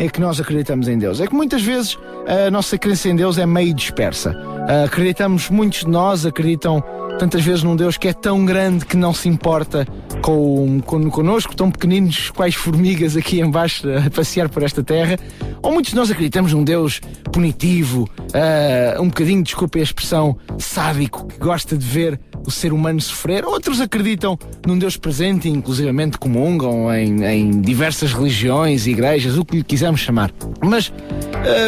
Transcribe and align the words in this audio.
É 0.00 0.08
que 0.08 0.18
nós 0.18 0.40
acreditamos 0.40 0.88
em 0.88 0.98
Deus. 0.98 1.20
É 1.20 1.26
que 1.26 1.34
muitas 1.34 1.62
vezes 1.62 1.98
a 2.26 2.50
nossa 2.50 2.78
crença 2.78 3.10
em 3.10 3.14
Deus 3.14 3.36
é 3.36 3.44
meio 3.44 3.74
dispersa. 3.74 4.30
Uh, 4.30 4.86
acreditamos, 4.86 5.50
muitos 5.50 5.80
de 5.80 5.88
nós 5.88 6.24
acreditam 6.24 6.82
tantas 7.18 7.44
vezes 7.44 7.62
num 7.62 7.76
Deus 7.76 7.98
que 7.98 8.08
é 8.08 8.12
tão 8.14 8.46
grande 8.46 8.86
que 8.86 8.96
não 8.96 9.12
se 9.12 9.28
importa 9.28 9.86
com, 10.22 10.80
com, 10.80 11.10
connosco, 11.10 11.54
tão 11.54 11.70
pequeninos 11.70 12.30
quais 12.30 12.54
formigas 12.54 13.14
aqui 13.14 13.40
embaixo 13.40 13.86
a 13.90 14.08
passear 14.08 14.48
por 14.48 14.62
esta 14.62 14.82
terra. 14.82 15.18
Ou 15.62 15.70
muitos 15.70 15.90
de 15.90 15.96
nós 15.96 16.10
acreditamos 16.10 16.54
num 16.54 16.64
Deus 16.64 16.98
punitivo, 17.30 18.08
uh, 18.18 19.02
um 19.02 19.08
bocadinho, 19.08 19.42
desculpe 19.42 19.80
a 19.80 19.82
expressão, 19.82 20.38
sádico, 20.58 21.26
que 21.26 21.38
gosta 21.38 21.76
de 21.76 21.84
ver 21.84 22.18
o 22.46 22.50
ser 22.50 22.72
humano 22.72 23.00
sofrer. 23.00 23.44
Outros 23.44 23.80
acreditam 23.80 24.38
num 24.66 24.78
Deus 24.78 24.96
presente 24.96 25.48
e 25.48 25.50
inclusivamente 25.50 26.18
comungam 26.18 26.92
em, 26.94 27.24
em 27.24 27.60
diversas 27.60 28.12
religiões, 28.12 28.86
igrejas, 28.86 29.36
o 29.36 29.44
que 29.44 29.56
lhe 29.56 29.64
quisermos 29.64 30.00
chamar. 30.00 30.30
Mas, 30.60 30.92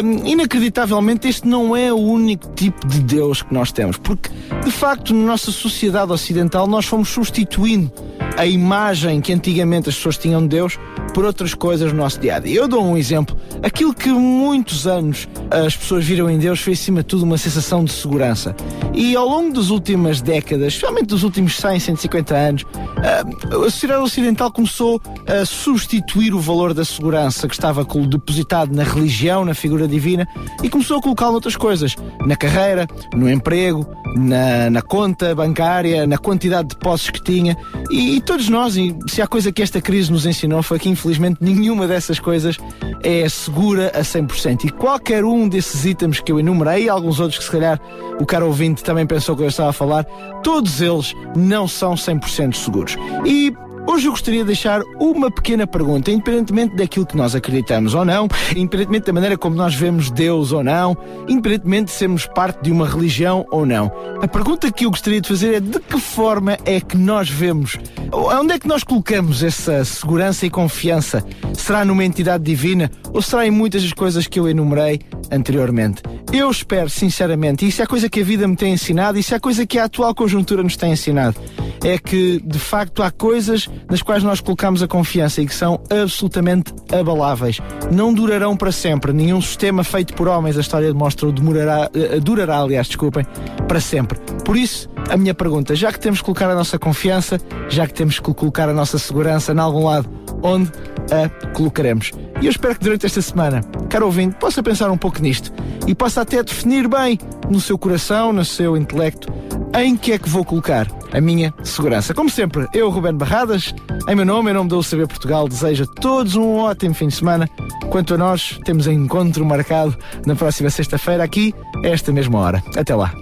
hum, 0.03 0.25
inacreditavelmente, 0.25 1.27
este 1.27 1.47
não 1.47 1.75
é 1.75 1.91
o 1.91 1.97
único 1.97 2.49
tipo 2.55 2.87
de 2.87 2.99
Deus 2.99 3.41
que 3.41 3.53
nós 3.53 3.71
temos, 3.71 3.97
porque, 3.97 4.29
de 4.63 4.71
facto, 4.71 5.13
na 5.13 5.25
nossa 5.25 5.51
sociedade 5.51 6.11
ocidental, 6.11 6.67
nós 6.67 6.85
fomos 6.85 7.09
substituindo 7.09 7.91
a 8.37 8.45
imagem 8.45 9.21
que 9.21 9.31
antigamente 9.31 9.89
as 9.89 9.95
pessoas 9.95 10.17
tinham 10.17 10.41
de 10.41 10.47
Deus 10.47 10.79
por 11.13 11.23
outras 11.25 11.53
coisas 11.53 11.91
no 11.91 11.99
nosso 11.99 12.19
dia 12.19 12.35
a 12.35 12.39
dia. 12.39 12.55
Eu 12.55 12.67
dou 12.67 12.83
um 12.83 12.97
exemplo. 12.97 13.37
Aquilo 13.61 13.93
que 13.93 14.09
muitos 14.09 14.87
anos 14.87 15.27
as 15.51 15.75
pessoas 15.75 16.05
viram 16.05 16.29
em 16.29 16.39
Deus 16.39 16.59
foi, 16.59 16.73
acima 16.73 17.01
de 17.01 17.07
tudo, 17.07 17.23
uma 17.23 17.37
sensação 17.37 17.83
de 17.83 17.91
segurança. 17.91 18.55
E 18.93 19.15
ao 19.15 19.27
longo 19.27 19.53
das 19.53 19.69
últimas 19.69 20.21
décadas, 20.21 20.73
especialmente 20.73 21.07
dos 21.07 21.23
últimos 21.23 21.57
100, 21.57 21.79
150 21.79 22.35
anos, 22.35 22.65
a 22.97 23.69
sociedade 23.69 24.03
ocidental 24.03 24.51
começou 24.51 25.01
a 25.27 25.45
substituir 25.45 26.33
o 26.33 26.39
valor 26.39 26.73
da 26.73 26.85
segurança 26.85 27.47
que 27.47 27.53
estava 27.53 27.85
depositado 28.07 28.73
na 28.73 28.83
religião, 28.83 29.43
na 29.43 29.53
figura 29.53 29.87
divina, 29.87 30.27
e 30.61 30.69
começou 30.69 30.97
a 30.97 31.01
colocá-lo 31.01 31.33
noutras 31.33 31.55
coisas. 31.55 31.95
Na 32.25 32.35
carreira, 32.35 32.87
no 33.13 33.29
emprego, 33.29 33.87
na, 34.15 34.69
na 34.69 34.81
conta 34.81 35.33
bancária, 35.33 36.05
na 36.05 36.17
quantidade 36.17 36.69
de 36.69 36.75
posses 36.77 37.09
que 37.09 37.21
tinha. 37.21 37.57
E, 37.89 38.17
e 38.17 38.21
todos 38.21 38.47
nós, 38.49 38.77
e 38.77 38.95
se 39.07 39.21
há 39.21 39.27
coisa 39.27 39.51
que 39.51 39.61
esta 39.61 39.81
crise 39.81 40.11
nos 40.11 40.25
ensinou, 40.25 40.61
foi 40.61 40.79
que 40.79 40.89
infelizmente 40.89 41.37
nenhuma 41.43 41.87
dessas 41.87 42.19
coisas 42.19 42.57
é 43.03 43.27
segura 43.27 43.91
a 43.93 44.01
100%. 44.01 44.65
E 44.65 44.69
qualquer 44.69 45.23
um 45.23 45.47
desses 45.47 45.85
itens 45.85 46.19
que 46.19 46.31
eu 46.31 46.39
enumerei, 46.39 46.85
e 46.85 46.89
alguns 46.89 47.19
outros 47.19 47.37
que 47.39 47.45
se 47.45 47.51
calhar 47.51 47.79
o 48.19 48.25
caro 48.25 48.47
ouvinte 48.47 48.83
também 48.83 49.05
pensou 49.05 49.35
que 49.35 49.43
eu 49.43 49.47
estava 49.47 49.69
a 49.69 49.73
falar, 49.73 50.03
todos 50.41 50.81
eles 50.81 51.13
não 51.35 51.67
são 51.67 51.93
100% 51.93 52.55
seguros. 52.55 52.95
E 53.25 53.53
Hoje 53.85 54.07
eu 54.07 54.11
gostaria 54.11 54.39
de 54.39 54.47
deixar 54.47 54.81
uma 54.99 55.29
pequena 55.29 55.67
pergunta, 55.67 56.09
independentemente 56.09 56.75
daquilo 56.75 57.05
que 57.05 57.17
nós 57.17 57.35
acreditamos 57.35 57.93
ou 57.93 58.05
não, 58.05 58.27
independentemente 58.55 59.05
da 59.05 59.13
maneira 59.13 59.37
como 59.37 59.55
nós 59.55 59.75
vemos 59.75 60.09
Deus 60.09 60.51
ou 60.51 60.63
não, 60.63 60.97
independentemente 61.27 61.85
de 61.85 61.91
sermos 61.91 62.25
parte 62.25 62.63
de 62.63 62.71
uma 62.71 62.87
religião 62.87 63.45
ou 63.51 63.65
não. 63.65 63.91
A 64.21 64.27
pergunta 64.27 64.71
que 64.71 64.85
eu 64.85 64.89
gostaria 64.89 65.19
de 65.19 65.27
fazer 65.27 65.55
é 65.55 65.59
de 65.59 65.79
que 65.79 65.99
forma 65.99 66.57
é 66.65 66.79
que 66.79 66.97
nós 66.97 67.29
vemos, 67.29 67.77
onde 68.11 68.53
é 68.53 68.59
que 68.59 68.67
nós 68.67 68.83
colocamos 68.83 69.43
essa 69.43 69.83
segurança 69.83 70.45
e 70.45 70.49
confiança? 70.49 71.23
Será 71.53 71.83
numa 71.83 72.05
entidade 72.05 72.43
divina 72.43 72.89
ou 73.11 73.21
será 73.21 73.45
em 73.45 73.51
muitas 73.51 73.83
das 73.83 73.93
coisas 73.93 74.27
que 74.27 74.39
eu 74.39 74.47
enumerei 74.47 75.01
anteriormente? 75.29 76.01
Eu 76.31 76.49
espero, 76.49 76.89
sinceramente, 76.89 77.65
e 77.65 77.67
isso 77.67 77.81
é 77.81 77.85
a 77.85 77.87
coisa 77.87 78.09
que 78.09 78.21
a 78.21 78.23
vida 78.23 78.47
me 78.47 78.55
tem 78.55 78.73
ensinado, 78.73 79.19
isso 79.19 79.33
é 79.33 79.37
a 79.37 79.39
coisa 79.39 79.67
que 79.67 79.77
a 79.77 79.83
atual 79.83 80.15
conjuntura 80.15 80.63
nos 80.63 80.75
tem 80.75 80.93
ensinado, 80.93 81.35
é 81.83 81.97
que 81.97 82.41
de 82.43 82.57
facto 82.57 83.03
há 83.03 83.11
coisas 83.11 83.69
nas 83.89 84.01
quais 84.01 84.23
nós 84.23 84.39
colocamos 84.39 84.81
a 84.81 84.87
confiança 84.87 85.41
e 85.41 85.45
que 85.45 85.53
são 85.53 85.81
absolutamente 85.89 86.73
abaláveis. 86.91 87.59
Não 87.91 88.13
durarão 88.13 88.55
para 88.55 88.71
sempre. 88.71 89.11
Nenhum 89.11 89.41
sistema 89.41 89.83
feito 89.83 90.13
por 90.13 90.27
homens, 90.27 90.57
a 90.57 90.61
história 90.61 90.91
demonstra, 90.91 91.31
demorará, 91.31 91.89
uh, 91.93 92.21
durará, 92.21 92.59
aliás, 92.59 92.87
desculpem, 92.87 93.25
para 93.67 93.81
sempre. 93.81 94.17
Por 94.45 94.55
isso, 94.55 94.89
a 95.09 95.17
minha 95.17 95.33
pergunta, 95.33 95.75
já 95.75 95.91
que 95.91 95.99
temos 95.99 96.19
que 96.19 96.25
colocar 96.25 96.49
a 96.49 96.55
nossa 96.55 96.79
confiança, 96.79 97.39
já 97.69 97.85
que 97.85 97.93
temos 97.93 98.19
que 98.19 98.33
colocar 98.33 98.69
a 98.69 98.73
nossa 98.73 98.97
segurança 98.97 99.51
em 99.51 99.59
algum 99.59 99.85
lado, 99.85 100.09
onde 100.41 100.71
a 101.11 101.29
colocaremos? 101.49 102.11
E 102.41 102.45
eu 102.45 102.51
espero 102.51 102.75
que 102.75 102.83
durante 102.83 103.05
esta 103.05 103.21
semana, 103.21 103.61
caro 103.89 104.05
ouvinte, 104.05 104.35
possa 104.35 104.63
pensar 104.63 104.89
um 104.89 104.97
pouco 104.97 105.21
nisto 105.21 105.51
e 105.87 105.93
possa 105.93 106.21
até 106.21 106.41
definir 106.41 106.87
bem 106.87 107.19
no 107.49 107.59
seu 107.59 107.77
coração, 107.77 108.31
no 108.31 108.45
seu 108.45 108.77
intelecto, 108.77 109.31
em 109.75 109.95
que 109.95 110.11
é 110.11 110.17
que 110.17 110.29
vou 110.29 110.45
colocar 110.45 110.87
a 111.11 111.21
minha 111.21 111.53
segurança. 111.63 112.13
Como 112.13 112.29
sempre, 112.29 112.67
eu, 112.73 112.89
Ruben 112.89 113.13
Barradas, 113.13 113.73
em 114.07 114.15
meu 114.15 114.25
nome, 114.25 114.51
em 114.51 114.53
nome 114.53 114.69
da 114.69 114.77
UCB 114.77 115.07
Portugal, 115.07 115.47
desejo 115.47 115.83
a 115.83 116.01
todos 116.01 116.35
um 116.35 116.57
ótimo 116.57 116.93
fim 116.93 117.07
de 117.07 117.15
semana. 117.15 117.49
Quanto 117.89 118.13
a 118.13 118.17
nós, 118.17 118.59
temos 118.65 118.87
encontro 118.87 119.45
marcado 119.45 119.97
na 120.25 120.35
próxima 120.35 120.69
sexta-feira, 120.69 121.23
aqui, 121.23 121.53
a 121.83 121.87
esta 121.87 122.11
mesma 122.11 122.39
hora. 122.39 122.63
Até 122.75 122.95
lá. 122.95 123.13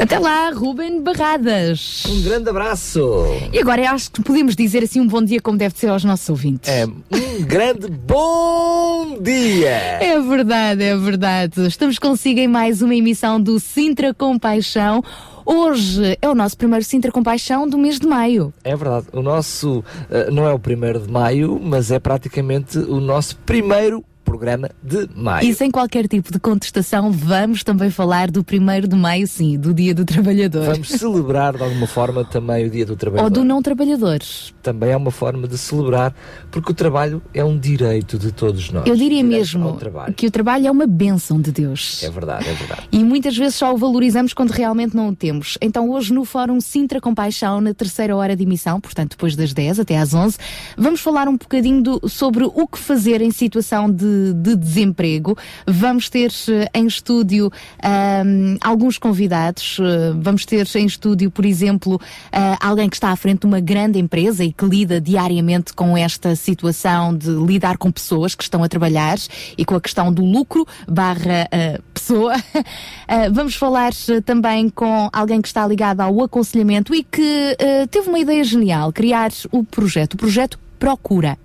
Até 0.00 0.18
lá, 0.18 0.50
Ruben 0.50 1.02
Barradas. 1.02 2.04
Um 2.08 2.22
grande 2.22 2.48
abraço. 2.48 3.24
E 3.52 3.58
agora 3.58 3.82
eu 3.82 3.90
acho 3.90 4.10
que 4.10 4.22
podemos 4.22 4.56
dizer 4.56 4.82
assim 4.82 4.98
um 4.98 5.06
bom 5.06 5.22
dia 5.22 5.40
como 5.40 5.58
deve 5.58 5.76
ser 5.78 5.88
aos 5.88 6.04
nossos 6.04 6.28
ouvintes. 6.28 6.70
É, 6.70 6.86
um 6.86 7.44
grande 7.44 7.88
bom 7.88 9.18
dia. 9.20 9.70
É 10.00 10.18
verdade, 10.18 10.82
é 10.82 10.96
verdade. 10.96 11.66
Estamos 11.66 11.98
consigo 11.98 12.40
em 12.40 12.48
mais 12.48 12.80
uma 12.80 12.94
emissão 12.94 13.40
do 13.40 13.60
Sintra 13.60 14.14
Compaixão. 14.14 15.04
Hoje 15.44 16.16
é 16.22 16.28
o 16.28 16.34
nosso 16.34 16.56
primeiro 16.56 16.84
Sintra 16.84 17.10
Compaixão 17.10 17.68
do 17.68 17.76
mês 17.76 17.98
de 17.98 18.06
maio. 18.06 18.54
É 18.62 18.76
verdade. 18.76 19.06
O 19.12 19.20
nosso 19.20 19.80
uh, 19.80 20.30
não 20.32 20.46
é 20.46 20.52
o 20.52 20.58
primeiro 20.58 21.00
de 21.00 21.10
maio, 21.10 21.60
mas 21.62 21.90
é 21.90 21.98
praticamente 21.98 22.78
o 22.78 23.00
nosso 23.00 23.36
primeiro 23.38 24.04
programa 24.30 24.70
de 24.80 25.08
maio. 25.14 25.48
E 25.48 25.52
sem 25.52 25.70
qualquer 25.72 26.06
tipo 26.06 26.32
de 26.32 26.38
contestação, 26.38 27.10
vamos 27.10 27.64
também 27.64 27.90
falar 27.90 28.30
do 28.30 28.44
primeiro 28.44 28.86
de 28.86 28.94
maio, 28.94 29.26
sim, 29.26 29.58
do 29.58 29.74
Dia 29.74 29.92
do 29.92 30.04
Trabalhador. 30.04 30.66
Vamos 30.66 30.88
celebrar 30.88 31.56
de 31.56 31.64
alguma 31.64 31.86
forma 31.88 32.24
também 32.24 32.64
o 32.64 32.70
Dia 32.70 32.86
do 32.86 32.94
Trabalhador. 32.94 33.26
Ou 33.26 33.30
do 33.30 33.44
não 33.44 33.60
trabalhador. 33.60 34.20
Também 34.62 34.90
é 34.90 34.96
uma 34.96 35.10
forma 35.10 35.48
de 35.48 35.58
celebrar, 35.58 36.14
porque 36.50 36.70
o 36.70 36.74
trabalho 36.74 37.20
é 37.34 37.44
um 37.44 37.58
direito 37.58 38.18
de 38.18 38.30
todos 38.30 38.70
nós. 38.70 38.86
Eu 38.86 38.94
diria 38.94 39.24
mesmo 39.24 39.76
que 40.16 40.28
o 40.28 40.30
trabalho 40.30 40.68
é 40.68 40.70
uma 40.70 40.86
bênção 40.86 41.40
de 41.40 41.50
Deus. 41.50 42.02
É 42.04 42.10
verdade, 42.10 42.48
é 42.48 42.52
verdade. 42.52 42.88
E 42.92 43.02
muitas 43.02 43.36
vezes 43.36 43.56
só 43.56 43.74
o 43.74 43.76
valorizamos 43.76 44.32
quando 44.32 44.50
realmente 44.50 44.94
não 44.94 45.08
o 45.08 45.16
temos. 45.16 45.58
Então 45.60 45.90
hoje 45.90 46.12
no 46.12 46.24
Fórum 46.24 46.60
Sintra 46.60 47.00
Compaixão, 47.00 47.60
na 47.60 47.74
terceira 47.74 48.14
hora 48.14 48.36
de 48.36 48.44
emissão, 48.44 48.80
portanto 48.80 49.10
depois 49.10 49.34
das 49.34 49.52
10 49.52 49.80
até 49.80 49.98
às 49.98 50.14
11, 50.14 50.38
vamos 50.76 51.00
falar 51.00 51.26
um 51.26 51.36
bocadinho 51.36 51.82
do, 51.82 52.08
sobre 52.08 52.44
o 52.44 52.66
que 52.68 52.78
fazer 52.78 53.20
em 53.20 53.30
situação 53.30 53.90
de 53.90 54.19
de, 54.34 54.56
desemprego. 54.56 55.36
Vamos 55.66 56.08
ter 56.08 56.30
eh, 56.48 56.68
em 56.74 56.86
estúdio 56.86 57.50
um, 57.84 58.56
alguns 58.60 58.98
convidados. 58.98 59.78
Eh, 59.80 60.12
vamos 60.16 60.44
ter 60.44 60.66
em 60.76 60.86
estúdio, 60.86 61.30
por 61.30 61.44
exemplo, 61.44 61.94
uh, 61.96 62.56
alguém 62.60 62.88
que 62.88 62.96
está 62.96 63.10
à 63.10 63.16
frente 63.16 63.40
de 63.40 63.46
uma 63.46 63.60
grande 63.60 63.98
empresa 63.98 64.44
e 64.44 64.52
que 64.52 64.64
lida 64.64 65.00
diariamente 65.00 65.72
com 65.72 65.96
esta 65.96 66.36
situação 66.36 67.16
de 67.16 67.30
lidar 67.30 67.78
com 67.78 67.90
pessoas 67.90 68.34
que 68.34 68.42
estão 68.42 68.62
a 68.62 68.68
trabalhar 68.68 69.18
e 69.56 69.64
com 69.64 69.74
a 69.74 69.80
questão 69.80 70.12
do 70.12 70.24
lucro 70.24 70.66
barra 70.86 71.48
uh, 71.52 71.82
pessoa. 71.92 72.36
Uh, 72.36 73.32
vamos 73.32 73.54
falar 73.54 73.92
também 74.24 74.68
com 74.68 75.08
alguém 75.12 75.40
que 75.40 75.48
está 75.48 75.66
ligado 75.66 76.00
ao 76.00 76.22
aconselhamento 76.22 76.94
e 76.94 77.02
que 77.02 77.56
teve 77.90 78.08
uma 78.08 78.18
ideia 78.18 78.42
genial, 78.44 78.92
criar 78.92 79.30
o 79.50 79.64
projeto, 79.64 80.14
o 80.14 80.16
projeto 80.16 80.58
Procura 80.80 81.36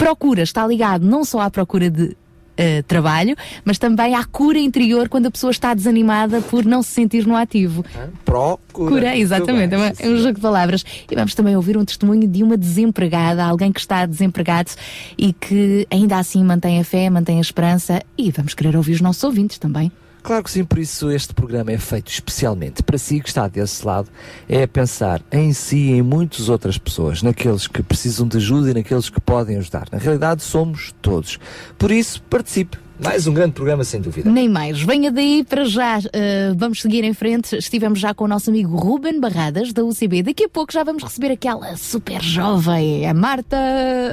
procura 0.00 0.42
está 0.42 0.66
ligado 0.66 1.06
não 1.06 1.24
só 1.24 1.40
à 1.40 1.50
procura 1.50 1.90
de 1.90 2.16
Uh, 2.58 2.82
trabalho, 2.82 3.34
mas 3.64 3.78
também 3.78 4.14
à 4.14 4.22
cura 4.22 4.58
interior 4.58 5.08
quando 5.08 5.24
a 5.24 5.30
pessoa 5.30 5.50
está 5.50 5.72
desanimada 5.72 6.42
por 6.42 6.62
não 6.62 6.82
se 6.82 6.90
sentir 6.90 7.26
no 7.26 7.34
ativo. 7.34 7.82
Procura. 8.22 8.90
Cura, 8.90 9.16
exatamente, 9.16 9.70
bem, 9.70 9.92
é, 9.98 10.08
um 10.08 10.18
jogo 10.18 10.34
de 10.34 10.40
palavras. 10.42 10.84
E 11.10 11.14
vamos 11.14 11.34
também 11.34 11.56
ouvir 11.56 11.78
um 11.78 11.86
testemunho 11.86 12.28
de 12.28 12.42
uma 12.42 12.58
desempregada, 12.58 13.42
alguém 13.44 13.72
que 13.72 13.80
está 13.80 14.04
desempregado 14.04 14.72
e 15.16 15.32
que 15.32 15.86
ainda 15.90 16.18
assim 16.18 16.44
mantém 16.44 16.78
a 16.78 16.84
fé, 16.84 17.08
mantém 17.08 17.38
a 17.38 17.40
esperança 17.40 18.02
e 18.18 18.30
vamos 18.30 18.52
querer 18.52 18.76
ouvir 18.76 18.92
os 18.92 19.00
nossos 19.00 19.24
ouvintes 19.24 19.56
também. 19.56 19.90
Claro 20.30 20.44
que 20.44 20.50
sim, 20.52 20.64
por 20.64 20.78
isso 20.78 21.10
este 21.10 21.34
programa 21.34 21.72
é 21.72 21.76
feito 21.76 22.08
especialmente 22.08 22.84
para 22.84 22.96
si 22.96 23.20
que 23.20 23.28
está 23.28 23.48
desse 23.48 23.84
lado, 23.84 24.08
é 24.48 24.64
pensar 24.64 25.20
em 25.32 25.52
si 25.52 25.76
e 25.76 25.90
em 25.94 26.02
muitas 26.02 26.48
outras 26.48 26.78
pessoas, 26.78 27.20
naqueles 27.20 27.66
que 27.66 27.82
precisam 27.82 28.28
de 28.28 28.36
ajuda 28.36 28.70
e 28.70 28.74
naqueles 28.74 29.10
que 29.10 29.20
podem 29.20 29.56
ajudar. 29.56 29.88
Na 29.90 29.98
realidade, 29.98 30.44
somos 30.44 30.94
todos. 31.02 31.36
Por 31.76 31.90
isso, 31.90 32.22
participe 32.30 32.78
mais 33.02 33.26
um 33.26 33.32
grande 33.32 33.52
programa, 33.52 33.82
sem 33.84 34.00
dúvida. 34.00 34.30
Nem 34.30 34.48
mais. 34.48 34.82
Venha 34.82 35.10
daí 35.10 35.44
para 35.44 35.64
já. 35.64 35.98
Uh, 35.98 36.54
vamos 36.56 36.80
seguir 36.80 37.02
em 37.04 37.14
frente. 37.14 37.56
Estivemos 37.56 37.98
já 37.98 38.12
com 38.14 38.24
o 38.24 38.28
nosso 38.28 38.50
amigo 38.50 38.76
Ruben 38.76 39.20
Barradas, 39.20 39.72
da 39.72 39.84
UCB. 39.84 40.22
Daqui 40.22 40.44
a 40.44 40.48
pouco 40.48 40.72
já 40.72 40.84
vamos 40.84 41.02
receber 41.02 41.32
aquela 41.32 41.76
super 41.76 42.22
jovem, 42.22 43.06
a 43.06 43.14
Marta. 43.14 43.56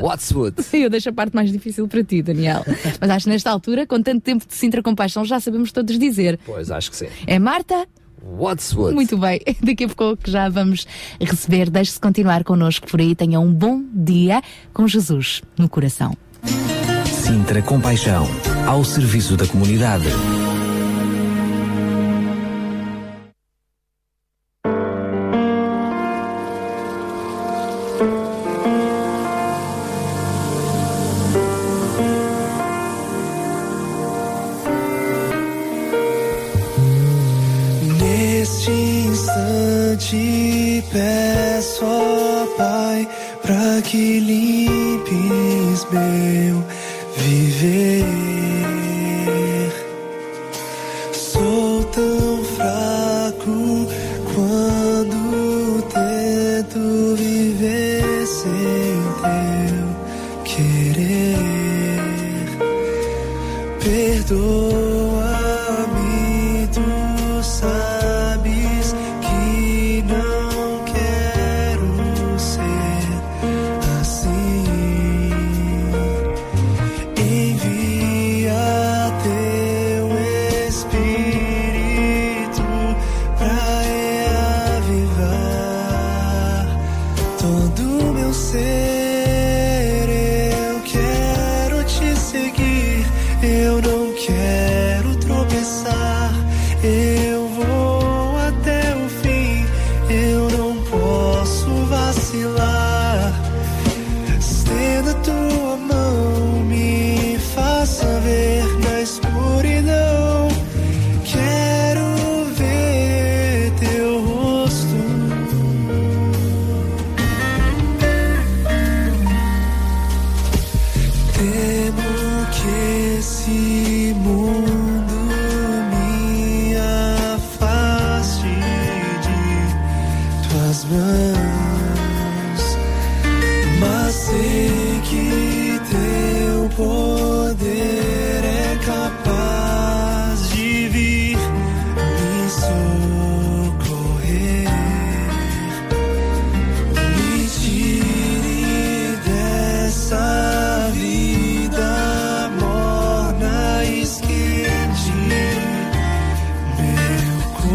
Watswood. 0.02 0.56
Eu 0.74 0.90
deixo 0.90 1.10
a 1.10 1.14
parte 1.14 1.36
mais 1.36 1.52
difícil 1.52 1.88
para 1.88 2.04
ti, 2.04 2.22
Daniel. 2.22 2.64
Mas 3.00 3.10
acho 3.10 3.26
que 3.26 3.32
nesta 3.32 3.52
altura, 3.52 3.86
com 3.86 4.02
tanto 4.02 4.22
tempo 4.22 4.48
de 4.48 4.56
Sintra 4.56 4.82
Compaixão, 4.82 5.26
já 5.26 5.40
sabemos 5.40 5.72
todos 5.72 5.98
dizer. 6.00 6.40
Pois, 6.46 6.72
acho 6.72 6.90
que 6.92 6.98
sim. 6.98 7.08
É 7.26 7.38
Marta. 7.40 7.88
Watswood. 8.38 8.94
Muito 8.94 9.18
bem, 9.18 9.40
daqui 9.62 9.86
a 9.86 9.90
pouco 9.90 10.30
já 10.30 10.50
vamos 10.50 10.88
receber. 11.20 11.70
Deixe-se 11.70 12.00
continuar 12.00 12.44
connosco 12.44 12.88
por 12.88 13.00
aí. 13.00 13.16
Tenha 13.16 13.40
um 13.40 13.52
bom 13.52 13.84
dia 13.94 14.42
com 14.74 14.88
Jesus 14.88 15.42
no 15.58 15.70
coração. 15.70 16.16
Sintra 17.28 17.62
Compaixão, 17.62 18.26
ao 18.66 18.86
serviço 18.86 19.36
da 19.36 19.46
comunidade. 19.46 20.08
Neste 38.00 38.72
instante 38.72 40.16
peço, 40.90 41.84
ó 41.84 42.46
Pai, 42.58 43.06
para 43.42 43.82
que 43.82 44.22
limpes 44.22 45.86
meu 45.92 46.77
viver. 47.18 48.17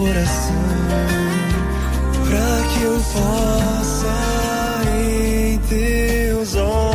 coração, 0.03 0.57
para 2.27 2.69
que 2.73 2.83
eu 2.83 3.01
possa 3.13 4.15
em 4.99 5.59
teus 5.59 6.57
olhos. 6.57 6.92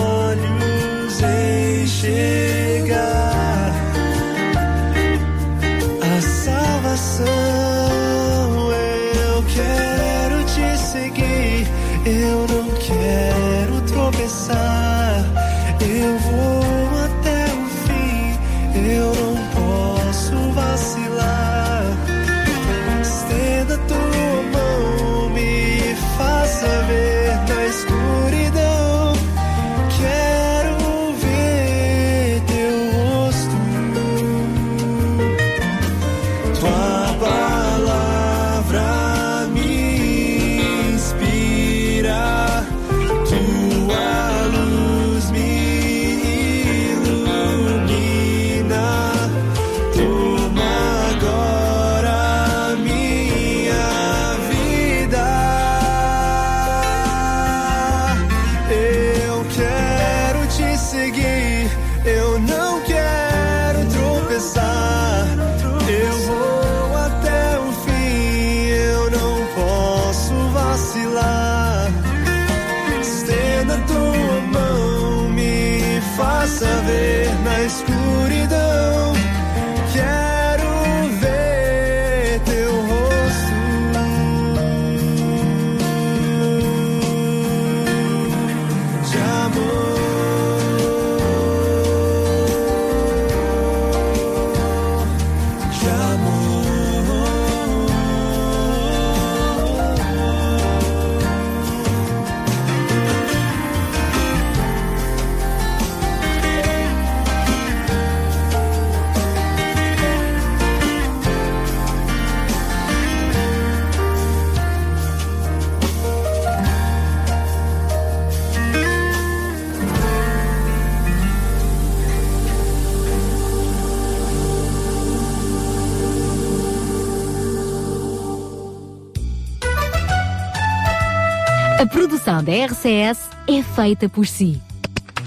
da 132.47 132.65
RCS 132.65 133.29
é 133.45 133.61
feita 133.61 134.07
por 134.07 134.25
si. 134.25 134.61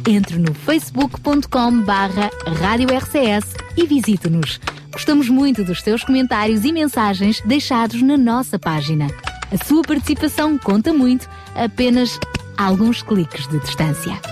Entre 0.09 0.39
no 0.39 0.55
facebook.com 0.55 1.83
barra 1.83 2.31
Rádio 2.59 2.89
RCS 2.97 3.55
e 3.77 3.87
visite-nos. 3.87 4.59
Gostamos 4.91 5.29
muito 5.29 5.63
dos 5.63 5.83
seus 5.83 6.03
comentários 6.03 6.65
e 6.65 6.73
mensagens 6.73 7.43
deixados 7.43 8.01
na 8.01 8.17
nossa 8.17 8.59
página. 8.59 9.07
A 9.53 9.63
sua 9.63 9.83
participação 9.83 10.57
conta 10.57 10.95
muito, 10.95 11.29
apenas 11.55 12.19
alguns 12.57 13.03
cliques 13.03 13.47
de 13.49 13.59
distância. 13.59 14.30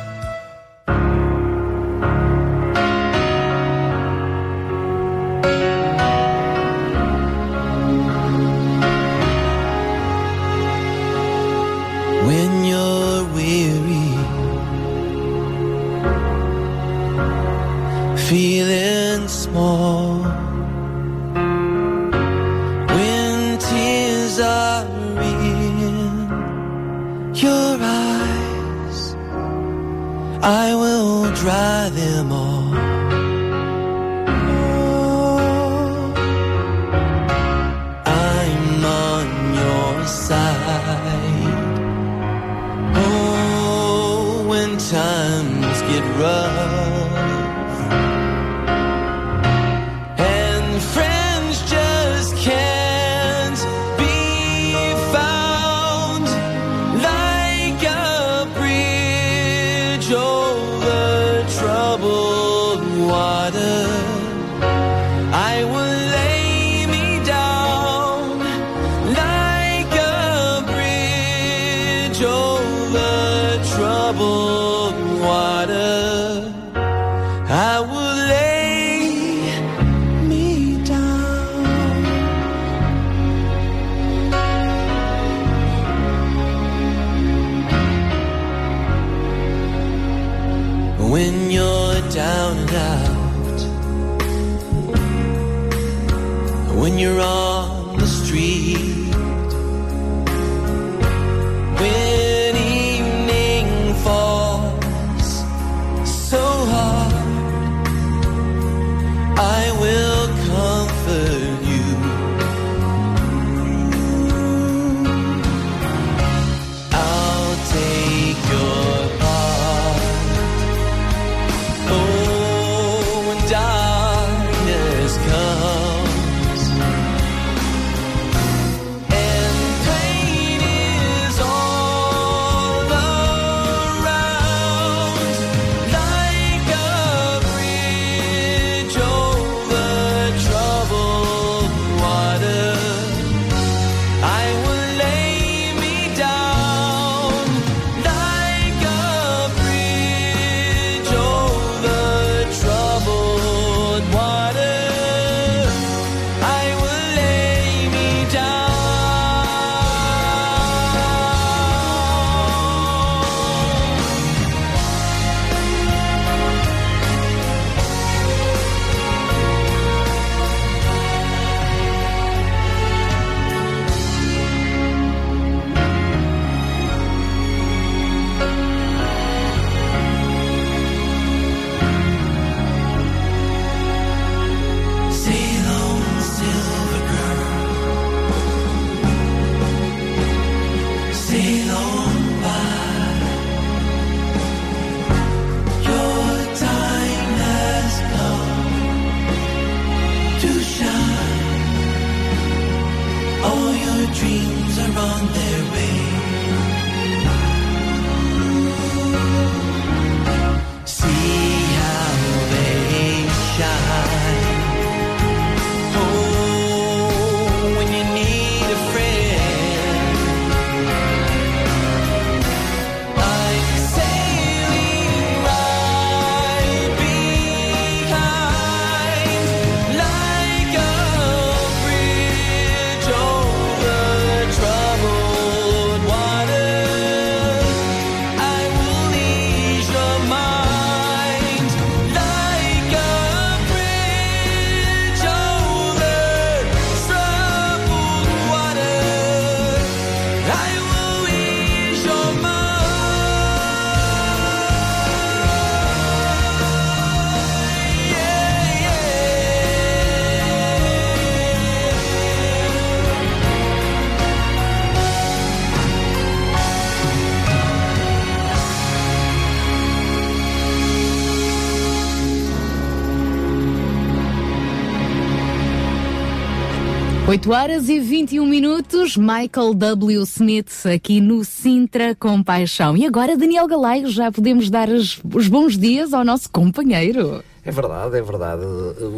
8 277.29 277.53
horas 277.53 277.89
e 277.91 278.01
21 278.01 278.47
minutos, 278.47 279.15
Michael 279.15 279.75
W. 279.75 280.23
Smith 280.23 280.87
aqui 280.87 281.21
no 281.21 281.45
Sintra 281.45 282.15
com 282.15 282.43
Paixão. 282.43 282.97
E 282.97 283.05
agora, 283.05 283.37
Daniel 283.37 283.67
Galaio, 283.67 284.09
já 284.09 284.33
podemos 284.33 284.71
dar 284.71 284.89
os, 284.89 285.21
os 285.35 285.47
bons 285.47 285.77
dias 285.77 286.15
ao 286.15 286.25
nosso 286.25 286.49
companheiro. 286.49 287.45
É 287.63 287.71
verdade, 287.71 288.17
é 288.17 288.23
verdade. 288.23 288.63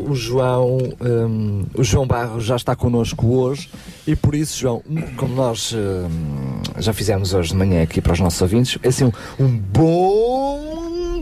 O 0.09 0.13
João, 0.13 0.79
um, 1.01 1.67
o 1.73 1.85
João 1.85 2.05
Barros 2.05 2.43
já 2.43 2.57
está 2.57 2.75
connosco 2.75 3.29
hoje 3.29 3.71
e 4.05 4.17
por 4.17 4.35
isso, 4.35 4.59
João, 4.59 4.83
como 5.17 5.37
nós 5.37 5.73
um, 5.73 6.83
já 6.83 6.93
fizemos 6.93 7.33
hoje 7.33 7.51
de 7.51 7.57
manhã 7.57 7.81
aqui 7.81 8.01
para 8.01 8.13
os 8.13 8.19
nossos 8.19 8.43
ouvintes, 8.43 8.77
é 8.83 8.89
assim 8.89 9.05
um, 9.05 9.13
um 9.39 9.57
bom 9.57 10.70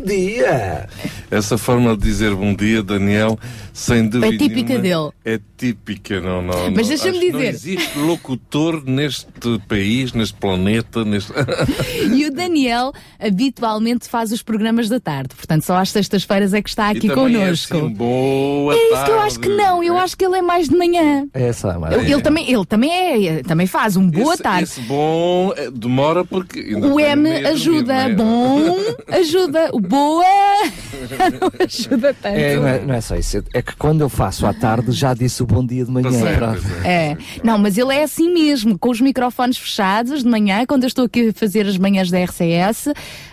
dia. 0.03 0.89
Essa 1.31 1.59
forma 1.59 1.97
de 1.97 2.03
dizer 2.03 2.35
bom 2.35 2.55
dia, 2.55 2.83
Daniel, 2.83 3.39
sem 3.73 4.09
dúvida. 4.09 4.35
É 4.35 4.39
típica 4.39 4.79
nenhuma, 4.79 5.11
dele. 5.25 5.37
É 5.37 5.41
típica, 5.57 6.21
não, 6.21 6.41
não. 6.43 6.71
Mas 6.71 6.89
não, 6.89 6.97
deixa-me 6.97 7.19
que 7.21 7.33
Não 7.33 7.39
dizer. 7.41 7.49
existe 7.49 7.99
locutor 7.99 8.83
neste 8.85 9.27
país, 9.69 10.13
neste 10.13 10.35
planeta, 10.39 11.05
neste. 11.05 11.33
E 12.15 12.27
o 12.27 12.33
Daniel 12.33 12.93
habitualmente 13.19 14.09
faz 14.09 14.33
os 14.33 14.43
programas 14.43 14.89
da 14.89 14.99
tarde, 14.99 15.35
portanto 15.35 15.63
só 15.63 15.77
às 15.77 15.91
sextas-feiras 15.91 16.55
é 16.55 16.63
que 16.63 16.69
está 16.69 16.89
aqui 16.91 17.07
e 17.07 17.09
também 17.09 17.37
é 17.37 17.39
connosco. 17.41 17.77
assim, 17.77 17.89
boa 17.91 18.75
É 18.75 18.77
isso 18.77 18.91
tarde. 18.95 19.05
que 19.05 19.11
eu 19.13 19.21
acho 19.21 19.41
que 19.41 19.49
não, 19.49 19.83
eu 19.85 19.99
acho 19.99 20.17
que 20.17 20.25
ele 20.25 20.39
é 20.39 20.43
mais 20.43 20.69
de 20.69 20.77
manhã. 20.77 21.27
É 21.35 21.49
essa 21.49 21.69
a 21.69 21.71
Ele, 21.73 21.79
maravilha. 21.81 22.13
ele 22.15 22.23
também, 22.23 22.51
ele 22.51 22.65
também 22.67 22.91
é, 23.29 23.43
também 23.43 23.67
faz 23.67 23.97
um 23.97 24.09
boa 24.11 24.35
esse, 24.35 24.43
tarde. 24.43 24.63
Esse 24.65 24.81
bom 24.83 25.53
eh, 25.57 25.71
demora 25.71 26.25
porque. 26.25 26.75
O 26.75 26.99
M 26.99 27.29
ajuda, 27.47 27.95
é? 27.95 28.15
bom 28.15 28.77
ajuda, 29.09 29.71
o 29.73 29.81
boa 29.89 30.25
Ajuda 31.65 32.15
tanto. 32.15 32.35
É, 32.37 32.57
não, 32.57 32.67
é, 32.69 32.81
não 32.81 32.95
é 32.95 33.01
só 33.01 33.17
isso. 33.17 33.43
É 33.53 33.63
que 33.63 33.75
quando 33.77 34.01
eu 34.01 34.09
faço 34.09 34.47
à 34.47 34.53
tarde, 34.53 34.93
já 34.93 35.15
disse 35.15 35.43
o 35.43 35.47
bom 35.47 35.65
dia 35.65 35.85
de 35.85 35.91
manhã. 35.91 36.09
É, 36.29 36.37
pronto. 36.37 36.61
pois 36.63 36.85
é. 36.85 37.17
Não, 37.43 37.59
mas 37.59 37.79
ele 37.79 37.95
é 37.95 38.03
assim 38.03 38.33
mesmo, 38.33 38.79
com 38.79 38.91
os 38.91 39.01
microfones 39.01 39.57
fechados 39.57 40.23
de 40.23 40.29
manhã, 40.29 40.65
quando 40.67 40.85
eu 40.85 40.89
estou 40.89 41.05
aqui 41.05 41.29
a 41.29 41.33
fazer 41.33 41.67
as 41.67 41.77
manhãs 41.79 42.11
da 42.11 42.19
RCS, 42.25 42.89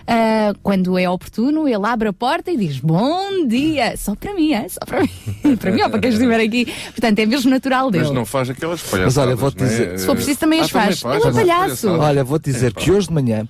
ah, 0.08 0.54
quando 0.62 0.98
é 0.98 1.10
oportuno, 1.10 1.68
ele 1.68 1.86
abre 1.86 2.08
a 2.10 2.14
porta 2.14 2.52
e 2.52 2.58
diz 2.58 2.80
bom 2.80 3.46
dia, 3.48 3.96
só 3.98 4.16
para 4.16 4.34
mim, 4.34 4.54
é? 4.54 4.68
Só 4.70 4.80
para 4.86 5.02
mim, 5.02 5.56
para 5.60 5.72
mim 5.72 5.82
ou 5.82 5.90
para 5.90 6.00
quem 6.00 6.12
estiver 6.12 6.40
aqui. 6.40 6.66
Portanto, 6.92 7.20
é 7.20 7.26
mesmo 7.26 7.50
natural 7.50 7.90
dele. 7.92 8.06
Mas 8.06 8.14
não 8.14 8.26
faz 8.26 8.50
aquelas 8.50 8.82
palhaçadas. 8.82 9.18
olha, 9.18 9.36
vou-te 9.36 9.60
não 9.62 9.66
é? 9.68 9.70
dizer- 9.70 10.00
Se 10.00 10.06
for 10.06 10.16
preciso, 10.16 10.40
também 10.40 10.60
as 10.62 10.68
Ah, 10.68 10.70
faz. 10.70 11.04
Ele 11.04 11.14
é 11.14 11.18
um 11.18 11.22
faz 11.22 11.36
palhaço. 11.36 11.90
Olha, 11.90 12.24
vou-te 12.24 12.52
dizer 12.52 12.74
que 12.74 12.92
hoje 12.92 13.08
de 13.08 13.14
manhã 13.14 13.48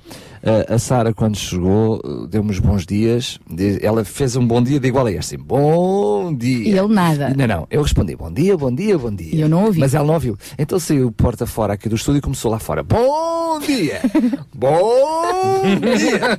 a 0.68 0.78
Sara, 0.78 1.12
quando 1.14 1.36
chegou, 1.36 2.28
deu-me 2.28 2.52
os 2.52 2.60
bons 2.60 2.86
dias. 2.86 3.40
Ela 3.82 4.06
fez 4.06 4.36
um 4.36 4.46
bom 4.46 4.62
dia 4.62 4.80
de 4.80 4.88
igual 4.88 5.08
a 5.08 5.12
este. 5.12 5.36
assim, 5.36 5.38
Bom 5.38 6.34
dia. 6.36 6.70
E 6.70 6.78
ele 6.78 6.94
nada. 6.94 7.34
Não, 7.36 7.48
não. 7.48 7.68
Eu 7.70 7.82
respondi 7.82 8.16
bom 8.16 8.32
dia, 8.32 8.56
bom 8.56 8.74
dia, 8.74 8.98
bom 8.98 9.14
dia. 9.14 9.36
E 9.36 9.42
eu 9.42 9.50
não 9.50 9.66
ouvi. 9.66 9.80
Mas 9.80 9.96
ela 9.96 10.06
não 10.06 10.14
ouviu. 10.14 10.38
Então 10.58 10.80
saiu 10.80 11.12
porta 11.12 11.48
fora 11.48 11.74
aqui 11.74 11.90
do 11.90 11.96
estúdio 11.96 12.20
e 12.20 12.22
começou 12.22 12.52
lá 12.52 12.60
fora. 12.60 12.84
Bom 12.84 13.60
dia! 13.60 14.02
bom 14.54 15.64
dia! 15.80 16.36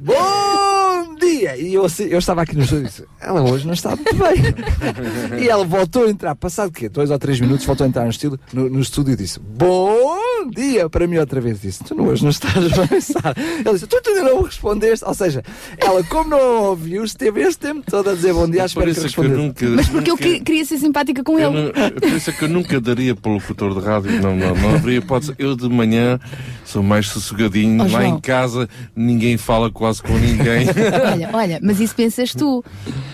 Bom 0.00 1.14
dia! 1.16 1.56
E 1.56 1.74
eu, 1.74 1.84
assim, 1.84 2.04
eu 2.04 2.18
estava 2.18 2.42
aqui 2.42 2.54
no 2.54 2.62
estúdio 2.62 2.84
e 2.84 2.88
disse, 2.88 3.04
ela 3.20 3.42
hoje 3.42 3.66
não 3.66 3.72
está 3.72 3.90
muito 3.96 4.14
bem. 4.14 5.42
e 5.42 5.48
ela 5.48 5.64
voltou 5.64 6.04
a 6.04 6.10
entrar, 6.10 6.34
passado 6.34 6.68
o 6.68 6.72
quê? 6.72 6.88
Dois 6.88 7.10
ou 7.10 7.18
três 7.18 7.40
minutos, 7.40 7.64
voltou 7.64 7.84
a 7.84 7.88
entrar 7.88 8.04
no, 8.04 8.10
estúdio, 8.10 8.38
no, 8.52 8.68
no 8.68 8.80
estúdio 8.80 9.12
e 9.12 9.16
disse, 9.16 9.40
bom 9.40 10.29
dia! 10.48 10.88
Para 10.88 11.06
mim 11.06 11.18
outra 11.18 11.40
vez 11.40 11.60
disse, 11.60 11.82
tu 11.84 11.94
não, 11.94 12.06
hoje 12.06 12.22
não 12.22 12.30
estás 12.30 12.54
bem, 12.54 13.00
Sara. 13.00 13.34
Ela 13.64 13.74
disse, 13.74 13.86
tu, 13.86 14.00
ainda 14.06 14.22
não 14.22 14.42
respondeste. 14.42 15.04
Ou 15.04 15.14
seja, 15.14 15.42
ela, 15.76 16.02
como 16.04 16.30
não 16.30 16.62
ouviu, 16.64 17.04
esteve 17.04 17.42
este 17.42 17.58
tempo 17.58 17.82
todo 17.90 18.10
a 18.10 18.14
dizer 18.14 18.32
bom 18.32 18.48
dia, 18.48 18.62
Por 18.68 18.82
que 18.84 18.88
é 18.90 18.92
eu 18.92 19.02
respondesse. 19.02 19.36
nunca. 19.36 19.66
Mas 19.68 19.88
porque 19.88 20.10
eu 20.10 20.14
nunca- 20.14 20.24
que- 20.24 20.40
queria 20.40 20.64
ser 20.64 20.78
simpática 20.78 21.22
com 21.24 21.38
eu 21.38 21.50
ele. 21.52 21.62
não- 21.64 21.90
por 22.00 22.08
isso 22.16 22.30
é 22.30 22.32
que 22.32 22.42
eu 22.44 22.48
nunca 22.48 22.80
daria 22.80 23.14
para 23.14 23.30
o 23.30 23.34
locutor 23.34 23.74
de 23.78 23.84
rádio. 23.86 24.22
Não, 24.22 24.36
não, 24.36 24.54
não 24.54 24.74
haveria 24.74 24.98
hipótese. 24.98 25.34
Eu 25.38 25.56
de 25.56 25.68
manhã 25.68 26.18
sou 26.64 26.82
mais 26.82 27.08
sossegadinho. 27.08 27.84
Oh, 27.84 27.90
Lá 27.92 28.04
em 28.06 28.18
casa 28.20 28.68
ninguém 28.94 29.36
fala 29.36 29.70
quase 29.70 30.02
com 30.02 30.12
ninguém. 30.16 30.66
Olha, 31.12 31.30
olha, 31.32 31.60
mas 31.62 31.80
isso 31.80 31.94
pensas 31.94 32.32
tu. 32.34 32.64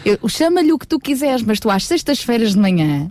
Eu- 0.05 0.19
Chama-lhe 0.29 0.73
o 0.73 0.79
que 0.79 0.87
tu 0.87 0.99
quiseres, 0.99 1.43
mas 1.43 1.59
tu 1.61 1.71
às 1.71 1.87
sextas-feiras 1.87 2.53
de 2.53 2.59
manhã 2.59 3.11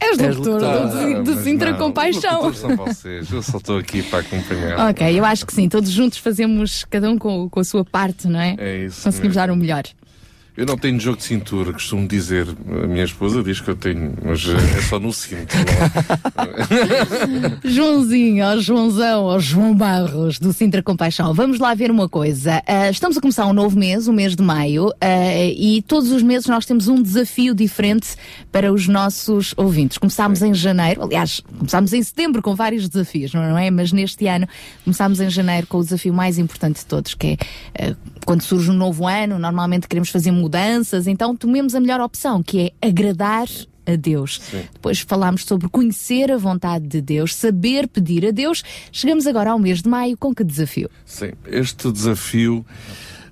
és 0.00 0.18
locutor 0.18 0.60
do, 0.60 0.88
do, 0.88 1.24
do 1.24 1.34
Mas 1.34 1.44
Sintra 1.44 1.70
locutores 1.70 2.58
são 2.58 2.76
vocês. 2.76 3.30
Eu 3.30 3.42
só 3.42 3.58
estou 3.58 3.78
aqui 3.78 4.02
para 4.02 4.20
acompanhar. 4.20 4.90
Ok, 4.90 5.18
eu 5.18 5.24
acho 5.24 5.46
que 5.46 5.52
sim, 5.52 5.68
todos 5.68 5.90
juntos 5.90 6.18
fazemos 6.18 6.84
cada 6.84 7.10
um 7.10 7.18
com, 7.18 7.48
com 7.48 7.60
a 7.60 7.64
sua 7.64 7.84
parte, 7.84 8.26
não 8.26 8.40
é? 8.40 8.56
É 8.58 8.84
isso. 8.84 9.02
Conseguimos 9.02 9.36
mesmo. 9.36 9.48
dar 9.48 9.52
o 9.52 9.56
melhor. 9.56 9.84
Eu 10.60 10.66
não 10.66 10.76
tenho 10.76 11.00
jogo 11.00 11.16
de 11.16 11.24
cintura, 11.24 11.72
costumo 11.72 12.06
dizer. 12.06 12.46
A 12.82 12.86
minha 12.86 13.04
esposa 13.04 13.42
diz 13.42 13.62
que 13.62 13.70
eu 13.70 13.74
tenho, 13.74 14.12
mas 14.22 14.44
eh, 14.46 14.78
é 14.78 14.82
só 14.82 15.00
no 15.00 15.10
cinto. 15.10 15.56
não. 17.40 17.56
Joãozinho, 17.64 18.44
ó 18.44 18.58
Joãozão, 18.58 19.24
ó 19.24 19.38
João 19.38 19.74
Barros, 19.74 20.38
do 20.38 20.52
Sintra 20.52 20.82
Compaixão. 20.82 21.32
Vamos 21.32 21.58
lá 21.58 21.72
ver 21.72 21.90
uma 21.90 22.10
coisa. 22.10 22.62
Ah, 22.66 22.90
estamos 22.90 23.16
a 23.16 23.22
começar 23.22 23.46
um 23.46 23.54
novo 23.54 23.78
mês, 23.78 24.06
o 24.06 24.12
mês 24.12 24.36
de 24.36 24.42
maio, 24.42 24.92
ah, 25.00 25.46
e 25.46 25.80
todos 25.80 26.12
os 26.12 26.22
meses 26.22 26.46
nós 26.46 26.66
temos 26.66 26.88
um 26.88 27.00
desafio 27.00 27.54
diferente 27.54 28.08
para 28.52 28.70
os 28.70 28.86
nossos 28.86 29.54
ouvintes. 29.56 29.96
Começámos 29.96 30.42
em 30.42 30.52
janeiro, 30.52 31.04
aliás, 31.04 31.40
começámos 31.56 31.94
em 31.94 32.02
setembro 32.02 32.42
com 32.42 32.54
vários 32.54 32.86
desafios, 32.86 33.32
não 33.32 33.56
é? 33.56 33.70
Mas 33.70 33.92
neste 33.92 34.26
ano 34.26 34.46
começámos 34.84 35.20
em 35.20 35.30
janeiro 35.30 35.66
com 35.66 35.78
o 35.78 35.82
desafio 35.82 36.12
mais 36.12 36.36
importante 36.36 36.80
de 36.80 36.84
todos, 36.84 37.14
que 37.14 37.38
é 37.74 37.92
ah, 37.92 37.96
quando 38.26 38.42
surge 38.42 38.70
um 38.70 38.74
novo 38.74 39.06
ano, 39.06 39.38
normalmente 39.38 39.88
queremos 39.88 40.10
fazer 40.10 40.30
mudanças, 40.30 40.49
então 41.06 41.34
tomemos 41.34 41.74
a 41.74 41.80
melhor 41.80 42.00
opção, 42.00 42.42
que 42.42 42.72
é 42.80 42.88
agradar 42.88 43.46
a 43.86 43.96
Deus. 43.96 44.40
Depois 44.72 45.00
falámos 45.00 45.44
sobre 45.44 45.68
conhecer 45.68 46.30
a 46.30 46.36
vontade 46.36 46.86
de 46.86 47.00
Deus, 47.00 47.34
saber 47.34 47.88
pedir 47.88 48.26
a 48.26 48.30
Deus. 48.30 48.62
Chegamos 48.92 49.26
agora 49.26 49.50
ao 49.50 49.58
mês 49.58 49.82
de 49.82 49.88
maio 49.88 50.16
com 50.16 50.34
que 50.34 50.44
desafio? 50.44 50.90
Sim, 51.04 51.32
este 51.46 51.90
desafio 51.90 52.64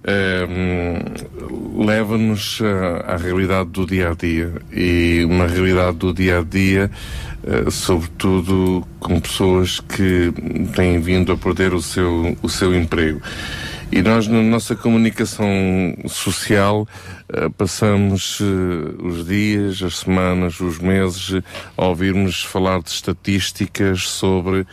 ehm, 0.04 1.84
leva-nos 1.84 2.61
à, 2.62 3.14
à 3.14 3.16
realidade 3.16 3.70
do 3.70 3.87
dia 3.87 4.11
a 4.11 4.14
dia 4.14 4.52
e 4.72 5.24
uma 5.24 5.46
realidade 5.46 5.96
do 5.96 6.12
dia 6.12 6.38
a 6.38 6.42
dia, 6.42 6.90
eh, 7.44 7.70
sobretudo 7.70 8.87
com 9.00 9.20
pessoas 9.20 9.80
que 9.80 10.32
têm 10.74 11.00
vindo 11.00 11.32
a 11.32 11.37
perder 11.37 11.72
o 11.74 11.82
seu, 11.82 12.37
o 12.42 12.48
seu 12.48 12.74
emprego. 12.74 13.20
E 13.90 14.02
nós, 14.02 14.28
na 14.28 14.42
nossa 14.42 14.76
comunicação 14.76 15.48
social, 16.06 16.87
eh, 17.32 17.48
passamos 17.56 18.38
eh, 18.40 19.02
os 19.02 19.26
dias, 19.26 19.82
as 19.82 19.98
semanas, 19.98 20.61
os 20.61 20.78
meses 20.78 21.32
eh, 21.32 21.42
a 21.74 21.87
ouvirmos 21.87 22.44
falar 22.44 22.82
de 22.82 22.90
estatísticas 22.90 24.06
sobre 24.06 24.61
eh, 24.61 24.66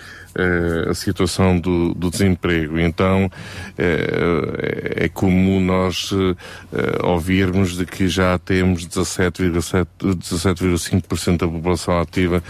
a 0.89 0.93
situação 0.93 1.59
do, 1.59 1.93
do 1.93 2.09
desemprego. 2.09 2.79
Então, 2.79 3.31
eh, 3.77 5.05
é 5.05 5.09
comum 5.09 5.59
nós 5.59 6.11
eh, 6.13 6.35
eh, 6.73 7.05
ouvirmos 7.05 7.77
de 7.77 7.85
que 7.85 8.07
já 8.07 8.37
temos 8.37 8.87
17,7 8.87 9.85
17,5% 9.99 11.37
da 11.37 11.47
população 11.47 11.99
ativa 11.99 12.43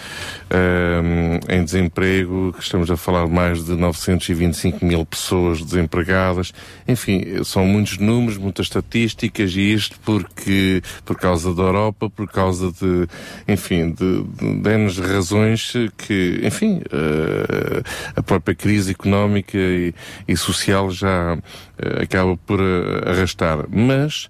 eh, 0.49 1.39
em 1.49 1.63
desemprego, 1.63 2.53
que 2.53 2.63
estamos 2.63 2.89
a 2.89 2.97
falar 2.97 3.25
de 3.25 3.31
mais 3.31 3.63
de 3.63 3.73
925 3.73 4.85
mil 4.85 5.05
pessoas 5.05 5.61
desempregadas. 5.61 6.53
Enfim, 6.87 7.43
são 7.43 7.65
muitos 7.65 7.97
números, 7.97 8.37
muitas 8.37 8.67
estatísticas 8.67 9.55
e 9.55 9.73
isto 9.73 9.99
porque, 10.03 10.81
por 11.03 11.17
causa 11.17 11.53
da 11.53 11.63
Europa, 11.63 12.09
por 12.09 12.27
causa 12.27 12.71
de, 12.71 13.07
enfim, 13.47 13.91
de, 13.91 14.23
de, 14.23 14.93
de 14.95 15.01
razões 15.01 15.73
que, 15.97 16.39
enfim, 16.43 16.81
eh, 16.91 17.74
a 18.15 18.21
própria 18.21 18.55
crise 18.55 18.91
económica 18.91 19.57
e, 19.57 19.93
e 20.27 20.37
social 20.37 20.91
já 20.91 21.37
eh, 21.77 22.03
acaba 22.03 22.37
por 22.37 22.59
eh, 22.59 23.09
arrastar. 23.09 23.65
Mas 23.69 24.29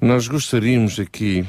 nós 0.00 0.28
gostaríamos 0.28 0.98
aqui 0.98 1.46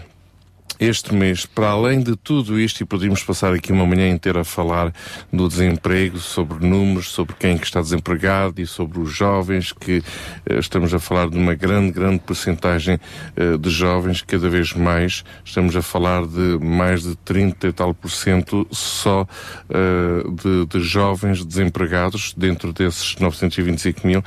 este 0.83 1.13
mês, 1.13 1.45
para 1.45 1.69
além 1.69 2.01
de 2.01 2.15
tudo 2.15 2.59
isto, 2.59 2.81
e 2.81 2.85
podíamos 2.85 3.23
passar 3.23 3.53
aqui 3.53 3.71
uma 3.71 3.85
manhã 3.85 4.09
inteira 4.09 4.41
a 4.41 4.43
falar 4.43 4.93
do 5.31 5.47
desemprego, 5.47 6.17
sobre 6.17 6.65
números, 6.65 7.09
sobre 7.09 7.35
quem 7.35 7.57
que 7.57 7.65
está 7.65 7.79
desempregado 7.79 8.61
e 8.61 8.67
sobre 8.67 8.99
os 8.99 9.09
jovens, 9.09 9.71
que 9.71 10.03
eh, 10.45 10.59
estamos 10.59 10.93
a 10.93 10.99
falar 10.99 11.29
de 11.29 11.37
uma 11.37 11.55
grande, 11.55 11.91
grande 11.91 12.19
porcentagem 12.19 12.99
eh, 13.35 13.57
de 13.57 13.69
jovens, 13.69 14.21
cada 14.21 14.49
vez 14.49 14.73
mais, 14.73 15.23
estamos 15.45 15.75
a 15.75 15.81
falar 15.81 16.27
de 16.27 16.59
mais 16.61 17.03
de 17.03 17.15
30 17.15 17.67
e 17.67 17.71
tal 17.71 17.93
por 17.93 18.11
cento 18.11 18.67
só 18.69 19.25
eh, 19.69 20.23
de, 20.43 20.65
de 20.65 20.83
jovens 20.83 21.45
desempregados 21.45 22.33
dentro 22.35 22.73
desses 22.73 23.15
925 23.17 24.05
mil. 24.05 24.23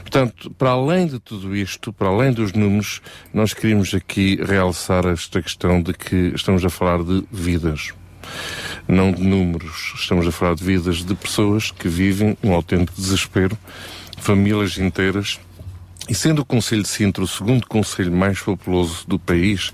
Portanto, 0.00 0.50
para 0.58 0.70
além 0.70 1.06
de 1.06 1.18
tudo 1.18 1.56
isto, 1.56 1.92
para 1.92 2.08
além 2.08 2.32
dos 2.32 2.52
números, 2.52 3.00
nós 3.32 3.54
queríamos 3.54 3.94
aqui 3.94 4.38
realçar 4.42 5.06
esta 5.06 5.40
questão 5.40 5.80
de 5.80 5.91
que 5.94 6.32
estamos 6.34 6.64
a 6.64 6.70
falar 6.70 7.02
de 7.02 7.24
vidas. 7.30 7.92
Não 8.86 9.12
de 9.12 9.22
números, 9.22 9.92
estamos 9.96 10.26
a 10.26 10.32
falar 10.32 10.54
de 10.54 10.64
vidas 10.64 11.04
de 11.04 11.14
pessoas 11.14 11.70
que 11.70 11.88
vivem 11.88 12.36
um 12.42 12.52
autêntico 12.52 13.00
desespero, 13.00 13.56
famílias 14.18 14.78
inteiras. 14.78 15.38
E 16.08 16.14
sendo 16.14 16.42
o 16.42 16.44
Conselho 16.44 16.82
de 16.82 16.88
Sintra 16.88 17.22
o 17.22 17.28
segundo 17.28 17.66
conselho 17.66 18.12
mais 18.12 18.40
populoso 18.40 19.04
do 19.06 19.18
país, 19.18 19.72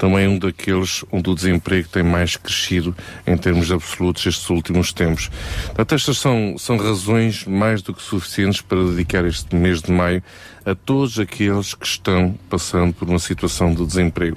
também 0.00 0.26
um 0.26 0.38
daqueles 0.38 1.04
onde 1.12 1.28
o 1.28 1.34
desemprego 1.34 1.86
tem 1.86 2.02
mais 2.02 2.34
crescido 2.34 2.96
em 3.26 3.36
termos 3.36 3.70
absolutos 3.70 4.24
estes 4.24 4.48
últimos 4.48 4.94
tempos. 4.94 5.28
Portanto, 5.66 5.94
estas 5.94 6.16
são, 6.16 6.56
são 6.56 6.78
razões 6.78 7.44
mais 7.44 7.82
do 7.82 7.92
que 7.92 8.02
suficientes 8.02 8.62
para 8.62 8.82
dedicar 8.82 9.26
este 9.26 9.54
mês 9.54 9.82
de 9.82 9.92
maio 9.92 10.22
a 10.64 10.74
todos 10.74 11.18
aqueles 11.18 11.74
que 11.74 11.86
estão 11.86 12.34
passando 12.48 12.92
por 12.92 13.08
uma 13.08 13.18
situação 13.18 13.74
de 13.74 13.84
desemprego. 13.84 14.36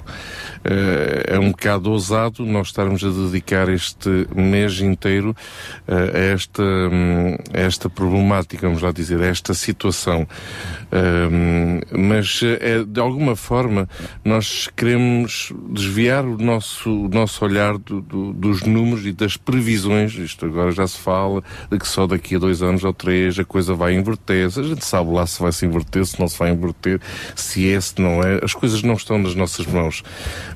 Eh, 0.64 1.34
É 1.34 1.38
um 1.38 1.50
bocado 1.50 1.90
ousado 1.90 2.44
nós 2.44 2.68
estarmos 2.68 3.04
a 3.04 3.10
dedicar 3.10 3.68
este 3.68 4.26
mês 4.34 4.80
inteiro 4.80 5.34
eh, 5.86 5.94
a 6.14 6.18
esta, 6.34 6.62
hum, 6.62 7.36
a 7.52 7.60
esta 7.60 7.88
problemática, 7.90 8.66
vamos 8.66 8.82
lá 8.82 8.92
dizer, 8.92 9.20
a 9.20 9.26
esta 9.26 9.54
situação. 9.54 10.26
Hum, 10.92 11.80
Mas, 11.92 12.40
é, 12.42 12.84
de 12.84 13.00
alguma 13.00 13.36
forma, 13.36 13.88
nós 14.24 14.68
queremos 14.74 15.52
desviar 15.70 16.24
o 16.24 16.36
nosso, 16.38 16.90
o 16.90 17.08
nosso 17.08 17.44
olhar 17.44 17.78
do- 17.78 18.00
do- 18.00 18.32
dos 18.32 18.62
números 18.62 19.06
e 19.06 19.12
das 19.12 19.36
previsões. 19.36 20.12
Isto 20.14 20.46
agora 20.46 20.70
já 20.72 20.86
se 20.86 20.98
fala 20.98 21.42
de 21.70 21.78
que 21.78 21.86
só 21.86 22.06
daqui 22.06 22.36
a 22.36 22.38
dois 22.38 22.62
anos 22.62 22.84
ou 22.84 22.92
três 22.92 23.38
a 23.38 23.44
coisa 23.44 23.74
vai 23.74 23.94
inverter. 23.94 24.46
A 24.46 24.62
gente 24.62 24.84
sabe 24.84 25.10
lá 25.12 25.26
se 25.26 25.40
vai 25.40 25.52
se 25.52 25.64
inverter, 25.66 26.04
se 26.06 26.18
não 26.20 26.28
se 26.28 26.38
vai 26.38 26.50
inverter, 26.50 27.00
se 27.34 27.68
é, 27.70 27.80
se 27.80 28.00
não 28.00 28.22
é. 28.22 28.40
As 28.42 28.54
coisas 28.54 28.82
não 28.82 28.94
estão 28.94 29.18
nas 29.18 29.34
nossas 29.34 29.66
mãos. 29.66 30.02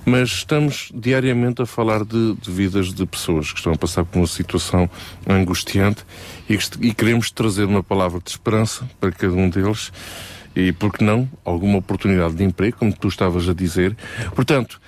Mas 0.04 0.28
estamos 0.30 0.90
diariamente 0.94 1.62
a 1.62 1.66
falar 1.66 2.04
de, 2.04 2.34
de 2.34 2.50
vidas 2.50 2.92
de 2.92 3.04
pessoas 3.06 3.52
que 3.52 3.58
estão 3.58 3.72
a 3.72 3.76
passar 3.76 4.04
por 4.04 4.18
uma 4.18 4.26
situação 4.26 4.88
angustiante 5.28 6.04
e, 6.48 6.58
e 6.80 6.94
queremos 6.94 7.30
trazer 7.30 7.64
uma 7.64 7.82
palavra 7.82 8.20
de 8.22 8.30
esperança 8.30 8.88
para 9.00 9.12
cada 9.12 9.32
um 9.34 9.48
deles 9.48 9.92
e, 10.58 10.72
por 10.72 10.92
que 10.92 11.04
não, 11.04 11.28
alguma 11.44 11.78
oportunidade 11.78 12.34
de 12.34 12.42
emprego, 12.42 12.76
como 12.78 12.92
tu 12.92 13.06
estavas 13.06 13.48
a 13.48 13.54
dizer. 13.54 13.96
Portanto, 14.34 14.80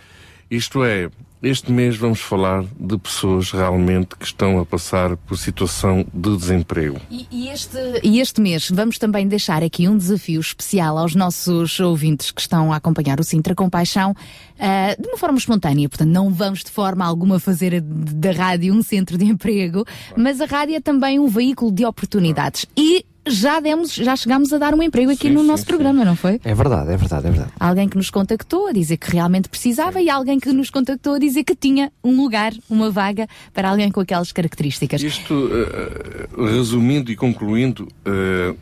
isto 0.51 0.83
é, 0.83 1.09
este 1.41 1.71
mês 1.71 1.97
vamos 1.97 2.21
falar 2.21 2.65
de 2.79 2.99
pessoas 2.99 3.53
realmente 3.53 4.17
que 4.17 4.25
estão 4.25 4.59
a 4.59 4.67
passar 4.67 5.17
por 5.17 5.39
situação 5.39 6.05
de 6.13 6.37
desemprego. 6.37 7.01
E, 7.09 7.25
e 7.31 7.49
este, 7.49 7.79
e 8.03 8.19
este 8.19 8.41
mês 8.41 8.69
vamos 8.69 8.99
também 8.99 9.29
deixar 9.29 9.63
aqui 9.63 9.89
um 9.89 9.97
desafio 9.97 10.41
especial 10.41 10.99
aos 10.99 11.15
nossos 11.15 11.79
ouvintes 11.79 12.33
que 12.33 12.41
estão 12.41 12.73
a 12.73 12.77
acompanhar 12.77 13.21
o 13.21 13.25
Sintra 13.25 13.55
com 13.55 13.71
paixão 13.71 14.13
ah, 14.59 14.97
de 14.99 15.07
uma 15.07 15.17
forma 15.17 15.39
espontânea. 15.39 15.89
Portanto, 15.89 16.11
não 16.11 16.31
vamos 16.31 16.65
de 16.65 16.71
forma 16.71 17.05
alguma 17.07 17.39
fazer 17.39 17.81
da 17.81 18.33
rádio 18.33 18.75
um 18.75 18.83
centro 18.83 19.17
de 19.17 19.25
emprego, 19.31 19.85
mas 20.17 20.41
a 20.41 20.47
rádio 20.47 20.75
é 20.75 20.81
também 20.81 21.21
um 21.21 21.29
veículo 21.29 21.71
de 21.71 21.85
oportunidades. 21.85 22.67
E 22.77 23.07
já 23.31 23.61
demos, 23.61 23.93
já 23.93 24.15
chegámos 24.17 24.53
a 24.53 24.59
dar 24.59 24.75
um 24.75 24.83
emprego 24.83 25.11
aqui 25.11 25.29
Sim, 25.29 25.35
no 25.35 25.41
sim, 25.41 25.47
nosso 25.47 25.63
sim. 25.63 25.69
programa, 25.69 26.05
não 26.05 26.17
foi? 26.17 26.41
É 26.45 26.55
verdade, 26.55 26.93
é 26.93 26.97
verdade, 26.97 27.27
é 27.27 27.31
verdade. 27.31 27.53
Alguém 27.59 27.89
que 27.89 27.97
nos 27.97 28.11
contactou 28.11 28.69
a 28.69 28.73
dizer 28.73 28.97
que 28.97 29.11
realmente 29.11 29.49
precisava 29.49 30.01
e 30.01 30.11
alguém 30.11 30.39
que 30.39 30.53
nos 30.53 30.71
contactou 30.71 31.15
a 31.15 31.19
dizer 31.19 31.45
que 31.45 31.55
tinha 31.55 31.93
um 32.03 32.17
lugar, 32.21 32.53
uma 32.69 32.91
vaga 32.91 33.27
para 33.53 33.71
alguém 33.71 33.91
com 33.91 34.01
aquelas 34.01 34.33
características. 34.33 35.03
Isto, 35.03 35.51
eh, 35.53 36.29
resumindo 36.53 37.11
e 37.11 37.17
concluindo, 37.17 37.89
eh, 38.05 38.55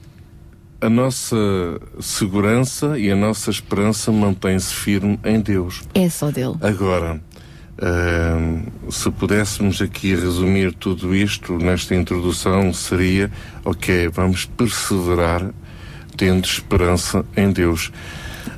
a 0.81 0.89
nossa 0.89 1.37
segurança 2.01 2.99
e 2.99 3.11
a 3.11 3.17
nossa 3.17 3.51
esperança 3.51 4.13
mantém-se 4.13 4.73
firme 4.73 5.19
em 5.25 5.41
Deus. 5.41 5.83
É 5.95 6.09
só 6.09 6.31
dele. 6.31 6.55
Agora, 6.61 7.21
eh, 7.81 8.91
se 8.91 9.11
pudéssemos 9.11 9.81
aqui 9.81 10.15
resumir 10.15 10.73
tudo 10.73 11.15
isto 11.15 11.57
nesta 11.59 11.95
introdução, 11.95 12.73
seria: 12.73 13.31
ok, 13.65 14.09
vamos 14.09 14.45
perseverar 14.45 15.51
tendo 16.17 16.45
esperança 16.45 17.25
em 17.37 17.53
Deus. 17.53 17.93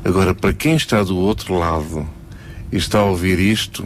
Agora, 0.05 0.35
para 0.35 0.55
quem 0.55 0.75
está 0.75 1.03
do 1.03 1.17
outro 1.17 1.55
lado 1.55 2.09
e 2.73 2.77
está 2.77 3.01
a 3.01 3.05
ouvir 3.05 3.39
isto, 3.39 3.85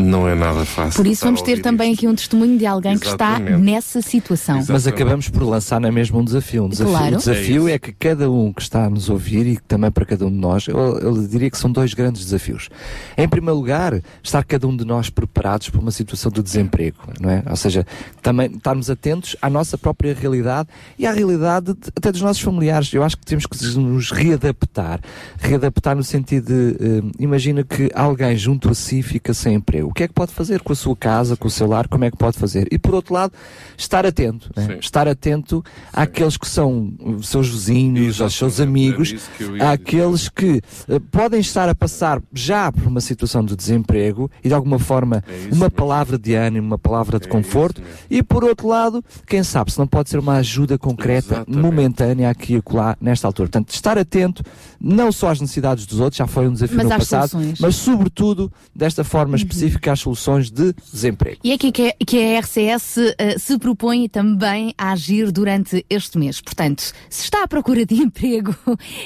não 0.00 0.28
é 0.28 0.34
nada 0.34 0.64
fácil. 0.64 0.96
Por 0.96 1.06
isso 1.06 1.24
vamos 1.24 1.42
ter 1.42 1.60
também 1.60 1.92
isto. 1.92 2.00
aqui 2.00 2.08
um 2.08 2.14
testemunho 2.14 2.58
de 2.58 2.66
alguém 2.66 2.98
que 2.98 3.06
está 3.06 3.32
Exatamente. 3.36 3.62
nessa 3.62 4.02
situação. 4.02 4.56
Exato. 4.56 4.72
Mas 4.72 4.82
Exatamente. 4.82 5.02
acabamos 5.02 5.28
por 5.28 5.42
lançar 5.44 5.80
na 5.80 5.92
mesma 5.92 6.18
um 6.18 6.24
desafio. 6.24 6.64
Um 6.64 6.68
desafio 6.68 6.92
Claro. 6.92 7.14
O 7.14 7.18
desafio 7.18 7.68
É 7.68 7.72
é, 7.72 7.78
que 7.78 7.92
cada 7.92 8.30
um 8.30 8.52
que 8.52 8.62
está 8.62 8.84
a 8.86 8.90
nos 8.90 9.08
ouvir 9.08 9.46
e 9.46 9.56
também 9.58 9.90
para 9.90 10.04
cada 10.04 10.26
um 10.26 10.30
de 10.30 10.36
nós, 10.36 10.66
eu, 10.66 10.76
eu 10.98 11.26
diria 11.28 11.50
que 11.50 11.58
são 11.58 11.70
dois 11.70 11.94
grandes 11.94 12.24
desafios. 12.24 12.68
Em 13.16 13.28
primeiro 13.28 13.56
lugar, 13.56 14.00
estar 14.22 14.42
cada 14.44 14.66
um 14.66 14.76
de 14.76 14.84
nós 14.84 15.10
preparados 15.10 15.68
para 15.70 15.80
uma 15.80 15.90
situação 15.90 16.30
de 16.32 16.42
desemprego, 16.42 16.96
não 17.20 17.30
é? 17.30 17.42
Ou 17.48 17.56
seja, 17.56 17.86
também 18.22 18.50
estarmos 18.50 18.90
atentos 18.90 19.36
à 19.40 19.48
nossa 19.50 19.76
própria 19.78 20.14
realidade 20.14 20.68
e 20.98 21.06
à 21.06 21.12
realidade 21.12 21.74
de- 21.74 21.90
até 21.96 22.10
dos 22.10 22.22
nossos 22.22 22.42
familiares. 22.42 22.92
Eu 22.92 23.02
acho 23.02 23.16
que 23.16 23.24
temos 23.26 23.46
que 23.46 23.56
nos 23.78 24.10
readaptar. 24.10 25.00
Readaptar 25.38 25.96
no 25.96 26.02
sentido 26.04 26.46
de, 26.46 26.76
eh, 26.80 27.02
imagina 27.18 27.62
que 27.64 27.90
alguém 27.94 28.36
junto 28.36 28.70
a 28.70 28.74
si 28.74 29.02
fica 29.02 29.32
sem 29.34 29.54
emprego. 29.54 29.89
O 29.90 29.92
que 29.92 30.04
é 30.04 30.08
que 30.08 30.14
pode 30.14 30.32
fazer 30.32 30.60
com 30.62 30.72
a 30.72 30.76
sua 30.76 30.94
casa, 30.96 31.36
com 31.36 31.48
o 31.48 31.50
seu 31.50 31.66
lar? 31.66 31.88
Como 31.88 32.04
é 32.04 32.10
que 32.10 32.16
pode 32.16 32.38
fazer? 32.38 32.68
E 32.70 32.78
por 32.78 32.94
outro 32.94 33.12
lado, 33.12 33.32
estar 33.76 34.06
atento. 34.06 34.48
né? 34.56 34.66
Sim. 34.66 34.78
Estar 34.78 35.08
atento 35.08 35.64
àqueles 35.92 36.36
que 36.36 36.48
são 36.48 36.92
os 37.18 37.28
seus 37.28 37.48
vizinhos, 37.48 38.20
aos 38.20 38.34
seus 38.34 38.60
amigos, 38.60 39.14
àqueles 39.60 40.28
que 40.28 40.60
eh, 40.88 41.00
podem 41.10 41.40
estar 41.40 41.68
a 41.68 41.74
passar 41.74 42.22
já 42.32 42.70
por 42.70 42.86
uma 42.86 43.00
situação 43.00 43.44
de 43.44 43.56
desemprego 43.56 44.30
e 44.44 44.48
de 44.48 44.54
alguma 44.54 44.78
forma 44.78 45.24
É 45.26 45.46
uma 45.52 45.66
mesmo. 45.66 45.70
palavra 45.72 46.16
de 46.18 46.34
ânimo, 46.34 46.68
uma 46.68 46.78
palavra 46.78 47.18
de 47.18 47.26
É 47.26 47.30
conforto. 47.30 47.82
E 48.08 48.22
por 48.22 48.44
outro 48.44 48.68
lado, 48.68 49.04
quem 49.26 49.42
sabe 49.42 49.72
se 49.72 49.78
não 49.78 49.86
pode 49.88 50.08
ser 50.08 50.18
uma 50.20 50.34
ajuda 50.36 50.78
concreta, 50.78 51.34
Exatamente. 51.34 51.60
momentânea 51.62 52.30
aqui 52.30 52.54
e 52.54 52.56
acolá, 52.58 52.96
nesta 53.00 53.26
altura. 53.26 53.48
Portanto, 53.48 53.70
estar 53.74 53.98
atento 53.98 54.42
não 54.80 55.10
só 55.10 55.30
às 55.30 55.40
necessidades 55.40 55.84
dos 55.84 55.98
outros, 55.98 56.16
já 56.18 56.26
foi 56.28 56.46
um 56.48 56.52
desafio 56.52 56.76
Mas 56.76 56.84
no 56.84 56.90
passado, 56.90 57.28
soluções. 57.30 57.58
mas 57.60 57.74
sobretudo 57.74 58.52
desta 58.74 59.02
forma 59.02 59.34
específica 59.36 59.79
às 59.88 60.00
soluções 60.00 60.50
de 60.50 60.74
desemprego. 60.92 61.38
E 61.44 61.52
é 61.52 61.54
aqui 61.54 61.72
que, 61.72 61.92
que 62.04 62.36
a 62.36 62.40
RCS 62.40 62.98
eh, 63.18 63.38
se 63.38 63.58
propõe 63.58 64.08
também 64.08 64.74
a 64.76 64.92
agir 64.92 65.30
durante 65.32 65.84
este 65.88 66.18
mês. 66.18 66.40
Portanto, 66.40 66.92
se 67.08 67.24
está 67.24 67.44
à 67.44 67.48
procura 67.48 67.86
de 67.86 67.94
emprego, 68.02 68.54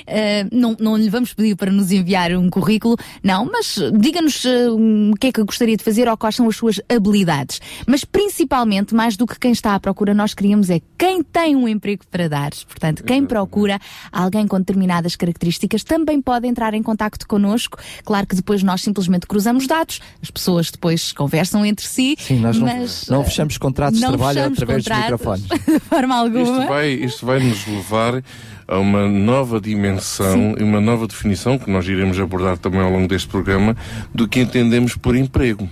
eh, 0.06 0.46
não, 0.50 0.76
não 0.78 0.96
lhe 0.96 1.08
vamos 1.10 1.32
pedir 1.32 1.54
para 1.56 1.70
nos 1.70 1.92
enviar 1.92 2.32
um 2.32 2.48
currículo, 2.50 2.96
não, 3.22 3.44
mas 3.44 3.78
diga-nos 3.98 4.44
um, 4.44 5.12
o 5.12 5.16
que 5.16 5.28
é 5.28 5.32
que 5.32 5.42
gostaria 5.44 5.76
de 5.76 5.84
fazer 5.84 6.08
ou 6.08 6.16
quais 6.16 6.36
são 6.36 6.48
as 6.48 6.56
suas 6.56 6.80
habilidades. 6.88 7.60
Mas 7.86 8.04
principalmente, 8.04 8.94
mais 8.94 9.16
do 9.16 9.26
que 9.26 9.38
quem 9.38 9.52
está 9.52 9.74
à 9.74 9.80
procura, 9.80 10.14
nós 10.14 10.34
queríamos 10.34 10.70
é 10.70 10.80
quem 10.96 11.22
tem 11.22 11.54
um 11.54 11.68
emprego 11.68 12.04
para 12.10 12.28
dar. 12.28 12.50
Portanto, 12.66 13.04
quem 13.04 13.24
procura 13.24 13.78
alguém 14.10 14.46
com 14.46 14.58
determinadas 14.58 15.16
características 15.16 15.84
também 15.84 16.20
pode 16.20 16.46
entrar 16.46 16.74
em 16.74 16.82
contacto 16.82 17.26
connosco. 17.26 17.78
Claro 18.04 18.26
que 18.26 18.36
depois 18.36 18.62
nós 18.62 18.80
simplesmente 18.80 19.26
cruzamos 19.26 19.66
dados, 19.66 20.00
as 20.22 20.30
pessoas 20.30 20.63
depois 20.70 21.12
conversam 21.12 21.64
entre 21.64 21.86
si. 21.86 22.16
Sim, 22.18 22.40
nós 22.40 22.58
não, 22.58 22.66
mas, 22.66 23.06
não 23.08 23.20
eh, 23.22 23.24
fechamos 23.24 23.58
contratos 23.58 23.98
de 23.98 24.04
não 24.04 24.12
trabalho 24.12 24.38
fechamos 24.38 24.58
através 24.62 24.84
dos 24.84 24.96
microfones. 24.98 25.44
de 25.66 25.80
forma 25.80 26.14
alguma. 26.16 26.42
Isto 26.42 26.66
vai, 26.68 26.88
isto 26.90 27.26
vai 27.26 27.40
nos 27.40 27.66
levar 27.66 28.22
a 28.66 28.78
uma 28.78 29.06
nova 29.08 29.60
dimensão 29.60 30.54
e 30.58 30.62
uma 30.62 30.80
nova 30.80 31.06
definição 31.06 31.58
que 31.58 31.70
nós 31.70 31.86
iremos 31.86 32.18
abordar 32.18 32.56
também 32.58 32.80
ao 32.80 32.90
longo 32.90 33.06
deste 33.08 33.28
programa 33.28 33.76
do 34.14 34.26
que 34.26 34.40
entendemos 34.40 34.96
por 34.96 35.14
emprego. 35.14 35.68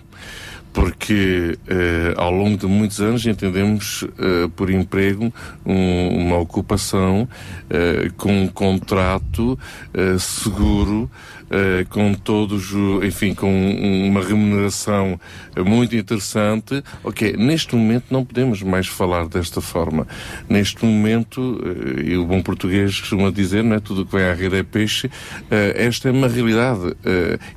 Porque 0.73 1.59
eh, 1.69 2.15
ao 2.17 2.31
longo 2.31 2.57
de 2.57 2.67
muitos 2.67 2.99
anos 3.01 3.27
entendemos 3.27 4.05
eh, 4.19 4.49
por 4.57 4.71
emprego 4.71 5.31
um- 5.67 6.09
uma 6.27 6.39
ocupação 6.39 7.29
eh, 7.69 8.11
com 8.17 8.45
um 8.45 8.49
contrato 8.49 9.59
eh, 9.93 10.17
seguro, 10.19 11.11
eh, 11.53 11.85
com 11.91 12.15
todos, 12.15 12.73
enfim, 13.05 13.35
com 13.35 13.49
um- 13.53 14.09
uma 14.09 14.25
remuneração 14.25 15.21
muito 15.67 15.95
interessante. 15.95 16.83
Ok, 17.05 17.35
neste 17.37 17.77
momento 17.77 18.07
não 18.11 18.25
podemos 18.25 18.63
mais 18.63 18.87
falar 18.87 19.29
desta 19.29 19.61
forma. 19.61 20.07
Neste 20.49 20.85
momento, 20.85 21.61
eh, 21.99 22.11
e 22.13 22.17
o 22.17 22.25
bom 22.25 22.41
português 22.43 22.99
costuma 22.99 23.31
dizer, 23.31 23.63
não 23.63 23.77
é? 23.77 23.81
Tudo 23.81 24.07
que 24.07 24.17
vem 24.17 24.25
à 24.25 24.33
rede 24.35 24.57
é 24.57 24.63
peixe. 24.63 25.11
eh, 25.51 25.75
esta 25.77 26.09
é 26.09 26.13
uma 26.13 26.27
realidade. 26.29 26.95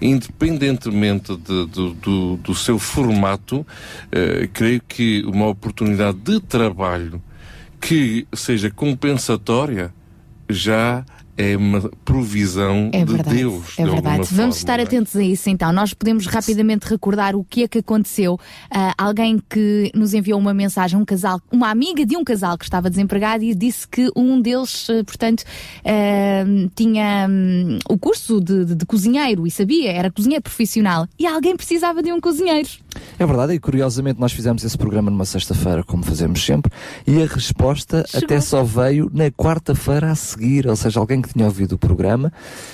independentemente 0.02 1.36
de- 1.38 1.66
do, 1.68 1.94
do, 1.94 2.38
seu 2.56 2.78
formato, 2.78 3.66
creio 4.54 4.82
que 4.88 5.24
uma 5.26 5.48
oportunidade 5.48 6.18
de 6.20 6.40
trabalho 6.40 7.22
que 7.80 8.28
seja 8.34 8.70
compensatória 8.70 9.94
já 10.50 11.04
é 11.38 11.58
uma 11.58 11.82
provisão 12.04 12.90
É 12.94 13.04
de 13.04 13.12
verdade, 13.14 13.38
Deus. 13.38 13.74
é 13.78 13.84
de 13.84 13.90
verdade. 13.92 14.18
Vamos 14.18 14.36
forma, 14.36 14.50
estar 14.50 14.80
é? 14.80 14.84
atentos 14.84 15.16
a 15.16 15.24
isso 15.24 15.50
então. 15.50 15.72
Nós 15.74 15.94
podemos 15.94 16.26
rapidamente 16.28 16.88
recordar 16.88 17.36
o 17.36 17.44
que 17.44 17.64
é 17.64 17.68
que 17.68 17.80
aconteceu. 17.80 18.40
Ah, 18.72 18.94
alguém 18.98 19.42
que 19.50 19.92
nos 19.94 20.14
enviou 20.14 20.40
uma 20.40 20.54
mensagem, 20.54 20.98
um 21.00 21.06
casal, 21.06 21.42
uma 21.52 21.70
amiga 21.70 22.06
de 22.06 22.16
um 22.16 22.24
casal 22.24 22.58
que 22.58 22.64
estava 22.64 22.90
desempregado 22.90 23.44
e 23.44 23.54
disse 23.54 23.88
que 23.88 24.10
um 24.16 24.40
deles, 24.42 24.88
eh, 24.90 25.04
portanto, 25.04 25.44
ah, 25.84 26.44
tinha 26.76 27.28
hum, 27.30 27.80
o 27.90 27.98
curso 27.98 28.40
de, 28.40 28.66
de- 28.66 28.76
de 28.76 28.86
cozinheiro 28.86 29.46
e 29.46 29.52
sabia, 29.52 29.92
era 29.92 30.12
cozinheiro 30.12 30.42
profissional 30.44 31.08
e 31.20 31.26
alguém 31.26 31.56
precisava 31.56 32.02
de 32.02 32.12
um 32.12 32.20
cozinheiro. 32.20 32.68
É 33.18 33.26
verdade, 33.26 33.54
e 33.54 33.60
curiosamente 33.60 34.20
nós 34.20 34.32
fizemos 34.32 34.64
esse 34.64 34.78
programa 34.78 35.10
numa 35.12 35.26
sexta-feira, 35.26 35.84
como 35.84 36.04
fazemos 36.04 36.44
sempre, 36.46 36.72
e 37.06 37.22
a 37.22 37.26
resposta 37.26 38.04
Chegou. 38.08 38.26
até 38.26 38.42
só 38.42 38.64
veio 38.64 39.10
na 39.14 39.30
quarta-feira 39.32 40.12
a 40.12 40.16
seguir, 40.16 40.68
ou 40.68 40.76
seja, 40.76 41.00
alguém 41.00 41.22
que 41.22 41.34
tinha 41.34 41.46
ouvido 41.46 41.74
o 41.74 41.78
programa 41.78 42.32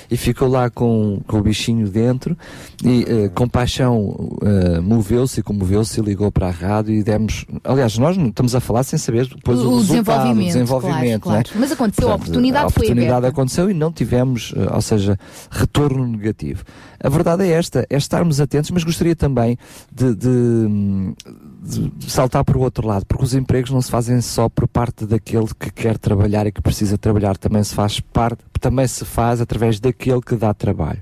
e 0.10 0.18
ficou 0.18 0.48
lá 0.48 0.70
com, 0.70 1.22
com 1.28 1.38
o 1.38 1.42
bichinho 1.42 1.88
dentro 1.90 2.38
e 2.84 3.06
eh, 3.08 3.30
com 3.30 3.48
paixão 3.48 4.38
eh, 4.42 4.80
moveu-se 4.82 5.40
e 5.40 5.44
comoveu-se 5.44 6.00
e 6.00 6.04
ligou 6.04 6.32
para 6.32 6.48
a 6.48 6.52
rádio 6.52 6.94
e 6.94 7.04
demos. 7.04 7.46
Aliás, 7.64 7.98
nós 7.98 8.18
estamos 8.18 8.56
a 8.56 8.60
falar 8.60 8.84
sem 8.84 8.98
saber 9.00 9.28
depois 9.28 9.60
o, 9.60 9.70
o 9.70 9.78
resultado, 9.80 10.32
o 10.32 10.34
desenvolvimento, 10.44 10.48
desenvolvimento. 10.54 11.22
claro, 11.22 11.36
não 11.36 11.40
é? 11.40 11.44
claro. 11.44 11.60
Mas 11.60 11.72
aconteceu, 11.72 12.08
a 12.08 12.12
Portanto, 12.12 12.28
oportunidade, 12.30 12.64
a 12.64 12.68
oportunidade 12.68 13.08
foi 13.10 13.18
aberta. 13.18 13.28
aconteceu 13.28 13.70
e 13.70 13.74
não 13.74 13.92
tivemos, 13.92 14.54
eh, 14.56 14.74
ou 14.74 14.82
seja, 14.82 15.18
retorno 15.50 16.08
negativo. 16.08 16.64
A 17.04 17.10
verdade 17.10 17.44
é 17.44 17.50
esta, 17.52 17.86
é 17.90 17.98
estarmos 17.98 18.40
atentos, 18.40 18.70
mas 18.72 18.84
gostaria 18.84 19.16
também 19.16 19.58
de, 19.92 20.11
de- 20.16 21.92
de 21.98 22.12
saltar 22.12 22.44
para 22.44 22.58
o 22.58 22.62
outro 22.62 22.88
lado, 22.88 23.06
porque 23.06 23.24
os 23.24 23.34
empregos 23.34 23.72
não 23.72 23.82
se 23.82 23.92
fazem 23.92 24.20
só 24.22 24.50
por 24.50 24.68
parte 24.68 25.06
daquele 25.06 25.48
que 25.60 25.72
quer 25.72 25.98
trabalhar 25.98 26.48
e 26.48 26.52
que 26.52 26.62
precisa 26.62 26.98
trabalhar, 26.98 27.38
também 27.38 27.64
se 27.64 27.74
faz 27.76 28.00
parte, 28.00 28.44
também 28.60 28.88
se 28.88 29.06
faz 29.06 29.40
através 29.42 29.80
daquele 29.80 30.22
que 30.22 30.36
dá 30.36 30.54
trabalho. 30.54 31.02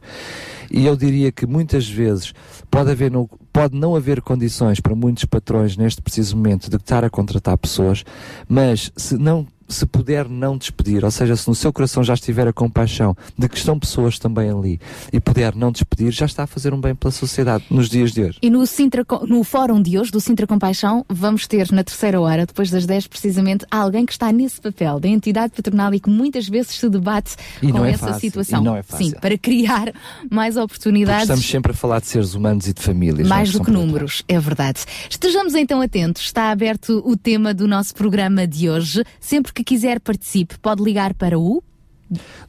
E 0.71 0.85
eu 0.85 0.95
diria 0.95 1.31
que 1.31 1.47
muitas 1.47 1.87
vezes 1.89 2.33
pode, 2.69 2.91
haver 2.91 3.11
pode 3.51 3.75
não 3.77 3.95
haver 3.95 4.21
condições 4.21 4.79
para 4.79 4.93
muitos 4.93 5.25
patrões 5.25 5.75
neste 5.75 6.01
preciso 6.01 6.35
momento 6.37 6.69
de 6.69 6.75
estar 6.75 7.03
a 7.03 7.09
contratar 7.09 7.57
pessoas, 7.57 8.03
mas 8.47 8.91
se 8.95 9.17
não 9.17 9.47
se 9.69 9.85
puder 9.85 10.27
não 10.27 10.57
despedir, 10.57 11.05
ou 11.05 11.11
seja, 11.11 11.35
se 11.35 11.47
no 11.47 11.55
seu 11.55 11.71
coração 11.71 12.03
já 12.03 12.13
estiver 12.15 12.47
a 12.47 12.53
compaixão 12.53 13.15
de 13.37 13.47
que 13.47 13.57
estão 13.57 13.79
pessoas 13.79 14.17
também 14.19 14.49
ali 14.49 14.79
e 15.13 15.19
puder 15.19 15.55
não 15.55 15.71
despedir, 15.71 16.11
já 16.11 16.25
está 16.25 16.43
a 16.43 16.47
fazer 16.47 16.73
um 16.73 16.81
bem 16.81 16.95
pela 16.95 17.11
sociedade 17.11 17.63
nos 17.69 17.87
dias 17.89 18.11
de 18.11 18.23
hoje. 18.23 18.39
E 18.41 18.49
no, 18.49 18.65
Sintra, 18.65 19.05
no 19.27 19.43
fórum 19.43 19.81
de 19.81 19.97
hoje, 19.97 20.11
do 20.11 20.19
Sintra 20.19 20.47
Compaixão, 20.47 21.05
vamos 21.07 21.45
ter 21.47 21.71
na 21.71 21.83
terceira 21.83 22.19
hora, 22.19 22.45
depois 22.45 22.69
das 22.69 22.85
10 22.85 23.07
precisamente, 23.07 23.65
alguém 23.69 24.05
que 24.05 24.11
está 24.11 24.31
nesse 24.31 24.59
papel 24.59 24.99
da 24.99 25.07
entidade 25.07 25.53
patronal 25.55 25.93
e 25.93 25.99
que 25.99 26.09
muitas 26.09 26.47
vezes 26.49 26.71
se 26.75 26.89
debate 26.89 27.35
E 27.61 27.71
com 27.71 27.85
é 27.85 27.91
essa 27.91 28.07
fácil, 28.07 28.19
situação. 28.21 28.61
e 28.61 28.63
não 28.65 28.75
é 28.75 28.83
fácil. 28.83 29.05
Sim, 29.07 29.13
para 29.21 29.37
criar 29.37 29.93
mais 30.31 30.55
Porque 30.55 30.65
oportunidades. 30.65 31.23
estamos 31.23 31.45
sempre 31.47 31.71
a 31.71 31.75
falar 31.75 31.99
de 32.01 32.07
seres 32.07 32.33
humanos 32.33 32.67
e 32.67 32.73
de 32.73 32.81
famílias. 32.81 33.27
é? 33.27 33.29
Mais 33.29 33.51
do 33.51 33.63
que 33.63 33.69
números, 33.71 34.23
é 34.27 34.39
verdade. 34.39 34.79
Estejamos 35.09 35.53
então 35.55 35.81
atentos. 35.81 36.23
Está 36.23 36.49
aberto 36.51 37.01
o 37.05 37.15
tema 37.15 37.53
do 37.53 37.67
nosso 37.67 37.93
programa 37.93 38.47
de 38.47 38.69
hoje. 38.69 39.03
Sempre 39.19 39.53
que 39.53 39.58
quiser 39.63 39.99
participe, 39.99 40.57
pode 40.59 40.83
ligar 40.83 41.13
para 41.13 41.37
o, 41.39 41.61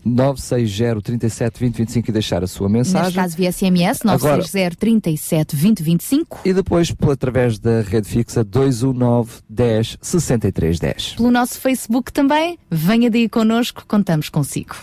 960 0.05 1.03
37 1.03 1.61
20 1.61 1.77
25 1.77 2.09
e 2.11 2.12
deixar 2.12 2.42
a 2.42 2.46
sua 2.46 2.68
neste 2.68 2.94
mensagem. 2.94 3.12
caso 3.14 3.37
via 3.37 3.53
SMS, 3.53 4.01
Agora- 4.07 4.37
960 4.38 4.77
37 4.77 5.55
20 5.57 5.83
25. 5.83 6.40
E 6.44 6.53
depois, 6.55 6.90
por, 6.92 7.12
através 7.12 7.59
da 7.59 7.83
rede 7.83 8.09
fixa 8.09 8.42
219 8.42 9.31
10 9.49 9.99
63 10.01 10.79
10. 10.79 11.12
Pelo 11.16 11.31
nosso 11.31 11.61
Facebook 11.61 12.11
também. 12.12 12.59
Venha 12.70 13.11
daí 13.11 13.29
connosco, 13.29 13.85
contamos 13.87 14.29
consigo. 14.31 14.75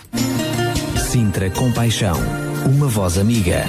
Sintra 1.09 1.49
Compaixão. 1.49 2.17
Uma 2.65 2.87
voz 2.87 3.17
amiga. 3.17 3.63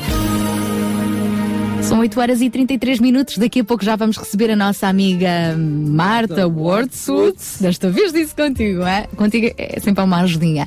São 1.83 2.01
8 2.01 2.21
horas 2.21 2.41
e 2.41 2.51
33 2.51 3.01
minutos. 3.01 3.39
Daqui 3.39 3.61
a 3.61 3.65
pouco 3.65 3.85
já 3.85 3.97
vamos 3.97 4.17
receber 4.17 4.51
a 4.51 4.57
nossa 4.57 4.87
amiga 4.87 5.57
Marta 5.57 6.47
Wordswood. 6.47 7.37
Desta 7.61 7.91
vez 7.91 8.13
disse 8.13 8.35
contigo, 8.35 8.83
é? 8.83 9.07
Contigo 9.17 9.55
é 9.57 9.81
sempre 9.81 10.03
uma 10.05 10.21
ajudinha. 10.21 10.67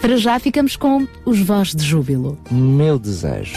Para 0.00 0.16
já 0.16 0.38
ficamos 0.38 0.76
com 0.76 1.06
os 1.24 1.38
Voz 1.40 1.74
de 1.74 1.84
Júbilo. 1.84 2.38
Meu 2.50 2.98
desejo. 2.98 3.56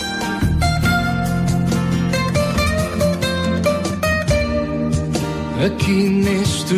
aqui 5.66 6.10
neste 6.10 6.74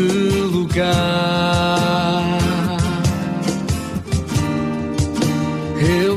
lugar. 0.52 0.96
Eu 5.80 6.15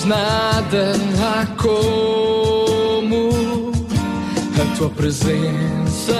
pois 0.00 0.04
nada 0.04 0.92
há 1.20 1.46
como 1.56 3.30
a 4.60 4.76
tua 4.76 4.90
presença 4.90 6.14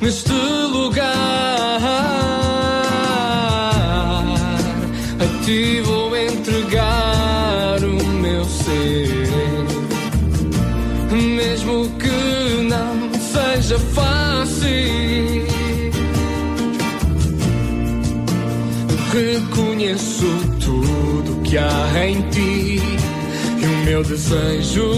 neste 0.00 0.32
lugar. 0.32 1.12
A 5.20 5.44
ti 5.44 5.80
vou 5.82 6.16
entregar 6.16 7.78
o 7.84 8.04
meu 8.20 8.44
ser, 8.44 9.28
mesmo 11.10 11.90
que 11.98 12.62
não 12.62 13.12
seja 13.20 13.78
fácil. 13.78 14.22
Reconheço 19.12 20.11
que 21.52 21.58
há 21.58 22.08
em 22.08 22.22
ti 22.30 22.80
e 23.60 23.66
o 23.66 23.84
meu 23.84 24.02
desejo 24.02 24.90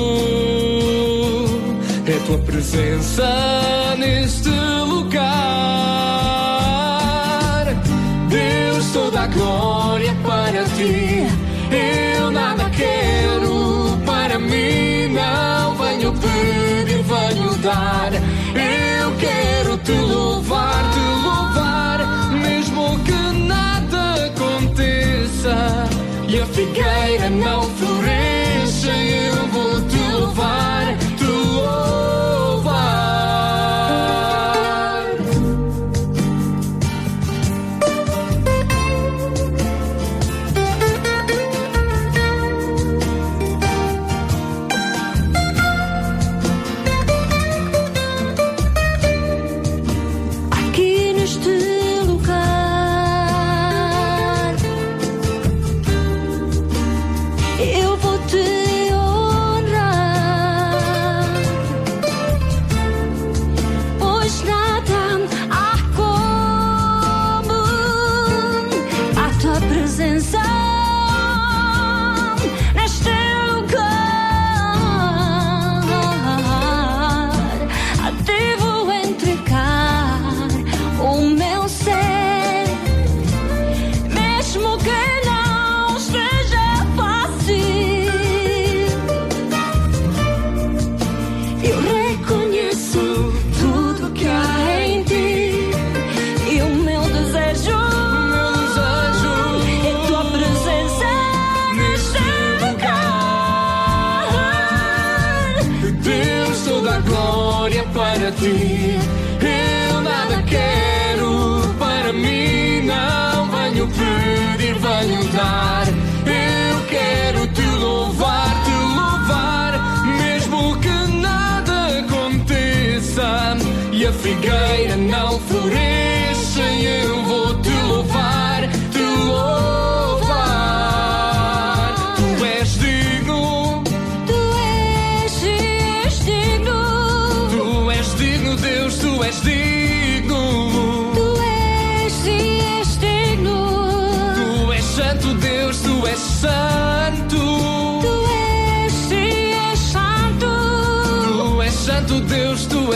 é 2.06 2.16
tua 2.26 2.38
presença 2.38 3.96
neste 3.98 4.50
lugar. 4.86 6.43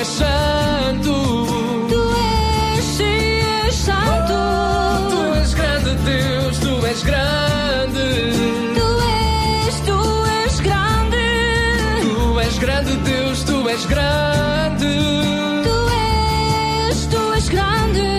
Deus, 0.08 0.16
tu 0.16 0.16
és 0.16 0.16
santo. 0.16 1.46
Tu 1.88 2.00
és, 3.08 3.74
santo. 3.74 4.40
Tu 5.10 5.34
és 5.42 5.54
grande, 5.54 5.94
Deus, 6.04 6.58
tu 6.58 6.86
és 6.86 7.02
grande. 7.02 8.06
Tu 8.76 8.86
és, 9.66 9.80
tu 9.84 9.98
és 10.44 10.60
grande. 10.60 11.26
Tu 12.00 12.40
és 12.40 12.58
grande, 12.58 12.96
Deus, 13.04 13.44
tu 13.44 13.68
és 13.68 13.86
grande. 13.86 14.94
Tu 15.66 15.76
és, 16.88 17.06
tu 17.06 17.32
és 17.36 17.48
grande. 17.48 18.10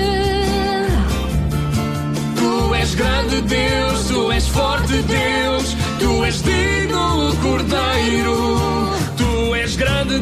Tu 2.36 2.74
és 2.82 2.96
grande, 2.96 3.42
Deus, 3.42 4.08
tu 4.08 4.32
és 4.32 4.48
forte, 4.48 5.02
Deus. 5.08 5.76
Tu 6.00 6.24
és 6.26 6.42
digno, 6.42 7.34
Cordeiro. 7.42 8.59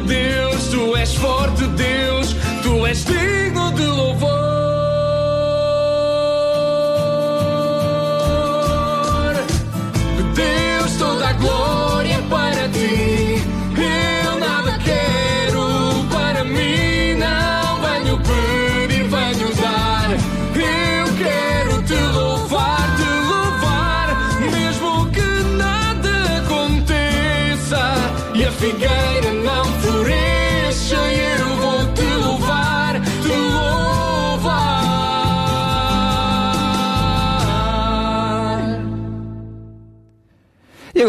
Deus, 0.06 0.68
tu 0.70 0.96
és 0.96 1.16
forte 1.18 1.68
Deus, 1.68 2.36
tu 2.64 2.86
és 2.86 3.06
digno 3.06 3.72
de 3.72 3.88
louvor. 3.88 4.47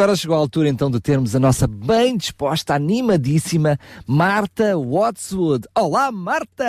Agora 0.09 0.17
chegou 0.17 0.37
a 0.37 0.41
altura 0.41 0.69
então 0.71 0.91
de 0.91 1.01
termos 1.01 1.37
a 1.37 1.39
nossa 1.39 1.67
bem 1.67 2.17
disposta, 2.17 2.75
animadíssima 2.75 3.79
Marta 4.07 4.75
Watswood. 4.79 5.67
Olá, 5.75 6.11
Marta! 6.11 6.65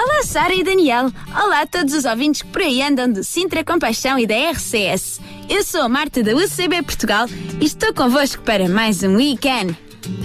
Olá, 0.00 0.22
Sara 0.22 0.54
e 0.54 0.62
Daniel. 0.62 1.10
Olá 1.34 1.62
a 1.62 1.66
todos 1.66 1.92
os 1.92 2.04
ouvintes 2.04 2.42
que 2.42 2.48
por 2.48 2.62
aí 2.62 2.80
andam 2.82 3.10
de 3.10 3.24
Sintra 3.24 3.64
Compaixão 3.64 4.16
e 4.16 4.28
da 4.28 4.52
RCS. 4.52 5.20
Eu 5.48 5.64
sou 5.64 5.82
a 5.82 5.88
Marta 5.88 6.22
da 6.22 6.36
UCB 6.36 6.82
Portugal 6.84 7.26
e 7.60 7.64
estou 7.64 7.92
convosco 7.92 8.42
para 8.44 8.68
mais 8.68 9.02
um 9.02 9.16
Weekend. 9.16 9.76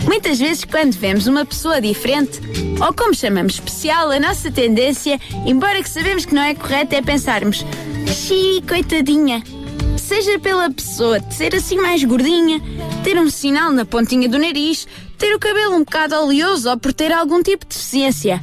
Muitas 0.06 0.38
vezes, 0.38 0.64
quando 0.64 0.94
vemos 0.94 1.26
uma 1.26 1.44
pessoa 1.44 1.82
diferente, 1.82 2.40
ou 2.80 2.94
como 2.94 3.16
chamamos 3.16 3.54
especial, 3.54 4.12
a 4.12 4.20
nossa 4.20 4.52
tendência, 4.52 5.20
embora 5.44 5.82
que 5.82 5.90
sabemos 5.90 6.24
que 6.24 6.36
não 6.36 6.44
é 6.44 6.54
correto, 6.54 6.94
é 6.94 7.02
pensarmos: 7.02 7.66
Xi, 8.06 8.64
coitadinha. 8.68 9.57
Seja 9.96 10.40
pela 10.40 10.70
pessoa 10.70 11.20
de 11.20 11.34
ser 11.34 11.56
assim 11.56 11.78
mais 11.78 12.04
gordinha, 12.04 12.62
ter 13.04 13.18
um 13.18 13.30
sinal 13.30 13.72
na 13.72 13.86
pontinha 13.86 14.28
do 14.28 14.38
nariz, 14.40 14.88
ter 15.18 15.34
o 15.36 15.40
cabelo 15.40 15.76
um 15.76 15.80
bocado 15.80 16.16
oleoso 16.16 16.70
ou 16.70 16.78
por 16.78 16.94
ter 16.94 17.12
algum 17.12 17.42
tipo 17.42 17.66
de 17.66 17.76
deficiência. 17.76 18.40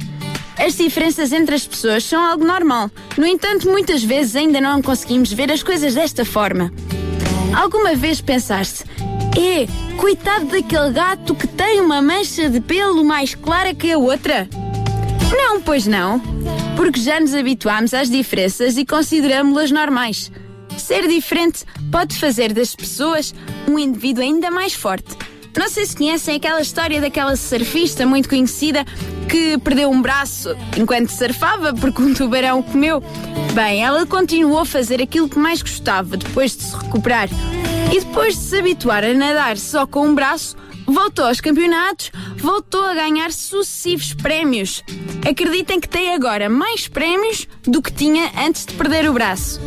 As 0.57 0.77
diferenças 0.77 1.31
entre 1.31 1.55
as 1.55 1.67
pessoas 1.67 2.03
são 2.03 2.23
algo 2.23 2.45
normal. 2.45 2.89
No 3.17 3.25
entanto, 3.25 3.69
muitas 3.69 4.03
vezes 4.03 4.35
ainda 4.35 4.61
não 4.61 4.81
conseguimos 4.81 5.31
ver 5.31 5.51
as 5.51 5.61
coisas 5.61 5.93
desta 5.93 6.23
forma. 6.23 6.71
Alguma 7.53 7.95
vez 7.95 8.21
pensaste, 8.21 8.83
é, 9.37 9.67
coitado 9.97 10.45
daquele 10.45 10.91
gato 10.91 11.35
que 11.35 11.47
tem 11.47 11.81
uma 11.81 12.01
mancha 12.01 12.49
de 12.49 12.61
pelo 12.61 13.03
mais 13.03 13.35
clara 13.35 13.73
que 13.73 13.91
a 13.91 13.97
outra? 13.97 14.47
Não, 15.31 15.61
pois 15.61 15.85
não. 15.85 16.21
Porque 16.75 16.99
já 16.99 17.19
nos 17.19 17.33
habituámos 17.33 17.93
às 17.93 18.09
diferenças 18.09 18.77
e 18.77 18.85
consideramos-las 18.85 19.71
normais. 19.71 20.31
Ser 20.85 21.07
diferente 21.07 21.65
pode 21.91 22.15
fazer 22.15 22.53
das 22.53 22.75
pessoas 22.75 23.33
um 23.67 23.79
indivíduo 23.79 24.21
ainda 24.21 24.51
mais 24.51 24.71
forte. 24.71 25.17
Não 25.57 25.67
sei 25.67 25.83
se 25.83 25.97
conhecem 25.97 26.35
aquela 26.35 26.61
história 26.61 27.01
daquela 27.01 27.35
surfista 27.35 28.05
muito 28.05 28.29
conhecida 28.29 28.85
que 29.27 29.57
perdeu 29.57 29.89
um 29.89 29.99
braço 29.99 30.55
enquanto 30.77 31.09
surfava 31.09 31.73
porque 31.73 32.03
um 32.03 32.13
tubarão 32.13 32.61
comeu. 32.61 33.01
Bem, 33.55 33.83
ela 33.83 34.05
continuou 34.05 34.59
a 34.59 34.65
fazer 34.65 35.01
aquilo 35.01 35.27
que 35.27 35.39
mais 35.39 35.59
gostava 35.59 36.17
depois 36.17 36.55
de 36.55 36.61
se 36.61 36.75
recuperar. 36.75 37.29
E 37.91 37.99
depois 38.01 38.35
de 38.35 38.41
se 38.41 38.59
habituar 38.59 39.03
a 39.03 39.11
nadar 39.11 39.57
só 39.57 39.87
com 39.87 40.05
um 40.05 40.13
braço, 40.13 40.55
voltou 40.85 41.25
aos 41.25 41.41
campeonatos, 41.41 42.11
voltou 42.37 42.83
a 42.83 42.93
ganhar 42.93 43.31
sucessivos 43.31 44.13
prémios. 44.13 44.83
Acreditem 45.27 45.79
que 45.79 45.89
tem 45.89 46.13
agora 46.13 46.49
mais 46.49 46.87
prémios 46.87 47.47
do 47.63 47.81
que 47.81 47.91
tinha 47.91 48.31
antes 48.37 48.65
de 48.65 48.73
perder 48.73 49.09
o 49.09 49.13
braço. 49.13 49.59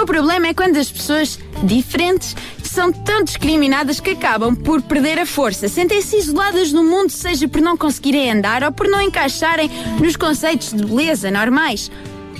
O 0.00 0.06
problema 0.06 0.48
é 0.48 0.54
quando 0.54 0.76
as 0.76 0.90
pessoas 0.90 1.38
diferentes 1.64 2.36
são 2.62 2.92
tão 2.92 3.24
discriminadas 3.24 3.98
que 3.98 4.10
acabam 4.10 4.54
por 4.54 4.80
perder 4.82 5.18
a 5.18 5.26
força, 5.26 5.68
sentem-se 5.68 6.16
isoladas 6.16 6.72
no 6.72 6.84
mundo, 6.84 7.10
seja 7.10 7.48
por 7.48 7.60
não 7.60 7.76
conseguirem 7.76 8.30
andar 8.30 8.62
ou 8.62 8.70
por 8.70 8.86
não 8.86 9.00
encaixarem 9.00 9.68
nos 10.00 10.16
conceitos 10.16 10.72
de 10.72 10.84
beleza 10.84 11.30
normais. 11.30 11.90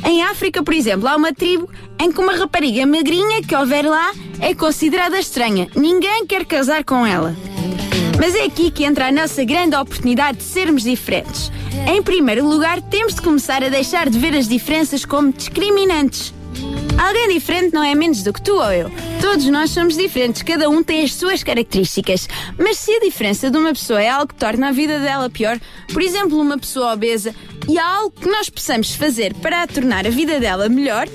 Em 0.04 0.22
África, 0.22 0.62
por 0.62 0.72
exemplo, 0.72 1.08
há 1.08 1.16
uma 1.16 1.34
tribo 1.34 1.68
em 2.00 2.10
que 2.10 2.20
uma 2.20 2.36
rapariga 2.36 2.86
magrinha 2.86 3.42
que 3.42 3.54
houver 3.54 3.84
lá 3.84 4.12
é 4.40 4.54
considerada 4.54 5.18
estranha. 5.18 5.68
Ninguém 5.74 6.24
quer 6.26 6.46
casar 6.46 6.84
com 6.84 7.04
ela. 7.04 7.36
Mas 8.20 8.34
é 8.34 8.44
aqui 8.44 8.70
que 8.70 8.84
entra 8.84 9.08
a 9.08 9.12
nossa 9.12 9.42
grande 9.44 9.74
oportunidade 9.74 10.36
de 10.36 10.44
sermos 10.44 10.82
diferentes. 10.82 11.50
Em 11.88 12.02
primeiro 12.02 12.46
lugar, 12.46 12.82
temos 12.82 13.14
de 13.14 13.22
começar 13.22 13.64
a 13.64 13.70
deixar 13.70 14.10
de 14.10 14.18
ver 14.18 14.36
as 14.36 14.46
diferenças 14.46 15.06
como 15.06 15.32
discriminantes. 15.32 16.34
Alguém 16.98 17.28
diferente 17.28 17.74
não 17.74 17.82
é 17.82 17.94
menos 17.94 18.22
do 18.22 18.32
que 18.32 18.42
tu 18.42 18.54
ou 18.56 18.72
eu. 18.72 18.90
Todos 19.20 19.46
nós 19.46 19.70
somos 19.70 19.96
diferentes, 19.96 20.42
cada 20.42 20.68
um 20.68 20.82
tem 20.82 21.02
as 21.02 21.14
suas 21.14 21.42
características. 21.42 22.28
Mas 22.58 22.78
se 22.78 22.92
a 22.92 23.00
diferença 23.00 23.50
de 23.50 23.56
uma 23.56 23.70
pessoa 23.70 24.02
é 24.02 24.08
algo 24.08 24.28
que 24.28 24.34
torna 24.34 24.68
a 24.68 24.72
vida 24.72 24.98
dela 24.98 25.30
pior, 25.30 25.58
por 25.92 26.02
exemplo, 26.02 26.40
uma 26.40 26.58
pessoa 26.58 26.92
obesa, 26.92 27.34
e 27.68 27.78
há 27.78 27.86
algo 27.86 28.14
que 28.20 28.28
nós 28.28 28.50
possamos 28.50 28.94
fazer 28.94 29.34
para 29.34 29.62
a 29.62 29.66
tornar 29.66 30.06
a 30.06 30.10
vida 30.10 30.38
dela 30.40 30.68
melhor, 30.68 31.08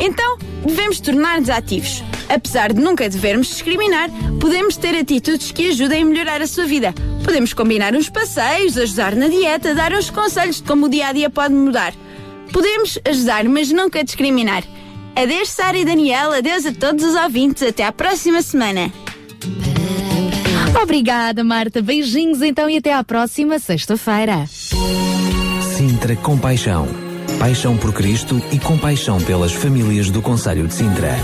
então 0.00 0.38
devemos 0.64 1.00
tornar-nos 1.00 1.48
ativos. 1.48 2.02
Apesar 2.28 2.72
de 2.72 2.80
nunca 2.80 3.08
devermos 3.08 3.48
discriminar, 3.48 4.08
podemos 4.40 4.76
ter 4.76 4.96
atitudes 4.96 5.50
que 5.50 5.68
ajudem 5.70 6.02
a 6.02 6.06
melhorar 6.06 6.40
a 6.40 6.46
sua 6.46 6.64
vida. 6.64 6.94
Podemos 7.24 7.52
combinar 7.52 7.94
uns 7.94 8.08
passeios, 8.08 8.78
ajudar 8.78 9.14
na 9.14 9.28
dieta, 9.28 9.74
dar 9.74 9.92
uns 9.92 10.10
conselhos 10.10 10.56
de 10.56 10.62
como 10.62 10.86
o 10.86 10.88
dia 10.88 11.08
a 11.08 11.12
dia 11.12 11.28
pode 11.28 11.54
mudar. 11.54 11.92
Podemos 12.52 12.98
ajudar, 13.04 13.44
mas 13.44 13.70
nunca 13.70 14.04
discriminar. 14.04 14.62
Adeus, 15.14 15.48
Sara 15.48 15.76
e 15.78 15.84
Daniel. 15.84 16.32
Adeus 16.32 16.66
a 16.66 16.72
todos 16.72 17.04
os 17.04 17.14
ouvintes. 17.14 17.62
Até 17.62 17.84
à 17.84 17.92
próxima 17.92 18.42
semana. 18.42 18.92
Obrigada, 20.82 21.42
Marta. 21.42 21.82
Beijinhos 21.82 22.42
então 22.42 22.68
e 22.70 22.78
até 22.78 22.92
à 22.92 23.02
próxima 23.02 23.58
sexta-feira. 23.58 24.46
Sintra 25.76 26.16
Compaixão. 26.16 26.86
Paixão 27.38 27.76
por 27.76 27.92
Cristo 27.92 28.40
e 28.52 28.58
compaixão 28.58 29.20
pelas 29.20 29.52
famílias 29.52 30.10
do 30.10 30.20
Conselho 30.20 30.66
de 30.66 30.74
Sintra. 30.74 31.16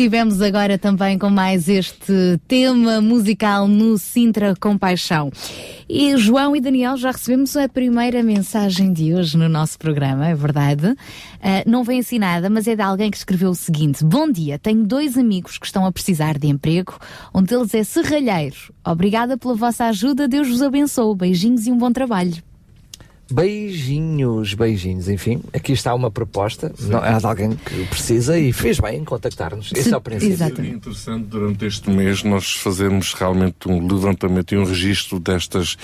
Estivemos 0.00 0.40
agora 0.40 0.78
também 0.78 1.18
com 1.18 1.28
mais 1.28 1.68
este 1.68 2.40
tema 2.48 3.02
musical 3.02 3.68
no 3.68 3.98
Sintra 3.98 4.56
Compaixão. 4.58 5.30
E 5.86 6.16
João 6.16 6.56
e 6.56 6.60
Daniel 6.60 6.96
já 6.96 7.10
recebemos 7.10 7.54
a 7.54 7.68
primeira 7.68 8.22
mensagem 8.22 8.94
de 8.94 9.12
hoje 9.12 9.36
no 9.36 9.46
nosso 9.46 9.78
programa, 9.78 10.26
é 10.26 10.34
verdade. 10.34 10.96
Ah, 11.42 11.62
não 11.66 11.84
vem 11.84 12.00
assim 12.00 12.18
nada, 12.18 12.48
mas 12.48 12.66
é 12.66 12.74
de 12.74 12.80
alguém 12.80 13.10
que 13.10 13.18
escreveu 13.18 13.50
o 13.50 13.54
seguinte: 13.54 14.02
Bom 14.02 14.32
dia, 14.32 14.58
tenho 14.58 14.86
dois 14.86 15.18
amigos 15.18 15.58
que 15.58 15.66
estão 15.66 15.84
a 15.84 15.92
precisar 15.92 16.38
de 16.38 16.46
emprego, 16.46 16.98
um 17.34 17.42
deles 17.42 17.74
é 17.74 17.84
serralheiro. 17.84 18.72
Obrigada 18.82 19.36
pela 19.36 19.54
vossa 19.54 19.84
ajuda, 19.84 20.26
Deus 20.26 20.48
vos 20.48 20.62
abençoe. 20.62 21.14
Beijinhos 21.14 21.66
e 21.66 21.70
um 21.70 21.76
bom 21.76 21.92
trabalho. 21.92 22.49
Beijinhos, 23.30 24.54
beijinhos. 24.54 25.08
Enfim, 25.08 25.42
aqui 25.52 25.72
está 25.72 25.94
uma 25.94 26.10
proposta. 26.10 26.72
Não, 26.80 27.04
é 27.04 27.16
de 27.16 27.26
alguém 27.26 27.50
que 27.52 27.86
precisa 27.86 28.38
e 28.38 28.52
fez 28.52 28.80
bem 28.80 28.98
em 28.98 29.04
contactar-nos. 29.04 29.72
Esse 29.74 29.92
é 29.92 29.96
o 29.96 30.00
princípio. 30.00 30.32
Exato. 30.32 30.56
Seria 30.56 30.72
interessante 30.72 31.24
durante 31.26 31.64
este 31.64 31.90
mês 31.90 32.22
nós 32.22 32.52
fazermos 32.52 33.14
realmente 33.14 33.68
um 33.68 33.86
levantamento 33.86 34.52
e 34.52 34.58
um 34.58 34.64
registro 34.64 35.20
destas, 35.20 35.76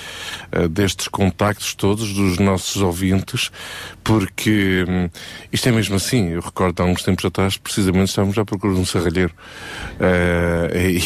eh, 0.50 0.66
destes 0.68 1.08
contactos 1.08 1.74
todos 1.74 2.12
dos 2.12 2.38
nossos 2.38 2.82
ouvintes, 2.82 3.50
porque 4.02 4.84
hum, 4.88 5.08
isto 5.52 5.68
é 5.68 5.72
mesmo 5.72 5.96
assim. 5.96 6.30
Eu 6.30 6.40
recordo 6.40 6.82
há 6.82 6.84
uns 6.84 7.02
tempos 7.02 7.24
atrás, 7.24 7.56
precisamente 7.56 8.08
estávamos 8.08 8.36
à 8.38 8.44
procura 8.44 8.74
de 8.74 8.80
um 8.80 8.84
serralheiro. 8.84 9.32
Eh, 10.00 10.98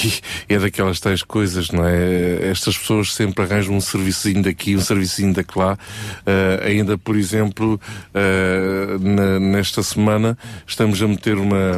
e 0.48 0.54
é 0.54 0.58
daquelas 0.58 1.00
tais 1.00 1.22
coisas, 1.22 1.70
não 1.70 1.84
é? 1.86 2.50
Estas 2.50 2.78
pessoas 2.78 3.14
sempre 3.14 3.44
arranjam 3.44 3.74
um 3.74 3.80
servicinho 3.80 4.42
daqui, 4.42 4.76
um 4.76 4.80
servicinho 4.80 5.34
daquela. 5.34 5.78
Eh, 6.30 6.68
ainda, 6.68 6.96
por 6.96 7.16
exemplo, 7.16 7.80
eh, 8.14 8.96
na- 9.00 9.40
nesta 9.40 9.82
semana 9.82 10.38
estamos 10.66 11.02
a 11.02 11.08
meter 11.08 11.36
uma, 11.36 11.72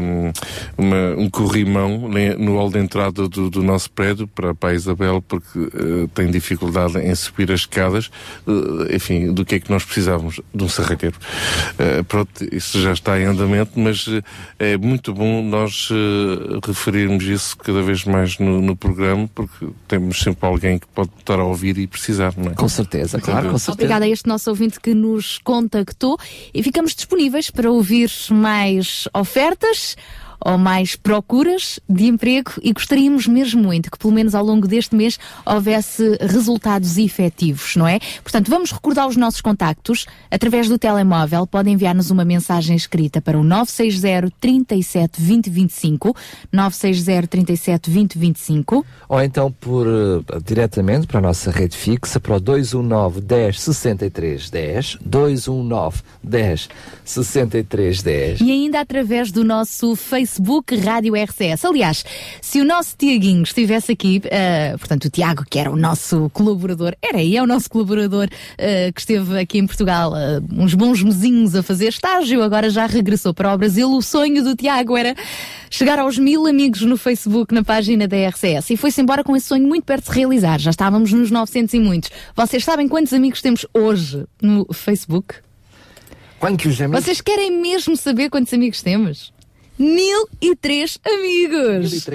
uma- 0.77 1.15
um 1.17 1.31
corrimão 1.31 2.11
no 2.39 2.57
hall 2.57 2.71
de 2.71 2.79
entrada 2.79 3.29
do, 3.29 3.49
do 3.49 3.63
nosso 3.63 3.91
prédio 3.91 4.27
para, 4.27 4.55
para 4.55 4.71
a 4.71 4.75
Isabel, 4.75 5.23
porque 5.27 5.59
eh, 5.59 6.09
tem 6.15 6.31
dificuldade 6.31 6.99
em 6.99 7.15
subir 7.15 7.51
as 7.51 7.61
escadas. 7.61 8.11
Enfim, 8.95 9.33
do 9.33 9.45
que 9.45 9.55
é 9.55 9.61
que 9.61 9.71
nós 9.71 9.85
precisávamos? 9.85 10.41
De 10.55 10.65
um 10.65 10.69
serralheiro. 10.69 11.17
Pronto, 12.09 12.31
isso 12.53 12.81
já 12.81 12.93
está 12.93 13.19
em 13.19 13.25
andamento, 13.25 13.73
mas 13.79 14.07
é 14.59 14.77
muito 14.77 15.15
bom 15.15 15.43
nós 15.43 15.89
referirmos 16.67 17.25
isso 17.25 17.57
cada 17.57 17.83
vez 17.83 18.05
mais 18.05 18.39
no, 18.39 18.61
no 18.61 18.77
programa, 18.77 19.29
porque 19.35 19.69
temos 19.89 20.19
sempre 20.21 20.47
alguém 20.47 20.79
que 20.79 20.87
pode 20.89 21.11
estar 21.19 21.39
a 21.39 21.45
ouvir 21.45 21.79
e 21.79 21.87
precisar, 21.87 22.33
não 22.37 22.53
é? 22.53 22.55
Com 22.55 22.69
certeza, 22.69 23.21
claro, 23.21 23.51
com 23.51 23.59
certeza. 23.59 23.73
Obrigada 23.73 24.05
a 24.05 24.09
este 24.09 24.27
nosso 24.29 24.42
ouvinte 24.51 24.81
que 24.81 24.95
nos 24.95 25.39
contactou. 25.39 26.19
E 26.53 26.63
ficamos 26.63 26.95
disponíveis 26.95 27.51
para 27.51 27.71
ouvir 27.71 28.11
mais 28.31 29.09
ofertas 29.15 29.97
ou 30.45 30.59
mais 30.59 30.97
procuras 30.97 31.79
de 31.89 32.07
emprego 32.07 32.53
e 32.63 32.73
gostaríamos 32.73 33.27
mesmo 33.27 33.63
muito 33.63 33.91
que 33.91 33.99
pelo 33.99 34.13
menos 34.13 34.35
ao 34.35 34.45
longo 34.45 34.67
deste 34.67 34.95
mês 34.95 35.19
houvesse 35.45 36.17
resultados 36.21 36.99
efetivos, 36.99 37.77
não 37.77 37.87
é? 37.87 37.99
Portanto, 38.23 38.51
vamos 38.51 38.73
recordar 38.73 39.07
os 39.07 39.17
nossos 39.17 39.41
contactos 39.41 40.07
através 40.31 40.69
do 40.69 40.79
telemóvel. 40.79 41.47
Podem 41.47 41.75
enviar-nos 41.75 42.11
uma 42.11 42.25
mensagem 42.25 42.77
escrita 42.77 43.21
para 43.21 43.39
o 43.39 43.45
960 43.45 44.33
37 44.41 45.21
20 45.21 45.51
25 45.51 46.17
960 46.53 47.27
37 47.27 47.91
20 47.91 48.19
25 48.19 48.87
Ou 49.09 49.23
então 49.23 49.53
por 49.53 49.87
eh, 49.87 50.41
diretamente 50.45 51.07
para 51.07 51.19
a 51.19 51.23
nossa 51.23 51.51
rede 51.51 51.77
fixa, 51.77 52.19
para 52.19 52.37
o 52.37 52.41
219 52.41 53.21
10 53.21 53.61
63 53.61 54.51
10, 54.51 54.99
219 55.05 56.03
10 56.23 56.69
63 57.05 58.03
10. 58.03 58.41
E 58.41 58.51
ainda 58.51 58.81
através 58.81 59.31
do 59.31 59.45
nosso 59.45 59.95
Facebook 59.95 60.32
Rádio 60.85 61.15
RCS. 61.15 61.65
Aliás, 61.65 62.05
se 62.41 62.61
o 62.61 62.65
nosso 62.65 62.97
Tiaguinho 62.97 63.43
estivesse 63.43 63.93
aqui, 63.93 64.23
eh, 64.25 64.75
portanto, 64.79 65.07
o 65.07 65.11
Tiago, 65.11 65.45
que 65.49 65.59
era 65.59 65.71
o 65.71 65.77
nosso 65.77 66.31
colaborador, 66.31 66.95
era 67.03 67.23
e 67.23 67.37
é 67.37 67.43
o 67.43 67.47
nosso 67.47 67.69
colaborador 67.69 68.29
eh, 68.57 68.93
que 68.93 69.01
esteve 69.01 69.39
aqui 69.39 69.59
em 69.59 69.67
Portugal 69.67 70.17
eh, 70.17 70.41
uns 70.53 70.75
bons 70.75 71.03
mesinhos 71.03 71.55
a 71.55 71.63
fazer 71.63 71.89
estágio, 71.89 72.43
agora 72.43 72.71
já 72.71 72.87
regressou 72.87 73.35
para 73.35 73.53
o 73.53 73.59
Brasil. 73.59 73.91
O 73.91 74.03
sonho 74.03 74.43
do 74.43 74.55
Tiago 74.55 74.97
era 74.97 75.15
chegar 75.71 75.99
aos 75.99 76.19
mil 76.19 76.47
amigos 76.47 76.83
no 76.83 76.97
Facebook, 76.97 77.53
na 77.55 77.65
página 77.65 78.07
da 78.07 78.17
RCS. 78.29 78.71
E 78.71 78.77
foi-se 78.77 79.01
embora 79.01 79.25
com 79.25 79.37
esse 79.37 79.47
sonho 79.47 79.67
muito 79.67 79.85
perto 79.85 80.05
de 80.05 80.11
se 80.11 80.19
realizar. 80.19 80.59
Já 80.61 80.71
estávamos 80.71 81.13
nos 81.13 81.31
900 81.31 81.75
e 81.75 81.81
muitos. 81.81 82.11
Vocês 82.37 82.65
sabem 82.65 82.89
quantos 82.89 83.13
amigos 83.13 83.41
temos 83.41 83.67
hoje 83.75 84.25
no 84.41 84.67
Facebook? 84.73 85.35
Quantos 86.39 86.81
amigos? 86.81 87.05
Vocês 87.05 87.21
querem 87.21 87.63
mesmo 87.63 87.97
saber 87.97 88.29
quantos 88.29 88.53
amigos 88.53 88.83
temos? 88.83 89.33
Mil 89.83 90.29
e 90.41 90.55
três 90.55 90.97
amigos! 91.05 92.07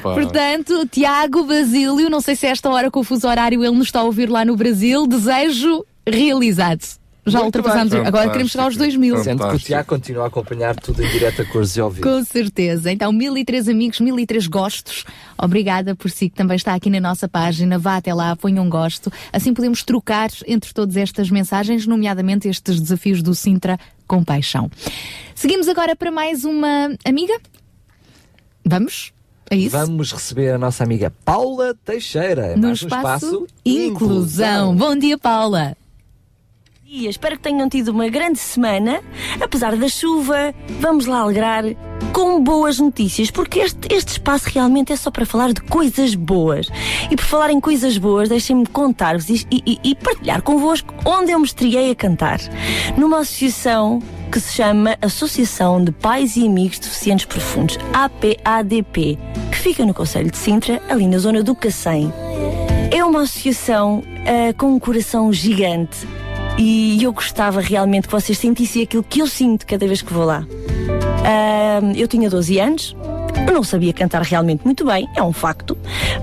Opa. 0.00 0.14
Portanto, 0.14 0.88
Tiago 0.90 1.44
Basílio, 1.44 2.08
não 2.08 2.22
sei 2.22 2.34
se 2.34 2.46
a 2.46 2.50
esta 2.50 2.70
hora 2.70 2.90
com 2.90 3.00
o 3.00 3.04
fuso 3.04 3.28
horário 3.28 3.62
ele 3.62 3.76
nos 3.76 3.88
está 3.88 4.00
a 4.00 4.04
ouvir 4.04 4.30
lá 4.30 4.42
no 4.42 4.56
Brasil, 4.56 5.06
desejo 5.06 5.84
realizado. 6.08 7.03
Já 7.26 7.40
Muito 7.40 7.56
ultrapassamos. 7.56 7.92
bem. 7.92 8.06
Agora 8.06 8.30
queremos 8.30 8.52
chegar 8.52 8.64
aos 8.64 8.76
2000. 8.76 9.16
Fantástico. 9.16 9.40
Sendo 9.40 9.50
que 9.50 9.56
o 9.56 9.66
Tiago 9.66 9.88
continua 9.88 10.24
a 10.24 10.26
acompanhar 10.26 10.76
tudo 10.76 11.02
em 11.02 11.08
direto 11.08 11.40
a 11.42 11.44
cores 11.46 11.74
e 11.76 11.80
vivo. 11.80 12.02
Com 12.02 12.22
certeza. 12.24 12.92
Então, 12.92 13.10
1003 13.12 13.68
amigos, 13.68 14.00
1003 14.00 14.46
gostos. 14.46 15.04
Obrigada 15.38 15.94
por 15.94 16.10
si 16.10 16.28
que 16.28 16.36
também 16.36 16.56
está 16.56 16.74
aqui 16.74 16.90
na 16.90 17.00
nossa 17.00 17.26
página. 17.26 17.78
Vá 17.78 17.96
até 17.96 18.12
lá, 18.12 18.36
ponha 18.36 18.60
um 18.60 18.68
gosto. 18.68 19.10
Assim 19.32 19.54
podemos 19.54 19.82
trocar 19.82 20.28
entre 20.46 20.74
todas 20.74 20.96
estas 20.96 21.30
mensagens, 21.30 21.86
nomeadamente 21.86 22.46
estes 22.48 22.78
desafios 22.78 23.22
do 23.22 23.34
Sintra 23.34 23.78
com 24.06 24.22
paixão. 24.22 24.70
Seguimos 25.34 25.66
agora 25.66 25.96
para 25.96 26.10
mais 26.10 26.44
uma 26.44 26.94
amiga. 27.06 27.34
Vamos? 28.66 29.12
É 29.50 29.56
isso? 29.56 29.70
Vamos 29.76 30.12
receber 30.12 30.50
a 30.50 30.58
nossa 30.58 30.84
amiga 30.84 31.12
Paula 31.24 31.74
Teixeira. 31.84 32.56
no 32.56 32.68
mais 32.68 32.82
um 32.82 32.86
espaço 32.86 33.46
Inclusão. 33.64 34.74
Bom 34.74 34.96
dia, 34.96 35.18
Paula. 35.18 35.76
Espero 36.96 37.36
que 37.36 37.42
tenham 37.42 37.68
tido 37.68 37.88
uma 37.88 38.08
grande 38.08 38.38
semana. 38.38 39.00
Apesar 39.40 39.74
da 39.74 39.88
chuva, 39.88 40.54
vamos 40.78 41.06
lá 41.06 41.18
alegrar 41.18 41.64
com 42.12 42.40
boas 42.40 42.78
notícias, 42.78 43.32
porque 43.32 43.58
este, 43.58 43.92
este 43.92 44.12
espaço 44.12 44.48
realmente 44.54 44.92
é 44.92 44.96
só 44.96 45.10
para 45.10 45.26
falar 45.26 45.52
de 45.52 45.60
coisas 45.62 46.14
boas. 46.14 46.68
E 47.10 47.16
por 47.16 47.24
falar 47.24 47.50
em 47.50 47.60
coisas 47.60 47.98
boas, 47.98 48.28
deixem-me 48.28 48.64
contar-vos 48.66 49.28
e, 49.28 49.44
e- 49.50 49.78
e 49.82 49.94
partilhar 49.96 50.40
convosco 50.42 50.94
onde 51.04 51.32
eu 51.32 51.40
me 51.40 51.46
a 51.90 51.94
cantar. 51.96 52.38
Numa 52.96 53.18
associação 53.18 54.00
que 54.30 54.38
se 54.38 54.52
chama 54.52 54.96
Associação 55.02 55.82
de 55.82 55.90
Pais 55.90 56.36
e 56.36 56.46
Amigos 56.46 56.78
Deficientes 56.78 57.26
Profundos, 57.26 57.76
APADP, 57.92 59.18
que 59.50 59.56
fica 59.58 59.84
no 59.84 59.92
Conselho 59.94 60.30
de 60.30 60.36
Sintra, 60.36 60.80
ali 60.88 61.08
na 61.08 61.18
zona 61.18 61.42
do 61.42 61.56
Cacém. 61.56 62.12
É 62.92 63.04
uma 63.04 63.22
associação 63.22 64.04
ah, 64.26 64.54
com 64.56 64.66
um 64.74 64.78
coração 64.78 65.32
gigante 65.32 66.06
e 66.58 67.02
eu 67.02 67.12
gostava 67.12 67.60
realmente 67.60 68.06
que 68.06 68.12
vocês 68.12 68.38
sentissem 68.38 68.82
aquilo 68.82 69.02
que 69.02 69.20
eu 69.20 69.26
sinto 69.26 69.66
cada 69.66 69.86
vez 69.86 70.02
que 70.02 70.12
vou 70.12 70.24
lá. 70.24 70.46
Ah, 71.24 71.80
eu 71.96 72.06
tinha 72.06 72.30
12 72.30 72.58
anos, 72.58 72.96
eu 73.46 73.52
não 73.52 73.62
sabia 73.62 73.92
cantar 73.92 74.22
realmente 74.22 74.64
muito 74.64 74.84
bem, 74.84 75.08
é 75.16 75.22
um 75.22 75.32
facto, 75.32 75.76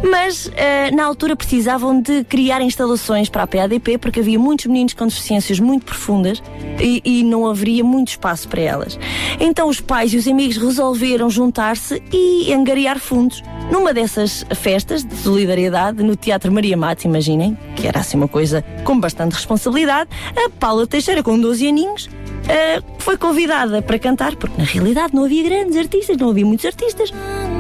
mas 0.10 0.50
ah, 0.58 0.96
na 0.96 1.06
altura 1.06 1.36
precisavam 1.36 2.00
de 2.02 2.24
criar 2.24 2.62
instalações 2.62 3.30
para 3.30 3.44
a 3.44 3.48
PADP 3.48 3.98
porque 3.98 4.22
havia 4.22 4.40
muitos 4.40 4.66
meninos 4.68 4.94
com 4.94 5.06
deficiências 5.06 5.60
muito 5.60 5.86
profundas 5.86 6.42
e, 6.80 7.02
e 7.04 7.24
não 7.24 7.48
haveria 7.48 7.84
muito 7.84 8.10
espaço 8.10 8.48
para 8.48 8.62
elas. 8.62 8.98
Então 9.40 9.68
os 9.68 9.82
pais 9.82 10.14
e 10.14 10.18
os 10.18 10.28
amigos 10.28 10.58
resolveram 10.58 11.30
juntar-se 11.30 12.02
e 12.12 12.54
angariar 12.54 13.00
fundos. 13.00 13.44
Numa 13.72 13.94
dessas 13.94 14.46
festas 14.56 15.04
de 15.04 15.16
solidariedade 15.16 16.04
no 16.04 16.16
Teatro 16.16 16.52
Maria 16.52 16.76
Matos, 16.76 17.06
imaginem, 17.06 17.58
que 17.82 17.88
era 17.88 18.00
assim 18.00 18.16
uma 18.16 18.28
coisa 18.28 18.64
com 18.84 19.00
bastante 19.00 19.34
responsabilidade, 19.34 20.10
a 20.38 20.50
Paula 20.50 20.86
Teixeira, 20.86 21.24
com 21.24 21.40
12 21.40 21.68
aninhos, 21.68 22.10
ah, 22.48 22.84
foi 23.00 23.18
convidada 23.18 23.82
para 23.82 23.98
cantar, 23.98 24.36
porque 24.36 24.56
na 24.58 24.68
realidade 24.68 25.16
não 25.16 25.26
havia 25.26 25.44
grandes 25.44 25.76
artistas, 25.76 26.16
não 26.16 26.30
havia 26.30 26.46
muitos 26.46 26.66
artistas. 26.66 27.12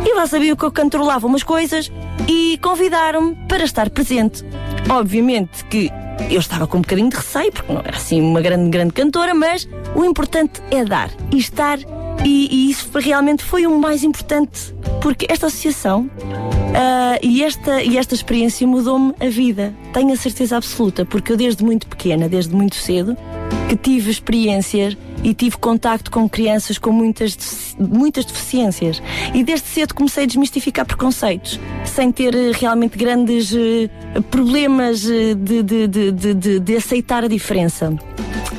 E 0.05 0.13
lá 0.13 0.27
sabiam 0.27 0.55
que 0.55 0.63
eu 0.63 0.71
controlava 0.71 1.25
umas 1.25 1.41
coisas 1.41 1.91
e 2.27 2.59
convidaram-me 2.61 3.35
para 3.47 3.63
estar 3.63 3.89
presente. 3.89 4.45
Obviamente 4.87 5.65
que 5.65 5.91
eu 6.29 6.39
estava 6.39 6.67
com 6.67 6.77
um 6.77 6.81
bocadinho 6.81 7.09
de 7.09 7.15
receio, 7.15 7.51
porque 7.51 7.73
não 7.73 7.81
era 7.81 7.97
assim 7.97 8.21
uma 8.21 8.41
grande, 8.41 8.69
grande 8.69 8.93
cantora, 8.93 9.33
mas 9.33 9.67
o 9.95 10.05
importante 10.05 10.61
é 10.69 10.85
dar 10.85 11.09
e 11.31 11.37
estar, 11.37 11.79
e, 12.25 12.47
e 12.51 12.71
isso 12.71 12.89
realmente 12.97 13.43
foi 13.43 13.65
o 13.65 13.77
mais 13.79 14.03
importante, 14.03 14.73
porque 15.01 15.25
esta 15.29 15.47
associação 15.47 16.09
ah, 16.75 17.17
e, 17.21 17.43
esta, 17.43 17.83
e 17.83 17.97
esta 17.97 18.13
experiência 18.15 18.65
mudou-me 18.67 19.13
a 19.19 19.27
vida. 19.29 19.73
Tenho 19.93 20.13
a 20.13 20.15
certeza 20.15 20.57
absoluta, 20.57 21.05
porque 21.05 21.31
eu 21.31 21.37
desde 21.37 21.63
muito 21.63 21.87
pequena, 21.87 22.29
desde 22.29 22.55
muito 22.55 22.75
cedo, 22.75 23.17
que 23.67 23.75
tive 23.75 24.11
experiências 24.11 24.95
e 25.23 25.33
tive 25.35 25.55
contacto 25.57 26.09
com 26.09 26.27
crianças 26.27 26.77
com 26.79 26.91
muitas, 26.91 27.75
muitas 27.77 28.25
deficiências. 28.25 29.01
E 29.33 29.43
desde 29.43 29.67
cedo 29.67 29.93
comecei 29.93 30.23
a 30.23 30.27
desmistificar 30.27 30.85
preconceitos, 30.85 31.59
sem 31.85 32.11
ter 32.11 32.33
eh, 32.33 32.51
realmente 32.59 32.97
grandes 32.97 33.53
eh, 33.53 33.89
problemas 34.31 35.07
eh, 35.07 35.35
de, 35.35 35.61
de, 35.61 35.87
de, 35.87 36.11
de- 36.33 36.59
de 36.59 36.75
aceitar 36.75 37.23
a 37.23 37.27
diferença. 37.27 37.93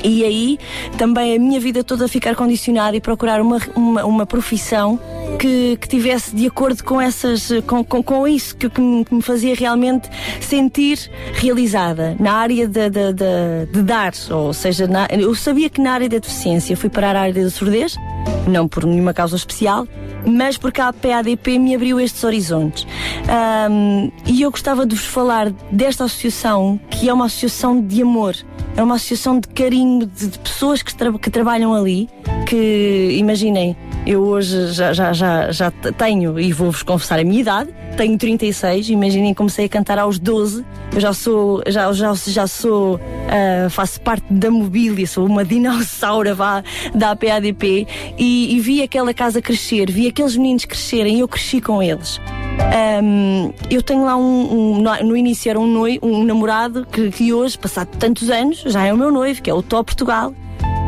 E 0.04 0.24
aí 0.24 0.58
também 0.98 1.36
a 1.36 1.38
minha 1.38 1.60
vida 1.60 1.82
toda 1.84 2.08
ficar 2.08 2.34
condicionada 2.34 2.96
e 2.96 3.00
procurar 3.00 3.40
uma, 3.40 3.58
uma, 3.76 4.04
uma 4.04 4.26
profissão 4.26 4.98
que, 5.38 5.76
que 5.80 5.88
tivesse 5.88 6.34
de 6.34 6.46
acordo 6.46 6.82
com 6.84 7.00
essas 7.00 7.50
com, 7.66 7.84
com, 7.84 8.02
com 8.02 8.26
isso 8.28 8.56
que, 8.56 8.68
que 8.68 8.80
me 8.80 9.22
fazia 9.22 9.54
realmente 9.54 10.08
sentir 10.40 11.10
realizada 11.34 12.16
na 12.18 12.32
área 12.34 12.66
de, 12.66 12.90
de, 12.90 13.12
de, 13.12 13.72
de 13.72 13.82
dar, 13.82 14.12
ou 14.30 14.52
seja, 14.52 14.86
na- 14.86 15.08
eu 15.10 15.34
sabia 15.34 15.70
que 15.70 15.80
na 15.80 15.92
área 15.92 16.08
da 16.08 16.18
deficiência 16.18 16.76
fui 16.76 16.90
parar 16.90 17.16
a 17.16 17.20
área 17.22 17.44
da 17.44 17.50
surdez, 17.50 17.96
não 18.46 18.66
por 18.68 18.84
nenhuma 18.84 19.14
causa 19.14 19.36
especial, 19.36 19.86
mas 20.26 20.56
porque 20.56 20.80
a 20.80 20.92
PADP 20.92 21.58
me 21.58 21.74
abriu 21.74 21.98
estes 22.00 22.22
horizontes. 22.24 22.86
Ahm, 23.28 24.10
e 24.26 24.42
eu 24.42 24.50
gostava 24.50 24.84
de 24.86 24.94
vos 24.94 25.04
falar 25.06 25.50
desta 25.70 26.04
associação, 26.04 26.78
que 26.90 27.08
é 27.08 27.12
uma 27.12 27.26
associação 27.26 27.80
de 27.80 28.02
amor, 28.02 28.36
é 28.76 28.82
uma 28.82 28.94
associação 28.96 29.40
de 29.40 29.48
carinho 29.48 29.91
de, 29.98 30.38
pessoas 30.38 30.82
que, 30.82 30.94
tra- 30.94 31.18
que 31.18 31.30
trabalham 31.30 31.72
ali, 31.74 32.08
que 32.48 33.16
imaginem, 33.18 33.76
eu 34.06 34.20
hoje 34.22 34.72
já, 34.72 34.92
já, 34.92 35.12
já, 35.12 35.50
já 35.52 35.70
tenho, 35.70 36.38
e 36.38 36.52
vou-vos 36.52 36.82
confessar 36.82 37.18
a 37.18 37.24
minha 37.24 37.40
idade, 37.40 37.70
tenho 37.96 38.16
36, 38.18 38.88
imaginem, 38.90 39.32
comecei 39.34 39.66
a 39.66 39.68
cantar 39.68 39.98
aos 39.98 40.18
12, 40.18 40.64
eu 40.94 41.00
já 41.00 41.12
sou, 41.12 41.62
já, 41.66 41.92
já, 41.92 42.12
já 42.14 42.46
sou, 42.46 42.98
ah, 43.28 43.68
faço 43.70 44.00
parte 44.00 44.24
da 44.30 44.50
mobília, 44.50 45.06
sou 45.06 45.26
uma 45.26 45.44
dinossauro 45.46 46.34
vá, 46.34 46.62
da 46.94 47.14
PADP 47.14 47.86
e, 48.18 48.56
e 48.56 48.60
vi 48.60 48.82
aquela 48.82 49.14
casa 49.14 49.40
crescer, 49.40 49.90
vi 49.90 50.08
aqueles 50.08 50.36
meninos 50.36 50.64
crescerem 50.64 51.20
eu 51.20 51.28
cresci 51.28 51.60
com 51.60 51.82
eles. 51.82 52.20
Ahm, 52.74 53.50
eu 53.70 53.82
tenho 53.82 54.04
lá 54.04 54.16
um, 54.16 54.22
um- 54.76 54.82
no, 54.82 55.04
no 55.08 55.16
início 55.16 55.48
era 55.48 55.58
um, 55.58 55.66
noi, 55.66 55.98
um 56.02 56.22
namorado 56.24 56.86
que, 56.90 57.10
que 57.10 57.32
hoje, 57.32 57.56
passado 57.58 57.88
tantos 57.98 58.30
anos, 58.30 58.62
já 58.66 58.84
é 58.84 58.92
o 58.92 58.96
meu 58.96 59.10
noivo, 59.10 59.40
que 59.42 59.48
é 59.50 59.54
o 59.54 59.62
Tó 59.62 59.82
Portugal, 59.82 60.34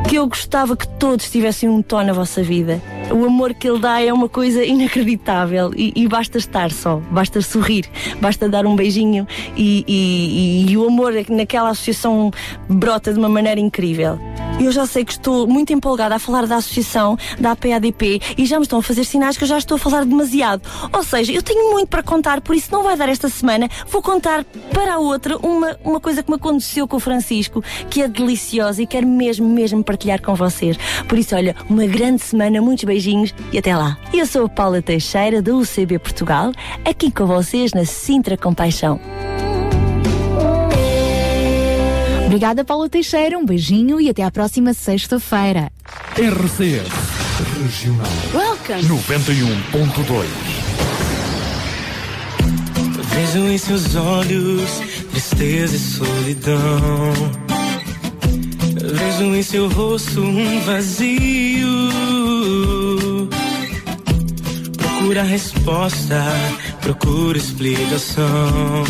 que 0.08 0.16
eu 0.16 0.26
gostava 0.26 0.76
que 0.76 0.86
todos 0.86 1.30
tivessem 1.30 1.68
um 1.68 1.80
Tó 1.80 2.02
na 2.02 2.12
vossa 2.12 2.42
vida. 2.42 2.80
O 3.12 3.24
amor 3.24 3.54
que 3.54 3.68
ele 3.68 3.78
dá 3.78 4.00
é 4.00 4.12
uma 4.12 4.28
coisa 4.28 4.64
inacreditável 4.64 5.72
e, 5.76 5.92
e 5.94 6.08
basta 6.08 6.38
estar 6.38 6.70
só, 6.72 6.96
basta 7.10 7.40
sorrir, 7.42 7.84
basta 8.20 8.48
dar 8.48 8.66
um 8.66 8.74
beijinho 8.74 9.26
e, 9.56 9.84
e- 9.86 10.70
e- 10.72 10.76
o 10.76 10.86
amor 10.86 11.12
naquela 11.28 11.70
associação 11.70 12.30
brota 12.68 13.12
de 13.12 13.18
uma 13.18 13.28
maneira 13.28 13.60
incrível. 13.60 14.18
Eu 14.60 14.70
já 14.70 14.86
sei 14.86 15.04
que 15.04 15.10
estou 15.12 15.48
muito 15.48 15.72
empolgada 15.72 16.14
a 16.14 16.18
falar 16.18 16.46
da 16.46 16.56
associação, 16.56 17.18
da 17.40 17.52
APADP 17.52 18.20
e 18.38 18.46
já 18.46 18.56
me 18.56 18.62
estão 18.62 18.78
a 18.78 18.82
fazer 18.82 19.04
sinais 19.04 19.36
que 19.36 19.42
eu 19.42 19.48
já 19.48 19.58
estou 19.58 19.74
a 19.74 19.78
falar 19.78 20.04
demasiado. 20.04 20.62
Ou 20.92 21.02
seja, 21.02 21.32
eu 21.32 21.42
tenho 21.42 21.72
muito 21.72 21.88
para 21.88 22.04
contar, 22.04 22.40
por 22.40 22.54
isso 22.54 22.68
não 22.70 22.82
vai 22.84 22.96
dar 22.96 23.08
esta 23.08 23.28
semana. 23.28 23.68
Vou 23.88 24.00
contar 24.00 24.44
para 24.72 24.94
a 24.94 24.98
outra 24.98 25.36
uma, 25.38 25.76
uma 25.84 25.98
coisa 26.00 26.22
que 26.22 26.30
me 26.30 26.36
aconteceu 26.36 26.86
com 26.86 26.96
o 26.96 27.00
Francisco, 27.00 27.62
que 27.90 28.00
é 28.02 28.06
deliciosa 28.08 28.80
e 28.80 28.86
quero 28.86 29.06
mesmo, 29.08 29.48
mesmo 29.48 29.82
partilhar 29.82 30.22
com 30.22 30.34
vocês. 30.36 30.76
Por 31.08 31.18
isso, 31.18 31.34
olha, 31.34 31.56
uma 31.68 31.84
grande 31.86 32.22
semana, 32.22 32.60
muitos 32.62 32.84
beijinhos 32.94 33.34
e 33.52 33.58
até 33.58 33.76
lá. 33.76 33.98
Eu 34.12 34.24
sou 34.24 34.46
a 34.46 34.48
Paula 34.48 34.80
Teixeira, 34.80 35.42
da 35.42 35.52
UCB 35.52 35.98
Portugal, 35.98 36.52
aqui 36.84 37.10
com 37.10 37.26
vocês 37.26 37.72
na 37.72 37.84
Sintra 37.84 38.36
Compaixão. 38.36 39.00
Obrigada, 42.26 42.64
Paula 42.64 42.88
Teixeira. 42.88 43.36
Um 43.36 43.44
beijinho 43.44 44.00
e 44.00 44.08
até 44.08 44.22
à 44.22 44.30
próxima 44.30 44.72
sexta-feira. 44.72 45.72
RCS 46.16 46.88
Regional 47.62 48.06
Welcome! 48.32 48.82
91.2 48.82 50.26
Vejo 53.02 53.48
em 53.48 53.58
seus 53.58 53.94
olhos 53.96 54.70
tristeza 55.10 55.74
e 55.74 55.78
solidão. 55.78 57.12
Vejo 58.92 59.34
em 59.34 59.42
seu 59.42 59.68
rosto 59.68 60.20
um 60.20 60.60
vazio. 60.60 61.90
Procura 64.76 65.22
resposta, 65.22 66.22
procura 66.80 67.38
explicação. 67.38 68.84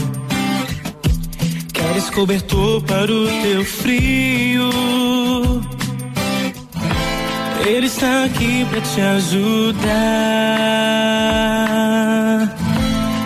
Queres 1.73 2.11
cobertor 2.11 2.83
para 2.83 3.13
o 3.13 3.27
teu 3.43 3.65
frio. 3.65 4.71
Ele 7.67 7.87
está 7.87 8.25
aqui 8.25 8.67
para 8.71 8.81
te 8.81 9.01
ajudar. 9.01 9.85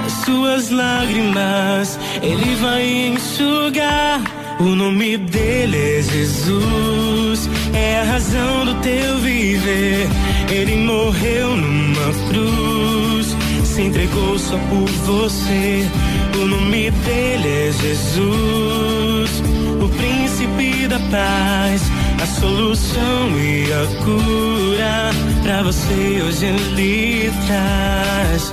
As 0.07 0.13
suas 0.25 0.71
lágrimas 0.71 1.99
ele 2.23 2.55
vai 2.57 3.09
enxugar. 3.09 4.23
O 4.61 4.75
nome 4.75 5.17
dele 5.17 5.99
é 5.99 6.03
Jesus, 6.03 7.49
é 7.73 8.01
a 8.01 8.05
razão 8.05 8.65
do 8.65 8.75
teu 8.81 9.19
viver. 9.19 10.09
Ele 10.51 10.77
morreu 10.79 11.57
numa 11.57 12.13
cruz, 12.29 13.37
se 13.65 13.83
entregou 13.83 14.37
só 14.37 14.59
por 14.69 14.89
você. 15.07 15.87
O 16.35 16.45
nome 16.45 16.91
dele 16.91 17.49
é 17.49 17.73
Jesus, 17.73 19.43
o 19.81 19.89
príncipe 19.91 20.89
da 20.89 20.99
paz, 20.99 21.83
a 22.21 22.27
solução 22.27 23.39
e 23.39 23.73
a 23.73 23.87
cura 24.05 25.11
pra 25.45 25.63
você 25.63 26.21
hoje 26.21 26.47
ele 26.47 27.31
traz. 27.47 28.53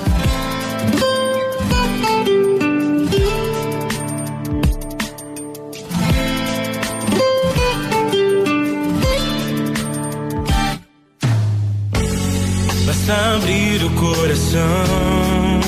Abrir 13.08 13.84
o 13.84 13.90
coração 13.92 15.62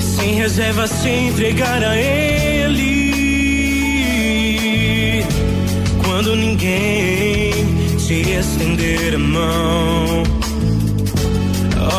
sem 0.00 0.34
reserva, 0.34 0.86
se 0.86 1.08
entregar 1.08 1.82
a 1.82 1.96
Ele. 1.96 2.94
Quando 6.04 6.36
ninguém 6.36 7.52
te 7.98 8.30
estender 8.30 9.16
a 9.16 9.18
mão, 9.18 10.22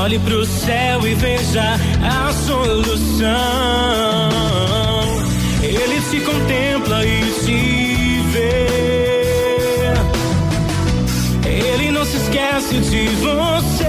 olhe 0.01 0.17
pro 0.19 0.45
céu 0.45 1.05
e 1.05 1.13
veja 1.15 1.78
a 2.01 2.32
solução. 2.32 3.30
Ele 5.61 5.99
te 6.09 6.22
contempla 6.22 7.05
e 7.05 7.34
te 7.43 7.81
esquece 12.32 12.80
de 12.80 13.08
você. 13.16 13.86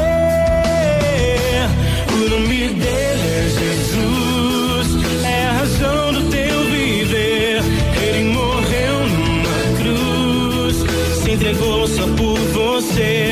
O 2.12 2.28
nome 2.28 2.68
dele 2.74 3.22
é 3.22 3.49
Jesus, 3.59 4.86
é 5.24 5.47
a 5.47 5.53
razão 5.53 6.12
do 6.12 6.22
teu 6.28 6.64
viver. 6.64 7.62
Ele 8.03 8.24
morreu 8.30 9.07
numa 9.07 9.59
cruz, 9.78 10.76
se 11.22 11.30
entregou 11.30 11.86
só 11.86 12.07
por 12.16 12.38
você. 12.38 13.31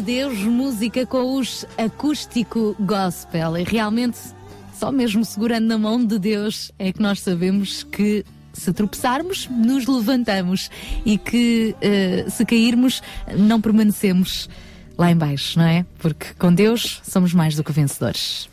de 0.00 0.06
Deus, 0.06 0.38
música 0.38 1.04
com 1.04 1.36
os 1.36 1.66
acústico 1.76 2.74
gospel. 2.80 3.58
E 3.58 3.64
realmente, 3.64 4.18
só 4.72 4.90
mesmo 4.90 5.22
segurando 5.24 5.66
na 5.66 5.76
mão 5.76 6.02
de 6.02 6.18
Deus 6.18 6.72
é 6.78 6.90
que 6.90 7.02
nós 7.02 7.20
sabemos 7.20 7.82
que 7.82 8.24
se 8.52 8.72
tropeçarmos, 8.72 9.46
nos 9.50 9.86
levantamos 9.86 10.70
e 11.04 11.18
que 11.18 11.76
eh, 11.82 12.24
se 12.30 12.46
cairmos, 12.46 13.02
não 13.36 13.60
permanecemos 13.60 14.48
lá 14.96 15.10
embaixo, 15.10 15.58
não 15.58 15.66
é? 15.66 15.84
Porque 15.98 16.28
com 16.38 16.52
Deus 16.52 17.02
somos 17.04 17.34
mais 17.34 17.54
do 17.54 17.62
que 17.62 17.72
vencedores. 17.72 18.48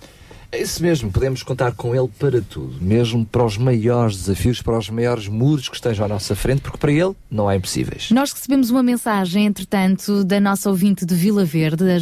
É 0.57 0.61
isso 0.63 0.81
mesmo, 0.81 1.11
podemos 1.11 1.43
contar 1.43 1.71
com 1.73 1.93
Ele 1.93 2.09
para 2.17 2.41
tudo, 2.41 2.81
mesmo 2.81 3.23
para 3.23 3.45
os 3.45 3.59
maiores 3.59 4.17
desafios, 4.17 4.59
para 4.59 4.75
os 4.75 4.89
maiores 4.89 5.27
muros 5.27 5.69
que 5.69 5.75
estejam 5.75 6.03
à 6.03 6.07
nossa 6.07 6.35
frente, 6.35 6.61
porque 6.61 6.79
para 6.79 6.91
Ele 6.91 7.13
não 7.29 7.47
há 7.47 7.55
impossíveis. 7.55 8.09
Nós 8.09 8.31
recebemos 8.31 8.71
uma 8.71 8.81
mensagem, 8.81 9.45
entretanto, 9.45 10.23
da 10.23 10.39
nossa 10.39 10.67
ouvinte 10.67 11.05
de 11.05 11.13
Vila 11.13 11.45
Verde, 11.45 11.83
a 11.91 11.99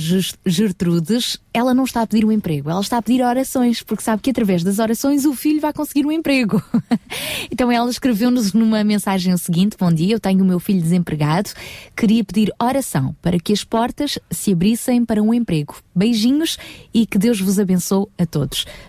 Gertrudes. 0.50 1.38
Ela 1.54 1.74
não 1.74 1.84
está 1.84 2.02
a 2.02 2.08
pedir 2.08 2.24
um 2.24 2.32
emprego, 2.32 2.70
ela 2.70 2.80
está 2.80 2.98
a 2.98 3.02
pedir 3.02 3.22
orações, 3.22 3.84
porque 3.84 4.02
sabe 4.02 4.22
que 4.22 4.30
através 4.30 4.64
das 4.64 4.80
orações 4.80 5.26
o 5.26 5.34
filho 5.34 5.60
vai 5.60 5.74
conseguir 5.74 6.06
um 6.06 6.12
emprego. 6.12 6.64
então 7.52 7.70
ela 7.70 7.90
escreveu-nos 7.90 8.54
numa 8.54 8.86
mensagem 8.86 9.34
o 9.34 9.38
seguinte: 9.38 9.76
Bom 9.78 9.92
dia, 9.92 10.16
eu 10.16 10.20
tenho 10.20 10.42
o 10.42 10.48
meu 10.48 10.62
filho 10.62 10.82
desempregado, 10.82 11.50
queria 11.94 12.24
pedir 12.24 12.54
oração 12.58 13.14
para 13.22 13.38
que 13.38 13.52
as 13.52 13.66
portas 13.66 14.18
se 14.32 14.54
abrissem 14.54 15.04
para 15.04 15.22
um 15.22 15.34
emprego. 15.34 15.76
Beijinhos 15.94 16.58
e 16.94 17.06
que 17.06 17.18
Deus 17.18 17.42
vos 17.42 17.60
abençoe 17.60 18.08
a 18.18 18.26
todos. 18.26 18.45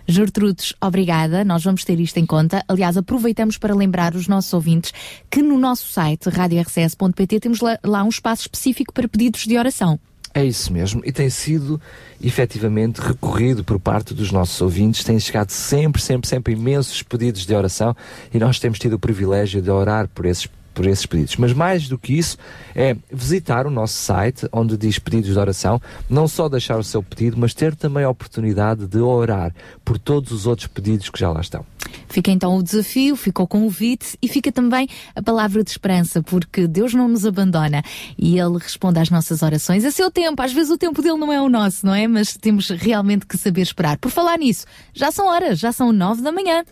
Gertrudes, 0.07 0.75
obrigada, 0.81 1.45
nós 1.45 1.65
vamos 1.65 1.85
ter 1.85 1.99
isto 2.01 2.19
em 2.19 2.27
conta. 2.27 2.65
Aliás, 2.69 2.97
aproveitamos 2.97 3.59
para 3.59 3.75
lembrar 3.75 4.15
os 4.15 4.29
nossos 4.29 4.53
ouvintes 4.53 4.93
que 5.31 5.43
no 5.43 5.59
nosso 5.59 5.89
site 5.89 6.29
radiorcs.pt 6.29 7.41
temos 7.41 7.61
lá, 7.61 7.79
lá 7.85 8.05
um 8.05 8.09
espaço 8.09 8.43
específico 8.43 8.93
para 8.93 9.09
pedidos 9.09 9.47
de 9.47 9.57
oração. 9.57 9.99
É 10.37 10.45
isso 10.45 10.71
mesmo, 10.71 11.01
e 11.03 11.11
tem 11.11 11.31
sido 11.31 11.81
efetivamente 12.23 13.01
recorrido 13.01 13.65
por 13.65 13.81
parte 13.81 14.13
dos 14.13 14.31
nossos 14.31 14.61
ouvintes, 14.61 15.03
têm 15.03 15.19
chegado 15.19 15.49
sempre, 15.49 16.03
sempre, 16.03 16.29
sempre 16.29 16.53
imensos 16.53 17.03
pedidos 17.03 17.47
de 17.47 17.55
oração 17.55 17.97
e 18.35 18.39
nós 18.39 18.59
temos 18.59 18.79
tido 18.79 18.93
o 18.93 18.99
privilégio 18.99 19.63
de 19.63 19.71
orar 19.71 20.07
por 20.09 20.27
esses 20.27 20.47
por 20.77 20.87
esses 20.87 21.07
pedidos. 21.07 21.37
Mas 21.37 21.55
mais 21.55 21.89
do 21.89 21.99
que 21.99 22.17
isso, 22.17 22.37
é 22.75 22.95
visitar 23.11 23.67
o 23.67 23.71
nosso 23.71 23.95
site, 23.95 24.47
onde 24.53 24.77
diz 24.77 24.99
pedidos 24.99 25.33
de 25.33 25.39
oração, 25.39 25.81
não 26.09 26.29
só 26.29 26.51
deixar 26.51 26.79
o 26.79 26.85
seu 26.85 27.03
pedido, 27.03 27.39
mas 27.39 27.55
ter 27.55 27.75
também 27.75 28.05
a 28.05 28.11
oportunidade 28.11 28.87
de 28.87 28.99
orar 28.99 29.55
por 29.83 29.99
todos 29.99 30.31
os 30.33 30.47
outros 30.47 30.69
pedidos 30.69 31.09
que 31.09 31.19
já 31.19 31.33
lá 31.33 31.41
estão. 31.41 31.65
Fica 32.09 32.31
então 32.31 32.57
o 32.57 32.63
desafio, 32.63 33.17
fica 33.17 33.43
o 33.43 33.47
convite 33.47 34.19
e 34.21 34.29
fica 34.29 34.53
também 34.53 34.87
a 35.15 35.23
palavra 35.23 35.65
de 35.65 35.71
esperança, 35.71 36.23
porque 36.23 36.67
Deus 36.67 36.93
não 36.93 37.09
nos 37.09 37.25
abandona 37.25 37.83
e 38.19 38.39
Ele 38.39 38.59
responde 38.59 38.99
às 39.01 39.09
nossas 39.09 39.43
orações 39.43 39.83
a 39.85 39.91
seu 39.91 40.11
tempo. 40.11 40.43
Às 40.43 40.53
vezes 40.53 40.71
o 40.71 40.77
tempo 40.77 41.01
dele 41.01 41.17
não 41.17 41.33
é 41.33 41.41
o 41.41 41.49
nosso, 41.49 41.87
não 41.87 41.95
é? 41.95 42.07
Mas 42.07 42.37
temos 42.37 42.69
realmente 42.69 43.25
que 43.25 43.39
saber 43.39 43.63
esperar. 43.63 43.97
Por 43.97 44.11
falar 44.11 44.39
nisso, 44.39 44.67
já 44.93 45.11
são 45.11 45.27
horas, 45.27 45.59
já 45.59 45.73
são 45.73 45.91
nove 45.91 46.21
da 46.21 46.31
manhã. 46.31 46.65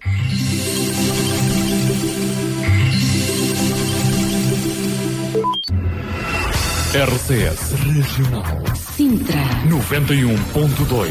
RCS 6.94 7.72
Regional 7.72 8.62
Sintra 8.94 9.40
91.2 9.66 11.10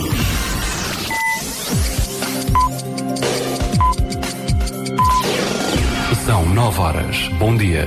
São 6.26 6.48
9 6.48 6.80
horas. 6.80 7.28
Bom 7.38 7.58
dia. 7.58 7.86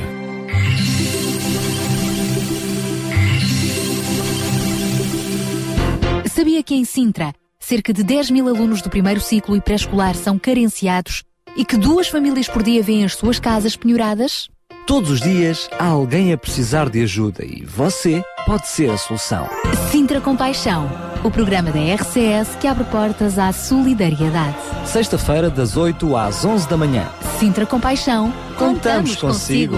Sabia 6.28 6.62
que 6.62 6.74
em 6.74 6.84
Sintra, 6.84 7.32
cerca 7.58 7.94
de 7.94 8.02
10 8.02 8.30
mil 8.30 8.46
alunos 8.46 8.82
do 8.82 8.90
primeiro 8.90 9.22
ciclo 9.22 9.56
e 9.56 9.60
pré-escolar 9.62 10.14
são 10.14 10.38
carenciados 10.38 11.24
e 11.56 11.64
que 11.64 11.78
duas 11.78 12.08
famílias 12.08 12.46
por 12.46 12.62
dia 12.62 12.82
vêm 12.82 13.06
as 13.06 13.14
suas 13.14 13.40
casas 13.40 13.74
penhoradas? 13.74 14.50
Todos 14.86 15.10
os 15.10 15.20
dias 15.20 15.68
há 15.80 15.86
alguém 15.86 16.32
a 16.32 16.38
precisar 16.38 16.88
de 16.88 17.02
ajuda 17.02 17.44
e 17.44 17.64
você 17.64 18.22
pode 18.46 18.68
ser 18.68 18.88
a 18.88 18.96
solução. 18.96 19.48
Sintra 19.90 20.20
Compaixão, 20.20 20.88
o 21.24 21.30
programa 21.30 21.72
da 21.72 21.80
RCS 21.80 22.54
que 22.60 22.68
abre 22.68 22.84
portas 22.84 23.36
à 23.36 23.52
solidariedade. 23.52 24.56
Sexta-feira, 24.84 25.50
das 25.50 25.76
8 25.76 26.16
às 26.16 26.44
11 26.44 26.68
da 26.68 26.76
manhã. 26.76 27.04
Sintra 27.40 27.66
Compaixão, 27.66 28.32
Contamos 28.56 29.16
consigo. 29.16 29.76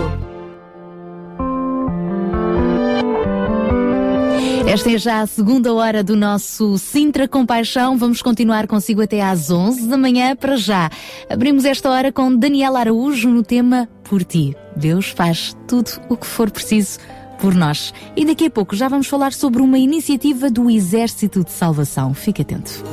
Esta 4.69 4.91
é 4.93 4.99
já 4.99 5.23
a 5.23 5.27
segunda 5.27 5.73
hora 5.73 6.05
do 6.05 6.15
nosso 6.15 6.77
Sintra 6.77 7.27
Compaixão. 7.27 7.97
Vamos 7.97 8.21
continuar 8.21 8.67
consigo 8.67 9.01
até 9.01 9.23
às 9.23 9.51
11 9.51 9.89
da 9.89 9.97
manhã 9.97 10.37
para 10.37 10.59
já. 10.59 10.91
Abrimos 11.31 11.65
esta 11.65 11.89
hora 11.89 12.13
com 12.13 12.37
Daniela 12.37 12.81
Araújo 12.81 13.31
no 13.31 13.43
tema 13.43 13.89
Por 14.05 14.23
Ti. 14.23 14.55
Deus 14.77 15.09
faz 15.09 15.57
tudo 15.67 15.91
o 16.11 16.19
que 16.19 16.27
for 16.27 16.51
preciso 16.51 16.99
por 17.41 17.55
nós. 17.55 17.95
E 18.15 18.27
daqui 18.27 18.45
a 18.45 18.51
pouco 18.51 18.77
já 18.77 18.89
vamos 18.89 19.07
falar 19.07 19.33
sobre 19.33 19.63
uma 19.63 19.79
iniciativa 19.79 20.51
do 20.51 20.69
Exército 20.69 21.43
de 21.43 21.51
Salvação. 21.51 22.13
Fique 22.13 22.43
atento. 22.43 22.85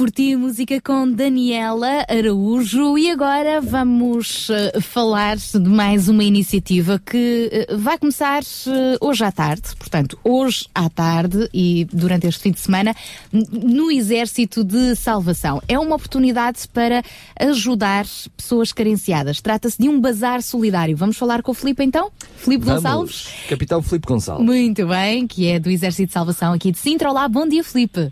Por 0.00 0.10
Ti, 0.10 0.34
música 0.34 0.80
com 0.80 1.12
Daniela 1.12 2.06
Araújo. 2.08 2.96
E 2.96 3.10
agora 3.10 3.60
vamos 3.60 4.48
eh, 4.48 4.80
falar 4.80 5.36
de 5.36 5.58
mais 5.58 6.08
uma 6.08 6.24
iniciativa 6.24 6.98
que 6.98 7.50
eh, 7.52 7.76
vai 7.76 7.98
começar 7.98 8.42
eh, 8.42 8.96
hoje 8.98 9.22
à 9.22 9.30
tarde. 9.30 9.76
Portanto, 9.78 10.18
hoje 10.24 10.66
à 10.74 10.88
tarde 10.88 11.50
e 11.52 11.86
durante 11.92 12.26
este 12.26 12.44
fim 12.44 12.50
de 12.50 12.60
semana, 12.60 12.94
no 13.30 13.90
Exército 13.90 14.64
de 14.64 14.96
Salvação. 14.96 15.60
É 15.68 15.78
uma 15.78 15.96
oportunidade 15.96 16.66
para 16.72 17.02
ajudar 17.38 18.06
pessoas 18.34 18.72
carenciadas. 18.72 19.42
Trata-se 19.42 19.76
de 19.82 19.86
um 19.90 20.00
bazar 20.00 20.40
solidário. 20.40 20.96
Vamos 20.96 21.18
falar 21.18 21.42
com 21.42 21.52
o 21.52 21.54
Filipe 21.54 21.84
então? 21.84 22.10
Filipe 22.38 22.64
Gonçalves? 22.64 23.28
Capitão 23.50 23.82
Filipe 23.82 24.08
Gonçalves. 24.08 24.46
Muito 24.46 24.86
bem, 24.86 25.26
que 25.26 25.46
é 25.46 25.58
do 25.58 25.68
Exército 25.68 26.06
de 26.06 26.14
Salvação 26.14 26.54
aqui 26.54 26.72
de 26.72 26.78
Sintra. 26.78 27.10
Olá, 27.10 27.28
bom 27.28 27.46
dia, 27.46 27.62
Filipe. 27.62 28.10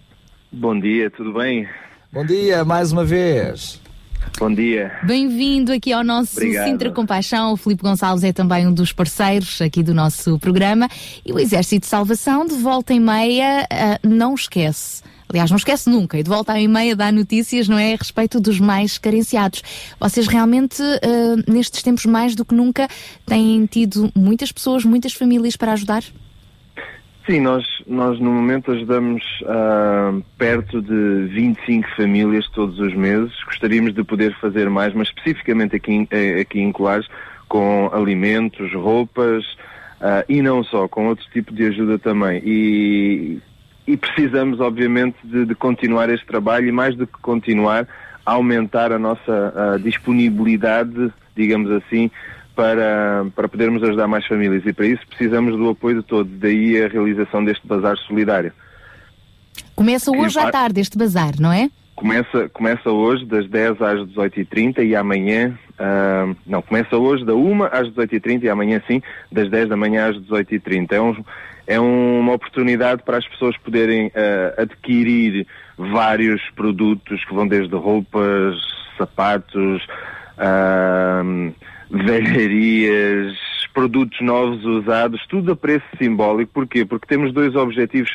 Bom 0.50 0.80
dia, 0.80 1.10
tudo 1.10 1.34
bem? 1.34 1.68
Bom 2.10 2.24
dia, 2.24 2.64
mais 2.64 2.90
uma 2.90 3.04
vez. 3.04 3.78
Bom 4.38 4.52
dia. 4.52 4.92
Bem-vindo 5.02 5.70
aqui 5.72 5.92
ao 5.92 6.02
nosso 6.02 6.38
Obrigado. 6.38 6.66
Sintra 6.66 6.90
Compaixão. 6.90 7.52
O 7.52 7.56
Filipe 7.56 7.82
Gonçalves 7.82 8.24
é 8.24 8.32
também 8.32 8.66
um 8.66 8.72
dos 8.72 8.90
parceiros 8.90 9.60
aqui 9.60 9.82
do 9.82 9.92
nosso 9.92 10.38
programa. 10.38 10.88
E 11.24 11.32
o 11.32 11.38
Exército 11.38 11.82
de 11.82 11.86
Salvação, 11.86 12.46
de 12.46 12.54
volta 12.54 12.94
e 12.94 13.00
meia, 13.00 13.66
ah, 13.70 13.98
não 14.02 14.34
esquece. 14.34 15.02
Aliás, 15.28 15.50
não 15.50 15.58
esquece 15.58 15.90
nunca. 15.90 16.18
E 16.18 16.22
de 16.22 16.30
volta 16.30 16.58
e 16.58 16.66
meia 16.66 16.96
dá 16.96 17.12
notícias, 17.12 17.68
não 17.68 17.78
é? 17.78 17.92
A 17.92 17.96
respeito 17.96 18.40
dos 18.40 18.58
mais 18.58 18.96
carenciados. 18.96 19.62
Vocês 20.00 20.26
realmente, 20.26 20.82
ah, 20.82 21.42
nestes 21.46 21.82
tempos 21.82 22.06
mais 22.06 22.34
do 22.34 22.44
que 22.44 22.54
nunca, 22.54 22.88
têm 23.26 23.66
tido 23.66 24.10
muitas 24.16 24.50
pessoas, 24.50 24.82
muitas 24.82 25.12
famílias 25.12 25.56
para 25.56 25.72
ajudar? 25.72 26.02
Sim, 26.02 26.12
nós, 27.38 27.66
nós 27.86 28.18
no 28.18 28.32
momento 28.32 28.72
ajudamos 28.72 29.22
ah, 29.46 30.14
perto 30.38 30.80
de 30.80 31.26
25 31.26 31.86
famílias 31.94 32.48
todos 32.48 32.78
os 32.78 32.94
meses. 32.94 33.32
Gostaríamos 33.44 33.92
de 33.92 34.02
poder 34.02 34.34
fazer 34.40 34.70
mais, 34.70 34.94
mas 34.94 35.08
especificamente 35.08 35.76
aqui, 35.76 36.08
eh, 36.10 36.40
aqui 36.40 36.58
em 36.58 36.72
Colares, 36.72 37.06
com 37.46 37.90
alimentos, 37.92 38.72
roupas 38.72 39.44
ah, 40.00 40.24
e 40.26 40.40
não 40.40 40.64
só, 40.64 40.88
com 40.88 41.08
outro 41.08 41.26
tipo 41.30 41.52
de 41.52 41.66
ajuda 41.66 41.98
também. 41.98 42.40
E, 42.42 43.38
e 43.86 43.94
precisamos, 43.94 44.58
obviamente, 44.58 45.16
de, 45.22 45.44
de 45.44 45.54
continuar 45.54 46.08
este 46.08 46.26
trabalho 46.26 46.68
e, 46.68 46.72
mais 46.72 46.96
do 46.96 47.06
que 47.06 47.18
continuar, 47.20 47.86
aumentar 48.24 48.90
a 48.90 48.98
nossa 48.98 49.52
ah, 49.54 49.76
disponibilidade, 49.76 51.12
digamos 51.36 51.70
assim, 51.72 52.10
para, 52.58 53.24
para 53.36 53.48
podermos 53.48 53.80
ajudar 53.84 54.08
mais 54.08 54.26
famílias. 54.26 54.66
E 54.66 54.72
para 54.72 54.84
isso 54.84 55.06
precisamos 55.06 55.56
do 55.56 55.68
apoio 55.68 56.00
de 56.00 56.02
todos. 56.02 56.32
Daí 56.40 56.82
a 56.82 56.88
realização 56.88 57.44
deste 57.44 57.64
bazar 57.64 57.96
solidário. 57.98 58.52
Começa 59.76 60.10
hoje 60.10 60.40
à 60.40 60.50
tarde 60.50 60.80
este 60.80 60.98
bazar, 60.98 61.34
não 61.38 61.52
é? 61.52 61.70
Começa, 61.94 62.48
começa 62.48 62.90
hoje 62.90 63.24
das 63.26 63.48
10 63.48 63.80
às 63.80 64.00
18h30 64.08 64.84
e 64.84 64.96
amanhã, 64.96 65.56
ah, 65.78 66.34
não, 66.44 66.60
começa 66.60 66.96
hoje 66.96 67.24
da 67.24 67.32
1 67.32 67.62
às 67.62 67.88
18h30 67.90 68.42
e 68.42 68.48
amanhã 68.48 68.82
sim, 68.88 69.00
das 69.30 69.48
10 69.48 69.68
da 69.68 69.76
manhã 69.76 70.08
às 70.08 70.16
18h30. 70.16 70.92
É, 70.92 71.00
um, 71.00 71.24
é 71.64 71.78
uma 71.78 72.32
oportunidade 72.32 73.04
para 73.04 73.18
as 73.18 73.28
pessoas 73.28 73.56
poderem 73.58 74.10
ah, 74.16 74.62
adquirir 74.62 75.46
vários 75.76 76.42
produtos 76.56 77.24
que 77.24 77.32
vão 77.32 77.46
desde 77.46 77.76
roupas, 77.76 78.56
sapatos, 78.96 79.86
ah, 80.36 81.22
velharias, 81.90 83.36
produtos 83.72 84.20
novos 84.20 84.64
usados, 84.64 85.24
tudo 85.28 85.52
a 85.52 85.56
preço 85.56 85.86
simbólico. 86.00 86.52
Porquê? 86.52 86.84
Porque 86.84 87.06
temos 87.06 87.32
dois 87.32 87.54
objetivos 87.54 88.10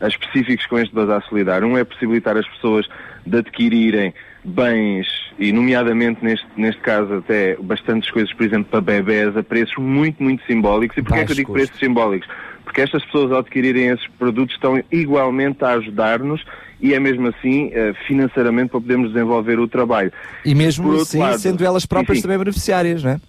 ah, 0.00 0.08
específicos 0.08 0.66
com 0.66 0.78
este 0.78 0.94
bazar 0.94 1.22
solidário. 1.28 1.66
Um 1.66 1.76
é 1.76 1.84
possibilitar 1.84 2.36
as 2.36 2.46
pessoas 2.48 2.88
de 3.26 3.38
adquirirem 3.38 4.14
bens, 4.44 5.06
e 5.38 5.52
nomeadamente 5.52 6.24
neste, 6.24 6.46
neste 6.56 6.80
caso 6.80 7.14
até 7.14 7.56
bastantes 7.56 8.10
coisas, 8.10 8.32
por 8.32 8.46
exemplo, 8.46 8.66
para 8.70 8.80
bebés, 8.80 9.36
a 9.36 9.42
preços 9.42 9.76
muito, 9.76 10.22
muito 10.22 10.44
simbólicos. 10.46 10.96
E 10.96 11.02
porquê 11.02 11.20
é 11.20 11.24
que 11.24 11.32
eu 11.32 11.36
digo 11.36 11.52
custo. 11.52 11.66
preços 11.66 11.78
simbólicos? 11.78 12.28
Porque 12.64 12.80
estas 12.80 13.04
pessoas 13.04 13.32
ao 13.32 13.38
adquirirem 13.38 13.88
esses 13.88 14.06
produtos 14.18 14.54
estão 14.54 14.82
igualmente 14.90 15.64
a 15.64 15.70
ajudar-nos 15.70 16.44
e 16.80 16.94
é 16.94 17.00
mesmo 17.00 17.28
assim 17.28 17.70
eh, 17.72 17.92
financeiramente 18.06 18.70
para 18.70 18.80
podermos 18.80 19.12
desenvolver 19.12 19.58
o 19.58 19.66
trabalho. 19.66 20.12
E 20.44 20.54
mesmo 20.54 20.94
assim, 21.00 21.18
lado- 21.18 21.38
sendo 21.38 21.64
elas 21.64 21.86
próprias 21.86 22.18
sim. 22.18 22.22
também 22.22 22.38
beneficiárias, 22.38 23.02
não 23.02 23.12
é? 23.12 23.20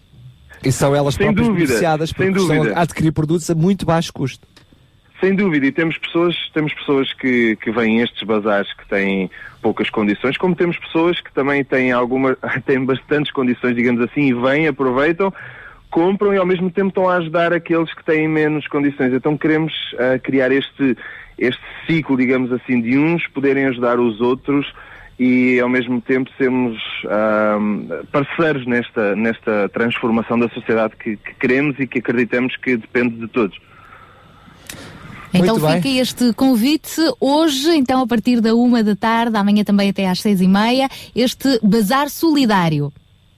E 0.63 0.71
são 0.71 0.95
elas 0.95 1.15
Sem 1.15 1.25
próprias 1.25 1.47
dúvida, 1.47 1.65
beneficiadas 1.65 2.11
porque 2.11 2.31
estão 2.31 2.63
a 2.75 2.81
adquirir 2.81 3.11
produtos 3.11 3.49
a 3.49 3.55
muito 3.55 3.85
baixo 3.85 4.11
custo. 4.11 4.45
Sem 5.19 5.35
dúvida, 5.35 5.65
e 5.65 5.71
temos 5.71 5.97
pessoas, 5.97 6.35
temos 6.53 6.73
pessoas 6.73 7.11
que, 7.13 7.57
que 7.57 7.71
vêm 7.71 7.99
a 7.99 8.03
estes 8.05 8.23
bazares 8.23 8.71
que 8.73 8.87
têm 8.87 9.29
poucas 9.61 9.89
condições, 9.89 10.37
como 10.37 10.55
temos 10.55 10.77
pessoas 10.77 11.19
que 11.19 11.31
também 11.33 11.63
têm 11.63 11.91
alguma, 11.91 12.37
têm 12.65 12.85
bastantes 12.85 13.31
condições, 13.31 13.75
digamos 13.75 14.01
assim, 14.01 14.27
e 14.27 14.33
vêm, 14.33 14.67
aproveitam, 14.67 15.33
compram 15.89 16.33
e 16.33 16.37
ao 16.37 16.45
mesmo 16.45 16.71
tempo 16.71 16.89
estão 16.89 17.09
a 17.09 17.15
ajudar 17.17 17.51
aqueles 17.51 17.93
que 17.93 18.03
têm 18.03 18.29
menos 18.29 18.65
condições. 18.67 19.13
Então 19.13 19.37
queremos 19.37 19.73
ah, 19.97 20.17
criar 20.19 20.51
este, 20.53 20.95
este 21.39 21.61
ciclo, 21.87 22.17
digamos 22.17 22.51
assim, 22.51 22.81
de 22.81 22.97
uns 22.97 23.25
poderem 23.27 23.65
ajudar 23.65 23.99
os 23.99 24.21
outros 24.21 24.71
e 25.17 25.59
ao 25.59 25.67
mesmo 25.67 25.99
tempo 25.99 26.29
sermos 26.37 26.77
parceiros 28.11 28.65
nesta, 28.65 29.15
nesta 29.15 29.69
transformação 29.69 30.39
da 30.39 30.47
sociedade 30.49 30.95
que, 30.95 31.17
que 31.17 31.33
queremos 31.35 31.77
e 31.79 31.87
que 31.87 31.99
acreditamos 31.99 32.55
que 32.57 32.77
depende 32.77 33.15
de 33.15 33.27
todos. 33.27 33.57
Então 35.33 35.55
Muito 35.55 35.67
bem. 35.67 35.81
fica 35.81 36.01
este 36.01 36.33
convite 36.33 37.01
hoje, 37.19 37.75
então 37.75 38.01
a 38.01 38.07
partir 38.07 38.41
da 38.41 38.55
uma 38.55 38.83
da 38.83 38.95
tarde, 38.95 39.37
amanhã 39.37 39.63
também 39.63 39.89
até 39.89 40.07
às 40.07 40.21
seis 40.21 40.41
e 40.41 40.47
meia, 40.47 40.89
este 41.15 41.59
bazar 41.61 42.09
solidário. 42.09 42.91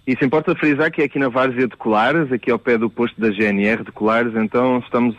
Se 0.07 0.25
importa 0.25 0.55
frisar 0.55 0.91
que 0.91 1.01
é 1.01 1.05
aqui 1.05 1.19
na 1.19 1.29
Várzea 1.29 1.67
de 1.67 1.75
Colares, 1.75 2.31
aqui 2.31 2.49
ao 2.51 2.59
pé 2.59 2.77
do 2.77 2.89
posto 2.89 3.19
da 3.19 3.29
GNR 3.29 3.83
de 3.83 3.91
Colares, 3.91 4.33
então 4.35 4.79
estamos 4.79 5.15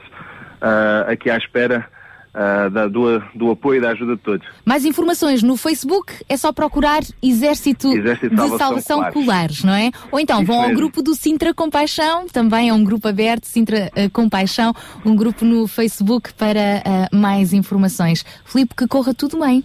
ah, 0.61 1.07
aqui 1.09 1.31
à 1.31 1.37
espera 1.37 1.87
ah, 2.35 2.69
da- 2.69 2.89
do, 2.89 3.23
do 3.35 3.51
apoio 3.51 3.79
e 3.79 3.81
da 3.81 3.91
ajuda 3.91 4.17
de 4.17 4.23
todos. 4.23 4.47
Mais 4.65 4.85
informações 4.85 5.43
no 5.43 5.57
Facebook, 5.57 6.13
é 6.29 6.37
só 6.37 6.53
procurar 6.53 7.01
Exército, 7.23 7.89
Exército 7.93 8.31
de 8.31 8.37
Salvação 8.37 8.59
Salvação 8.59 8.97
Colares. 8.99 9.15
Colares, 9.15 9.65
não 9.65 9.75
é? 9.75 9.91
Ou 10.11 10.19
então 10.21 10.39
Isso 10.43 10.47
vão 10.47 10.57
ao 10.57 10.63
mesmo. 10.69 10.77
grupo 10.77 11.03
do 11.03 11.15
Sintra 11.15 11.53
Compaixão, 11.55 12.27
também 12.29 12.69
é 12.69 12.73
um 12.75 12.83
grupo 12.85 13.07
aberto, 13.09 13.45
Sintra 13.47 13.91
eh, 13.95 14.09
Compaixão, 14.09 14.73
um 15.05 15.15
grupo 15.17 15.45
no 15.45 15.67
Facebook 15.67 16.33
para 16.35 16.59
eh, 16.61 17.09
mais 17.13 17.53
informações. 17.53 18.25
Filipe, 18.45 18.75
que 18.75 18.87
corra 18.87 19.13
tudo 19.15 19.39
bem. 19.41 19.63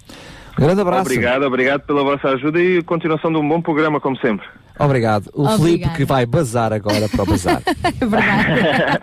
Grande 0.57 0.81
abraço. 0.81 1.01
Obrigado, 1.01 1.43
obrigado 1.43 1.81
pela 1.81 2.03
vossa 2.03 2.29
ajuda 2.29 2.59
e 2.59 2.81
continuação 2.83 3.31
de 3.31 3.37
um 3.37 3.47
bom 3.47 3.61
programa, 3.61 3.99
como 3.99 4.17
sempre. 4.17 4.45
Obrigado. 4.79 5.29
O. 5.33 5.47
Filipe 5.57 5.89
que 5.89 6.05
vai 6.05 6.25
bazar 6.25 6.71
agora 6.71 7.07
para 7.09 7.23
o 7.23 7.25
bazar. 7.25 7.61
É 7.99 8.05
verdade. 8.05 9.01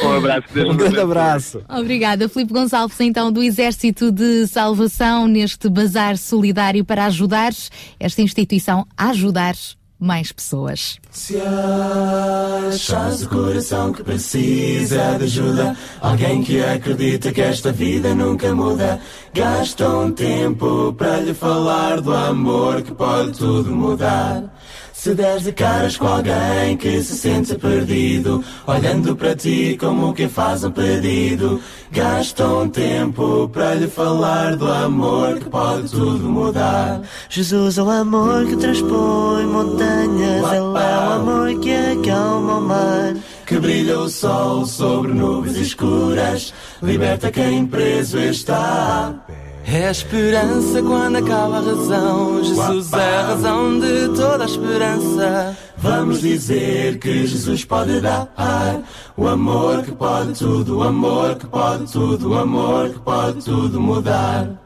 Um 0.02 0.12
abraço. 0.16 0.46
Um 0.56 0.76
grande 0.76 1.00
abraço. 1.00 1.62
Obrigada, 1.68 2.28
Filipe 2.28 2.52
Gonçalves, 2.52 2.98
então 3.00 3.30
do 3.30 3.42
Exército 3.42 4.10
de 4.10 4.46
Salvação, 4.46 5.26
neste 5.28 5.68
bazar 5.68 6.16
solidário 6.16 6.84
para 6.84 7.04
ajudar 7.06 7.52
esta 7.98 8.22
instituição 8.22 8.86
a 8.96 9.10
ajudar 9.10 9.54
mais 10.00 10.32
pessoas. 10.32 10.98
Se 11.10 11.36
achas 11.36 13.22
o 13.22 13.28
coração 13.28 13.92
que 13.92 14.02
precisa 14.02 15.18
de 15.18 15.24
ajuda, 15.24 15.76
alguém 16.00 16.42
que 16.42 16.58
acredita 16.64 17.30
que 17.30 17.42
esta 17.42 17.70
vida 17.70 18.14
nunca 18.14 18.54
muda, 18.54 18.98
gasta 19.34 19.86
um 19.86 20.10
tempo 20.10 20.94
para 20.94 21.18
lhe 21.20 21.34
falar 21.34 22.00
do 22.00 22.14
amor 22.14 22.80
que 22.80 22.94
pode 22.94 23.32
tudo 23.38 23.70
mudar. 23.70 24.42
Se 25.00 25.14
deres 25.14 25.44
de 25.44 25.52
caras 25.52 25.96
com 25.96 26.06
alguém 26.06 26.76
que 26.76 27.02
se 27.02 27.16
sente 27.16 27.54
perdido, 27.54 28.44
olhando 28.66 29.16
para 29.16 29.34
ti 29.34 29.74
como 29.80 30.12
quem 30.12 30.28
faz 30.28 30.62
um 30.62 30.70
pedido, 30.70 31.58
gasta 31.90 32.46
um 32.46 32.68
tempo 32.68 33.48
para 33.48 33.76
lhe 33.76 33.88
falar 33.88 34.56
do 34.56 34.70
amor 34.70 35.38
que 35.38 35.48
pode 35.48 35.90
tudo 35.90 36.28
mudar. 36.28 37.00
Jesus 37.30 37.78
é 37.78 37.82
o 37.82 37.88
amor 37.88 38.44
que 38.44 38.56
transpõe 38.56 39.46
montanhas, 39.46 40.52
Ele 40.52 40.56
é 40.56 40.60
o 40.60 40.76
amor 40.76 41.58
que 41.60 41.72
acalma 41.72 42.58
o 42.58 42.60
mar. 42.60 43.16
Que 43.46 43.58
brilha 43.58 44.00
o 44.00 44.08
sol 44.10 44.66
sobre 44.66 45.14
nuvens 45.14 45.56
escuras, 45.56 46.52
liberta 46.82 47.32
quem 47.32 47.66
preso 47.66 48.18
está. 48.18 49.14
É 49.66 49.86
a 49.86 49.90
esperança 49.90 50.82
quando 50.82 51.16
acaba 51.16 51.58
a 51.58 51.60
razão. 51.60 52.42
Jesus 52.42 52.92
é 52.92 53.16
a 53.16 53.22
razão 53.22 53.78
de 53.78 54.08
toda 54.08 54.44
a 54.44 54.46
esperança. 54.46 55.56
Vamos 55.76 56.20
dizer 56.20 56.98
que 56.98 57.26
Jesus 57.26 57.64
pode 57.64 58.00
dar 58.00 58.28
o 59.16 59.26
amor 59.26 59.82
que 59.82 59.92
pode 59.92 60.38
tudo, 60.38 60.78
o 60.78 60.82
amor 60.82 61.36
que 61.36 61.46
pode 61.46 61.90
tudo, 61.90 62.30
o 62.30 62.34
amor 62.34 62.90
que 62.90 62.98
pode 62.98 63.44
tudo 63.44 63.80
mudar. 63.80 64.59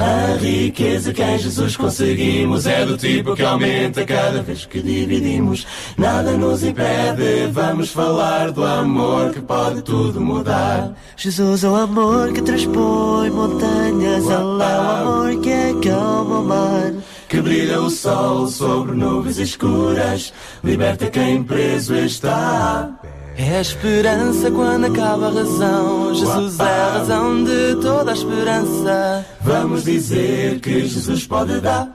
A 0.00 0.34
riqueza 0.40 1.12
que 1.12 1.22
em 1.22 1.38
Jesus 1.38 1.76
conseguimos 1.76 2.66
é 2.66 2.86
do 2.86 2.96
tipo 2.96 3.36
que 3.36 3.42
aumenta 3.42 4.02
cada 4.06 4.42
vez 4.42 4.64
que 4.64 4.80
dividimos. 4.80 5.66
Nada 5.94 6.32
nos 6.38 6.62
impede, 6.62 7.48
vamos 7.52 7.90
falar 7.90 8.50
do 8.50 8.64
amor 8.64 9.30
que 9.30 9.42
pode 9.42 9.82
tudo 9.82 10.18
mudar. 10.18 10.94
Jesus 11.18 11.64
é 11.64 11.68
o 11.68 11.76
amor 11.76 12.32
que 12.32 12.40
transpõe 12.40 13.28
montanhas, 13.28 14.24
Ele 14.24 14.32
é 14.32 14.38
o 14.38 14.62
amor 14.62 15.40
que 15.42 15.52
acalma 15.52 16.38
o 16.38 16.44
mar. 16.44 16.92
Que 17.28 17.42
brilha 17.42 17.82
o 17.82 17.90
sol 17.90 18.48
sobre 18.48 18.96
nuvens 18.96 19.36
escuras, 19.36 20.32
liberta 20.64 21.10
quem 21.10 21.42
preso 21.42 21.94
está. 21.94 22.90
É 23.36 23.56
a 23.56 23.60
esperança 23.60 24.50
quando 24.50 24.86
acaba 24.86 25.28
a 25.28 25.30
razão. 25.30 26.14
Jesus 26.14 26.58
é 26.60 26.64
a 26.64 26.92
razão 26.98 27.44
de 27.44 27.76
toda 27.80 28.10
a 28.10 28.14
esperança. 28.14 29.26
Vamos 29.40 29.84
dizer 29.84 30.60
que 30.60 30.86
Jesus 30.86 31.26
pode 31.26 31.60
dar 31.60 31.88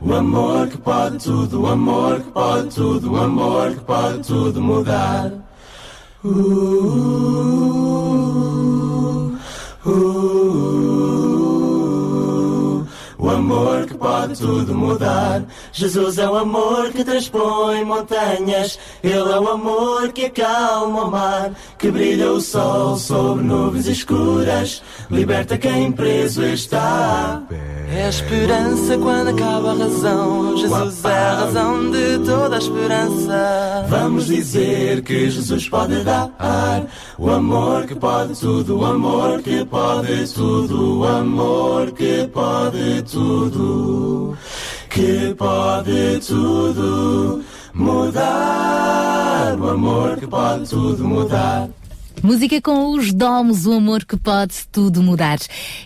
o 0.00 0.14
amor 0.14 0.68
que 0.68 0.78
pode 0.78 1.18
tudo, 1.18 1.62
o 1.62 1.66
amor 1.66 2.20
que 2.20 2.30
pode 2.30 2.74
tudo, 2.74 3.12
o 3.12 3.16
amor 3.16 3.72
que 3.72 3.80
pode 3.80 4.18
tudo 4.26 4.60
mudar. 4.60 5.32
Uh, 6.24 6.28
uh, 9.84 9.90
uh, 9.90 10.83
o 13.24 13.30
amor 13.30 13.86
que 13.86 13.94
pode 13.94 14.38
tudo 14.38 14.74
mudar. 14.74 15.42
Jesus 15.72 16.18
é 16.18 16.28
o 16.28 16.36
amor 16.36 16.90
que 16.92 17.02
transpõe 17.02 17.82
montanhas. 17.82 18.78
Ele 19.02 19.32
é 19.32 19.40
o 19.40 19.48
amor 19.48 20.12
que 20.12 20.26
acalma 20.26 21.04
o 21.04 21.10
mar. 21.10 21.52
Que 21.78 21.90
brilha 21.90 22.30
o 22.30 22.40
sol 22.40 22.98
sobre 22.98 23.44
nuvens 23.44 23.86
escuras. 23.86 24.82
Liberta 25.10 25.56
quem 25.56 25.90
preso 25.90 26.44
está. 26.44 27.42
É 27.90 28.06
a 28.06 28.08
esperança 28.08 28.98
quando 28.98 29.28
acaba 29.28 29.70
a 29.70 29.74
razão. 29.74 30.56
Jesus 30.58 31.04
é 31.04 31.08
a 31.08 31.34
razão 31.34 31.90
de 31.90 32.18
toda 32.26 32.56
a 32.56 32.58
esperança. 32.58 33.86
Vamos 33.88 34.26
dizer 34.26 35.00
que 35.02 35.30
Jesus 35.30 35.68
pode 35.68 36.02
dar 36.02 36.30
o 37.16 37.30
amor 37.30 37.86
que 37.86 37.94
pode 37.94 38.38
tudo, 38.38 38.80
o 38.80 38.84
amor 38.84 39.40
que 39.42 39.64
pode 39.64 40.34
tudo, 40.34 40.98
o 40.98 41.06
amor 41.06 41.92
que 41.92 42.28
pode 42.32 43.02
tudo, 43.02 43.13
que 44.90 45.34
pode 45.34 46.20
tudo 46.26 47.42
mudar, 47.74 49.56
o 49.58 49.68
amor 49.68 50.16
que 50.18 50.26
pode 50.26 50.68
tudo 50.68 51.04
mudar. 51.04 51.68
Música 52.22 52.60
com 52.62 52.92
os 52.92 53.12
domos, 53.12 53.66
o 53.66 53.72
amor 53.72 54.04
que 54.04 54.16
pode 54.16 54.54
tudo 54.72 55.02
mudar. 55.02 55.38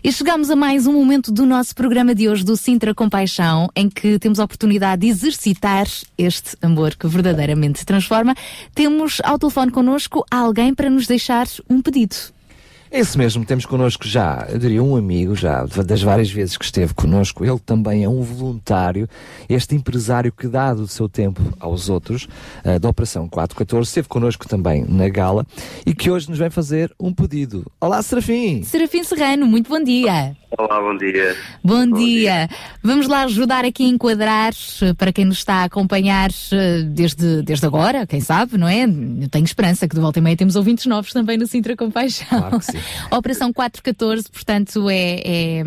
E 0.05 0.13
chegamos 0.13 0.51
a 0.51 0.57
mais 0.57 0.87
um 0.87 0.93
momento 0.93 1.33
do 1.33 1.45
nosso 1.45 1.75
programa 1.75 2.15
de 2.15 2.29
hoje 2.29 2.45
do 2.45 2.57
Sintra 2.57 2.95
Compaixão, 2.95 3.69
em 3.75 3.89
que 3.89 4.19
temos 4.19 4.39
a 4.39 4.45
oportunidade 4.45 5.01
de 5.01 5.09
exercitar 5.09 5.87
este 6.17 6.57
amor 6.63 6.95
que 6.95 7.09
verdadeiramente 7.09 7.81
se 7.81 7.87
transforma. 7.87 8.35
Temos 8.75 9.21
ao 9.25 9.39
telefone 9.39 9.73
connosco 9.73 10.25
alguém 10.31 10.75
para 10.75 10.91
nos 10.91 11.07
deixar 11.07 11.47
um 11.69 11.83
pedido. 11.83 12.38
É 12.91 13.01
isso 13.01 13.19
mesmo, 13.19 13.45
temos 13.45 13.67
connosco 13.67 14.09
já, 14.09 14.47
eu 14.49 14.59
diria, 14.59 14.83
um 14.83 14.97
amigo, 14.97 15.35
já 15.35 15.65
das 15.65 16.03
várias 16.03 16.31
vezes 16.31 16.57
que 16.57 16.65
esteve 16.65 16.95
connosco. 16.95 17.45
Ele 17.45 17.59
também 17.59 18.03
é 18.03 18.09
um 18.09 18.23
voluntário, 18.23 19.07
este 19.47 19.75
empresário 19.75 20.33
que 20.33 20.49
dá 20.49 20.73
do 20.73 20.89
seu 20.89 21.07
tempo 21.07 21.41
aos 21.61 21.91
outros, 21.91 22.27
uh, 22.65 22.79
da 22.81 22.89
Operação 22.89 23.29
414, 23.29 23.89
esteve 23.89 24.09
connosco 24.09 24.49
também 24.49 24.87
na 24.89 25.09
gala 25.11 25.47
e 25.85 25.95
que 25.95 26.11
hoje 26.11 26.31
nos 26.31 26.39
vem 26.39 26.49
fazer 26.49 26.91
um 26.99 27.13
pedido. 27.13 27.71
Olá, 27.79 28.03
Serafim! 28.03 28.63
Serafim 28.63 29.05
Serrano, 29.05 29.47
muito 29.47 29.69
bom 29.69 29.83
dia! 29.83 30.35
Olá, 30.57 30.81
bom 30.81 30.97
dia. 30.97 31.37
Bom, 31.63 31.87
dia. 31.93 32.49
Vamos 32.83 33.07
lá 33.07 33.25
ajudar 33.25 33.67
aqui 33.67 33.85
a 33.85 33.89
enquadrar 33.89 34.53
eh, 34.81 34.95
para 34.95 35.13
quem 35.13 35.27
nos 35.27 35.39
está 35.39 35.57
a 35.57 35.65
acompanhar 35.65 36.31
eh, 36.53 36.83
desde, 36.85 37.43
desde 37.43 37.67
agora, 37.67 38.07
quem 38.07 38.21
sabe, 38.21 38.57
não 38.57 38.67
é? 38.67 38.85
Eu 38.85 39.29
tenho 39.29 39.45
esperança 39.45 39.87
que 39.87 39.95
de 39.95 40.01
volta 40.01 40.19
e 40.19 40.23
meia 40.23 40.37
temos 40.37 40.57
ouvintes 40.57 40.87
novos 40.87 41.13
também 41.13 41.37
no 41.37 41.47
Sintra 41.47 41.77
Compaixão. 41.77 42.27
Claro 42.29 42.59
que 42.61 42.65
sim. 42.65 42.78
Operação 43.11 43.53
414, 43.53 44.31
portanto, 44.31 44.89
é, 44.91 45.21
é, 45.25 45.63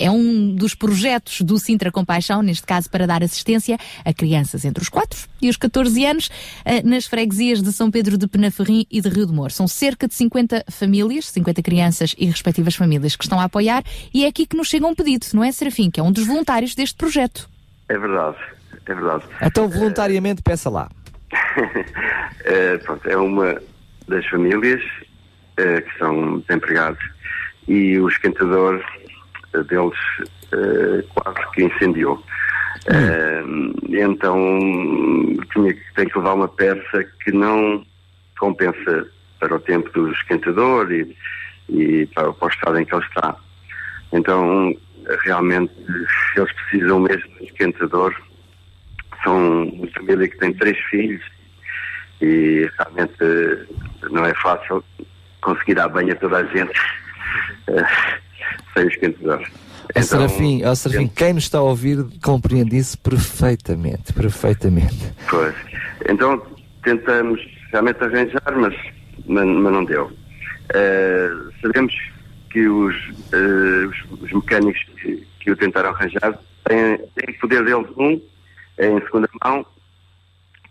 é 0.00 0.10
um 0.10 0.54
dos 0.54 0.74
projetos 0.74 1.40
do 1.42 1.58
Sintra 1.58 1.90
Compaixão, 1.90 2.42
neste 2.42 2.66
caso 2.66 2.90
para 2.90 3.06
dar 3.06 3.22
assistência 3.22 3.78
a 4.04 4.12
crianças 4.12 4.64
entre 4.64 4.82
os 4.82 4.88
4 4.88 5.28
e 5.40 5.48
os 5.48 5.56
14 5.56 6.04
anos 6.04 6.30
eh, 6.64 6.82
nas 6.82 7.06
freguesias 7.06 7.62
de 7.62 7.72
São 7.72 7.90
Pedro 7.90 8.16
de 8.16 8.26
Penaferrim 8.26 8.86
e 8.90 9.00
de 9.00 9.08
Rio 9.08 9.26
de 9.26 9.32
Moro. 9.32 9.52
São 9.52 9.68
cerca 9.68 10.08
de 10.08 10.14
50 10.14 10.64
famílias, 10.70 11.28
50 11.28 11.62
crianças 11.62 12.14
e 12.18 12.26
respectivas 12.26 12.74
famílias 12.74 13.16
que 13.16 13.24
estão 13.24 13.40
a 13.40 13.44
apoiar 13.44 13.82
e 14.12 14.24
é 14.24 14.28
aqui 14.28 14.46
que 14.46 14.56
nos 14.56 14.68
chega 14.68 14.86
um 14.86 14.94
pedido, 14.94 15.26
não 15.34 15.44
é, 15.44 15.52
Serafim? 15.52 15.90
Que 15.90 16.00
é 16.00 16.02
um 16.02 16.12
dos 16.12 16.26
voluntários 16.26 16.74
deste 16.74 16.96
projeto. 16.96 17.48
É 17.88 17.98
verdade, 17.98 18.36
é 18.86 18.94
verdade. 18.94 19.24
Então, 19.42 19.68
voluntariamente, 19.68 20.42
peça 20.42 20.68
lá. 20.68 20.90
É, 22.44 22.78
pronto, 22.84 23.08
é 23.08 23.16
uma 23.16 23.60
das 24.08 24.26
famílias 24.26 24.82
eh, 25.56 25.80
que 25.80 25.98
são 25.98 26.38
desempregados 26.40 27.02
e 27.68 27.98
o 27.98 28.08
esquentador 28.08 28.84
eh, 29.54 29.62
deles 29.64 29.98
eh, 30.52 31.04
quase 31.14 31.50
que 31.52 31.64
incendiou. 31.64 32.22
E 33.88 34.00
então 34.00 34.36
tinha 35.52 35.76
tem 35.96 36.08
que 36.08 36.18
levar 36.18 36.34
uma 36.34 36.48
peça 36.48 37.04
que 37.24 37.32
não 37.32 37.84
compensa 38.38 39.08
para 39.40 39.56
o 39.56 39.60
tempo 39.60 39.90
do 39.92 40.12
esquentador 40.12 40.92
e, 40.92 41.16
e 41.68 42.06
para, 42.06 42.32
para 42.32 42.46
o 42.46 42.50
estado 42.50 42.78
em 42.78 42.84
que 42.84 42.94
ele 42.94 43.04
está. 43.04 43.36
Então, 44.12 44.72
realmente, 45.24 45.72
eles 46.36 46.52
precisam 46.52 47.00
mesmo 47.00 47.30
de 47.38 47.44
esquentador. 47.44 48.14
São 49.24 49.64
uma 49.64 49.88
família 49.88 50.28
que 50.28 50.38
tem 50.38 50.52
três 50.52 50.78
filhos 50.90 51.24
e 52.20 52.70
realmente 52.78 53.16
eh, 53.20 53.66
não 54.10 54.24
é 54.24 54.34
fácil 54.34 54.82
conseguir 55.46 55.74
dar 55.74 55.88
banho 55.88 56.12
a 56.12 56.16
toda 56.16 56.38
a 56.38 56.44
gente 56.44 56.72
eh, 57.68 57.86
sem 58.74 58.84
o 58.84 58.88
esquentador. 58.88 59.42
Ó 59.94 60.02
Serafim, 60.02 60.64
ó 60.64 60.74
Serafim, 60.74 61.06
quem 61.06 61.32
nos 61.34 61.44
está 61.44 61.58
a 61.58 61.62
ouvir 61.62 62.04
compreende 62.22 62.76
isso 62.76 62.98
perfeitamente, 62.98 64.12
perfeitamente. 64.12 65.12
Pois. 65.30 65.54
Então 66.08 66.42
tentamos 66.82 67.40
realmente 67.70 68.02
arranjar, 68.02 68.56
mas, 68.56 68.74
mas, 69.26 69.46
não 69.46 69.84
deu. 69.84 70.10
Eh, 70.74 71.30
sabemos 71.62 71.94
que 72.50 72.66
os, 72.66 72.96
eh, 73.32 73.86
os, 73.86 74.20
os 74.22 74.32
mecânicos 74.32 74.82
que, 75.00 75.26
que 75.40 75.50
o 75.52 75.56
tentaram 75.56 75.90
arranjar 75.90 76.38
têm, 76.64 76.98
têm 77.14 77.34
poder 77.38 77.64
deles 77.64 77.86
um 77.96 78.20
em 78.78 79.00
segunda 79.02 79.28
mão 79.44 79.64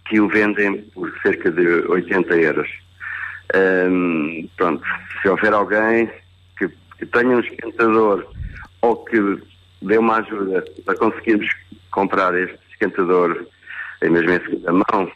que 0.08 0.20
o 0.20 0.28
vendem 0.28 0.82
por 0.94 1.12
cerca 1.22 1.50
de 1.50 1.66
80 1.88 2.36
euros. 2.36 2.85
Ehm, 3.54 4.48
pronto, 4.58 4.84
se 5.22 5.30
houver 5.30 5.54
alguém 5.54 6.10
que, 6.58 6.68
que 6.98 7.06
tenha 7.06 7.38
um 7.38 7.40
esquentador 7.40 8.26
ou 8.82 8.98
que 9.06 9.42
dê 9.82 9.98
uma 9.98 10.18
ajuda 10.18 10.64
para 10.86 10.96
conseguirmos 10.98 11.48
comprar 11.92 12.34
este 12.36 12.58
esquentador 12.72 13.46
mesmo 14.02 14.30
em 14.32 14.40
segunda 14.40 14.72
mão, 14.72 15.12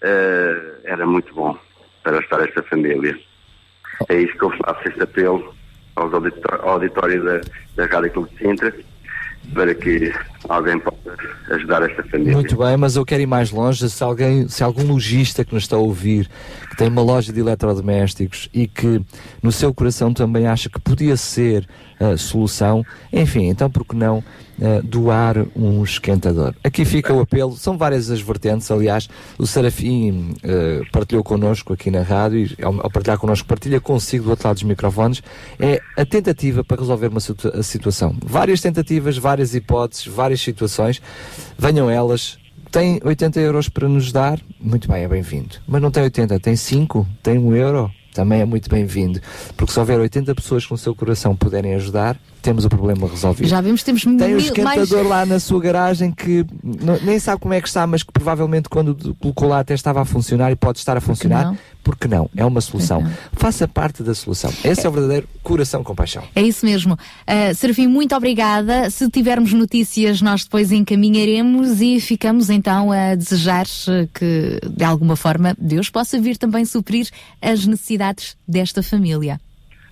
eh, 0.00 0.74
era 0.84 1.06
muito 1.06 1.32
bom 1.34 1.56
para 2.02 2.18
estar 2.18 2.40
esta 2.40 2.62
família. 2.64 3.16
É 4.08 4.16
isso 4.16 4.36
que 4.36 4.42
eu 4.44 4.50
faço 4.58 4.88
este 4.88 5.02
apelo 5.02 5.54
aos 5.94 6.12
auditó- 6.12 6.56
ao 6.62 6.70
auditório 6.70 7.22
da, 7.22 7.40
da 7.76 7.86
Rádio 7.86 8.10
Clube 8.12 8.30
de 8.30 8.38
Sintra 8.38 8.74
para 9.54 9.74
que 9.74 10.12
alguém 10.48 10.78
possa 10.78 11.16
ajudar 11.50 11.82
esta 11.82 12.02
família. 12.04 12.34
Muito 12.34 12.56
bem, 12.56 12.76
mas 12.76 12.96
eu 12.96 13.04
quero 13.04 13.22
ir 13.22 13.26
mais 13.26 13.50
longe. 13.50 13.88
Se 13.88 14.02
alguém, 14.02 14.48
se 14.48 14.62
algum 14.62 14.86
lojista 14.86 15.44
que 15.44 15.54
nos 15.54 15.64
está 15.64 15.76
a 15.76 15.80
ouvir, 15.80 16.28
que 16.70 16.76
tem 16.76 16.88
uma 16.88 17.02
loja 17.02 17.32
de 17.32 17.40
eletrodomésticos 17.40 18.48
e 18.52 18.66
que 18.66 19.02
no 19.42 19.52
seu 19.52 19.74
coração 19.74 20.12
também 20.12 20.46
acha 20.46 20.68
que 20.68 20.80
podia 20.80 21.16
ser 21.16 21.66
solução, 22.16 22.84
enfim, 23.12 23.48
então 23.48 23.70
por 23.70 23.84
que 23.84 23.94
não 23.94 24.22
eh, 24.60 24.80
doar 24.82 25.46
um 25.56 25.82
esquentador? 25.82 26.54
Aqui 26.62 26.84
fica 26.84 27.12
o 27.12 27.20
apelo, 27.20 27.56
são 27.56 27.76
várias 27.76 28.10
as 28.10 28.20
vertentes, 28.20 28.70
aliás, 28.70 29.08
o 29.38 29.46
Serafim 29.46 30.34
eh, 30.42 30.82
partilhou 30.92 31.24
connosco 31.24 31.72
aqui 31.72 31.90
na 31.90 32.02
rádio 32.02 32.54
e 32.58 32.62
ao, 32.62 32.74
ao 32.80 32.90
partilhar 32.90 33.18
connosco, 33.18 33.46
partilha 33.46 33.80
consigo 33.80 34.24
do 34.24 34.30
outro 34.30 34.46
lado 34.46 34.56
dos 34.56 34.64
microfones, 34.64 35.22
é 35.58 35.80
a 35.96 36.04
tentativa 36.04 36.62
para 36.62 36.80
resolver 36.80 37.08
uma 37.08 37.20
situação. 37.20 38.16
Várias 38.24 38.60
tentativas, 38.60 39.16
várias 39.16 39.54
hipóteses, 39.54 40.06
várias 40.06 40.40
situações, 40.40 41.00
venham 41.58 41.90
elas, 41.90 42.38
tem 42.70 43.00
80 43.04 43.38
euros 43.40 43.68
para 43.68 43.86
nos 43.86 44.10
dar, 44.10 44.40
muito 44.58 44.88
bem, 44.88 45.04
é 45.04 45.08
bem-vindo. 45.08 45.56
Mas 45.68 45.82
não 45.82 45.90
tem 45.90 46.02
80, 46.04 46.40
tem 46.40 46.56
5, 46.56 47.06
tem 47.22 47.38
1 47.38 47.54
euro, 47.54 47.90
também 48.12 48.40
é 48.40 48.44
muito 48.44 48.68
bem-vindo. 48.68 49.20
Porque 49.56 49.72
se 49.72 49.78
houver 49.78 49.98
80 49.98 50.34
pessoas 50.34 50.66
com 50.66 50.74
o 50.74 50.78
seu 50.78 50.94
coração 50.94 51.34
puderem 51.34 51.74
ajudar, 51.74 52.16
temos 52.42 52.64
o 52.64 52.68
problema 52.68 53.06
resolvido. 53.08 53.48
Já 53.48 53.60
vimos, 53.60 53.82
temos 53.82 54.02
Tem 54.02 54.12
o 54.12 54.16
mil- 54.18 54.38
esquentador 54.38 54.98
mais... 54.98 55.08
lá 55.08 55.24
na 55.26 55.38
sua 55.40 55.60
garagem 55.60 56.10
que 56.10 56.44
n- 56.62 57.00
nem 57.04 57.18
sabe 57.18 57.40
como 57.40 57.54
é 57.54 57.60
que 57.60 57.68
está, 57.68 57.86
mas 57.86 58.02
que 58.02 58.12
provavelmente 58.12 58.68
quando 58.68 59.14
colocou 59.14 59.48
lá 59.48 59.60
até 59.60 59.74
estava 59.74 60.02
a 60.02 60.04
funcionar 60.04 60.50
e 60.52 60.56
pode 60.56 60.78
estar 60.78 60.96
a 60.96 61.00
funcionar. 61.00 61.46
não? 61.46 61.58
Porque 61.84 62.06
não? 62.06 62.30
É 62.36 62.44
uma 62.44 62.60
solução. 62.60 63.04
Faça 63.32 63.66
parte 63.66 64.04
da 64.04 64.14
solução. 64.14 64.52
Esse 64.64 64.86
é 64.86 64.88
o 64.88 64.92
verdadeiro 64.92 65.26
coração 65.42 65.82
com 65.82 65.94
paixão. 65.96 66.22
É 66.34 66.40
isso 66.40 66.64
mesmo. 66.64 66.94
Uh, 66.94 67.54
Serafim, 67.56 67.88
muito 67.88 68.14
obrigada. 68.14 68.88
Se 68.88 69.10
tivermos 69.10 69.52
notícias, 69.52 70.22
nós 70.22 70.44
depois 70.44 70.70
encaminharemos 70.70 71.80
e 71.80 71.98
ficamos 72.00 72.50
então 72.50 72.92
a 72.92 73.16
desejar 73.16 73.66
uh, 73.66 74.08
que, 74.14 74.60
de 74.68 74.84
alguma 74.84 75.16
forma, 75.16 75.56
Deus 75.58 75.90
possa 75.90 76.20
vir 76.20 76.36
também 76.36 76.64
suprir 76.64 77.08
as 77.40 77.66
necessidades 77.66 78.36
desta 78.46 78.80
família. 78.80 79.40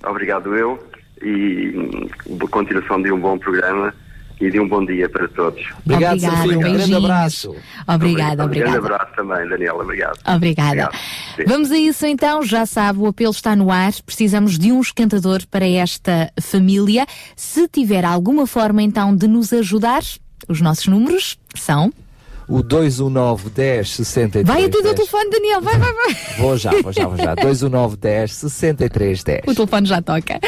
Obrigado 0.09 0.55
eu 0.55 0.79
e 1.23 1.73
hum, 1.77 2.47
continuação 2.49 3.01
de 3.03 3.13
um 3.13 3.21
bom 3.21 3.39
programa 3.39 3.95
e 4.41 4.51
de 4.51 4.59
um 4.59 4.67
bom 4.67 4.85
dia 4.85 5.09
para 5.09 5.29
todos. 5.29 5.61
Obrigado, 5.85 6.15
Obrigada, 6.15 6.19
Serafim. 6.19 6.57
Um 6.57 6.61
grande 6.61 6.95
abraço. 6.95 7.57
Obrigada, 7.87 8.45
Um 8.45 8.49
grande 8.49 8.63
obrigada. 8.63 8.79
abraço 8.79 9.13
também, 9.15 9.49
Daniela. 9.49 9.83
Obrigado. 9.83 10.19
Obrigada. 10.27 10.91
Sim. 11.37 11.45
Vamos 11.47 11.71
a 11.71 11.77
isso 11.77 12.07
então, 12.07 12.43
já 12.43 12.65
sabe, 12.65 13.01
o 13.01 13.07
apelo 13.07 13.33
está 13.33 13.55
no 13.55 13.71
ar. 13.71 13.93
Precisamos 14.05 14.59
de 14.59 14.73
um 14.73 14.81
esquentador 14.81 15.43
para 15.51 15.69
esta 15.69 16.33
família. 16.41 17.07
Se 17.37 17.69
tiver 17.69 18.05
alguma 18.05 18.47
forma 18.47 18.83
então 18.83 19.15
de 19.15 19.29
nos 19.29 19.53
ajudar, 19.53 20.03
os 20.49 20.61
nossos 20.61 20.87
números 20.87 21.39
são. 21.55 21.93
O 22.51 22.63
219 22.63 23.49
10 23.51 23.89
63 23.97 24.47
Vai 24.47 24.65
atender 24.65 24.79
o 24.79 24.83
10. 24.83 24.95
telefone, 24.97 25.31
Daniel, 25.31 25.61
vai, 25.61 25.79
vai, 25.79 25.93
vai. 25.93 26.17
Vou 26.39 26.57
já, 26.59 26.71
vou 26.83 26.93
já, 26.93 27.07
vou 27.07 27.17
já. 27.17 27.35
219 27.35 27.97
10 27.97 28.33
63 28.33 29.23
10. 29.23 29.41
O 29.47 29.55
telefone 29.55 29.87
já 29.87 30.03
toca. 30.03 30.41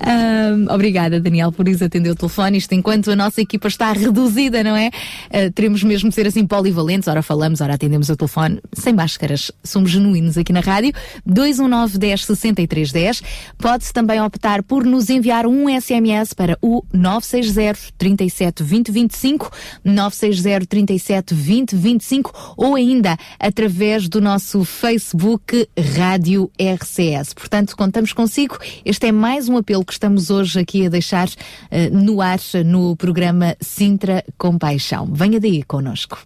Ahm, 0.00 0.66
obrigada, 0.70 1.20
Daniel, 1.20 1.50
por 1.50 1.66
isso 1.68 1.84
atender 1.84 2.10
o 2.10 2.14
telefone. 2.14 2.58
Isto 2.58 2.74
enquanto 2.74 3.10
a 3.10 3.16
nossa 3.16 3.40
equipa 3.40 3.66
está 3.68 3.92
reduzida, 3.92 4.62
não 4.62 4.76
é? 4.76 4.90
Ah, 5.32 5.50
teremos 5.54 5.82
mesmo 5.82 6.08
de 6.10 6.14
ser 6.14 6.26
assim 6.26 6.46
polivalentes. 6.46 7.08
Ora 7.08 7.22
falamos, 7.22 7.60
ora 7.60 7.74
atendemos 7.74 8.08
o 8.08 8.16
telefone. 8.16 8.60
Sem 8.74 8.92
máscaras. 8.92 9.50
Somos 9.64 9.90
genuínos 9.90 10.36
aqui 10.36 10.52
na 10.52 10.60
rádio. 10.60 10.92
219 11.24 11.98
10 11.98 12.24
63 12.26 12.92
10. 12.92 13.22
Pode-se 13.58 13.92
também 13.92 14.20
optar 14.20 14.62
por 14.62 14.84
nos 14.84 15.08
enviar 15.08 15.46
um 15.46 15.66
SMS 15.80 16.34
para 16.34 16.58
o 16.60 16.82
960 16.92 17.92
37 17.96 18.62
20 18.62 18.92
25, 18.92 19.50
960 19.84 20.66
37 20.66 21.37
20 21.38 21.76
25 21.76 22.54
ou 22.56 22.74
ainda 22.74 23.16
através 23.38 24.08
do 24.08 24.20
nosso 24.20 24.64
Facebook 24.64 25.68
Rádio 25.96 26.50
RCS. 26.58 27.32
Portanto, 27.34 27.76
contamos 27.76 28.12
consigo. 28.12 28.58
Este 28.84 29.06
é 29.06 29.12
mais 29.12 29.48
um 29.48 29.56
apelo 29.56 29.84
que 29.84 29.92
estamos 29.92 30.30
hoje 30.30 30.58
aqui 30.58 30.86
a 30.86 30.88
deixar 30.88 31.28
eh, 31.70 31.88
no 31.90 32.20
ar 32.20 32.38
no 32.64 32.96
programa 32.96 33.56
Sintra 33.60 34.24
Compaixão. 34.36 35.08
Venha 35.12 35.40
daí 35.40 35.62
connosco. 35.62 36.18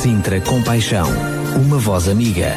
Sintra 0.00 0.40
Compaixão, 0.40 1.08
uma 1.64 1.78
voz 1.78 2.08
amiga. 2.08 2.56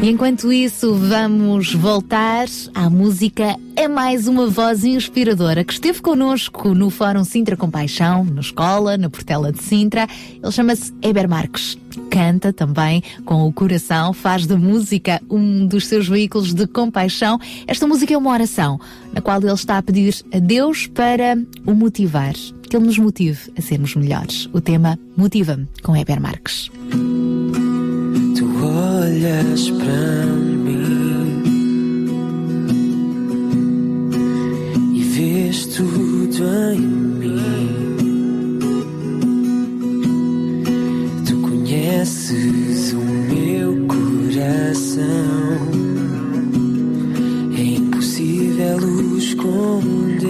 E 0.00 0.08
enquanto 0.08 0.52
isso, 0.52 0.94
vamos 0.94 1.74
voltar 1.74 2.46
à 2.72 2.88
música 2.88 3.56
É 3.74 3.88
mais 3.88 4.28
uma 4.28 4.46
voz 4.46 4.84
inspiradora 4.84 5.64
que 5.64 5.72
esteve 5.72 6.00
connosco 6.00 6.72
no 6.72 6.88
Fórum 6.88 7.24
Sintra 7.24 7.56
Compaixão, 7.56 8.24
na 8.24 8.40
escola, 8.40 8.96
na 8.96 9.10
Portela 9.10 9.50
de 9.52 9.60
Sintra. 9.60 10.06
Ele 10.40 10.52
chama-se 10.52 10.92
Eber 11.02 11.28
Marques. 11.28 11.76
Canta 12.10 12.52
também 12.52 13.02
com 13.24 13.46
o 13.46 13.52
coração, 13.52 14.12
faz 14.12 14.46
da 14.46 14.56
música 14.56 15.20
um 15.28 15.66
dos 15.66 15.86
seus 15.88 16.08
veículos 16.08 16.54
de 16.54 16.66
compaixão. 16.68 17.38
Esta 17.66 17.86
música 17.86 18.14
é 18.14 18.16
uma 18.16 18.30
oração 18.30 18.80
na 19.12 19.20
qual 19.20 19.40
ele 19.40 19.52
está 19.52 19.78
a 19.78 19.82
pedir 19.82 20.14
a 20.32 20.38
Deus 20.38 20.86
para 20.86 21.36
o 21.66 21.74
motivar, 21.74 22.34
que 22.68 22.76
ele 22.76 22.86
nos 22.86 22.98
motive 22.98 23.52
a 23.58 23.60
sermos 23.60 23.96
melhores. 23.96 24.48
O 24.52 24.60
tema 24.60 24.98
Motiva-me 25.16 25.68
com 25.82 25.96
Eber 25.96 26.20
Marques. 26.20 26.70
Olhas 28.78 29.70
para 29.70 30.24
mim 30.24 31.42
e 34.94 35.02
vês 35.02 35.66
tudo 35.66 36.44
em 36.74 36.80
mim. 37.18 37.38
Tu 41.26 41.34
conheces 41.40 42.92
o 42.92 43.00
meu 43.00 43.84
coração. 43.88 45.02
É 47.56 47.62
impossível 47.62 48.78
o 48.78 49.18
esconder. 49.18 50.28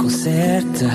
Conserta 0.00 0.86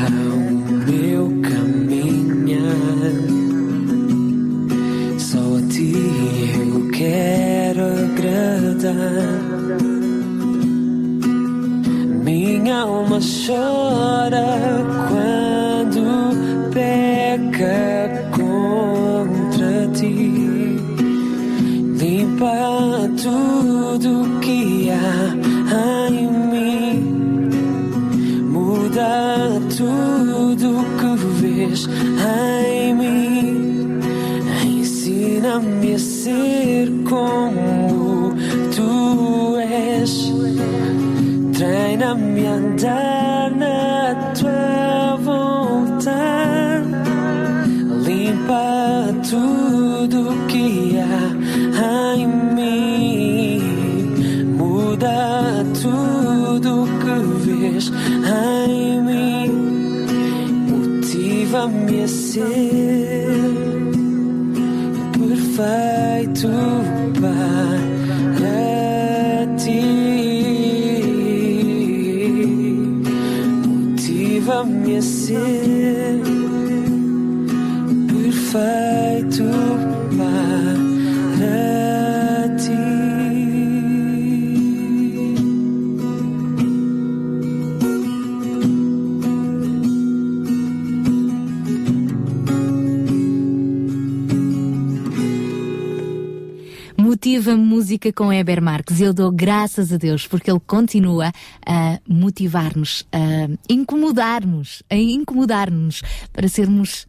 Motiva 97.35 97.57
Música 97.57 98.13
com 98.13 98.31
Eber 98.31 98.61
Marques. 98.61 99.01
Eu 99.01 99.13
dou 99.13 99.29
graças 99.29 99.91
a 99.91 99.97
Deus 99.97 100.25
porque 100.25 100.49
ele 100.49 100.61
continua 100.65 101.33
a 101.65 101.99
motivar-nos, 102.07 103.05
a 103.11 103.49
incomodar-nos, 103.69 104.81
a 104.89 104.95
incomodar-nos 104.95 106.01
para 106.31 106.47
sermos 106.47 107.05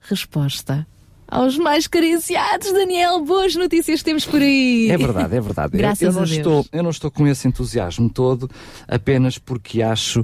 resposta 0.00 0.86
aos 1.26 1.56
mais 1.56 1.86
carenciados. 1.86 2.70
Daniel, 2.74 3.24
boas 3.24 3.54
notícias 3.54 4.02
temos 4.02 4.26
por 4.26 4.42
aí. 4.42 4.90
É 4.90 4.98
verdade, 4.98 5.36
é 5.36 5.40
verdade. 5.40 5.70
Eu- 5.76 5.78
Graças 5.78 6.02
eu, 6.02 6.12
não 6.12 6.22
a 6.22 6.24
Deus. 6.24 6.36
estou, 6.36 6.66
eu 6.70 6.82
não 6.82 6.90
estou 6.90 7.10
com 7.10 7.26
esse 7.26 7.48
entusiasmo 7.48 8.10
todo 8.10 8.50
apenas 8.86 9.38
porque 9.38 9.80
acho 9.80 10.22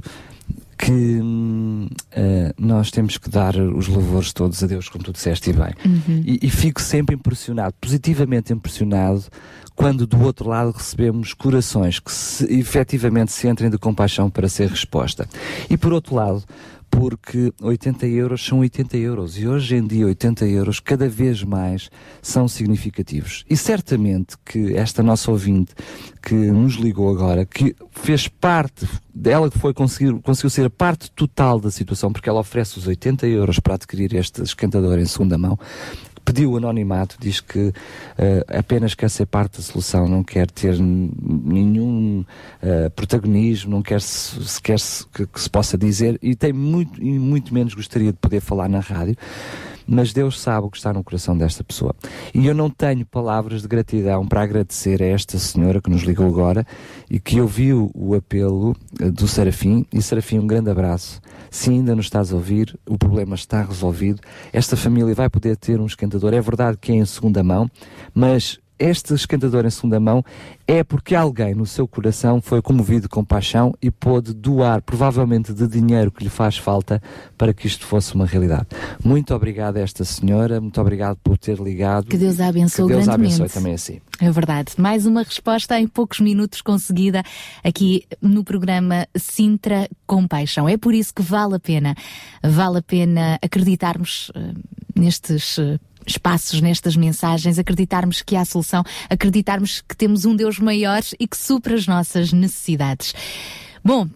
que 0.77 0.91
hum, 0.91 1.87
eh, 2.11 2.53
nós 2.57 2.91
temos 2.91 3.17
que 3.17 3.29
dar 3.29 3.55
os 3.55 3.87
louvores 3.87 4.33
todos 4.33 4.61
a 4.63 4.67
Deus, 4.67 4.89
como 4.89 5.03
tu 5.03 5.13
disseste 5.13 5.49
e 5.49 5.53
bem. 5.53 5.73
Uhum. 5.85 6.23
E, 6.25 6.39
e 6.43 6.49
fico 6.49 6.81
sempre 6.81 7.15
impressionado, 7.15 7.73
positivamente 7.79 8.51
impressionado, 8.51 9.23
quando 9.75 10.07
do 10.07 10.21
outro 10.23 10.49
lado 10.49 10.71
recebemos 10.71 11.33
corações 11.33 11.99
que 11.99 12.11
se, 12.11 12.45
efetivamente 12.53 13.31
se 13.31 13.47
entrem 13.47 13.69
de 13.69 13.77
compaixão 13.77 14.29
para 14.29 14.47
ser 14.47 14.69
resposta. 14.69 15.27
E 15.69 15.77
por 15.77 15.91
outro 15.93 16.15
lado, 16.15 16.43
porque 16.97 17.51
80 17.61 18.07
euros 18.07 18.45
são 18.45 18.59
80 18.59 18.97
euros 18.97 19.37
e 19.37 19.45
hoje 19.45 19.75
em 19.75 19.85
dia 19.85 20.05
80 20.05 20.45
euros 20.45 20.79
cada 20.79 21.09
vez 21.09 21.43
mais 21.43 21.89
são 22.21 22.47
significativos. 22.47 23.43
E 23.49 23.57
certamente 23.57 24.37
que 24.45 24.73
esta 24.75 25.03
nossa 25.03 25.29
ouvinte 25.29 25.73
que 26.21 26.33
nos 26.33 26.75
ligou 26.75 27.09
agora, 27.09 27.45
que 27.45 27.75
fez 27.91 28.27
parte, 28.29 28.87
dela 29.13 29.51
que 29.51 29.59
foi 29.59 29.73
conseguir, 29.73 30.13
conseguiu 30.21 30.49
ser 30.49 30.65
a 30.65 30.69
parte 30.69 31.11
total 31.11 31.59
da 31.59 31.69
situação, 31.69 32.11
porque 32.11 32.29
ela 32.29 32.39
oferece 32.39 32.77
os 32.77 32.87
80 32.87 33.27
euros 33.27 33.59
para 33.59 33.75
adquirir 33.75 34.15
este 34.15 34.41
esquentador 34.41 34.97
em 34.97 35.05
segunda 35.05 35.37
mão, 35.37 35.59
pediu 36.25 36.57
anonimato, 36.57 37.15
diz 37.19 37.39
que 37.39 37.71
eh, 38.17 38.43
apenas 38.49 38.95
quer 38.95 39.09
ser 39.09 39.27
parte 39.27 39.57
da 39.57 39.63
solução, 39.63 40.07
não 40.07 40.23
quer 40.23 40.49
ter 40.49 40.75
nenhum 40.79 42.25
eh, 42.61 42.89
protagonismo, 42.89 43.71
não 43.71 43.83
quer 43.83 44.01
se, 44.01 44.43
sequer 44.43 44.79
se, 44.79 45.05
que, 45.07 45.27
que 45.27 45.39
se 45.39 45.49
possa 45.49 45.77
dizer 45.77 46.17
e 46.21 46.35
tem 46.35 46.51
muito, 46.51 47.01
e 47.01 47.19
muito 47.19 47.53
menos 47.53 47.75
gostaria 47.75 48.11
de 48.11 48.17
poder 48.17 48.41
falar 48.41 48.67
na 48.67 48.79
rádio. 48.79 49.15
Mas 49.87 50.13
Deus 50.13 50.39
sabe 50.39 50.67
o 50.67 50.69
que 50.69 50.77
está 50.77 50.91
no 50.93 51.03
coração 51.03 51.37
desta 51.37 51.63
pessoa. 51.63 51.95
E 52.33 52.47
eu 52.47 52.53
não 52.53 52.69
tenho 52.69 53.05
palavras 53.05 53.61
de 53.61 53.67
gratidão 53.67 54.27
para 54.27 54.41
agradecer 54.41 55.01
a 55.01 55.05
esta 55.05 55.37
senhora 55.37 55.81
que 55.81 55.89
nos 55.89 56.03
ligou 56.03 56.27
agora 56.27 56.65
e 57.09 57.19
que 57.19 57.39
ouviu 57.39 57.91
o 57.93 58.15
apelo 58.15 58.75
eh, 58.99 59.09
do 59.09 59.27
Serafim. 59.27 59.85
E 59.93 60.01
Serafim, 60.01 60.39
um 60.39 60.47
grande 60.47 60.69
abraço. 60.69 61.21
Se 61.49 61.69
ainda 61.69 61.95
nos 61.95 62.05
estás 62.05 62.31
a 62.31 62.35
ouvir, 62.35 62.77
o 62.87 62.97
problema 62.97 63.35
está 63.35 63.61
resolvido. 63.61 64.21
Esta 64.51 64.75
família 64.75 65.13
vai 65.13 65.29
poder 65.29 65.55
ter 65.57 65.79
um 65.79 65.85
esquentador. 65.85 66.33
É 66.33 66.41
verdade 66.41 66.77
que 66.77 66.91
é 66.91 66.95
em 66.95 67.05
segunda 67.05 67.43
mão, 67.43 67.69
mas 68.13 68.59
este 68.77 69.13
esquentador 69.13 69.65
em 69.65 69.69
segunda 69.69 69.99
mão 69.99 70.23
é 70.67 70.83
porque 70.83 71.15
alguém 71.15 71.53
no 71.53 71.65
seu 71.65 71.87
coração 71.87 72.41
foi 72.41 72.61
comovido 72.61 73.07
com 73.07 73.23
paixão 73.23 73.73
e 73.81 73.89
pôde 73.89 74.33
doar, 74.33 74.81
provavelmente 74.81 75.53
de 75.53 75.67
dinheiro 75.67 76.11
que 76.11 76.23
lhe 76.23 76.29
faz 76.29 76.57
falta, 76.57 77.01
para 77.37 77.53
que 77.53 77.67
isto 77.67 77.85
fosse 77.85 78.15
uma 78.15 78.25
realidade. 78.25 78.67
Muito 79.03 79.33
obrigado 79.33 79.77
a 79.77 79.81
esta 79.81 80.03
senhora, 80.03 80.59
muito 80.59 80.79
obrigado 80.81 81.17
por 81.23 81.37
ter 81.37 81.57
ligado. 81.59 82.07
Que 82.07 82.17
Deus 82.17 82.39
a 82.39 82.47
abençoe 82.47 82.87
Que 82.87 82.93
Deus 82.93 83.07
a 83.07 83.11
grandemente. 83.11 83.35
abençoe 83.41 83.53
também 83.53 83.73
assim. 83.73 84.01
É 84.19 84.31
verdade. 84.31 84.73
Mais 84.77 85.05
uma 85.05 85.23
resposta 85.23 85.79
em 85.79 85.87
poucos 85.87 86.19
minutos 86.19 86.61
conseguida 86.61 87.23
aqui 87.63 88.05
no 88.21 88.43
programa 88.43 89.07
Sintra 89.15 89.87
Compaixão. 90.07 90.67
É 90.67 90.77
por 90.77 90.93
isso 90.93 91.13
que 91.13 91.21
vale 91.21 91.55
a 91.55 91.59
pena, 91.59 91.95
vale 92.43 92.79
a 92.79 92.81
pena 92.81 93.37
acreditarmos 93.41 94.31
eh, 94.35 94.53
nestes 94.95 95.59
eh, 95.59 95.77
espaços, 96.05 96.61
nestas 96.61 96.95
mensagens, 96.95 97.57
acreditarmos 97.59 98.21
que 98.21 98.35
há 98.35 98.45
solução, 98.45 98.83
acreditarmos 99.09 99.81
que 99.81 99.95
temos 99.95 100.25
um 100.25 100.35
Deus 100.35 100.59
maior 100.59 101.01
e 101.19 101.27
que 101.27 101.37
supra 101.37 101.75
as 101.75 101.87
nossas 101.87 102.31
necessidades. 102.31 103.13
Bom, 103.83 104.07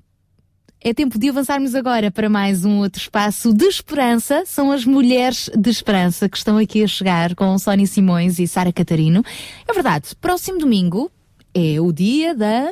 é 0.82 0.94
tempo 0.94 1.20
de 1.20 1.30
avançarmos 1.30 1.76
agora 1.76 2.10
para 2.10 2.30
mais 2.30 2.64
um 2.64 2.78
outro 2.80 3.02
espaço 3.02 3.54
de 3.54 3.66
esperança. 3.66 4.44
São 4.46 4.72
as 4.72 4.86
mulheres 4.86 5.50
de 5.54 5.70
esperança 5.70 6.30
que 6.30 6.38
estão 6.38 6.58
aqui 6.58 6.84
a 6.84 6.88
chegar 6.88 7.36
com 7.36 7.58
Sónia 7.60 7.86
Simões 7.86 8.40
e 8.40 8.48
Sara 8.48 8.72
Catarino. 8.72 9.24
É 9.68 9.74
verdade, 9.74 10.16
próximo 10.22 10.58
domingo 10.58 11.12
é 11.54 11.82
o 11.82 11.92
dia 11.92 12.34
da. 12.34 12.72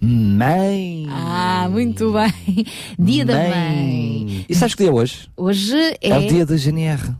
Mãe! 0.00 1.06
Ah, 1.10 1.68
muito 1.70 2.12
bem. 2.12 2.64
Dia 2.98 3.24
da 3.24 3.34
mãe. 3.34 4.46
E 4.48 4.54
sabes 4.54 4.74
que 4.74 4.84
dia 4.84 4.90
é 4.90 4.94
hoje? 4.94 5.28
Hoje 5.36 5.76
é, 6.00 6.08
É, 6.08 6.18
o 6.18 6.28
dia 6.28 6.46
da 6.46 6.56
GNR. 6.56 7.14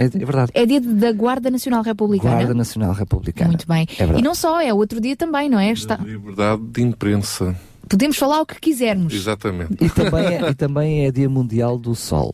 É, 0.00 0.04
é 0.06 0.08
verdade. 0.08 0.50
é 0.54 0.64
dia 0.64 0.80
da 0.80 1.12
Guarda 1.12 1.50
Nacional 1.50 1.82
Republicana. 1.82 2.36
Guarda 2.36 2.54
Nacional 2.54 2.92
Republicana. 2.92 3.48
Muito 3.48 3.68
bem. 3.68 3.86
É 3.98 4.18
e 4.18 4.22
não 4.22 4.34
só, 4.34 4.58
é 4.58 4.72
outro 4.72 4.98
dia 4.98 5.14
também, 5.14 5.50
não 5.50 5.58
é? 5.58 5.70
Está... 5.72 5.96
Liberdade 5.96 6.62
de 6.62 6.80
imprensa. 6.82 7.54
Podemos 7.86 8.16
falar 8.16 8.40
o 8.40 8.46
que 8.46 8.58
quisermos. 8.58 9.12
Exatamente. 9.12 9.76
E 9.78 9.90
também, 9.90 10.26
é, 10.26 10.50
e 10.50 10.54
também 10.54 11.06
é 11.06 11.10
Dia 11.10 11.28
Mundial 11.28 11.76
do 11.76 11.94
Sol. 11.94 12.32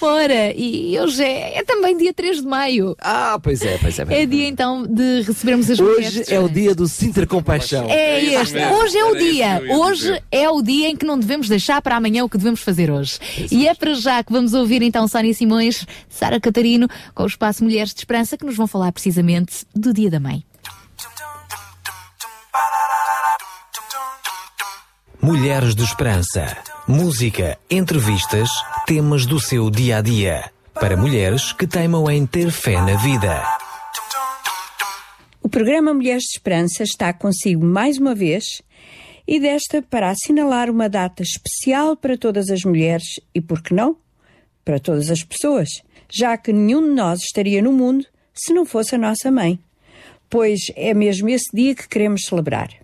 Ora, 0.00 0.52
e 0.54 0.98
hoje 0.98 1.22
é, 1.22 1.58
é 1.58 1.64
também 1.64 1.96
dia 1.96 2.14
3 2.14 2.42
de 2.42 2.46
maio. 2.46 2.96
Ah, 3.00 3.38
pois 3.42 3.62
é, 3.62 3.78
pois 3.78 3.98
é. 3.98 4.06
É 4.08 4.26
dia 4.26 4.46
então 4.46 4.86
de 4.86 5.22
recebermos 5.22 5.68
as 5.70 5.80
mulheres. 5.80 6.16
Hoje 6.16 6.34
é 6.34 6.38
o 6.38 6.48
dia 6.48 6.74
do 6.74 6.86
Sintra 6.86 7.26
Compaixão. 7.26 7.86
É 7.88 8.22
este. 8.24 8.56
Hoje 8.58 8.96
é 8.96 9.04
o 9.04 9.16
dia. 9.16 9.62
Hoje 9.70 10.22
é 10.30 10.48
o 10.48 10.62
dia 10.62 10.88
em 10.88 10.96
que 10.96 11.04
não 11.04 11.18
devemos 11.18 11.48
deixar 11.48 11.82
para 11.82 11.96
amanhã 11.96 12.24
o 12.24 12.28
que 12.28 12.38
devemos 12.38 12.60
fazer 12.60 12.90
hoje. 12.90 13.18
E 13.50 13.66
é 13.66 13.74
para 13.74 13.94
já 13.94 14.22
que 14.22 14.32
vamos 14.32 14.54
ouvir 14.54 14.82
então 14.82 15.08
Sónia 15.08 15.34
Simões, 15.34 15.84
Sara 16.08 16.40
Catarino, 16.40 16.88
com 17.14 17.24
o 17.24 17.26
espaço 17.26 17.64
Mulheres 17.64 17.92
de 17.92 18.00
Esperança, 18.00 18.36
que 18.36 18.46
nos 18.46 18.56
vão 18.56 18.66
falar 18.66 18.92
precisamente 18.92 19.64
do 19.74 19.92
Dia 19.92 20.10
da 20.10 20.20
Mãe. 20.20 20.44
Mulheres 25.20 25.74
de 25.74 25.82
Esperança. 25.82 26.77
Música, 26.90 27.58
entrevistas, 27.70 28.48
temas 28.86 29.26
do 29.26 29.38
seu 29.38 29.70
dia 29.70 29.98
a 29.98 30.00
dia. 30.00 30.50
Para 30.72 30.96
mulheres 30.96 31.52
que 31.52 31.66
teimam 31.66 32.10
em 32.10 32.24
ter 32.24 32.50
fé 32.50 32.80
na 32.80 32.96
vida. 32.96 33.44
O 35.42 35.50
programa 35.50 35.92
Mulheres 35.92 36.22
de 36.22 36.38
Esperança 36.38 36.82
está 36.82 37.12
consigo 37.12 37.62
mais 37.62 37.98
uma 37.98 38.14
vez 38.14 38.62
e 39.26 39.38
desta 39.38 39.82
para 39.82 40.08
assinalar 40.08 40.70
uma 40.70 40.88
data 40.88 41.22
especial 41.22 41.94
para 41.94 42.16
todas 42.16 42.48
as 42.48 42.62
mulheres 42.62 43.20
e, 43.34 43.40
por 43.42 43.62
que 43.62 43.74
não, 43.74 43.98
para 44.64 44.80
todas 44.80 45.10
as 45.10 45.22
pessoas, 45.22 45.68
já 46.10 46.38
que 46.38 46.54
nenhum 46.54 46.80
de 46.80 46.94
nós 46.94 47.20
estaria 47.20 47.60
no 47.60 47.70
mundo 47.70 48.06
se 48.32 48.54
não 48.54 48.64
fosse 48.64 48.94
a 48.94 48.98
nossa 48.98 49.30
mãe, 49.30 49.58
pois 50.30 50.60
é 50.74 50.94
mesmo 50.94 51.28
esse 51.28 51.54
dia 51.54 51.74
que 51.74 51.86
queremos 51.86 52.22
celebrar. 52.24 52.77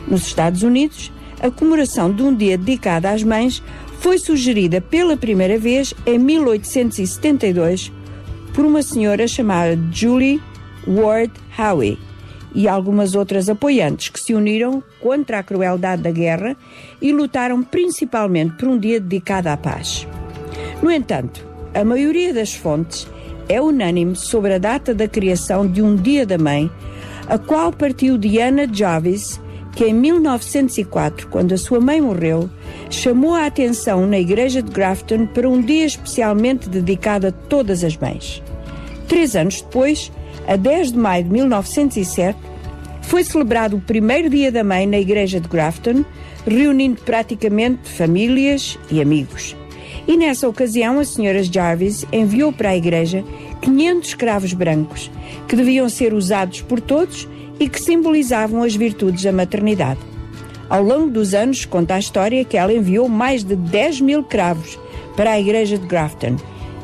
Nos 0.09 0.27
Estados 0.27 0.63
Unidos, 0.63 1.13
a 1.41 1.51
comemoração 1.51 2.13
de 2.13 2.23
um 2.23 2.35
dia 2.35 2.59
dedicado 2.59 3.07
às 3.07 3.23
mães 3.23 3.63
foi 4.01 4.19
sugerida 4.19 4.81
pela 4.81 5.17
primeira 5.17 5.59
vez 5.59 5.95
em 6.05 6.19
1872 6.19 7.93
por 8.57 8.65
uma 8.65 8.81
senhora 8.81 9.29
chamada 9.29 9.79
Julie 9.93 10.41
Ward 10.89 11.31
Howe 11.59 11.99
e 12.55 12.67
algumas 12.67 13.15
outras 13.15 13.51
apoiantes 13.51 14.09
que 14.09 14.19
se 14.19 14.33
uniram 14.33 14.83
contra 14.99 15.39
a 15.39 15.43
crueldade 15.43 16.03
da 16.03 16.11
guerra 16.11 16.57
e 17.03 17.13
lutaram 17.13 17.63
principalmente 17.63 18.57
por 18.57 18.67
um 18.67 18.79
dia 18.79 18.99
dedicado 18.99 19.49
à 19.49 19.59
paz. 19.59 20.09
No 20.83 20.91
entanto, 20.91 21.47
a 21.75 21.85
maioria 21.85 22.33
das 22.33 22.55
fontes 22.55 23.07
é 23.47 23.61
unânime 23.61 24.17
sobre 24.17 24.55
a 24.55 24.59
data 24.59 24.95
da 24.95 25.07
criação 25.07 25.67
de 25.67 25.83
um 25.83 25.95
Dia 25.95 26.25
da 26.25 26.39
Mãe, 26.39 26.71
a 27.29 27.37
qual 27.37 27.71
partiu 27.71 28.17
de 28.17 28.41
Anna 28.41 28.67
Jarvis, 28.73 29.39
que 29.77 29.85
em 29.85 29.93
1904, 29.93 31.29
quando 31.29 31.53
a 31.53 31.59
sua 31.59 31.79
mãe 31.79 32.01
morreu, 32.01 32.49
chamou 32.89 33.35
a 33.35 33.45
atenção 33.45 34.07
na 34.07 34.19
igreja 34.19 34.63
de 34.63 34.73
Grafton 34.73 35.27
para 35.27 35.47
um 35.47 35.61
dia 35.61 35.85
especialmente 35.85 36.67
dedicado 36.67 37.27
a 37.27 37.31
todas 37.31 37.85
as 37.85 37.95
mães. 37.95 38.43
Três 39.07 39.37
anos 39.37 39.61
depois, 39.61 40.11
a 40.49 40.57
10 40.57 40.93
de 40.93 40.99
maio 40.99 41.25
de 41.25 41.31
1907, 41.31 42.39
foi 43.03 43.23
celebrado 43.23 43.77
o 43.77 43.81
primeiro 43.81 44.31
Dia 44.31 44.51
da 44.51 44.65
Mãe 44.65 44.87
na 44.87 44.99
igreja 44.99 45.39
de 45.39 45.47
Grafton, 45.47 46.07
reunindo 46.47 47.03
praticamente 47.03 47.89
famílias 47.91 48.79
e 48.91 49.03
amigos. 49.03 49.55
E 50.09 50.17
nessa 50.17 50.49
ocasião, 50.49 50.99
a 50.99 51.05
senhora 51.05 51.43
Jarvis 51.43 52.07
enviou 52.11 52.51
para 52.51 52.71
a 52.71 52.77
igreja 52.77 53.23
500 53.61 54.09
escravos 54.09 54.53
brancos, 54.55 55.11
que 55.49 55.57
deviam 55.57 55.89
ser 55.89 56.13
usados 56.13 56.61
por 56.63 56.81
todos 56.81 57.29
e 57.59 57.69
que 57.69 57.81
simbolizavam 57.81 58.63
as 58.63 58.75
virtudes 58.75 59.23
da 59.23 59.33
maternidade. 59.33 60.01
Ao 60.69 60.83
longo 60.83 61.11
dos 61.11 61.33
anos, 61.33 61.65
conta 61.65 61.95
a 61.95 61.99
história 61.99 62.45
que 62.45 62.57
ela 62.57 62.73
enviou 62.73 63.09
mais 63.09 63.45
de 63.45 63.55
10 63.55 64.01
mil 64.01 64.25
cravos 64.25 64.79
para 65.17 65.33
a 65.33 65.41
igreja 65.41 65.79
de 65.79 65.87
Grafton, 65.87 66.37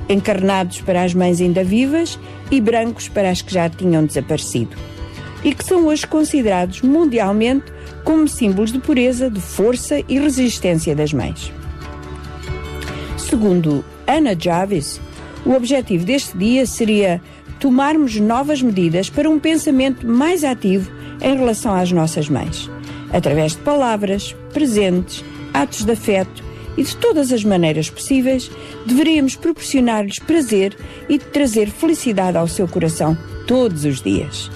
encarnados 0.09 0.81
para 0.81 1.03
as 1.03 1.13
mães 1.15 1.41
ainda 1.41 1.65
vivas 1.65 2.19
e 2.51 2.61
brancos 2.61 3.09
para 3.09 3.31
as 3.31 3.43
que 3.43 3.53
já 3.53 3.69
tinham 3.69 4.05
desaparecido, 4.05 4.77
e 5.43 5.53
que 5.53 5.65
são 5.65 5.87
hoje 5.87 6.07
considerados 6.07 6.81
mundialmente 6.83 7.73
como 8.05 8.29
símbolos 8.29 8.73
de 8.73 8.79
pureza, 8.79 9.29
de 9.29 9.41
força 9.41 10.01
e 10.09 10.19
resistência 10.19 10.95
das 10.95 11.13
mães. 11.13 11.53
Segundo 13.17 13.85
Anna 14.07 14.37
Jarvis, 14.39 15.01
o 15.45 15.53
objetivo 15.53 16.05
deste 16.05 16.37
dia 16.37 16.67
seria 16.67 17.21
tomarmos 17.63 18.17
novas 18.17 18.61
medidas 18.61 19.09
para 19.09 19.31
um 19.31 19.39
pensamento 19.39 20.05
mais 20.05 20.43
ativo 20.43 20.91
em 21.21 21.37
relação 21.37 21.73
às 21.73 21.93
nossas 21.93 22.29
mães, 22.29 22.69
através 23.13 23.53
de 23.53 23.59
palavras, 23.59 24.35
presentes, 24.53 25.25
atos 25.55 25.85
de 25.85 25.93
afeto 25.93 26.43
e 26.77 26.83
de 26.83 26.97
todas 26.97 27.31
as 27.31 27.45
maneiras 27.45 27.89
possíveis, 27.89 28.51
deveríamos 28.85 29.37
proporcionar-lhes 29.37 30.19
prazer 30.19 30.77
e 31.09 31.21
trazer 31.21 31.71
felicidade 31.71 32.37
ao 32.37 32.49
seu 32.49 32.67
coração 32.67 33.17
todos 33.47 33.85
os 33.85 34.03
dias. 34.03 34.51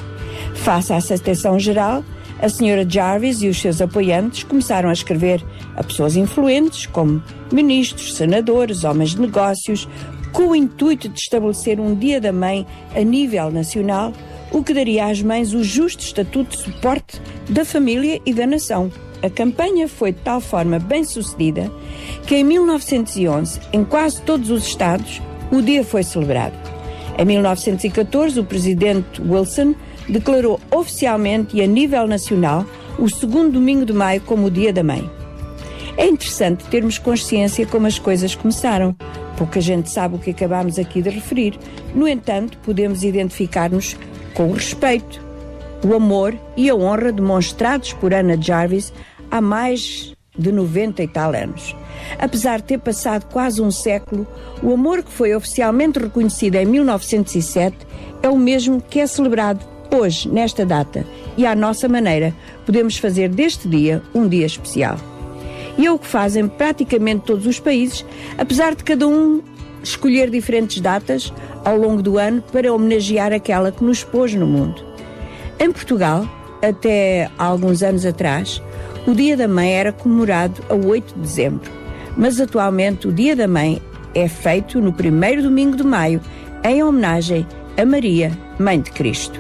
Face 0.57 0.93
à 0.93 0.97
aceitação 0.97 1.61
geral, 1.61 2.03
a 2.41 2.49
senhora 2.49 2.85
Jarvis 2.89 3.41
e 3.41 3.49
os 3.49 3.61
seus 3.61 3.81
apoiantes 3.81 4.43
começaram 4.43 4.89
a 4.89 4.93
escrever 4.93 5.45
a 5.77 5.85
pessoas 5.85 6.17
influentes, 6.17 6.87
como 6.87 7.23
ministros, 7.53 8.17
senadores, 8.17 8.83
homens 8.83 9.11
de 9.11 9.21
negócios, 9.21 9.89
com 10.37 10.49
o 10.49 10.55
intuito 10.55 11.09
de 11.09 11.19
estabelecer 11.19 11.81
um 11.81 11.95
Dia 11.95 12.21
da 12.21 12.31
Mãe 12.31 12.67
a 12.95 13.01
nível 13.01 13.51
nacional, 13.51 14.13
o 14.53 14.63
que 14.63 14.75
daria 14.75 15.07
às 15.07 15.23
mães 15.23 15.55
o 15.55 15.65
justo 15.65 16.01
estatuto 16.01 16.55
de 16.55 16.63
suporte 16.63 17.19
da 17.49 17.65
família 17.65 18.21
e 18.27 18.35
da 18.35 18.47
nação. 18.47 18.93
A 19.23 19.31
campanha 19.31 19.89
foi 19.89 20.13
de 20.13 20.19
tal 20.19 20.43
forma 20.43 20.79
bem 20.79 21.05
sucedida 21.05 21.73
que 22.27 22.37
em 22.37 22.45
1911, 22.45 23.61
em 23.73 23.83
quase 23.83 24.21
todos 24.21 24.51
os 24.51 24.67
estados, 24.67 25.23
o 25.51 25.63
dia 25.63 25.83
foi 25.83 26.03
celebrado. 26.03 26.55
Em 27.19 27.25
1914, 27.25 28.39
o 28.39 28.45
presidente 28.45 29.23
Wilson 29.23 29.75
declarou 30.07 30.61
oficialmente 30.71 31.57
e 31.57 31.63
a 31.63 31.67
nível 31.67 32.07
nacional 32.07 32.67
o 32.99 33.09
segundo 33.09 33.53
domingo 33.53 33.87
de 33.87 33.95
maio 33.95 34.21
como 34.21 34.49
o 34.49 34.51
Dia 34.51 34.71
da 34.71 34.85
Mãe. 34.85 35.16
É 35.97 36.07
interessante 36.07 36.65
termos 36.67 36.99
consciência 36.99 37.67
como 37.67 37.87
as 37.87 37.99
coisas 37.99 38.35
começaram. 38.35 38.95
Pouca 39.39 39.61
gente 39.61 39.91
sabe 39.91 40.17
o 40.17 40.19
que 40.19 40.31
acabámos 40.31 40.79
aqui 40.79 41.01
de 41.01 41.09
referir. 41.09 41.59
No 41.95 42.07
entanto, 42.07 42.59
podemos 42.59 43.03
identificar-nos 43.03 43.97
com 44.35 44.51
o 44.51 44.53
respeito, 44.53 45.25
o 45.83 45.95
amor 45.95 46.39
e 46.57 46.69
a 46.69 46.75
honra 46.75 47.13
demonstrados 47.13 47.95
por 47.95 48.13
Anna 48.13 48.41
Jarvis 48.41 48.93
há 49.31 49.41
mais 49.41 50.15
de 50.39 50.53
90 50.53 51.03
e 51.03 51.09
tal 51.09 51.35
anos. 51.35 51.75
Apesar 52.19 52.59
de 52.59 52.65
ter 52.65 52.79
passado 52.79 53.25
quase 53.33 53.63
um 53.63 53.71
século, 53.71 54.27
o 54.63 54.73
amor 54.75 55.03
que 55.03 55.11
foi 55.11 55.35
oficialmente 55.35 55.99
reconhecido 55.99 56.57
em 56.57 56.67
1907 56.67 57.77
é 58.23 58.29
o 58.29 58.37
mesmo 58.37 58.83
que 58.83 59.01
é 59.01 59.07
celebrado 59.07 59.65
hoje, 59.91 60.29
nesta 60.29 60.67
data, 60.67 61.07
e 61.39 61.47
à 61.47 61.55
nossa 61.55 61.89
maneira, 61.89 62.35
podemos 62.67 62.99
fazer 62.99 63.31
deste 63.31 63.67
dia 63.67 64.03
um 64.15 64.29
dia 64.29 64.45
especial. 64.45 64.99
E 65.79 65.87
é 65.87 65.93
o 65.93 65.99
que 65.99 66.07
fazem 66.07 66.49
praticamente 66.49 67.25
todos 67.27 67.47
os 67.47 67.61
países, 67.61 68.05
apesar 68.39 68.75
de 68.75 68.83
cada 68.83 69.07
um 69.07 69.43
escolher 69.83 70.31
diferentes 70.31 70.81
datas 70.81 71.33
ao 71.65 71.77
longo 71.77 72.03
do 72.03 72.19
ano 72.19 72.43
para 72.53 72.73
homenagear 72.73 73.33
aquela 73.33 73.71
que 73.71 73.85
nos 73.85 74.03
pôs 74.03 74.35
no 74.35 74.47
mundo. 74.47 74.85
Em 75.59 75.71
Portugal, 75.71 76.29
até 76.63 77.31
há 77.39 77.45
alguns 77.45 77.83
anos 77.83 78.05
atrás, 78.05 78.63
o 79.07 79.15
Dia 79.15 79.37
da 79.37 79.47
Mãe 79.47 79.73
era 79.73 79.93
comemorado 79.93 80.63
a 80.69 80.75
8 80.75 81.15
de 81.15 81.21
dezembro, 81.21 81.71
mas 82.17 82.41
atualmente 82.41 83.07
o 83.07 83.13
Dia 83.13 83.37
da 83.37 83.47
Mãe 83.47 83.81
é 84.15 84.29
feito 84.29 84.81
no 84.81 84.93
primeiro 84.93 85.43
domingo 85.43 85.77
de 85.77 85.85
maio, 85.85 86.21
em 86.65 86.83
homenagem 86.83 87.47
a 87.77 87.85
Maria, 87.85 88.33
Mãe 88.59 88.81
de 88.81 88.91
Cristo. 88.91 89.39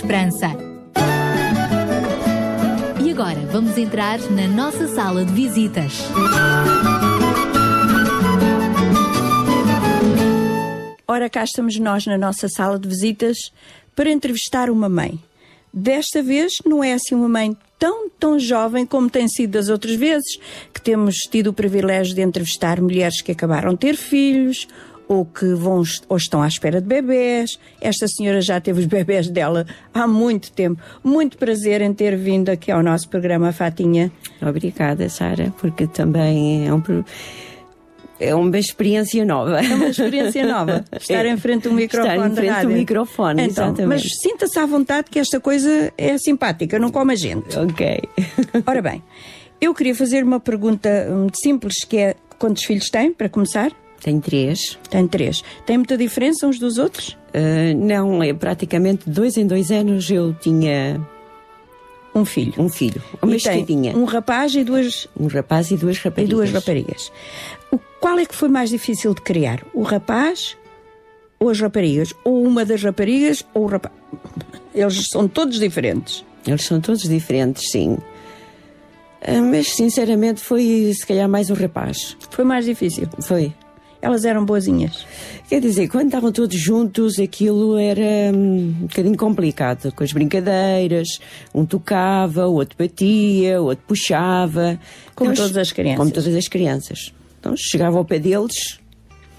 Esperança. 0.00 0.46
E 3.04 3.10
agora 3.10 3.40
vamos 3.50 3.76
entrar 3.76 4.20
na 4.30 4.46
nossa 4.46 4.86
sala 4.86 5.24
de 5.24 5.32
visitas. 5.32 5.92
Ora, 11.06 11.28
cá 11.28 11.42
estamos 11.42 11.76
nós 11.80 12.06
na 12.06 12.16
nossa 12.16 12.48
sala 12.48 12.78
de 12.78 12.88
visitas 12.88 13.36
para 13.96 14.08
entrevistar 14.08 14.70
uma 14.70 14.88
mãe. 14.88 15.18
Desta 15.74 16.22
vez 16.22 16.52
não 16.64 16.82
é 16.82 16.92
assim 16.92 17.16
uma 17.16 17.28
mãe 17.28 17.56
tão, 17.76 18.08
tão 18.08 18.38
jovem 18.38 18.86
como 18.86 19.10
tem 19.10 19.26
sido 19.26 19.50
das 19.50 19.68
outras 19.68 19.96
vezes, 19.96 20.38
que 20.72 20.80
temos 20.80 21.16
tido 21.22 21.48
o 21.48 21.52
privilégio 21.52 22.14
de 22.14 22.22
entrevistar 22.22 22.80
mulheres 22.80 23.20
que 23.20 23.32
acabaram 23.32 23.72
de 23.72 23.78
ter 23.78 23.96
filhos 23.96 24.68
ou 25.08 25.24
que 25.24 25.54
vão 25.54 25.82
ou 26.08 26.16
estão 26.16 26.42
à 26.42 26.46
espera 26.46 26.80
de 26.80 26.86
bebés. 26.86 27.58
Esta 27.80 28.06
senhora 28.06 28.40
já 28.40 28.60
teve 28.60 28.80
os 28.80 28.86
bebés 28.86 29.28
dela 29.28 29.66
há 29.92 30.06
muito 30.06 30.52
tempo. 30.52 30.80
Muito 31.02 31.38
prazer 31.38 31.80
em 31.80 31.92
ter 31.92 32.16
vindo 32.16 32.50
aqui 32.50 32.70
ao 32.70 32.82
nosso 32.82 33.08
programa, 33.08 33.52
Fatinha. 33.52 34.12
Obrigada, 34.40 35.08
Sara, 35.08 35.52
porque 35.58 35.86
também 35.86 36.68
é 36.68 36.72
um 36.72 36.82
é 38.20 38.34
uma 38.34 38.58
experiência 38.58 39.24
nova. 39.24 39.60
É 39.60 39.74
uma 39.74 39.88
experiência 39.90 40.44
nova. 40.44 40.84
Estar 40.98 41.24
em 41.24 41.36
frente 41.36 41.68
a 41.68 41.70
um 41.70 41.74
microfone. 41.74 42.14
Estar 42.14 42.26
em 42.26 42.34
frente 42.34 42.50
rádio. 42.50 42.68
do 42.70 42.74
microfone, 42.74 43.42
então, 43.42 43.66
exatamente. 43.66 43.86
Mas 43.86 44.20
sinta-se 44.20 44.58
à 44.58 44.66
vontade 44.66 45.08
que 45.08 45.20
esta 45.20 45.38
coisa 45.38 45.92
é 45.96 46.18
simpática, 46.18 46.80
não 46.80 46.90
come 46.90 47.12
a 47.12 47.16
gente. 47.16 47.56
Ok. 47.56 48.02
Ora 48.66 48.82
bem, 48.82 49.04
eu 49.60 49.72
queria 49.72 49.94
fazer 49.94 50.24
uma 50.24 50.40
pergunta 50.40 51.06
muito 51.10 51.38
simples, 51.38 51.84
que 51.84 51.96
é 51.96 52.16
Quantos 52.38 52.64
filhos 52.64 52.88
tem, 52.88 53.12
para 53.12 53.28
começar? 53.28 53.72
Tem 54.00 54.20
três. 54.20 54.78
Tem 54.88 55.06
três. 55.08 55.42
Tem 55.66 55.76
muita 55.76 55.96
diferença 55.96 56.46
uns 56.46 56.58
dos 56.58 56.78
outros? 56.78 57.16
Ah, 57.34 57.74
não, 57.76 58.22
é 58.22 58.32
praticamente 58.32 59.08
dois 59.10 59.36
em 59.36 59.46
dois 59.46 59.70
anos 59.70 60.08
eu 60.10 60.32
tinha 60.34 61.00
um 62.14 62.24
filho. 62.24 62.54
Um 62.58 62.68
filho. 62.68 63.02
Uma 63.22 63.32
E 63.34 63.36
escadinha. 63.36 63.96
um 63.96 64.04
rapaz 64.04 64.54
e 64.54 64.64
duas... 64.64 65.08
Um 65.18 65.26
rapaz 65.26 65.70
e 65.70 65.76
duas 65.76 65.96
E 65.96 66.00
raparigas. 66.00 66.30
duas 66.36 66.50
raparigas. 66.52 67.12
O, 67.72 67.78
qual 68.00 68.18
é 68.18 68.24
que 68.24 68.34
foi 68.34 68.48
mais 68.48 68.70
difícil 68.70 69.14
de 69.14 69.20
criar? 69.20 69.62
O 69.74 69.82
rapaz 69.82 70.56
ou 71.40 71.50
as 71.50 71.60
raparigas? 71.60 72.14
Ou 72.24 72.44
uma 72.44 72.64
das 72.64 72.82
raparigas 72.82 73.44
ou 73.52 73.64
o 73.64 73.66
rapaz? 73.66 73.94
Eles 74.74 75.08
são 75.10 75.26
todos 75.28 75.58
diferentes. 75.58 76.24
Eles 76.46 76.62
são 76.64 76.80
todos 76.80 77.02
diferentes, 77.02 77.70
sim. 77.70 77.98
Ah, 79.20 79.40
Mas 79.42 79.74
sinceramente 79.74 80.40
foi 80.40 80.92
se 80.94 81.04
calhar 81.04 81.28
mais 81.28 81.50
o 81.50 81.54
rapaz. 81.54 82.16
Foi 82.30 82.44
mais 82.44 82.64
difícil. 82.64 83.08
Foi. 83.20 83.52
Elas 84.00 84.24
eram 84.24 84.44
boazinhas. 84.44 85.04
Quer 85.48 85.60
dizer, 85.60 85.88
quando 85.88 86.06
estavam 86.06 86.30
todos 86.30 86.56
juntos, 86.56 87.18
aquilo 87.18 87.76
era 87.76 88.32
hum, 88.32 88.74
um 88.80 88.86
bocadinho 88.86 89.16
complicado, 89.16 89.92
com 89.92 90.04
as 90.04 90.12
brincadeiras. 90.12 91.18
Um 91.52 91.66
tocava, 91.66 92.46
o 92.46 92.54
outro 92.54 92.76
batia, 92.78 93.60
o 93.60 93.66
outro 93.66 93.84
puxava. 93.88 94.78
Como 95.14 95.32
Então, 95.32 95.46
todas 95.46 95.56
as 95.56 95.72
crianças. 95.72 95.98
Como 95.98 96.10
todas 96.10 96.34
as 96.34 96.48
crianças. 96.48 97.12
Então 97.40 97.56
chegava 97.56 97.98
ao 97.98 98.04
pé 98.04 98.18
deles 98.18 98.78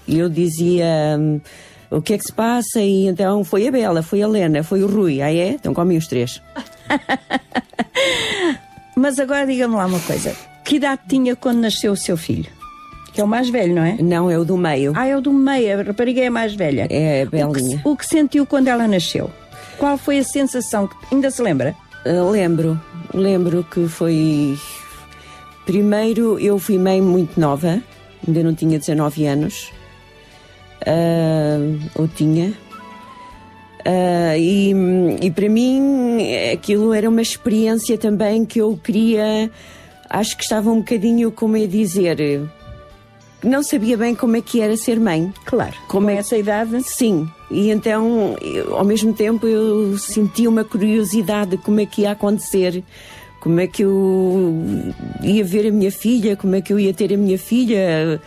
e 0.06 0.18
eu 0.18 0.28
dizia 0.28 0.86
hum, 1.18 1.40
o 1.90 2.02
que 2.02 2.14
é 2.14 2.18
que 2.18 2.24
se 2.24 2.32
passa 2.32 2.80
e 2.80 3.06
então 3.06 3.42
foi 3.44 3.66
a 3.66 3.70
Bela, 3.70 4.02
foi 4.02 4.22
a 4.22 4.28
Lena, 4.28 4.62
foi 4.62 4.82
o 4.82 4.86
Rui. 4.86 5.22
Ah 5.22 5.32
é? 5.32 5.50
Então 5.50 5.72
comem 5.72 5.96
os 5.96 6.06
três. 6.06 6.40
Mas 8.96 9.18
agora 9.18 9.46
diga-me 9.46 9.74
lá 9.74 9.86
uma 9.86 10.00
coisa. 10.00 10.36
Que 10.64 10.76
idade 10.76 11.02
tinha 11.08 11.34
quando 11.34 11.60
nasceu 11.60 11.92
o 11.92 11.96
seu 11.96 12.16
filho? 12.16 12.50
É 13.20 13.24
o 13.24 13.28
mais 13.28 13.48
velho, 13.50 13.74
não 13.74 13.82
é? 13.84 13.96
Não, 14.00 14.30
é 14.30 14.38
o 14.38 14.44
do 14.44 14.56
meio. 14.56 14.92
Ah, 14.96 15.06
é 15.06 15.16
o 15.16 15.20
do 15.20 15.32
meio. 15.32 15.78
A 15.80 15.82
rapariga 15.82 16.20
é 16.22 16.26
a 16.26 16.30
mais 16.30 16.54
velha. 16.54 16.86
É 16.90 17.22
a 17.22 17.24
O 17.48 17.52
que, 17.52 17.60
Belinha. 17.60 17.80
o 17.84 17.96
que 17.96 18.06
sentiu 18.06 18.46
quando 18.46 18.68
ela 18.68 18.86
nasceu? 18.88 19.30
Qual 19.78 19.96
foi 19.98 20.18
a 20.18 20.24
sensação? 20.24 20.86
que- 20.86 20.96
Ainda 21.14 21.30
se 21.30 21.40
lembra? 21.42 21.74
Uh, 22.06 22.30
lembro, 22.30 22.80
lembro 23.14 23.64
que 23.64 23.86
foi. 23.88 24.56
Primeiro, 25.66 26.38
eu 26.38 26.58
fui 26.58 26.78
mãe 26.78 27.00
muito 27.00 27.38
nova, 27.38 27.80
ainda 28.26 28.42
não 28.42 28.54
tinha 28.54 28.78
19 28.78 29.26
anos. 29.26 29.70
Uh, 30.86 31.78
ou 31.94 32.08
tinha. 32.08 32.52
Uh, 33.86 34.36
e, 34.36 34.74
e 35.22 35.30
para 35.30 35.48
mim 35.48 36.18
aquilo 36.52 36.92
era 36.92 37.08
uma 37.08 37.22
experiência 37.22 37.96
também 37.98 38.44
que 38.44 38.60
eu 38.60 38.78
queria. 38.82 39.50
Acho 40.08 40.36
que 40.36 40.42
estava 40.42 40.70
um 40.70 40.78
bocadinho, 40.78 41.30
como 41.30 41.56
é 41.56 41.66
dizer. 41.66 42.16
Não 43.42 43.62
sabia 43.62 43.96
bem 43.96 44.14
como 44.14 44.36
é 44.36 44.40
que 44.40 44.60
era 44.60 44.76
ser 44.76 45.00
mãe. 45.00 45.32
Claro. 45.44 45.74
Como 45.88 46.06
com 46.06 46.12
é 46.12 46.16
essa 46.16 46.36
idade? 46.36 46.82
Sim. 46.82 47.28
E 47.50 47.70
então, 47.70 48.36
eu, 48.40 48.76
ao 48.76 48.84
mesmo 48.84 49.12
tempo, 49.12 49.46
eu 49.46 49.96
sentia 49.98 50.48
uma 50.48 50.64
curiosidade 50.64 51.52
de 51.52 51.58
como 51.58 51.80
é 51.80 51.86
que 51.86 52.02
ia 52.02 52.12
acontecer, 52.12 52.84
como 53.40 53.58
é 53.58 53.66
que 53.66 53.82
eu 53.82 54.92
ia 55.22 55.42
ver 55.42 55.66
a 55.66 55.70
minha 55.70 55.90
filha, 55.90 56.36
como 56.36 56.54
é 56.54 56.60
que 56.60 56.72
eu 56.72 56.78
ia 56.78 56.92
ter 56.92 57.12
a 57.12 57.16
minha 57.16 57.38
filha. 57.38 58.20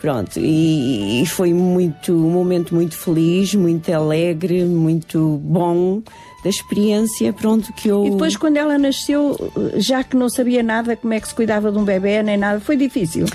Pronto, 0.00 0.38
e, 0.38 1.22
e 1.22 1.26
foi 1.26 1.52
muito, 1.52 2.12
um 2.12 2.30
momento 2.30 2.72
muito 2.72 2.96
feliz, 2.96 3.52
muito 3.54 3.92
alegre, 3.92 4.64
muito 4.64 5.40
bom 5.42 6.00
da 6.44 6.50
experiência, 6.50 7.32
pronto, 7.32 7.72
que 7.72 7.88
eu... 7.88 8.06
E 8.06 8.10
depois, 8.10 8.36
quando 8.36 8.58
ela 8.58 8.78
nasceu, 8.78 9.36
já 9.76 10.04
que 10.04 10.16
não 10.16 10.28
sabia 10.28 10.62
nada 10.62 10.94
como 10.94 11.14
é 11.14 11.20
que 11.20 11.26
se 11.26 11.34
cuidava 11.34 11.72
de 11.72 11.78
um 11.78 11.84
bebê, 11.84 12.22
nem 12.22 12.36
nada, 12.36 12.60
foi 12.60 12.76
difícil. 12.76 13.26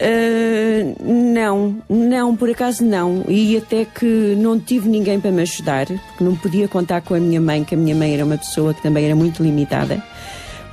Uh, 0.00 1.32
não, 1.32 1.76
não, 1.88 2.36
por 2.36 2.50
acaso 2.50 2.84
não. 2.84 3.24
E 3.28 3.56
até 3.56 3.84
que 3.84 4.34
não 4.36 4.58
tive 4.58 4.88
ninguém 4.88 5.20
para 5.20 5.30
me 5.30 5.42
ajudar, 5.42 5.86
porque 5.86 6.24
não 6.24 6.34
podia 6.36 6.66
contar 6.68 7.00
com 7.02 7.14
a 7.14 7.20
minha 7.20 7.40
mãe, 7.40 7.64
que 7.64 7.74
a 7.74 7.78
minha 7.78 7.94
mãe 7.94 8.14
era 8.14 8.24
uma 8.24 8.38
pessoa 8.38 8.74
que 8.74 8.82
também 8.82 9.04
era 9.04 9.14
muito 9.14 9.42
limitada 9.42 10.02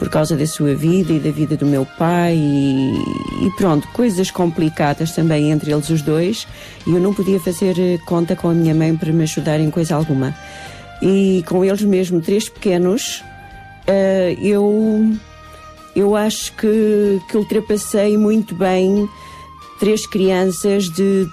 por 0.01 0.09
causa 0.09 0.35
da 0.35 0.47
sua 0.47 0.73
vida 0.73 1.13
e 1.13 1.19
da 1.19 1.29
vida 1.29 1.55
do 1.55 1.63
meu 1.63 1.85
pai 1.85 2.35
e, 2.35 3.45
e 3.45 3.51
pronto, 3.55 3.87
coisas 3.89 4.31
complicadas 4.31 5.11
também 5.11 5.51
entre 5.51 5.71
eles 5.71 5.91
os 5.91 6.01
dois 6.01 6.47
e 6.87 6.89
eu 6.89 6.99
não 6.99 7.13
podia 7.13 7.39
fazer 7.39 7.77
eh, 7.77 7.99
conta 8.03 8.35
com 8.35 8.49
a 8.49 8.53
minha 8.55 8.73
mãe 8.73 8.97
para 8.97 9.13
me 9.13 9.21
ajudar 9.21 9.59
em 9.59 9.69
coisa 9.69 9.95
alguma. 9.95 10.35
E 11.03 11.43
com 11.47 11.63
eles 11.63 11.83
mesmo, 11.83 12.19
três 12.19 12.49
pequenos, 12.49 13.23
eh, 13.85 14.35
eu 14.41 15.13
eu 15.95 16.15
acho 16.15 16.53
que, 16.55 17.21
que 17.29 17.37
ultrapassei 17.37 18.17
muito 18.17 18.55
bem 18.55 19.09
três 19.79 20.05
crianças 20.05 20.89
de 20.89 21.27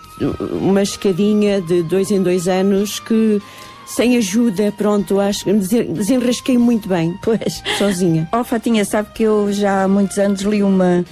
uma 0.52 0.82
escadinha 0.82 1.60
de 1.60 1.82
dois 1.82 2.10
em 2.10 2.22
dois 2.22 2.48
anos 2.48 2.98
que 2.98 3.40
sem 3.86 4.16
ajuda, 4.16 4.72
pronto, 4.76 5.18
acho 5.18 5.44
que 5.44 5.52
desenrasquei 5.52 6.58
muito 6.58 6.88
bem. 6.88 7.18
Pois. 7.22 7.62
Sozinha. 7.78 8.28
Ó 8.32 8.44
Fatinha, 8.44 8.84
sabe 8.84 9.10
que 9.14 9.22
eu 9.22 9.50
já 9.52 9.84
há 9.84 9.88
muitos 9.88 10.18
anos 10.18 10.42
li 10.42 10.62
uma, 10.62 11.04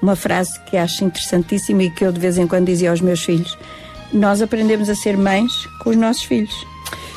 uma 0.00 0.16
frase 0.16 0.58
que 0.64 0.76
acho 0.76 1.04
interessantíssima 1.04 1.84
e 1.84 1.90
que 1.90 2.04
eu 2.04 2.12
de 2.12 2.18
vez 2.18 2.38
em 2.38 2.46
quando 2.46 2.66
dizia 2.66 2.90
aos 2.90 3.00
meus 3.00 3.22
filhos. 3.22 3.56
Nós 4.12 4.40
aprendemos 4.40 4.88
a 4.88 4.94
ser 4.94 5.16
mães 5.16 5.52
com 5.82 5.90
os 5.90 5.96
nossos 5.96 6.24
filhos. 6.24 6.54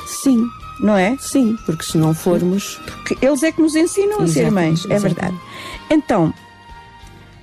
Sim. 0.06 0.46
Não 0.80 0.98
é? 0.98 1.16
Sim, 1.20 1.58
porque 1.66 1.84
se 1.84 1.98
não 1.98 2.14
formos. 2.14 2.80
Porque 2.86 3.26
eles 3.26 3.44
é 3.44 3.52
que 3.52 3.62
nos 3.62 3.76
ensinam 3.76 4.22
a 4.22 4.28
ser 4.28 4.52
mães, 4.52 4.86
é 4.90 5.00
verdade. 5.00 5.36
Então, 5.90 6.34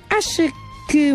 acha 0.09 0.51
que 0.89 1.13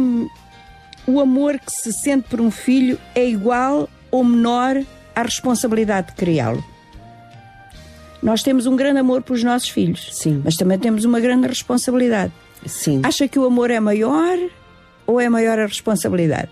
o 1.07 1.21
amor 1.21 1.59
que 1.59 1.71
se 1.73 1.93
sente 1.93 2.29
por 2.29 2.41
um 2.41 2.51
filho 2.51 2.99
é 3.15 3.27
igual 3.29 3.89
ou 4.11 4.25
menor 4.25 4.83
à 5.15 5.23
responsabilidade 5.23 6.09
de 6.09 6.13
criá-lo? 6.15 6.65
Nós 8.23 8.43
temos 8.43 8.67
um 8.67 8.75
grande 8.75 8.99
amor 8.99 9.23
pelos 9.23 9.45
nossos 9.45 9.69
filhos, 9.69 10.09
Sim. 10.13 10.43
mas 10.45 10.57
também 10.57 10.79
temos 10.79 11.05
uma 11.05 11.21
grande 11.21 11.47
responsabilidade. 11.47 12.33
Sim. 12.67 13.01
Acha 13.05 13.29
que 13.29 13.39
o 13.39 13.45
amor 13.45 13.71
é 13.71 13.79
maior 13.79 14.37
ou 15.07 15.21
é 15.21 15.29
maior 15.29 15.59
a 15.59 15.67
responsabilidade? 15.67 16.49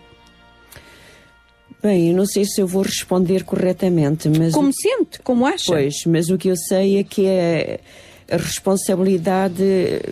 Bem, 1.83 2.11
eu 2.11 2.17
não 2.17 2.25
sei 2.27 2.45
se 2.45 2.61
eu 2.61 2.67
vou 2.67 2.83
responder 2.83 3.45
corretamente, 3.45 4.29
mas. 4.29 4.53
Como 4.53 4.69
o- 4.69 4.73
sente? 4.73 5.19
Como 5.23 5.45
acha? 5.45 5.65
Pois, 5.67 6.05
mas 6.07 6.31
o 6.31 6.39
que 6.39 6.49
eu 6.49 6.57
sei 6.57 6.99
é 6.99 7.05
que 7.05 7.27
é 7.27 7.81
a 8.31 8.37
responsabilidade 8.37 9.63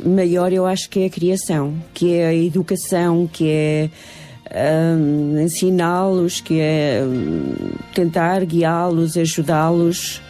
maior, 0.04 0.52
eu 0.52 0.66
acho 0.66 0.88
que 0.88 1.00
é 1.00 1.06
a 1.06 1.10
criação, 1.10 1.74
que 1.92 2.14
é 2.14 2.28
a 2.28 2.34
educação, 2.34 3.28
que 3.32 3.48
é 3.48 3.90
hum, 4.96 5.40
ensiná-los, 5.40 6.40
que 6.40 6.60
é 6.60 7.02
hum, 7.04 7.72
tentar 7.92 8.44
guiá-los, 8.44 9.16
ajudá-los, 9.16 10.22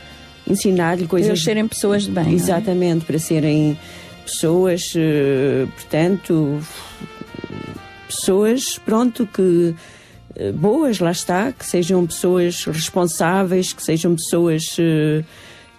ensinar-lhe 0.48 1.06
coisas. 1.06 1.28
eles 1.28 1.44
serem 1.44 1.68
pessoas 1.68 2.04
de 2.04 2.10
bem, 2.10 2.28
é? 2.28 2.32
Exatamente, 2.32 3.04
para 3.04 3.18
serem 3.18 3.78
pessoas, 4.24 4.94
eh, 4.96 5.66
portanto, 5.74 6.60
pessoas, 8.08 8.78
pronto, 8.78 9.26
que 9.26 9.74
eh, 10.36 10.52
boas, 10.52 10.98
lá 11.00 11.10
está, 11.10 11.52
que 11.52 11.66
sejam 11.66 12.06
pessoas 12.06 12.64
responsáveis, 12.64 13.72
que 13.72 13.82
sejam 13.82 14.14
pessoas 14.14 14.76
eh, 14.78 15.22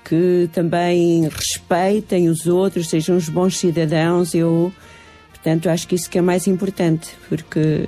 que 0.08 0.48
também 0.54 1.28
respeitem 1.28 2.30
os 2.30 2.46
outros, 2.48 2.88
sejam 2.90 3.18
uns 3.18 3.28
bons 3.28 3.58
cidadãos. 3.58 4.34
Eu, 4.34 4.72
portanto, 5.32 5.68
acho 5.68 5.88
que 5.88 5.96
isso 5.96 6.10
que 6.10 6.20
é 6.20 6.22
mais 6.22 6.48
importante, 6.48 7.10
porque 7.28 7.88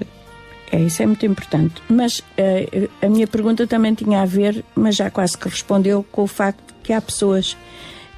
É, 0.70 0.82
isso 0.82 1.02
é 1.02 1.06
muito 1.06 1.26
importante. 1.26 1.82
Mas 1.88 2.22
eh, 2.36 2.90
a 3.02 3.08
minha 3.08 3.26
pergunta 3.26 3.66
também 3.66 3.94
tinha 3.94 4.22
a 4.22 4.26
ver, 4.26 4.66
mas 4.76 4.98
já 4.98 5.10
quase 5.10 5.38
que 5.38 5.48
respondeu, 5.48 6.06
com 6.12 6.24
o 6.24 6.28
facto 6.28 6.76
que 6.84 6.92
há 6.92 7.00
pessoas 7.00 7.56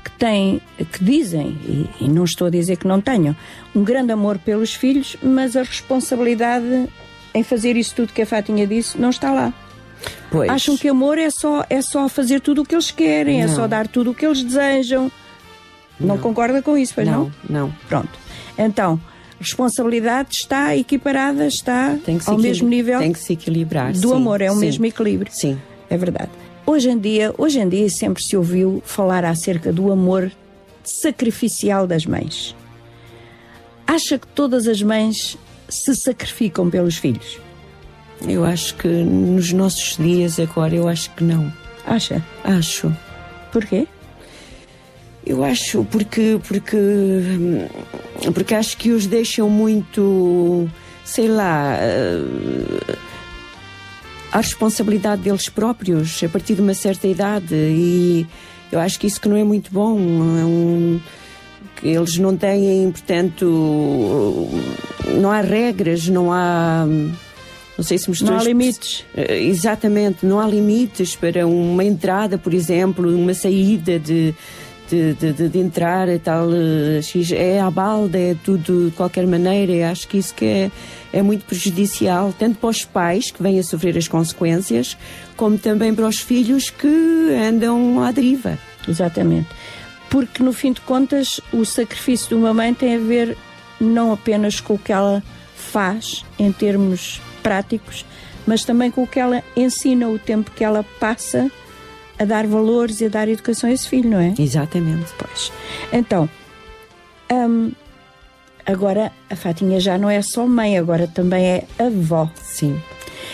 que 0.04 0.12
têm, 0.18 0.60
que 0.92 1.04
dizem, 1.04 1.56
e, 1.64 2.06
e 2.06 2.08
não 2.08 2.24
estou 2.24 2.48
a 2.48 2.50
dizer 2.50 2.78
que 2.78 2.88
não 2.88 3.00
tenham, 3.00 3.36
um 3.76 3.84
grande 3.84 4.12
amor 4.12 4.40
pelos 4.40 4.74
filhos, 4.74 5.16
mas 5.22 5.56
a 5.56 5.62
responsabilidade 5.62 6.90
em 7.36 7.44
fazer 7.44 7.78
isso 7.78 7.94
tudo 7.94 8.14
que 8.14 8.24
a 8.24 8.26
Fatinha 8.26 8.66
disse 8.66 8.98
não 8.98 9.12
está 9.12 9.32
lá. 9.32 9.54
Pois. 10.32 10.50
Acham 10.50 10.78
que 10.78 10.88
amor 10.88 11.18
é 11.18 11.30
só, 11.30 11.66
é 11.70 11.82
só 11.82 12.08
fazer 12.08 12.40
tudo 12.42 12.62
o 12.62 12.66
que 12.66 12.76
eles 12.76 12.92
querem, 12.92 13.42
é 13.42 13.48
Não. 13.48 13.56
só 13.56 13.68
dar 13.68 13.88
tudo 13.88 14.12
o 14.12 14.16
que 14.16 14.26
eles 14.26 14.44
desejam. 14.44 15.12
Não, 16.00 16.18
concorda 16.18 16.62
com 16.62 16.78
isso, 16.78 16.94
pois 16.96 17.08
não? 17.08 17.32
Não, 17.50 17.68
não. 17.68 17.72
Pronto. 17.88 18.10
Então, 18.58 19.00
responsabilidade 19.40 20.36
está 20.36 20.76
equiparada, 20.76 21.46
está 21.48 21.98
ao 22.26 22.38
mesmo 22.38 22.70
nível 22.70 23.00
Tem 23.00 23.12
que 23.12 23.20
se 23.20 23.34
equilibrar. 23.34 23.92
do 23.94 24.10
sim, 24.10 24.16
amor, 24.16 24.42
é 24.42 24.50
o 24.50 24.54
sim. 24.54 24.60
mesmo 24.62 24.86
equilíbrio. 24.86 25.32
Sim. 25.34 25.60
É 25.90 25.98
verdade. 25.98 26.30
Hoje 26.66 26.90
em 26.90 27.00
dia, 27.00 27.34
hoje 27.38 27.60
em 27.60 27.68
dia 27.68 27.90
sempre 27.90 28.24
se 28.24 28.38
ouviu 28.38 28.82
falar 28.86 29.26
acerca 29.26 29.74
do 29.74 29.92
amor 29.92 30.32
sacrificial 30.84 31.88
das 31.88 32.06
mães. 32.06 32.56
Acha 33.88 34.20
que 34.20 34.28
todas 34.28 34.68
as 34.68 34.82
mães 34.82 35.38
se 35.68 35.96
sacrificam 35.96 36.70
pelos 36.70 36.98
filhos? 36.98 37.40
Eu 38.28 38.44
acho 38.44 38.76
que 38.76 38.88
nos 38.88 39.54
nossos 39.54 39.98
dias 39.98 40.40
agora, 40.40 40.76
eu 40.76 40.88
acho 40.88 41.10
que 41.12 41.24
não. 41.24 41.52
Acha? 41.86 42.24
Acho. 42.44 42.96
Porquê? 43.52 43.88
Eu 45.26 45.44
acho 45.44 45.84
porque 45.86 46.40
porque 46.48 46.76
hum, 46.76 47.68
porque 48.34 48.56
acho 48.56 48.78
que 48.78 48.92
os 48.92 49.06
deixam 49.06 49.50
muito 49.50 50.70
sei 51.04 51.28
lá, 51.28 51.76
eh, 51.82 52.96
à 54.32 54.38
responsabilidade 54.38 55.24
deles 55.24 55.50
próprios 55.50 56.24
a 56.24 56.30
partir 56.30 56.56
de 56.56 56.62
uma 56.62 56.76
certa 56.76 57.08
idade 57.08 57.56
e 57.56 58.28
eu 58.72 58.80
acho 58.80 59.00
que 59.00 59.08
isso 59.08 59.20
que 59.20 59.28
não 59.28 59.36
é 59.36 59.44
muito 59.44 59.72
bom. 59.72 59.98
É 59.98 60.46
um, 60.46 61.00
eles 61.82 62.18
não 62.18 62.38
têm, 62.38 62.92
portanto, 62.92 64.48
não 65.20 65.32
há 65.32 65.42
regras, 65.42 66.08
não 66.08 66.32
há. 66.32 66.86
Não 67.80 67.84
sei 67.86 67.98
se 67.98 68.10
me 68.10 68.14
estou 68.14 68.30
Não 68.30 68.38
há 68.38 68.44
limites. 68.44 69.06
Eh, 69.16 69.42
Exatamente, 69.46 70.26
não 70.26 70.38
há 70.38 70.46
limites 70.46 71.16
para 71.16 71.48
uma 71.48 71.82
entrada, 71.82 72.38
por 72.38 72.54
exemplo, 72.54 73.10
uma 73.16 73.34
saída 73.34 73.98
de, 73.98 74.36
de, 74.92 75.14
de, 75.14 75.48
de- 75.48 75.60
entrar 75.60 76.10
e 76.10 76.20
tal. 76.20 76.50
eh. 76.54 77.00
É 77.38 77.62
à 77.62 77.72
balda, 77.72 78.18
é 78.20 78.36
tudo 78.44 78.90
de 78.90 78.92
qualquer 78.98 79.26
maneira. 79.26 79.72
Eu 79.72 79.88
acho 79.88 80.10
que 80.10 80.18
isso 80.18 80.34
que 80.36 80.44
é, 80.44 80.72
é 81.14 81.22
muito 81.22 81.46
prejudicial, 81.46 82.34
tanto 82.38 82.58
para 82.60 82.70
os 82.70 82.84
pais 82.84 83.32
que 83.32 83.42
vêm 83.42 83.58
a 83.58 83.64
sofrer 83.64 83.98
as 83.98 84.10
consequências, 84.10 84.98
como 85.38 85.58
também 85.58 85.96
para 85.96 86.06
os 86.06 86.20
filhos 86.20 86.70
que 86.70 86.86
andam 87.48 88.04
à 88.04 88.12
deriva. 88.12 88.60
Exatamente. 88.86 89.48
Porque, 90.10 90.44
no 90.44 90.52
fim 90.52 90.74
de 90.74 90.82
contas, 90.82 91.40
o 91.54 91.64
sacrifício 91.64 92.28
de 92.28 92.36
uma 92.36 92.54
mãe 92.54 92.74
tem 92.74 92.96
a 92.96 93.00
ver 93.00 93.38
não 93.80 94.12
apenas 94.12 94.60
com 94.60 94.74
o 94.74 94.78
que 94.78 94.92
ela 94.92 95.24
faz 95.56 96.26
em 96.38 96.52
termos 96.52 97.22
práticos, 97.40 98.06
mas 98.46 98.64
também 98.64 98.92
com 98.92 99.04
o 99.04 99.08
que 99.08 99.20
ela 99.20 99.44
ensina, 99.56 100.08
o 100.08 100.20
tempo 100.20 100.52
que 100.52 100.64
ela 100.64 100.84
passa 101.00 101.52
a 102.18 102.26
dar 102.26 102.46
valores 102.46 103.00
e 103.02 103.06
a 103.06 103.10
dar 103.10 103.28
educação 103.30 103.70
a 103.70 103.74
esse 103.74 103.88
filho, 103.88 104.10
não 104.10 104.20
é? 104.20 104.34
Exatamente. 104.38 105.12
Pois. 105.18 105.52
Então, 105.94 106.30
hum, 107.32 107.72
agora 108.66 109.12
a 109.30 109.36
Fatinha 109.36 109.80
já 109.80 109.98
não 109.98 110.10
é 110.10 110.22
só 110.22 110.46
mãe, 110.46 110.78
agora 110.78 111.08
também 111.08 111.46
é 111.46 111.64
avó. 111.80 112.30
Sim. 112.36 112.80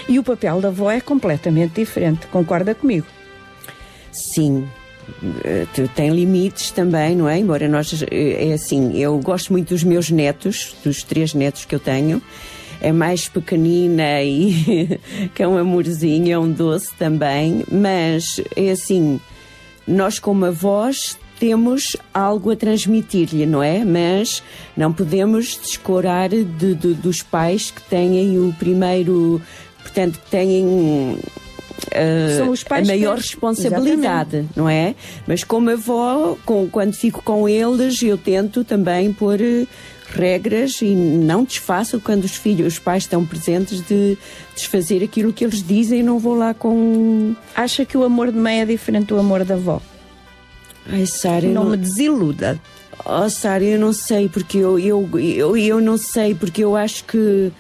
E 0.07 0.19
o 0.19 0.23
papel 0.23 0.61
da 0.61 0.68
avó 0.68 0.91
é 0.91 1.02
completamente 1.02 1.76
diferente, 1.82 2.27
concorda 2.27 2.76
comigo? 2.76 3.07
Sim. 4.11 4.68
Eh, 5.44 5.65
Tem 5.95 6.10
limites 6.10 6.72
também, 6.72 7.15
não 7.15 7.27
é? 7.27 7.38
Embora 7.38 7.68
nós, 7.68 8.03
eh, 8.11 8.49
é 8.49 8.53
assim, 8.53 8.98
eu 8.98 9.18
gosto 9.19 9.52
muito 9.52 9.69
dos 9.69 9.84
meus 9.84 10.10
netos, 10.10 10.76
dos 10.84 11.03
três 11.03 11.34
netos 11.34 11.65
que 11.65 11.73
eu 11.76 11.80
tenho. 11.80 12.22
É 12.81 12.91
mais 12.91 13.27
pequenina 13.27 14.22
e 14.22 14.99
que 15.34 15.41
é 15.43 15.47
um 15.47 15.57
amorzinho, 15.57 16.31
é 16.31 16.38
um 16.39 16.52
doce 16.52 16.93
também, 16.97 17.64
mas 17.72 18.39
é 18.56 18.69
assim, 18.72 19.19
nós 19.88 20.19
como 20.19 20.45
avós 20.45 21.18
temos 21.39 21.97
algo 22.14 22.52
a 22.52 22.56
transmitir-lhe, 22.56 23.45
não 23.45 23.61
é? 23.61 23.84
Mas 23.84 24.41
não 24.77 24.93
podemos 24.93 25.60
descorar 25.61 26.30
de- 26.30 26.43
de- 26.45 26.93
dos 26.93 27.22
pais 27.22 27.72
que 27.72 27.81
têm 27.81 28.38
o 28.39 28.53
primeiro, 28.57 29.41
portanto, 29.81 30.19
que 30.23 30.31
têm 30.31 31.18
São 32.38 32.49
os 32.52 32.64
pais 32.64 32.88
a 32.88 32.91
maior 32.93 33.15
que- 33.18 33.22
responsabilidade, 33.23 34.45
não 34.56 34.69
é? 34.69 34.95
Mas 35.27 35.43
como 35.43 35.69
avó, 35.72 36.38
com, 36.45 36.69
quando 36.69 36.93
fico 36.93 37.22
com 37.22 37.49
eles, 37.49 38.02
eu 38.02 38.18
tento 38.18 38.64
também 38.64 39.11
pôr 39.11 39.41
eh, 39.41 39.65
regras 40.16 40.82
e 40.82 40.96
não 40.96 41.44
desfaço 41.44 42.00
quando 42.00 42.24
os 42.24 42.36
filhos, 42.36 42.74
os 42.74 42.80
pais 42.80 43.04
estão 43.04 43.26
presentes 43.26 43.82
de 43.82 44.18
desfazer 44.56 45.04
aquilo 45.04 45.34
que 45.34 45.44
eles 45.44 45.62
dizem, 45.62 46.02
não 46.02 46.18
vou 46.18 46.36
lá 46.36 46.54
com. 46.54 47.36
Acha 47.54 47.86
que 47.86 47.98
o 47.98 48.04
amor 48.04 48.32
de 48.32 48.38
mãe 48.38 48.62
é 48.62 48.66
diferente 48.66 49.08
do 49.08 49.20
amor 49.20 49.44
da 49.44 49.56
avó? 49.56 49.82
Ai, 50.88 51.06
Sara, 51.06 51.48
Não 51.48 51.64
não 51.64 51.72
me 51.72 51.78
desiluda. 51.78 52.60
Oh, 53.06 53.30
Sara, 53.30 53.64
eu 53.64 53.80
não 53.80 53.94
sei, 53.94 54.30
porque 54.30 54.58
eu, 54.58 54.80
eu, 54.80 55.08
eu, 55.20 55.58
eu 55.58 55.82
não 55.82 55.98
sei, 55.98 56.34
porque 56.34 56.64
eu 56.64 56.76
acho 56.76 57.04
que 57.04 57.52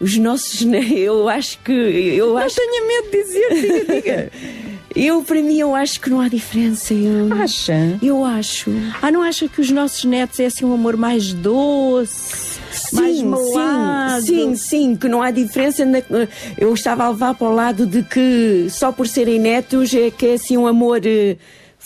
os 0.00 0.16
nossos. 0.18 0.62
né, 0.62 0.80
Eu 0.92 1.28
acho 1.28 1.58
que. 1.64 1.72
Eu 1.72 2.30
Não 2.30 2.38
acho, 2.38 2.56
tenha 2.56 2.86
medo 2.86 3.10
de 3.10 3.22
dizer, 3.22 3.54
diga, 3.54 3.94
diga. 3.94 4.32
eu, 4.94 5.22
para 5.22 5.42
mim, 5.42 5.58
eu 5.58 5.74
acho 5.74 6.00
que 6.00 6.08
não 6.10 6.20
há 6.20 6.28
diferença. 6.28 6.94
Eu, 6.94 7.32
Acha? 7.42 7.98
eu 8.02 8.24
acho. 8.24 8.70
Ah, 9.02 9.10
não 9.10 9.22
acha 9.22 9.48
que 9.48 9.60
os 9.60 9.70
nossos 9.70 10.04
netos 10.04 10.40
é 10.40 10.46
assim 10.46 10.64
um 10.64 10.72
amor 10.72 10.96
mais 10.96 11.32
doce, 11.32 12.58
mais 12.92 13.20
melado? 13.20 14.22
sim, 14.22 14.54
sim, 14.56 14.96
que 14.96 15.08
não 15.08 15.22
há 15.22 15.30
diferença. 15.30 15.84
Na, 15.84 15.98
eu 16.58 16.72
estava 16.74 17.04
a 17.04 17.10
levar 17.10 17.34
para 17.34 17.46
o 17.48 17.54
lado 17.54 17.86
de 17.86 18.02
que 18.02 18.66
só 18.70 18.90
por 18.92 19.06
serem 19.06 19.38
netos 19.38 19.92
é 19.94 20.10
que 20.10 20.26
é 20.26 20.34
assim 20.34 20.56
um 20.56 20.66
amor. 20.66 21.00
eh, 21.04 21.36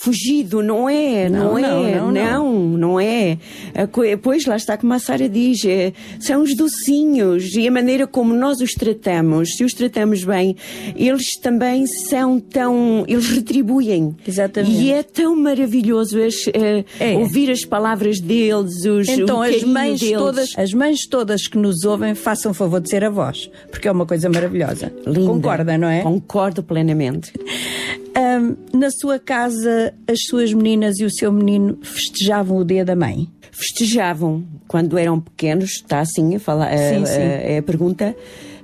Fugido, 0.03 0.63
não 0.63 0.89
é, 0.89 1.29
não, 1.29 1.53
Não, 1.53 1.59
é, 1.59 1.95
não, 1.97 2.11
não, 2.11 2.13
não, 2.13 2.53
não 2.79 3.01
é. 3.01 3.37
A 3.75 3.87
co- 3.87 4.01
Pois 4.23 4.47
lá 4.47 4.57
está 4.57 4.79
como 4.79 4.95
a 4.95 4.99
Sara 4.99 5.29
diz, 5.29 5.63
é, 5.67 5.93
são 6.19 6.43
os 6.43 6.55
docinhos 6.55 7.55
e 7.55 7.69
a 7.69 7.71
maneira 7.71 8.07
como 8.07 8.33
nós 8.33 8.63
os 8.63 8.73
tratamos, 8.73 9.57
se 9.57 9.63
os 9.63 9.75
tratamos 9.75 10.25
bem, 10.25 10.57
eles 10.97 11.37
também 11.37 11.87
são 11.87 12.41
tão, 12.41 13.05
eles 13.07 13.29
retribuem. 13.29 14.17
Exatamente. 14.27 14.73
E 14.75 14.91
é 14.91 15.03
tão 15.03 15.37
maravilhoso 15.37 16.19
as, 16.19 16.47
eh, 16.55 16.83
É. 16.99 17.19
ouvir 17.19 17.51
as 17.51 17.67
palavras 17.67 18.21
deles, 18.21 18.87
os, 18.87 19.07
Então 19.07 19.43
as 19.43 19.63
mães 19.65 20.01
deles. 20.01 20.17
todas, 20.19 20.53
as 20.57 20.73
mães 20.73 21.07
todas 21.07 21.47
que 21.47 21.59
nos 21.59 21.85
ouvem, 21.85 22.15
façam 22.15 22.55
favor 22.55 22.81
de 22.81 22.89
ser 22.89 23.05
avós, 23.05 23.51
porque 23.71 23.87
é 23.87 23.93
uma 23.93 24.07
coisa 24.07 24.31
maravilhosa. 24.31 24.91
Linda. 25.07 25.27
Concorda, 25.27 25.77
não 25.77 25.89
é? 25.89 26.01
Concordo 26.01 26.63
plenamente. 26.63 27.33
Ahm, 28.15 28.57
na 28.73 28.91
sua 28.91 29.19
casa, 29.19 29.95
as 30.07 30.25
suas 30.25 30.53
meninas 30.53 30.99
e 30.99 31.05
o 31.05 31.11
seu 31.11 31.31
menino 31.33 31.79
festejavam 31.83 32.59
o 32.59 32.65
dia 32.65 32.85
da 32.85 32.97
mãe? 32.97 33.29
Festejavam 33.53 34.45
quando 34.67 34.99
eram 34.99 35.21
pequenos, 35.21 35.71
está 35.73 36.01
assim 36.01 36.35
a 36.35 36.41
falar, 36.41 36.71
Sim, 36.77 37.03
a, 37.03 37.07
sim. 37.07 37.23
a- 37.23 37.59
a 37.59 37.63
pergunta. 37.63 38.17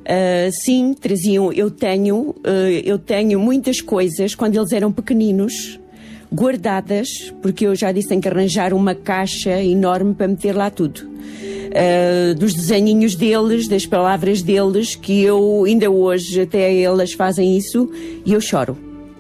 Ah, 0.04 0.50
sim, 0.52 0.94
traziam. 0.94 1.52
Eu 1.52 1.70
tenho, 1.70 2.34
ah, 2.44 2.70
eu 2.84 2.98
tenho 2.98 3.38
muitas 3.38 3.80
coisas 3.80 4.34
quando 4.34 4.56
eles 4.56 4.72
eram 4.72 4.90
pequeninos 4.92 5.78
guardadas, 6.32 7.08
porque 7.40 7.66
eu 7.66 7.74
já 7.74 7.92
disse 7.92 8.08
tenho 8.08 8.20
que 8.20 8.28
arranjar 8.28 8.72
uma 8.74 8.94
caixa 8.94 9.62
enorme 9.62 10.12
para 10.14 10.26
meter 10.28 10.54
lá 10.56 10.70
tudo. 10.70 11.02
Ah, 11.74 12.34
dos 12.34 12.52
desenhinhos 12.54 13.14
deles, 13.14 13.68
das 13.68 13.86
palavras 13.86 14.42
deles, 14.42 14.94
que 14.96 15.22
eu 15.22 15.64
ainda 15.66 15.90
hoje 15.90 16.40
até 16.40 16.80
elas 16.80 17.12
fazem 17.12 17.56
isso 17.56 17.88
e 18.24 18.32
eu 18.32 18.40
choro. 18.40 18.76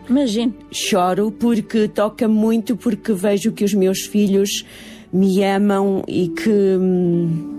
Imagino. 0.08 0.54
Choro 0.70 1.30
porque 1.30 1.88
toca 1.88 2.26
muito, 2.28 2.76
porque 2.76 3.12
vejo 3.12 3.52
que 3.52 3.64
os 3.64 3.74
meus 3.74 4.00
filhos 4.02 4.64
me 5.12 5.42
amam 5.44 6.02
e 6.06 6.28
que. 6.28 6.50
hum, 6.50 7.52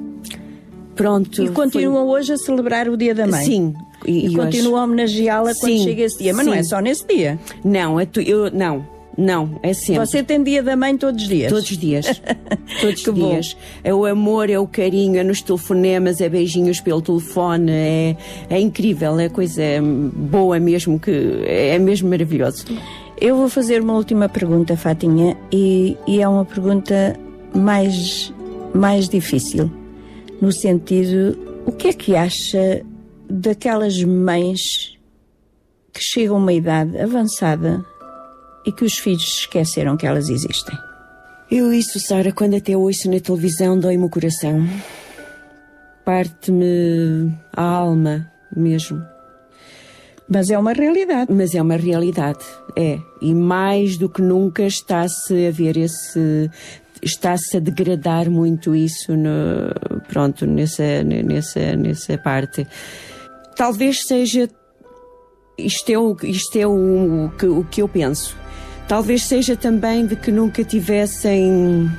Pronto. 0.95 1.43
E 1.43 1.49
continuam 1.49 2.07
hoje 2.07 2.33
a 2.33 2.37
celebrar 2.37 2.89
o 2.89 2.97
dia 2.97 3.13
da 3.13 3.27
mãe? 3.27 3.45
Sim. 3.45 3.73
E, 4.05 4.25
hoje- 4.27 4.35
continuam 4.35 4.77
a 4.81 4.83
homenageá-la 4.83 5.53
quando 5.59 5.77
chega 5.83 6.03
esse 6.03 6.17
dia. 6.17 6.33
Mas 6.33 6.45
não 6.45 6.53
sim. 6.53 6.59
é 6.59 6.63
só 6.63 6.79
nesse 6.79 7.05
dia. 7.07 7.39
Não, 7.63 7.99
é 7.99 8.05
tu- 8.05 8.21
eu, 8.21 8.49
não, 8.51 8.83
não, 9.17 9.59
é 9.63 9.73
sempre. 9.73 10.05
Você 10.05 10.21
tem 10.21 10.43
dia 10.43 10.61
da 10.61 10.75
mãe 10.75 10.95
todos 10.95 11.23
os 11.23 11.27
dias? 11.27 11.51
Todos 11.51 11.71
os 11.71 11.77
dias. 11.77 12.21
Todos 12.79 13.07
os 13.07 13.15
dias. 13.15 13.57
É 13.83 13.91
o 13.91 14.05
amor, 14.05 14.49
é 14.49 14.59
o 14.59 14.67
carinho, 14.67 15.17
é 15.17 15.23
nos 15.23 15.41
telefonemas, 15.41 16.21
é 16.21 16.29
beijinhos 16.29 16.79
pelo 16.79 17.01
telefone, 17.01 17.71
é, 17.71 18.17
é 18.49 18.59
incrível, 18.59 19.19
é 19.19 19.29
coisa 19.29 19.63
boa 20.13 20.59
mesmo, 20.59 20.99
que 20.99 21.11
é 21.45 21.79
mesmo 21.79 22.09
maravilhoso. 22.09 22.65
Eu 23.19 23.35
vou 23.35 23.49
fazer 23.49 23.81
uma 23.81 23.93
última 23.93 24.29
pergunta, 24.29 24.77
Fatinha, 24.77 25.35
e, 25.51 25.97
e 26.05 26.21
é 26.21 26.27
uma 26.27 26.45
pergunta 26.45 27.17
mais, 27.55 28.31
mais 28.75 29.09
difícil, 29.09 29.71
no 30.39 30.51
sentido, 30.51 31.63
o 31.65 31.71
que 31.71 31.87
é 31.87 31.93
que 31.93 32.15
acha 32.15 32.83
daquelas 33.27 34.03
mães 34.03 34.95
que 35.91 36.03
chegam 36.03 36.35
a 36.35 36.39
uma 36.39 36.53
idade 36.53 36.99
avançada 36.99 37.83
e 38.67 38.71
que 38.71 38.83
os 38.83 38.99
filhos 38.99 39.23
se 39.23 39.39
esqueceram 39.39 39.95
que 39.95 40.05
elas 40.05 40.29
existem? 40.29 40.77
Eu 41.49 41.71
isso, 41.71 41.97
Sara, 42.01 42.33
quando 42.33 42.57
até 42.57 42.75
ouço 42.75 43.09
na 43.09 43.21
televisão, 43.21 43.79
dói-me 43.79 44.03
o 44.03 44.09
coração. 44.09 44.67
Parte-me 46.03 47.33
a 47.53 47.63
alma 47.63 48.29
mesmo. 48.53 49.01
Mas 50.29 50.49
é 50.49 50.59
uma 50.59 50.73
realidade. 50.73 51.31
Mas 51.31 51.55
é 51.55 51.61
uma 51.61 51.77
realidade, 51.77 52.43
é. 52.75 52.99
E 53.21 53.33
mais 53.33 53.97
do 53.97 54.09
que 54.09 54.21
nunca 54.21 54.63
está-se 54.63 55.47
a 55.47 55.51
ver 55.51 55.77
esse. 55.77 56.51
Está-se 57.01 57.55
a 57.55 57.59
degradar 57.61 58.29
muito 58.29 58.75
isso, 58.75 59.15
no, 59.15 59.29
pronto, 60.09 60.45
nessa, 60.45 61.03
nessa, 61.03 61.75
nessa 61.77 62.17
parte. 62.17 62.67
Talvez 63.55 64.05
seja. 64.05 64.49
Isto 65.57 65.89
é, 65.91 65.97
o, 65.97 66.17
isto 66.23 66.55
é 66.57 66.67
o, 66.67 67.25
o, 67.25 67.29
que, 67.29 67.45
o 67.45 67.63
que 67.63 67.81
eu 67.81 67.87
penso. 67.87 68.35
Talvez 68.87 69.23
seja 69.23 69.55
também 69.55 70.05
de 70.05 70.15
que 70.15 70.31
nunca 70.31 70.63
tivessem 70.63 71.91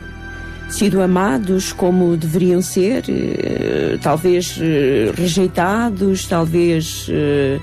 sido 0.70 1.01
amados 1.02 1.73
como 1.73 2.16
deveriam 2.16 2.60
ser, 2.60 3.05
eh, 3.09 3.98
talvez 4.02 4.59
eh, 4.60 5.12
rejeitados, 5.15 6.27
talvez. 6.27 7.06
eh, 7.10 7.59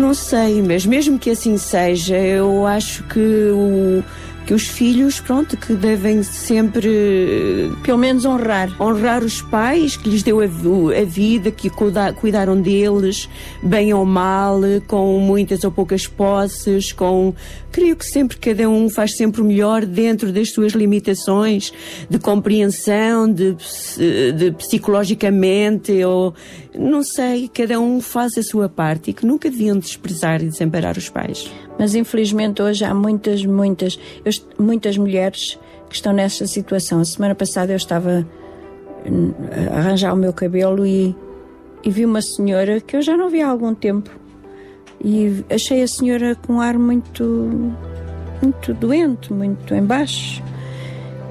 não 0.00 0.14
sei, 0.14 0.62
mas 0.62 0.86
mesmo 0.86 1.18
que 1.18 1.30
assim 1.30 1.58
seja, 1.58 2.16
eu 2.16 2.66
acho 2.66 3.02
que 3.04 3.18
o, 3.18 4.02
que 4.48 4.54
os 4.54 4.66
filhos, 4.66 5.20
pronto, 5.20 5.58
que 5.58 5.74
devem 5.74 6.22
sempre, 6.22 7.70
pelo 7.82 7.98
menos 7.98 8.24
honrar, 8.24 8.74
honrar 8.80 9.22
os 9.22 9.42
pais 9.42 9.94
que 9.94 10.08
lhes 10.08 10.22
deu 10.22 10.40
a, 10.40 10.44
a 10.44 11.04
vida, 11.04 11.50
que 11.50 11.68
cuida- 11.68 12.14
cuidaram 12.14 12.58
deles, 12.58 13.28
bem 13.62 13.92
ou 13.92 14.06
mal, 14.06 14.58
com 14.86 15.20
muitas 15.20 15.64
ou 15.64 15.70
poucas 15.70 16.06
posses, 16.06 16.92
com, 16.94 17.34
creio 17.70 17.94
que 17.94 18.06
sempre 18.06 18.38
cada 18.38 18.66
um 18.70 18.88
faz 18.88 19.16
sempre 19.18 19.42
o 19.42 19.44
melhor 19.44 19.84
dentro 19.84 20.32
das 20.32 20.50
suas 20.50 20.72
limitações 20.72 21.70
de 22.08 22.18
compreensão, 22.18 23.30
de, 23.30 23.52
ps- 23.52 23.98
de 24.34 24.50
psicologicamente, 24.52 25.92
ou 26.04 26.34
não 26.74 27.02
sei, 27.02 27.50
cada 27.52 27.78
um 27.78 28.00
faz 28.00 28.38
a 28.38 28.42
sua 28.42 28.66
parte 28.66 29.10
e 29.10 29.12
que 29.12 29.26
nunca 29.26 29.50
deviam 29.50 29.76
desprezar 29.78 30.42
e 30.42 30.46
desamparar 30.48 30.96
os 30.96 31.10
pais. 31.10 31.50
Mas 31.78 31.94
infelizmente 31.94 32.60
hoje 32.60 32.84
há 32.84 32.92
muitas, 32.92 33.44
muitas, 33.44 33.98
muitas 34.58 34.98
mulheres 34.98 35.58
que 35.88 35.94
estão 35.94 36.12
nessa 36.12 36.46
situação. 36.46 37.00
A 37.00 37.04
semana 37.04 37.34
passada 37.34 37.72
eu 37.72 37.76
estava 37.76 38.26
hum, 39.06 39.32
a 39.72 39.78
arranjar 39.78 40.12
o 40.12 40.16
meu 40.16 40.32
cabelo 40.32 40.86
e, 40.86 41.14
e 41.84 41.90
vi 41.90 42.04
uma 42.04 42.20
senhora 42.20 42.80
que 42.80 42.96
eu 42.96 43.02
já 43.02 43.16
não 43.16 43.30
vi 43.30 43.40
há 43.40 43.48
algum 43.48 43.74
tempo. 43.74 44.10
E 45.02 45.44
achei 45.48 45.82
a 45.82 45.86
senhora 45.88 46.34
com 46.34 46.54
um 46.54 46.60
ar 46.60 46.76
muito, 46.76 47.72
muito 48.42 48.74
doente, 48.74 49.32
muito 49.32 49.72
em 49.72 49.82
baixo. 49.82 50.42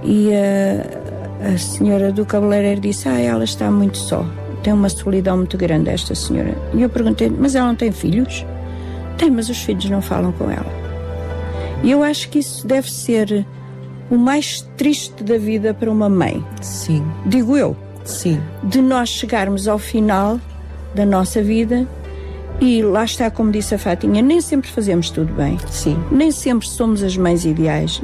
E 0.04 0.30
a, 0.34 1.54
a 1.54 1.58
senhora 1.58 2.12
do 2.12 2.26
cabeleireiro 2.26 2.80
disse: 2.80 3.10
Ah, 3.10 3.20
ela 3.20 3.44
está 3.44 3.70
muito 3.70 3.98
só. 3.98 4.26
Tem 4.64 4.72
uma 4.72 4.88
solidão 4.88 5.38
muito 5.38 5.58
grande, 5.58 5.90
esta 5.90 6.16
senhora. 6.16 6.56
E 6.74 6.82
eu 6.82 6.90
perguntei: 6.90 7.30
Mas 7.30 7.56
ela 7.56 7.68
não 7.68 7.76
tem 7.76 7.92
filhos? 7.92 8.46
Tem, 9.18 9.32
mas 9.32 9.50
os 9.50 9.60
filhos 9.60 9.90
não 9.90 10.02
falam 10.02 10.32
com 10.32 10.50
ela. 10.50 10.72
E 11.84 11.92
eu 11.92 12.04
acho 12.04 12.30
que 12.30 12.40
isso 12.40 12.66
deve 12.66 12.92
ser 12.92 13.46
o 14.10 14.18
mais 14.18 14.62
triste 14.78 15.24
da 15.24 15.38
vida 15.38 15.74
para 15.74 15.92
uma 15.92 16.10
mãe. 16.10 16.44
Sim. 16.62 17.04
Digo 17.26 17.58
eu. 17.58 17.76
Sim. 18.06 18.42
De 18.64 18.82
nós 18.82 19.10
chegarmos 19.10 19.68
ao 19.68 19.78
final 19.78 20.40
da 20.96 21.06
nossa 21.06 21.42
vida 21.42 21.88
e 22.60 22.82
lá 22.82 23.04
está, 23.04 23.30
como 23.30 23.52
disse 23.52 23.76
a 23.76 23.78
Fatinha, 23.78 24.22
nem 24.22 24.42
sempre 24.42 24.70
fazemos 24.72 25.12
tudo 25.12 25.32
bem. 25.34 25.58
Sim. 25.70 25.98
Nem 26.12 26.32
sempre 26.32 26.68
somos 26.68 27.04
as 27.04 27.16
mães 27.16 27.46
ideais. 27.46 28.02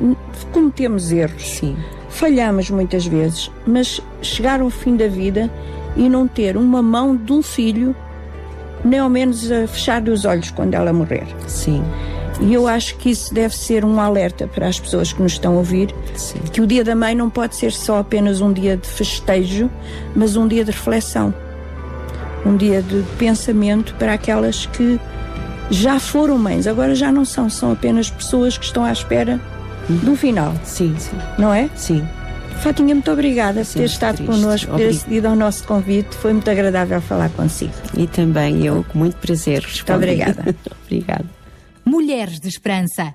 Cometemos 0.51 1.11
erros. 1.11 1.43
Sim. 1.43 1.75
Falhamos 2.09 2.69
muitas 2.69 3.05
vezes, 3.05 3.49
mas 3.65 3.99
chegar 4.21 4.61
ao 4.61 4.69
fim 4.69 4.95
da 4.95 5.07
vida 5.07 5.49
e 5.95 6.07
não 6.07 6.27
ter 6.27 6.55
uma 6.55 6.81
mão 6.81 7.15
de 7.15 7.33
um 7.33 7.41
filho, 7.41 7.95
nem 8.83 8.99
ao 8.99 9.09
menos 9.09 9.51
a 9.51 9.67
fechar 9.67 10.07
os 10.09 10.25
olhos 10.25 10.51
quando 10.51 10.73
ela 10.73 10.91
morrer. 10.91 11.25
Sim. 11.47 11.83
E 12.41 12.53
eu 12.53 12.67
acho 12.67 12.95
que 12.97 13.11
isso 13.11 13.33
deve 13.33 13.55
ser 13.55 13.85
um 13.85 13.99
alerta 13.99 14.47
para 14.47 14.67
as 14.67 14.79
pessoas 14.79 15.13
que 15.13 15.21
nos 15.21 15.33
estão 15.33 15.53
a 15.53 15.57
ouvir, 15.57 15.93
que 16.51 16.61
o 16.61 16.67
Dia 16.67 16.83
da 16.83 16.95
Mãe 16.95 17.15
não 17.15 17.29
pode 17.29 17.55
ser 17.55 17.71
só 17.71 17.99
apenas 17.99 18.41
um 18.41 18.51
dia 18.51 18.75
de 18.75 18.87
festejo, 18.87 19.69
mas 20.15 20.35
um 20.35 20.47
dia 20.47 20.65
de 20.65 20.71
reflexão, 20.71 21.33
um 22.45 22.57
dia 22.57 22.81
de 22.81 23.03
pensamento 23.17 23.93
para 23.95 24.13
aquelas 24.13 24.65
que 24.65 24.99
já 25.69 25.99
foram 25.99 26.37
mães, 26.37 26.67
agora 26.67 26.93
já 26.93 27.11
não 27.11 27.23
são, 27.23 27.49
são 27.49 27.71
apenas 27.71 28.09
pessoas 28.09 28.57
que 28.57 28.65
estão 28.65 28.83
à 28.83 28.91
espera 28.91 29.39
do 29.87 30.15
final. 30.15 30.53
Sim, 30.63 30.95
sim. 30.97 31.17
Não 31.37 31.53
é? 31.53 31.69
Sim. 31.75 32.05
Fatinha, 32.63 32.95
muito 32.95 33.11
obrigada 33.11 33.65
por 33.65 33.73
ter 33.73 33.83
estado 33.83 34.15
triste. 34.15 34.31
connosco, 34.31 34.71
por 34.71 34.77
ter 34.77 34.87
acedido 34.87 35.27
ao 35.27 35.35
nosso 35.35 35.65
convite. 35.65 36.15
Foi 36.15 36.31
muito 36.31 36.49
agradável 36.49 37.01
falar 37.01 37.29
consigo. 37.31 37.73
E 37.97 38.07
também 38.07 38.65
eu, 38.65 38.85
com 38.85 38.99
muito 38.99 39.17
prazer, 39.17 39.61
respondi. 39.61 39.97
obrigada. 39.97 40.55
obrigada. 40.85 41.25
Mulheres 41.83 42.39
de 42.39 42.47
Esperança. 42.47 43.13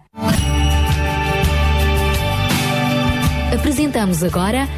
Apresentamos 3.54 4.22
agora 4.22 4.68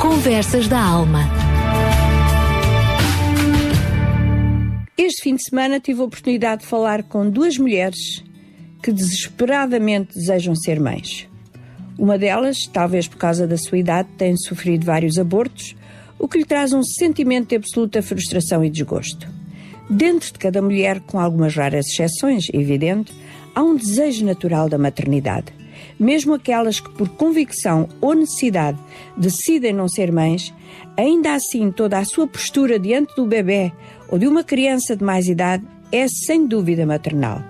Conversas 0.00 0.66
da 0.66 0.82
Alma. 0.82 1.20
Este 4.98 5.22
fim 5.22 5.36
de 5.36 5.44
semana 5.44 5.78
tive 5.78 6.00
a 6.00 6.04
oportunidade 6.04 6.62
de 6.62 6.66
falar 6.66 7.04
com 7.04 7.30
duas 7.30 7.56
mulheres 7.58 8.24
que 8.82 8.90
desesperadamente 8.90 10.14
desejam 10.14 10.56
ser 10.56 10.80
mães. 10.80 11.28
Uma 11.98 12.18
delas, 12.18 12.66
talvez 12.70 13.08
por 13.08 13.16
causa 13.16 13.46
da 13.46 13.56
sua 13.56 13.78
idade, 13.78 14.08
tem 14.18 14.36
sofrido 14.36 14.84
vários 14.84 15.18
abortos, 15.18 15.74
o 16.18 16.28
que 16.28 16.38
lhe 16.38 16.44
traz 16.44 16.72
um 16.72 16.82
sentimento 16.82 17.48
de 17.48 17.56
absoluta 17.56 18.02
frustração 18.02 18.62
e 18.62 18.70
desgosto. 18.70 19.26
Dentro 19.88 20.32
de 20.32 20.38
cada 20.38 20.60
mulher, 20.60 21.00
com 21.00 21.18
algumas 21.18 21.54
raras 21.54 21.86
exceções, 21.86 22.48
é 22.52 22.56
evidente, 22.58 23.14
há 23.54 23.62
um 23.62 23.76
desejo 23.76 24.24
natural 24.26 24.68
da 24.68 24.76
maternidade. 24.76 25.46
Mesmo 25.98 26.34
aquelas 26.34 26.80
que, 26.80 26.90
por 26.90 27.08
convicção 27.10 27.88
ou 28.00 28.14
necessidade, 28.14 28.78
decidem 29.16 29.72
não 29.72 29.88
ser 29.88 30.12
mães, 30.12 30.52
ainda 30.96 31.34
assim 31.34 31.70
toda 31.70 31.98
a 31.98 32.04
sua 32.04 32.26
postura 32.26 32.78
diante 32.78 33.14
do 33.16 33.26
bebê 33.26 33.72
ou 34.08 34.18
de 34.18 34.26
uma 34.26 34.44
criança 34.44 34.94
de 34.94 35.04
mais 35.04 35.28
idade 35.28 35.64
é 35.90 36.06
sem 36.08 36.46
dúvida 36.46 36.84
maternal. 36.84 37.42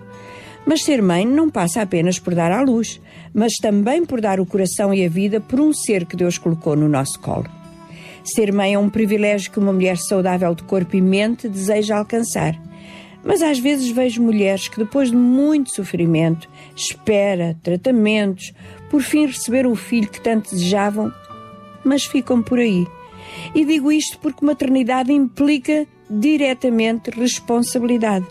Mas 0.66 0.84
ser 0.84 1.00
mãe 1.00 1.24
não 1.24 1.48
passa 1.48 1.82
apenas 1.82 2.18
por 2.18 2.34
dar 2.34 2.52
à 2.52 2.60
luz, 2.60 3.00
mas 3.36 3.52
também 3.60 4.02
por 4.02 4.18
dar 4.18 4.40
o 4.40 4.46
coração 4.46 4.94
e 4.94 5.04
a 5.04 5.10
vida 5.10 5.42
por 5.42 5.60
um 5.60 5.70
ser 5.70 6.06
que 6.06 6.16
Deus 6.16 6.38
colocou 6.38 6.74
no 6.74 6.88
nosso 6.88 7.20
colo. 7.20 7.44
Ser 8.24 8.50
mãe 8.50 8.72
é 8.72 8.78
um 8.78 8.88
privilégio 8.88 9.52
que 9.52 9.58
uma 9.58 9.74
mulher 9.74 9.98
saudável 9.98 10.54
de 10.54 10.62
corpo 10.62 10.96
e 10.96 11.02
mente 11.02 11.46
deseja 11.46 11.98
alcançar. 11.98 12.58
Mas 13.22 13.42
às 13.42 13.58
vezes 13.58 13.90
vejo 13.90 14.22
mulheres 14.22 14.68
que, 14.68 14.78
depois 14.78 15.10
de 15.10 15.16
muito 15.16 15.70
sofrimento, 15.70 16.48
espera, 16.74 17.54
tratamentos, 17.62 18.54
por 18.88 19.02
fim 19.02 19.26
receber 19.26 19.66
o 19.66 19.76
filho 19.76 20.08
que 20.08 20.20
tanto 20.20 20.50
desejavam, 20.50 21.12
mas 21.84 22.06
ficam 22.06 22.42
por 22.42 22.58
aí. 22.58 22.86
E 23.54 23.66
digo 23.66 23.92
isto 23.92 24.18
porque 24.18 24.46
maternidade 24.46 25.12
implica 25.12 25.86
diretamente 26.08 27.10
responsabilidade. 27.10 28.24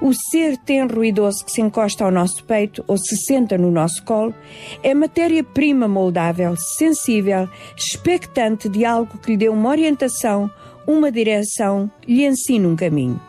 O 0.00 0.14
ser 0.14 0.56
tenro 0.56 1.04
e 1.04 1.12
doce 1.12 1.44
que 1.44 1.52
se 1.52 1.60
encosta 1.60 2.06
ao 2.06 2.10
nosso 2.10 2.42
peito 2.44 2.82
ou 2.88 2.96
se 2.96 3.18
senta 3.18 3.58
no 3.58 3.70
nosso 3.70 4.02
colo 4.02 4.34
é 4.82 4.94
matéria-prima 4.94 5.86
moldável, 5.86 6.56
sensível, 6.56 7.46
expectante 7.76 8.66
de 8.66 8.82
algo 8.86 9.18
que 9.18 9.32
lhe 9.32 9.36
dê 9.36 9.50
uma 9.50 9.68
orientação, 9.68 10.50
uma 10.86 11.12
direção, 11.12 11.90
lhe 12.08 12.24
ensine 12.24 12.66
um 12.66 12.74
caminho. 12.74 13.20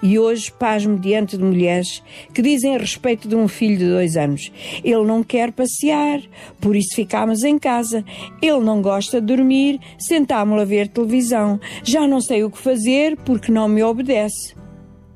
E 0.00 0.16
hoje 0.16 0.52
pasmo 0.52 0.96
diante 0.96 1.36
de 1.36 1.42
mulheres 1.42 2.02
que 2.32 2.40
dizem 2.40 2.76
a 2.76 2.78
respeito 2.78 3.26
de 3.26 3.34
um 3.34 3.48
filho 3.48 3.78
de 3.78 3.88
dois 3.88 4.16
anos: 4.16 4.52
ele 4.84 5.04
não 5.04 5.24
quer 5.24 5.50
passear, 5.50 6.20
por 6.60 6.76
isso 6.76 6.94
ficámos 6.94 7.42
em 7.42 7.58
casa. 7.58 8.04
Ele 8.40 8.60
não 8.60 8.80
gosta 8.80 9.20
de 9.20 9.26
dormir, 9.26 9.80
sentámo-lo 9.98 10.60
a 10.60 10.64
ver 10.64 10.86
televisão. 10.86 11.58
Já 11.82 12.06
não 12.06 12.20
sei 12.20 12.44
o 12.44 12.50
que 12.50 12.58
fazer 12.58 13.16
porque 13.18 13.50
não 13.50 13.68
me 13.68 13.82
obedece. 13.82 14.61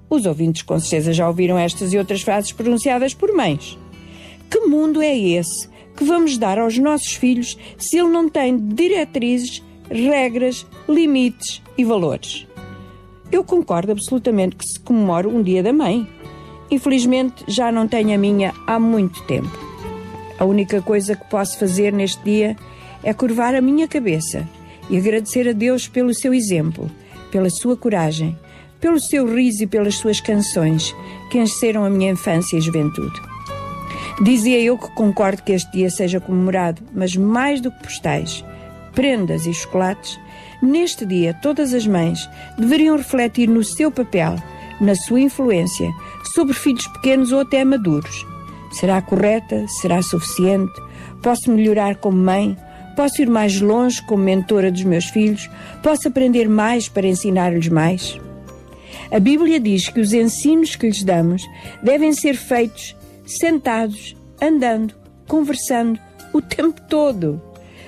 Os 0.09 0.25
ouvintes 0.25 0.63
com 0.63 0.79
certeza 0.79 1.13
já 1.13 1.27
ouviram 1.27 1.59
estas 1.59 1.93
e 1.93 1.99
outras 1.99 2.23
frases 2.23 2.53
pronunciadas 2.53 3.13
por 3.13 3.33
mães. 3.35 3.77
Que 4.49 4.61
mundo 4.61 5.03
é 5.03 5.17
esse 5.17 5.69
que 5.97 6.05
vamos 6.05 6.39
dar 6.39 6.59
aos 6.59 6.79
nossos 6.79 7.15
filhos 7.15 7.59
se 7.77 7.99
ele 7.99 8.09
não 8.09 8.29
tem 8.29 8.57
diretrizes, 8.57 9.63
regras, 9.91 10.65
limites 10.89 11.61
e 11.77 11.85
valores? 11.85 12.47
Eu 13.33 13.43
concordo 13.43 13.93
absolutamente 13.93 14.55
que 14.55 14.67
se 14.67 14.79
comemore 14.79 15.27
um 15.27 15.43
dia 15.43 15.63
da 15.63 15.73
mãe. 15.73 16.07
Infelizmente 16.71 17.45
já 17.49 17.73
não 17.73 17.89
tenho 17.89 18.15
a 18.15 18.19
minha 18.19 18.55
há 18.67 18.79
muito 18.79 19.23
tempo. 19.25 19.51
A 20.39 20.45
única 20.45 20.81
coisa 20.81 21.17
que 21.17 21.29
posso 21.29 21.59
fazer 21.59 21.93
neste 21.93 22.23
dia 22.23 22.57
é 23.03 23.13
curvar 23.13 23.55
a 23.55 23.61
minha 23.61 23.89
cabeça 23.89 24.49
e 24.89 24.97
agradecer 24.97 25.49
a 25.49 25.53
Deus 25.53 25.89
pelo 25.89 26.15
seu 26.15 26.33
exemplo, 26.33 26.89
pela 27.31 27.51
sua 27.51 27.77
coragem, 27.77 28.37
pelo 28.81 29.01
seu 29.01 29.27
riso 29.27 29.65
e 29.65 29.67
pelas 29.67 29.97
suas 29.97 30.21
canções 30.21 30.95
que 31.31 31.39
encheram 31.39 31.85
a 31.85 31.91
minha 31.91 32.13
infância 32.13 32.57
e 32.57 32.61
juventude. 32.61 33.21
Dizia 34.23 34.59
eu 34.61 34.79
que 34.79 34.91
concordo 34.95 35.43
que 35.43 35.53
este 35.53 35.71
dia 35.73 35.91
seja 35.91 36.21
comemorado, 36.21 36.83
mas 36.95 37.15
mais 37.17 37.61
do 37.61 37.71
que 37.71 37.83
postais, 37.83 38.45
prendas 38.95 39.47
e 39.47 39.53
chocolates, 39.53 40.19
neste 40.63 41.05
dia 41.05 41.35
todas 41.35 41.75
as 41.75 41.87
mães 41.87 42.29
deveriam 42.59 42.97
refletir 42.97 43.47
no 43.47 43.63
seu 43.63 43.91
papel, 43.91 44.37
na 44.81 44.95
sua 44.95 45.21
influência, 45.21 45.91
sobre 46.35 46.55
filhos 46.55 46.87
pequenos 46.89 47.31
ou 47.31 47.41
até 47.41 47.65
maduros. 47.65 48.27
Será 48.73 49.01
correta? 49.03 49.67
Será 49.69 50.03
suficiente? 50.03 50.73
Posso 51.23 51.51
melhorar 51.51 51.97
como 51.97 52.17
mãe? 52.17 52.57
Posso 52.97 53.21
ir 53.21 53.29
mais 53.29 53.61
longe 53.61 54.03
como 54.07 54.23
mentora 54.23 54.73
dos 54.73 54.85
meus 54.85 55.07
filhos? 55.07 55.51
Posso 55.83 56.09
aprender 56.09 56.49
mais 56.49 56.89
para 56.89 57.07
ensinar-lhes 57.07 57.69
mais? 57.69 58.19
A 59.11 59.21
Bíblia 59.21 59.61
diz 59.61 59.89
que 59.89 60.01
os 60.01 60.13
ensinos 60.13 60.75
que 60.77 60.87
lhes 60.87 61.03
damos 61.03 61.43
devem 61.83 62.13
ser 62.13 62.37
feitos 62.37 62.97
sentados, 63.25 64.17
andando, 64.41 64.95
conversando 65.27 65.99
o 66.33 66.41
tempo 66.41 66.81
todo. 66.89 67.41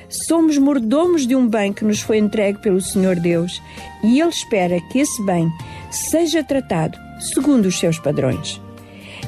Somos 0.08 0.56
mordomos 0.56 1.26
de 1.26 1.36
um 1.36 1.46
bem 1.46 1.72
que 1.72 1.84
nos 1.84 2.00
foi 2.00 2.18
entregue 2.18 2.60
pelo 2.60 2.80
Senhor 2.80 3.16
Deus 3.16 3.60
e 4.02 4.20
Ele 4.20 4.30
espera 4.30 4.80
que 4.90 5.00
esse 5.00 5.22
bem 5.24 5.50
seja 5.90 6.42
tratado 6.42 6.98
segundo 7.20 7.66
os 7.66 7.78
seus 7.78 7.98
padrões. 7.98 8.60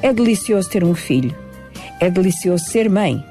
É 0.00 0.12
delicioso 0.12 0.70
ter 0.70 0.82
um 0.82 0.94
filho, 0.94 1.36
é 2.00 2.08
delicioso 2.08 2.64
ser 2.64 2.88
mãe, 2.88 3.22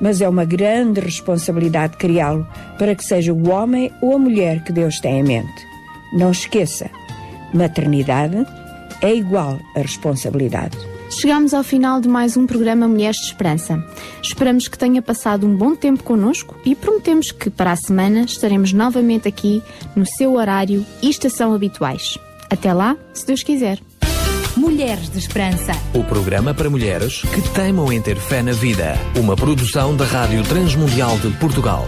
mas 0.00 0.20
é 0.20 0.28
uma 0.28 0.44
grande 0.44 1.00
responsabilidade 1.00 1.96
criá-lo 1.96 2.46
para 2.78 2.94
que 2.94 3.04
seja 3.04 3.32
o 3.32 3.50
homem 3.50 3.92
ou 4.00 4.14
a 4.14 4.18
mulher 4.18 4.64
que 4.64 4.72
Deus 4.72 4.98
tem 5.00 5.20
em 5.20 5.22
mente. 5.22 5.66
Não 6.12 6.30
esqueça, 6.30 6.90
maternidade 7.54 8.46
é 9.00 9.14
igual 9.14 9.58
a 9.76 9.80
responsabilidade. 9.80 10.76
Chegamos 11.10 11.54
ao 11.54 11.62
final 11.62 12.00
de 12.00 12.08
mais 12.08 12.36
um 12.36 12.46
programa 12.46 12.88
Mulheres 12.88 13.18
de 13.18 13.26
Esperança. 13.26 13.82
Esperamos 14.20 14.66
que 14.66 14.76
tenha 14.76 15.00
passado 15.00 15.46
um 15.46 15.56
bom 15.56 15.76
tempo 15.76 16.02
connosco 16.02 16.56
e 16.64 16.74
prometemos 16.74 17.30
que 17.30 17.48
para 17.48 17.72
a 17.72 17.76
semana 17.76 18.22
estaremos 18.22 18.72
novamente 18.72 19.28
aqui 19.28 19.62
no 19.94 20.04
seu 20.04 20.34
horário 20.34 20.84
e 21.00 21.08
estação 21.08 21.54
habituais. 21.54 22.18
Até 22.50 22.72
lá, 22.72 22.96
se 23.12 23.26
Deus 23.26 23.42
quiser. 23.42 23.78
Mulheres 24.56 25.10
de 25.10 25.18
Esperança. 25.18 25.72
O 25.92 26.02
programa 26.04 26.54
para 26.54 26.70
mulheres 26.70 27.22
que 27.22 27.42
teimam 27.50 27.92
em 27.92 28.00
ter 28.00 28.16
fé 28.16 28.42
na 28.42 28.52
vida. 28.52 28.94
Uma 29.16 29.36
produção 29.36 29.96
da 29.96 30.04
Rádio 30.04 30.42
Transmundial 30.44 31.18
de 31.18 31.30
Portugal. 31.38 31.86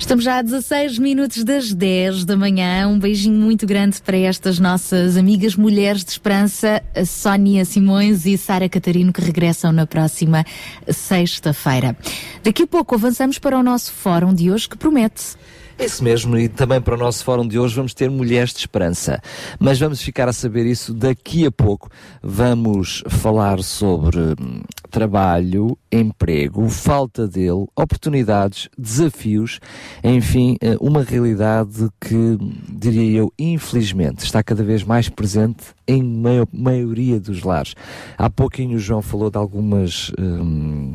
Estamos 0.00 0.24
já 0.24 0.38
a 0.38 0.42
16 0.42 0.98
minutos 0.98 1.44
das 1.44 1.72
10 1.72 2.24
da 2.24 2.34
manhã. 2.34 2.88
Um 2.88 2.98
beijinho 2.98 3.38
muito 3.38 3.64
grande 3.66 4.00
para 4.00 4.16
estas 4.16 4.58
nossas 4.58 5.16
amigas 5.16 5.54
mulheres 5.54 6.02
de 6.02 6.10
esperança, 6.10 6.82
Sónia 7.06 7.64
Simões 7.64 8.26
e 8.26 8.36
Sara 8.36 8.68
Catarino, 8.68 9.12
que 9.12 9.20
regressam 9.20 9.70
na 9.70 9.86
próxima 9.86 10.44
sexta-feira. 10.88 11.96
Daqui 12.42 12.62
a 12.62 12.66
pouco 12.66 12.94
avançamos 12.96 13.38
para 13.38 13.56
o 13.56 13.62
nosso 13.62 13.92
fórum 13.92 14.34
de 14.34 14.50
hoje, 14.50 14.68
que 14.68 14.76
promete. 14.76 15.36
Isso 15.78 16.04
mesmo, 16.04 16.36
e 16.38 16.48
também 16.48 16.80
para 16.80 16.94
o 16.94 16.98
nosso 16.98 17.24
fórum 17.24 17.46
de 17.46 17.58
hoje 17.58 17.74
vamos 17.74 17.94
ter 17.94 18.10
Mulheres 18.10 18.52
de 18.52 18.58
Esperança. 18.58 19.20
Mas 19.58 19.78
vamos 19.78 20.02
ficar 20.02 20.28
a 20.28 20.32
saber 20.32 20.66
isso 20.66 20.92
daqui 20.92 21.46
a 21.46 21.50
pouco. 21.50 21.88
Vamos 22.22 23.02
falar 23.08 23.62
sobre 23.62 24.18
hum, 24.18 24.62
trabalho, 24.90 25.78
emprego, 25.90 26.68
falta 26.68 27.26
dele, 27.26 27.66
oportunidades, 27.76 28.68
desafios, 28.76 29.60
enfim, 30.04 30.56
eh, 30.60 30.76
uma 30.80 31.02
realidade 31.02 31.88
que, 32.00 32.36
diria 32.68 33.20
eu, 33.20 33.32
infelizmente 33.38 34.24
está 34.24 34.42
cada 34.42 34.62
vez 34.62 34.82
mais 34.82 35.08
presente 35.08 35.74
em 35.86 36.02
maior, 36.02 36.46
maioria 36.52 37.18
dos 37.18 37.42
lares. 37.42 37.74
Há 38.16 38.30
pouquinho 38.30 38.76
o 38.76 38.78
João 38.78 39.02
falou 39.02 39.30
de 39.30 39.38
algumas, 39.38 40.12
hum, 40.18 40.94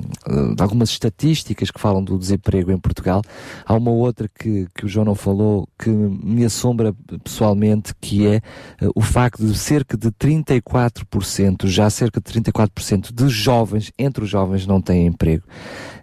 de 0.55 0.61
algumas 0.61 0.89
estatísticas 0.89 1.71
que 1.71 1.79
falam 1.79 2.03
do 2.03 2.17
desemprego 2.17 2.71
em 2.71 2.77
Portugal. 2.77 3.21
Há 3.65 3.73
uma 3.73 3.91
outra 3.91 4.29
que, 4.29 4.67
que 4.75 4.85
o 4.85 4.89
João 4.89 5.05
não 5.05 5.15
falou 5.15 5.67
que 5.79 5.89
me 5.89 6.43
assombra 6.43 6.93
pessoalmente, 7.23 7.93
que 8.01 8.27
é 8.27 8.41
uh, 8.81 8.91
o 8.93 9.01
facto 9.01 9.45
de 9.45 9.57
cerca 9.57 9.95
de 9.95 10.11
34%, 10.11 11.65
já 11.65 11.89
cerca 11.89 12.19
de 12.19 12.41
34% 12.41 13.13
de 13.13 13.29
jovens, 13.29 13.93
entre 13.97 14.25
os 14.25 14.29
jovens, 14.29 14.67
não 14.67 14.81
têm 14.81 15.07
emprego. 15.07 15.43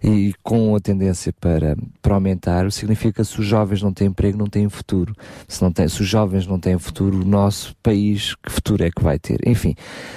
E 0.03 0.33
com 0.43 0.75
a 0.75 0.81
tendência 0.81 1.35
para, 1.39 1.77
para 2.01 2.15
aumentar, 2.15 2.73
significa 2.73 3.23
que 3.23 3.29
se 3.29 3.39
os 3.39 3.47
jovens 3.47 3.83
não 3.83 3.93
têm 3.93 4.09
emprego, 4.09 4.39
não 4.39 4.47
têm 4.47 4.69
futuro. 4.71 5.15
Se, 5.47 5.63
não 5.63 5.71
tem, 5.71 5.87
se 5.87 6.01
os 6.01 6.09
jovens 6.09 6.47
não 6.47 6.59
têm 6.59 6.79
futuro, 6.79 7.21
o 7.21 7.25
nosso 7.25 7.77
país, 7.83 8.35
que 8.43 8.51
futuro 8.51 8.83
é 8.83 8.91
que 8.91 9.03
vai 9.03 9.19
ter? 9.19 9.39
Enfim, 9.47 9.75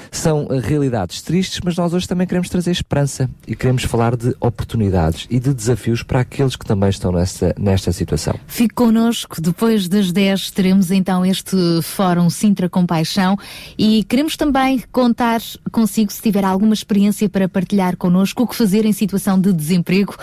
são 0.09 0.45
uh, 0.45 0.59
realidades 0.59 1.21
tristes, 1.21 1.59
mas 1.61 1.75
nós 1.75 1.93
hoje 1.93 2.07
também 2.07 2.25
queremos 2.25 2.47
trazer 2.47 2.71
esperança 2.71 3.29
e 3.45 3.53
queremos 3.53 3.83
falar 3.83 4.15
de 4.15 4.33
oportunidades 4.39 5.27
e 5.29 5.41
de 5.41 5.53
desafios 5.53 6.03
para 6.03 6.21
aqueles 6.21 6.55
que 6.55 6.65
também 6.65 6.89
estão 6.89 7.11
nesta, 7.11 7.53
nesta 7.59 7.91
situação. 7.91 8.34
Fique 8.47 8.73
connosco, 8.73 9.41
depois 9.41 9.87
das 9.87 10.11
10 10.11 10.51
teremos 10.51 10.91
então 10.91 11.25
este 11.25 11.55
Fórum 11.81 12.29
Sintra 12.29 12.69
Compaixão 12.69 13.37
e 13.77 14.03
queremos 14.03 14.35
também 14.35 14.83
contar 14.91 15.41
consigo 15.71 16.11
se 16.11 16.21
tiver 16.21 16.43
alguma 16.43 16.73
experiência 16.73 17.27
para 17.29 17.49
partilhar 17.49 17.97
connosco 17.97 18.43
o 18.43 18.47
que 18.47 18.55
fazer 18.55 18.85
em 18.85 18.93
situação 18.93 19.39
de 19.39 19.51
desemprego. 19.51 20.15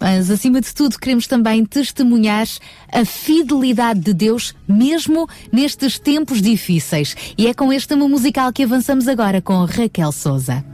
Mas, 0.00 0.30
acima 0.30 0.60
de 0.60 0.74
tudo, 0.74 0.98
queremos 0.98 1.26
também 1.26 1.64
testemunhar 1.64 2.46
a 2.92 3.04
fidelidade 3.04 4.00
de 4.00 4.12
Deus, 4.12 4.54
mesmo 4.68 5.28
nestes 5.50 5.98
tempos 5.98 6.42
difíceis. 6.42 7.16
E 7.36 7.46
é 7.46 7.54
com 7.54 7.72
este 7.72 7.88
tema 7.88 8.08
musical 8.08 8.52
que 8.52 8.62
avançamos 8.62 9.08
agora 9.08 9.40
com 9.40 9.64
Raquel 9.64 10.12
Souza. 10.12 10.64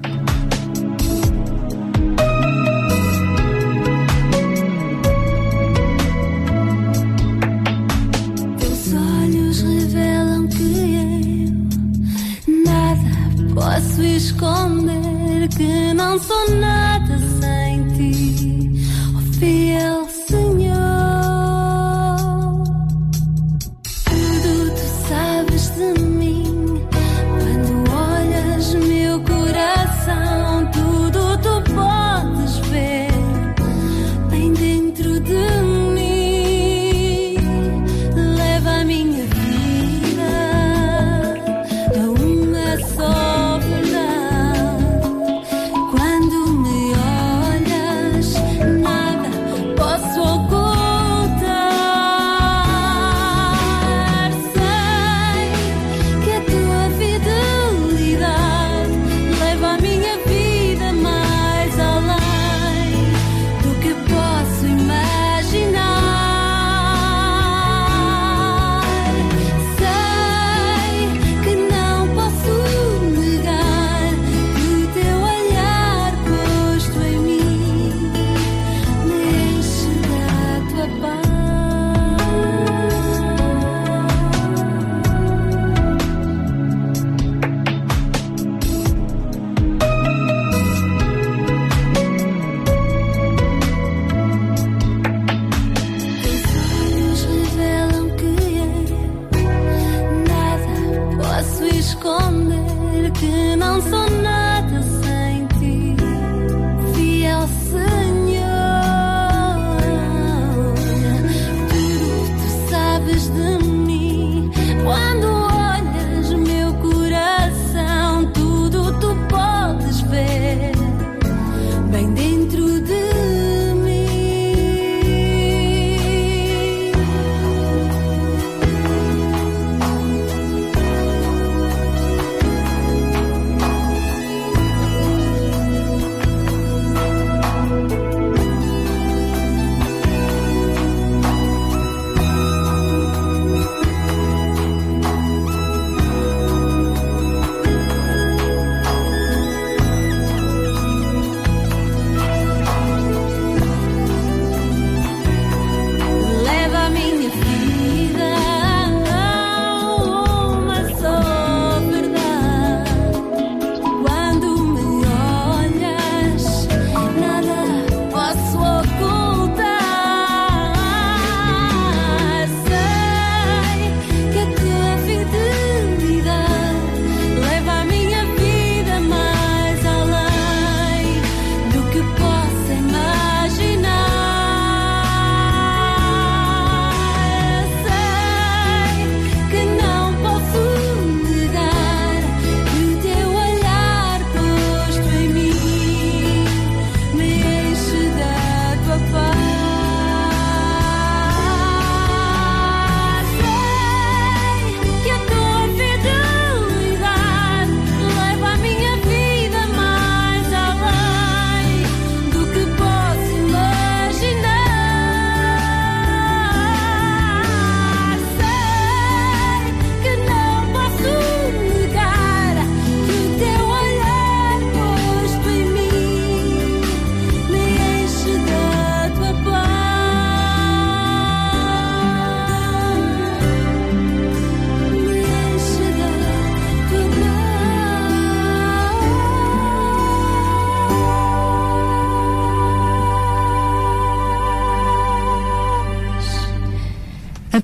Posso 13.63 14.03
esconder, 14.03 15.49
que 15.57 15.95
não 15.95 16.19
sou 16.19 16.51
nada 16.51 17.17
sem 17.41 17.87
ti, 17.95 18.73
ó 19.17 19.21
fiel 19.39 20.09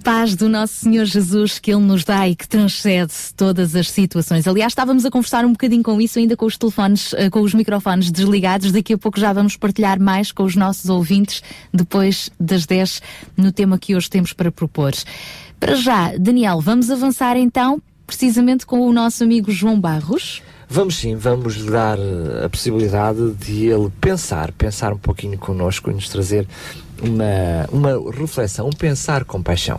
paz 0.09 0.35
do 0.35 0.49
nosso 0.49 0.73
Senhor 0.73 1.05
Jesus 1.05 1.59
que 1.59 1.71
Ele 1.71 1.83
nos 1.83 2.03
dá 2.03 2.27
e 2.27 2.35
que 2.35 2.49
transcende 2.49 3.13
todas 3.37 3.77
as 3.77 3.91
situações. 3.91 4.49
Aliás, 4.49 4.73
estávamos 4.73 5.05
a 5.05 5.11
conversar 5.11 5.45
um 5.45 5.53
bocadinho 5.53 5.83
com 5.83 6.01
isso, 6.01 6.19
ainda 6.19 6.35
com 6.35 6.47
os 6.47 6.57
telefones, 6.57 7.13
eh, 7.13 7.29
com 7.29 7.43
os 7.43 7.53
microfones 7.53 8.11
desligados. 8.11 8.73
Daqui 8.73 8.95
a 8.95 8.97
pouco 8.97 9.21
já 9.21 9.35
vamos 9.35 9.55
partilhar 9.59 10.01
mais 10.01 10.33
com 10.33 10.45
os 10.45 10.57
nossos 10.57 10.89
ouvintes, 10.89 11.43
depois 11.75 12.31
das 12.41 12.65
10, 12.65 13.03
no 13.37 13.53
tema 13.53 13.79
que 13.79 13.95
hoje 13.95 14.09
temos 14.09 14.33
para 14.33 14.51
propor. 14.51 14.95
Para 15.61 15.75
já, 15.75 16.17
Daniel, 16.17 16.59
vamos 16.59 16.91
avançar 16.91 17.37
então, 17.37 17.79
precisamente 18.07 18.65
com 18.65 18.81
o 18.81 18.91
nosso 18.95 19.23
amigo 19.23 19.53
João 19.53 19.79
Barros. 19.79 20.41
Vamos 20.71 20.97
sim, 20.97 21.17
vamos 21.17 21.57
lhe 21.57 21.71
dar 21.71 21.99
eh, 21.99 22.47
a 22.47 22.49
possibilidade 22.49 23.35
de 23.35 23.67
ele 23.67 23.93
pensar, 24.01 24.53
pensar 24.53 24.91
um 24.95 24.99
pouquinho 24.99 25.37
connosco 25.37 25.91
e 25.91 25.93
nos 25.93 26.09
trazer 26.09 26.49
uma, 27.03 27.69
uma 27.71 28.11
reflexão, 28.11 28.69
um 28.69 28.73
pensar 28.73 29.27
com 29.27 29.43
paixão. 29.43 29.79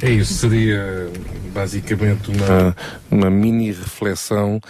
É 0.00 0.10
isso, 0.10 0.34
seria 0.34 1.10
basicamente 1.52 2.30
uma, 2.30 2.76
uma 3.10 3.28
mini 3.28 3.72
reflexão 3.72 4.60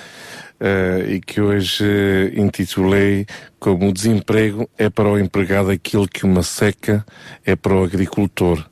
eh, 0.58 1.04
e 1.06 1.20
que 1.20 1.40
hoje 1.40 1.84
eh, 1.84 2.32
intitulei 2.34 3.26
como 3.60 3.88
o 3.88 3.92
desemprego 3.92 4.68
é 4.78 4.88
para 4.88 5.08
o 5.08 5.18
empregado 5.18 5.70
aquilo 5.70 6.08
que 6.08 6.24
uma 6.24 6.42
seca 6.42 7.04
é 7.44 7.54
para 7.54 7.74
o 7.74 7.84
agricultor. 7.84 8.66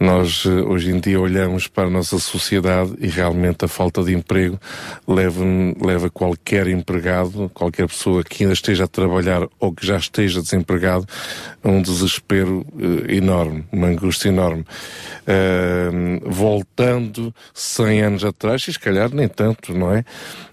Nós 0.00 0.44
eh, 0.46 0.50
hoje 0.50 0.92
em 0.92 1.00
dia 1.00 1.20
olhamos 1.20 1.66
para 1.66 1.88
a 1.88 1.90
nossa 1.90 2.18
sociedade 2.20 2.94
e 3.00 3.08
realmente 3.08 3.64
a 3.64 3.68
falta 3.68 4.02
de 4.04 4.14
emprego 4.14 4.58
leva, 5.06 5.44
leva 5.84 6.08
qualquer 6.08 6.68
empregado, 6.68 7.50
qualquer 7.52 7.88
pessoa 7.88 8.22
que 8.22 8.44
ainda 8.44 8.54
esteja 8.54 8.84
a 8.84 8.88
trabalhar 8.88 9.48
ou 9.58 9.72
que 9.72 9.84
já 9.84 9.96
esteja 9.96 10.40
desempregado, 10.40 11.04
a 11.64 11.68
um 11.68 11.82
desespero 11.82 12.64
eh, 12.78 13.16
enorme, 13.16 13.64
uma 13.72 13.88
angústia 13.88 14.28
enorme. 14.28 14.64
Uh, 15.28 16.30
voltando 16.30 17.34
100 17.52 18.02
anos 18.02 18.24
atrás, 18.24 18.66
e 18.66 18.72
se 18.72 18.78
calhar 18.78 19.10
nem 19.12 19.28
tanto, 19.28 19.74
não 19.74 19.92
é? 19.92 20.02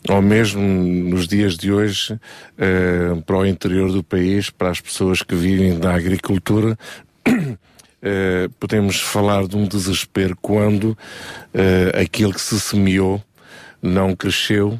Ou 0.10 0.22
mesmo 0.22 0.62
nos 0.62 1.28
dias 1.28 1.56
de 1.56 1.72
hoje, 1.72 2.14
uh, 2.14 3.22
para 3.22 3.38
o 3.38 3.46
interior 3.46 3.92
do 3.92 4.04
país, 4.04 4.50
para 4.50 4.70
as 4.70 4.82
pessoas 4.82 5.22
que 5.22 5.34
vivem 5.34 5.80
da 5.80 5.96
agricultura, 5.96 6.78
Uh, 8.06 8.50
podemos 8.60 9.02
falar 9.02 9.48
de 9.48 9.58
um 9.58 9.66
desespero 9.66 10.38
quando 10.40 10.92
uh, 10.92 12.00
aquilo 12.00 12.34
que 12.34 12.42
se 12.42 12.60
semeou 12.60 13.20
não 13.82 14.16
cresceu 14.16 14.80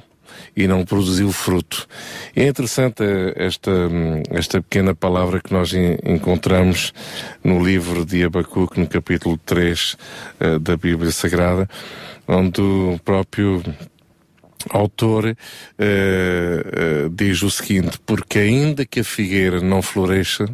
e 0.56 0.68
não 0.68 0.86
produziu 0.86 1.32
fruto. 1.32 1.88
É 2.36 2.48
interessante 2.48 3.04
eh, 3.04 3.34
esta, 3.36 3.72
esta 4.32 4.62
pequena 4.62 4.96
palavra 4.96 5.42
que 5.42 5.52
nós 5.52 5.74
encontramos 5.74 6.94
no 7.44 7.64
livro 7.64 8.06
de 8.06 8.24
Abacuque, 8.24 8.80
no 8.80 8.88
capítulo 8.88 9.38
3 9.46 9.94
uh, 10.40 10.60
da 10.60 10.78
Bíblia 10.78 11.12
Sagrada, 11.12 11.70
onde 12.28 12.62
o 12.62 13.00
próprio 13.04 13.62
autor 14.70 15.26
uh, 15.26 15.32
uh, 17.06 17.10
diz 17.10 17.42
o 17.44 17.52
seguinte: 17.52 18.00
Porque 18.06 18.40
ainda 18.40 18.86
que 18.86 19.02
a 19.02 19.04
figueira 19.04 19.60
não 19.60 19.82
floresça, 19.82 20.46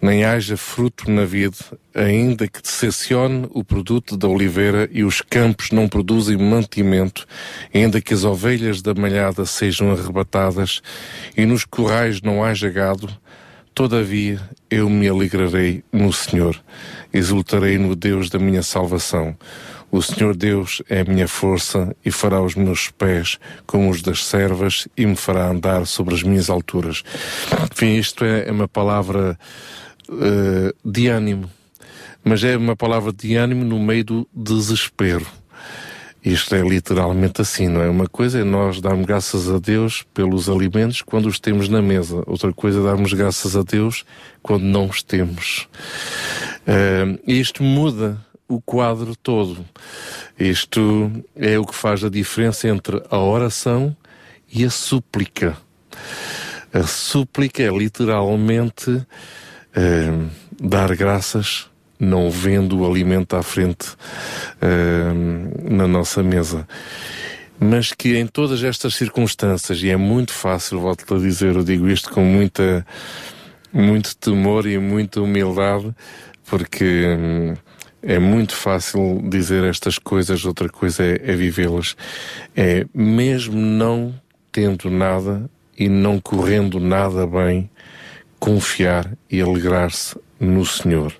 nem 0.00 0.24
haja 0.24 0.56
fruto 0.56 1.10
na 1.10 1.24
vide, 1.24 1.58
ainda 1.94 2.46
que 2.46 2.60
decepcione 2.60 3.48
o 3.50 3.64
produto 3.64 4.16
da 4.16 4.28
oliveira 4.28 4.88
e 4.92 5.04
os 5.04 5.20
campos 5.20 5.70
não 5.70 5.88
produzem 5.88 6.36
mantimento, 6.36 7.26
ainda 7.74 8.00
que 8.00 8.14
as 8.14 8.24
ovelhas 8.24 8.82
da 8.82 8.94
malhada 8.94 9.44
sejam 9.46 9.90
arrebatadas 9.92 10.80
e 11.36 11.46
nos 11.46 11.64
corrais 11.64 12.20
não 12.20 12.44
haja 12.44 12.68
gado, 12.68 13.08
todavia 13.74 14.40
eu 14.70 14.88
me 14.88 15.08
alegrarei 15.08 15.84
no 15.92 16.12
Senhor, 16.12 16.60
exultarei 17.12 17.78
no 17.78 17.94
Deus 17.94 18.30
da 18.30 18.38
minha 18.38 18.62
salvação. 18.62 19.36
O 19.90 20.02
Senhor 20.02 20.36
Deus 20.36 20.82
é 20.88 21.00
a 21.00 21.04
minha 21.04 21.28
força 21.28 21.94
e 22.04 22.10
fará 22.10 22.42
os 22.42 22.54
meus 22.54 22.90
pés 22.90 23.38
como 23.66 23.88
os 23.88 24.02
das 24.02 24.24
servas 24.24 24.88
e 24.96 25.06
me 25.06 25.14
fará 25.14 25.48
andar 25.48 25.86
sobre 25.86 26.14
as 26.14 26.22
minhas 26.22 26.50
alturas. 26.50 27.02
Enfim, 27.72 27.96
isto 27.96 28.24
é 28.24 28.50
uma 28.50 28.66
palavra 28.66 29.38
uh, 30.08 30.74
de 30.84 31.08
ânimo, 31.08 31.50
mas 32.24 32.42
é 32.44 32.56
uma 32.56 32.76
palavra 32.76 33.12
de 33.12 33.36
ânimo 33.36 33.64
no 33.64 33.78
meio 33.78 34.04
do 34.04 34.28
desespero. 34.34 35.26
Isto 36.24 36.56
é 36.56 36.60
literalmente 36.60 37.40
assim, 37.40 37.68
não 37.68 37.80
é? 37.80 37.88
Uma 37.88 38.08
coisa 38.08 38.40
é 38.40 38.44
nós 38.44 38.80
darmos 38.80 39.06
graças 39.06 39.48
a 39.48 39.60
Deus 39.60 40.04
pelos 40.12 40.48
alimentos 40.48 41.00
quando 41.00 41.26
os 41.26 41.38
temos 41.38 41.68
na 41.68 41.80
mesa. 41.80 42.24
Outra 42.26 42.52
coisa 42.52 42.80
é 42.80 42.82
darmos 42.82 43.12
graças 43.12 43.54
a 43.54 43.62
Deus 43.62 44.04
quando 44.42 44.64
não 44.64 44.86
os 44.86 45.04
temos. 45.04 45.68
Uh, 46.66 47.16
isto 47.28 47.62
muda 47.62 48.18
o 48.48 48.60
quadro 48.60 49.14
todo. 49.14 49.64
Isto 50.36 51.12
é 51.36 51.58
o 51.60 51.64
que 51.64 51.74
faz 51.74 52.02
a 52.02 52.10
diferença 52.10 52.68
entre 52.68 53.00
a 53.08 53.18
oração 53.18 53.96
e 54.52 54.64
a 54.64 54.70
súplica. 54.70 55.56
A 56.72 56.82
súplica 56.82 57.62
é 57.62 57.70
literalmente 57.70 59.06
uh, 59.76 60.30
dar 60.60 60.94
graças 60.96 61.68
não 61.98 62.30
vendo 62.30 62.80
o 62.80 62.90
alimento 62.90 63.36
à 63.36 63.42
frente 63.42 63.88
uh, 64.60 65.70
na 65.70 65.86
nossa 65.86 66.22
mesa. 66.22 66.66
Mas 67.58 67.92
que 67.92 68.16
em 68.16 68.26
todas 68.26 68.62
estas 68.62 68.94
circunstâncias, 68.94 69.82
e 69.82 69.88
é 69.88 69.96
muito 69.96 70.32
fácil, 70.32 70.80
volto 70.80 71.14
a 71.14 71.18
dizer, 71.18 71.56
eu 71.56 71.64
digo 71.64 71.88
isto 71.88 72.10
com 72.10 72.22
muita, 72.22 72.86
muito 73.72 74.14
temor 74.16 74.66
e 74.66 74.76
muita 74.78 75.22
humildade, 75.22 75.94
porque 76.44 77.16
hum, 77.18 77.54
é 78.02 78.18
muito 78.18 78.54
fácil 78.54 79.22
dizer 79.24 79.64
estas 79.64 79.98
coisas, 79.98 80.44
outra 80.44 80.68
coisa 80.68 81.02
é, 81.02 81.14
é 81.24 81.34
vivê-las. 81.34 81.96
É 82.54 82.86
mesmo 82.94 83.58
não 83.58 84.14
tendo 84.52 84.90
nada 84.90 85.48
e 85.78 85.88
não 85.88 86.20
correndo 86.20 86.78
nada 86.78 87.26
bem, 87.26 87.70
confiar 88.38 89.10
e 89.30 89.40
alegrar-se 89.40 90.16
no 90.38 90.64
Senhor. 90.64 91.12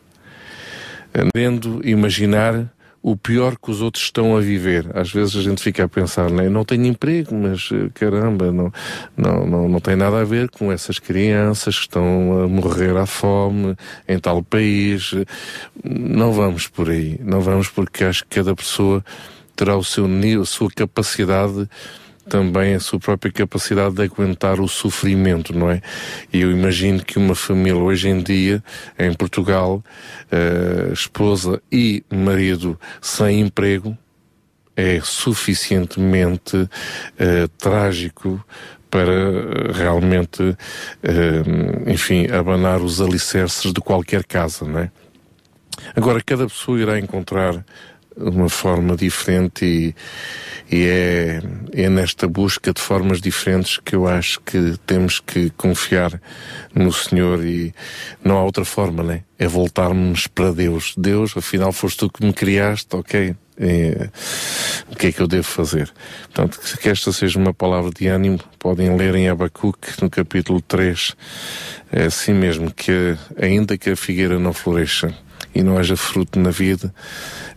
Andando 1.15 1.81
imaginar 1.87 2.71
o 3.07 3.17
pior 3.17 3.57
que 3.57 3.71
os 3.71 3.81
outros 3.81 4.03
estão 4.03 4.37
a 4.37 4.41
viver. 4.41 4.91
Às 4.93 5.13
vezes 5.13 5.37
a 5.37 5.41
gente 5.41 5.63
fica 5.63 5.85
a 5.85 5.89
pensar, 5.89 6.29
né? 6.29 6.49
não 6.49 6.65
tenho 6.65 6.87
emprego, 6.87 7.37
mas 7.37 7.69
eh, 7.73 7.89
caramba, 7.95 8.51
não, 8.51 8.73
não, 9.17 9.47
não, 9.47 9.69
não 9.69 9.79
tem 9.81 9.95
nada 9.95 10.21
a 10.21 10.25
ver 10.25 10.51
com 10.51 10.73
essas 10.73 10.99
crianças 10.99 11.77
que 11.77 11.83
estão 11.83 12.43
a 12.43 12.49
morrer 12.49 12.97
à 12.97 13.07
fome 13.07 13.77
em 14.09 14.19
tal 14.19 14.43
país. 14.43 15.15
Não 15.85 16.33
vamos 16.33 16.67
por 16.67 16.91
aí, 16.91 17.17
não 17.23 17.41
vamos 17.41 17.69
porque 17.69 18.03
acho 18.03 18.25
que 18.25 18.41
cada 18.41 18.57
pessoa 18.57 19.05
terá 19.55 19.77
o 19.77 19.85
seu 19.85 20.09
nível, 20.09 20.43
a 20.43 20.47
sua 20.47 20.69
capacidade 20.69 21.69
também 22.29 22.75
a 22.75 22.81
sua 22.81 22.99
própria 22.99 23.33
capacidade 23.33 23.95
de 23.95 24.03
aguentar 24.03 24.61
o 24.61 24.69
sofrimento, 24.69 25.57
não 25.57 25.71
é? 25.71 25.81
E 26.33 26.41
eu 26.41 26.51
imagino 26.51 27.05
que 27.05 27.19
uma 27.19 27.35
família 27.35 27.77
hoje 27.77 28.09
em 28.09 28.23
dia, 28.23 28.63
em 28.99 29.13
Portugal, 29.15 29.83
uh, 30.33 30.93
esposa 30.93 31.63
e 31.71 32.05
marido 32.11 32.79
sem 33.01 33.41
emprego, 33.41 33.97
é 34.75 35.01
suficientemente 35.03 36.57
uh, 36.57 37.49
trágico 37.59 38.45
para 38.91 39.73
realmente, 39.73 40.43
uh, 40.43 40.57
enfim, 41.91 42.27
abanar 42.31 42.81
os 42.81 43.01
alicerces 43.01 43.73
de 43.73 43.81
qualquer 43.81 44.25
casa, 44.25 44.65
não 44.65 44.81
é? 44.81 44.91
Agora, 45.95 46.21
cada 46.23 46.47
pessoa 46.47 46.81
irá 46.81 46.99
encontrar 46.99 47.65
uma 48.17 48.49
forma 48.49 48.97
diferente 48.97 49.65
e, 49.65 49.95
e 50.71 50.87
é, 50.87 51.43
é 51.73 51.89
nesta 51.89 52.27
busca 52.27 52.73
de 52.73 52.81
formas 52.81 53.21
diferentes 53.21 53.79
que 53.79 53.95
eu 53.95 54.07
acho 54.07 54.41
que 54.41 54.77
temos 54.87 55.21
que 55.21 55.51
confiar 55.51 56.21
no 56.75 56.93
Senhor 56.93 57.45
e 57.45 57.75
não 58.25 58.39
há 58.39 58.43
outra 58.43 58.65
forma, 58.65 59.03
né? 59.03 59.23
É 59.39 59.47
voltarmos 59.47 60.27
para 60.27 60.53
Deus. 60.53 60.95
Deus, 60.97 61.37
afinal 61.37 61.73
foste 61.73 61.99
tu 61.99 62.11
que 62.11 62.25
me 62.25 62.33
criaste, 62.33 62.97
ok? 62.97 63.37
O 64.91 64.97
que 64.97 65.07
é 65.07 65.13
que 65.13 65.21
eu 65.21 65.27
devo 65.27 65.45
fazer? 65.45 65.91
Portanto, 66.25 66.61
que 66.79 66.89
esta 66.89 67.11
seja 67.11 67.39
uma 67.39 67.55
palavra 67.55 67.91
de 67.91 68.07
ânimo, 68.07 68.39
podem 68.59 68.95
ler 68.97 69.15
em 69.15 69.29
Abacuque, 69.29 69.91
no 70.03 70.11
capítulo 70.11 70.61
3, 70.61 71.17
é 71.91 72.05
assim 72.05 72.35
mesmo, 72.35 72.71
que 72.71 73.17
ainda 73.41 73.79
que 73.79 73.91
a 73.91 73.97
figueira 73.97 74.39
não 74.39 74.53
floresça, 74.53 75.15
e 75.57 75.63
não 75.63 75.79
haja 75.79 75.97
fruto 75.97 76.39
na 76.39 76.51
vida, 76.51 76.95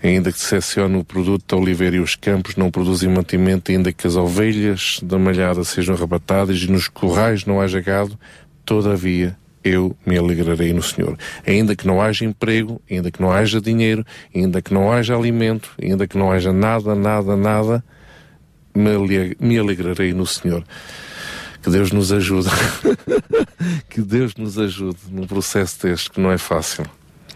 ainda 0.01 0.31
que 0.31 0.37
decepcione 0.37 0.95
o 0.97 1.03
produto 1.03 1.43
da 1.45 1.61
oliveira 1.61 1.97
e 1.97 1.99
os 1.99 2.15
campos 2.15 2.55
não 2.55 2.71
produzem 2.71 3.09
mantimento, 3.09 3.71
ainda 3.71 3.91
que 3.91 4.07
as 4.07 4.15
ovelhas 4.15 5.01
da 5.03 5.19
malhada 5.19 5.65
sejam 5.65 5.93
arrebatadas 5.95 6.57
e 6.59 6.71
nos 6.71 6.87
corrais 6.87 7.45
não 7.45 7.59
haja 7.59 7.81
gado, 7.81 8.17
todavia 8.65 9.35
eu 9.61 9.93
me 10.05 10.17
alegrarei 10.17 10.71
no 10.71 10.81
Senhor. 10.81 11.17
Ainda 11.45 11.75
que 11.75 11.85
não 11.85 12.01
haja 12.01 12.23
emprego, 12.23 12.81
ainda 12.89 13.11
que 13.11 13.21
não 13.21 13.29
haja 13.29 13.59
dinheiro, 13.59 14.05
ainda 14.33 14.61
que 14.61 14.73
não 14.73 14.89
haja 14.89 15.13
alimento, 15.13 15.69
ainda 15.81 16.07
que 16.07 16.17
não 16.17 16.31
haja 16.31 16.53
nada, 16.53 16.95
nada, 16.95 17.35
nada, 17.35 17.83
me 18.73 19.57
alegrarei 19.59 20.13
no 20.13 20.25
Senhor. 20.25 20.63
Que 21.61 21.69
Deus 21.69 21.91
nos 21.91 22.13
ajude. 22.13 22.47
que 23.89 23.99
Deus 24.01 24.33
nos 24.35 24.57
ajude 24.57 24.99
num 25.11 25.27
processo 25.27 25.85
deste 25.85 26.09
que 26.09 26.21
não 26.21 26.31
é 26.31 26.37
fácil. 26.37 26.85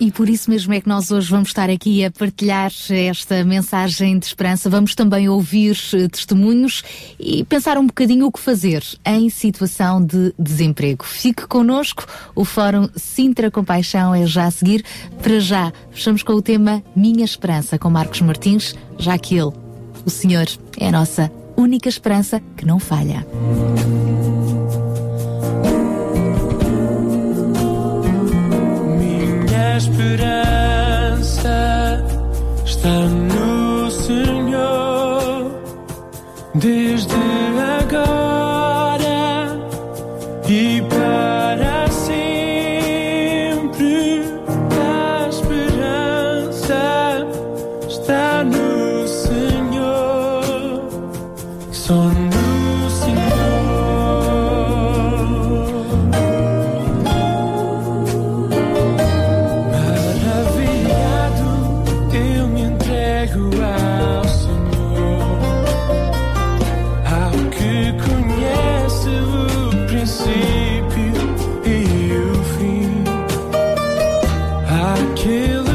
E 0.03 0.11
por 0.11 0.27
isso 0.27 0.49
mesmo 0.49 0.73
é 0.73 0.81
que 0.81 0.89
nós 0.89 1.11
hoje 1.11 1.31
vamos 1.31 1.47
estar 1.47 1.69
aqui 1.69 2.03
a 2.03 2.11
partilhar 2.11 2.69
esta 2.89 3.41
mensagem 3.45 4.19
de 4.19 4.25
esperança. 4.25 4.69
Vamos 4.69 4.93
também 4.93 5.29
ouvir 5.29 5.77
eh, 5.93 6.09
testemunhos 6.09 6.83
e 7.17 7.45
pensar 7.45 7.77
um 7.77 7.87
bocadinho 7.87 8.25
o 8.25 8.31
que 8.31 8.37
fazer 8.37 8.83
em 9.05 9.29
situação 9.29 10.05
de 10.05 10.33
desemprego. 10.37 11.05
Fique 11.05 11.47
connosco, 11.47 12.05
o 12.35 12.43
Fórum 12.43 12.89
Sintra 12.97 13.49
Compaixão 13.49 14.13
é 14.13 14.25
já 14.25 14.43
a 14.43 14.51
seguir. 14.51 14.83
Para 15.21 15.39
já, 15.39 15.71
fechamos 15.89 16.21
com 16.21 16.33
o 16.33 16.41
tema 16.41 16.83
Minha 16.93 17.23
Esperança 17.23 17.79
com 17.79 17.89
Marcos 17.89 18.19
Martins, 18.19 18.75
já 18.99 19.17
que 19.17 19.37
ele, 19.37 19.53
o 20.05 20.09
Senhor, 20.09 20.47
é 20.77 20.89
a 20.89 20.91
nossa 20.91 21.31
única 21.55 21.87
esperança 21.87 22.41
que 22.57 22.65
não 22.65 22.77
falha. 22.77 23.25
Esperança 29.75 31.49
está 32.63 32.89
no 32.89 33.89
Senhor, 33.89 35.51
desde 36.53 37.15
agora 37.79 38.62
aquele 75.03 75.72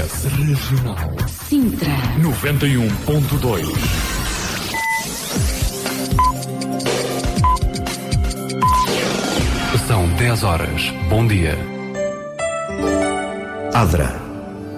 RCS 0.00 0.24
Regional 0.24 1.12
Sintra. 1.28 1.90
91.2. 2.20 3.66
São 9.86 10.08
10 10.14 10.42
horas. 10.42 10.90
Bom 11.10 11.26
dia. 11.26 11.58
Adra. 13.74 14.18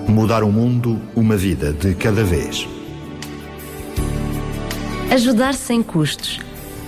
Mudar 0.08 0.42
o 0.42 0.50
mundo, 0.50 1.00
uma 1.14 1.36
vida 1.36 1.72
de 1.72 1.94
cada 1.94 2.24
vez. 2.24 2.66
Ajudar 5.12 5.54
sem 5.54 5.84
custos. 5.84 6.40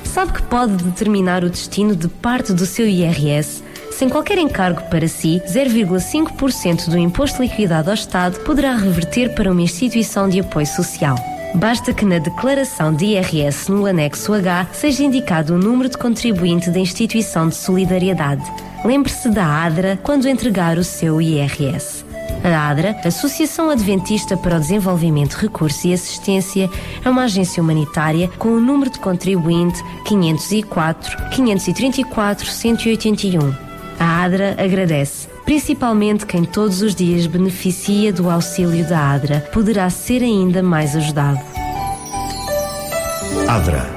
Sabe 0.02 0.32
que 0.32 0.43
pode 0.43 0.82
determinar 0.82 1.44
o 1.44 1.51
destino 1.51 1.94
de 1.94 2.09
parte 2.09 2.52
do 2.52 2.66
seu 2.66 2.89
IRS 2.89 3.64
Sem 3.96 4.08
qualquer 4.08 4.38
encargo 4.38 4.82
para 4.90 5.06
si, 5.06 5.40
0,5% 5.46 6.90
do 6.90 6.98
imposto 6.98 7.40
liquidado 7.40 7.90
ao 7.90 7.94
Estado 7.94 8.40
poderá 8.40 8.74
reverter 8.74 9.32
para 9.34 9.52
uma 9.52 9.62
instituição 9.62 10.28
de 10.28 10.40
apoio 10.40 10.66
social. 10.66 11.16
Basta 11.54 11.94
que 11.94 12.04
na 12.04 12.18
declaração 12.18 12.92
de 12.92 13.04
IRS 13.04 13.70
no 13.70 13.86
anexo 13.86 14.34
H 14.34 14.66
seja 14.72 15.04
indicado 15.04 15.54
o 15.54 15.58
número 15.58 15.88
de 15.88 15.96
contribuinte 15.96 16.70
da 16.70 16.80
instituição 16.80 17.48
de 17.48 17.54
solidariedade. 17.54 18.42
Lembre-se 18.84 19.30
da 19.30 19.46
ADRA 19.46 19.96
quando 20.02 20.28
entregar 20.28 20.76
o 20.76 20.82
seu 20.82 21.22
IRS. 21.22 22.04
A 22.42 22.68
ADRA, 22.68 22.96
Associação 23.04 23.70
Adventista 23.70 24.36
para 24.36 24.56
o 24.56 24.60
Desenvolvimento, 24.60 25.34
Recurso 25.34 25.86
e 25.86 25.94
Assistência, 25.94 26.68
é 27.04 27.08
uma 27.08 27.22
agência 27.22 27.62
humanitária 27.62 28.28
com 28.38 28.48
o 28.48 28.60
número 28.60 28.90
de 28.90 28.98
contribuinte 28.98 29.80
504 30.04 31.30
534 31.30 32.50
181. 32.50 33.64
A 34.05 34.24
ADRA 34.24 34.55
agradece. 34.59 35.28
Principalmente 35.47 36.26
quem 36.26 36.44
todos 36.44 36.82
os 36.82 36.94
dias 36.94 37.26
beneficia 37.26 38.12
do 38.12 38.28
auxílio 38.28 38.86
da 38.86 38.98
ADRA 38.98 39.40
poderá 39.51 39.89
ser 39.89 40.22
ainda 40.22 40.62
mais 40.62 40.94
ajudado. 40.94 41.40
Adra. 43.48 43.89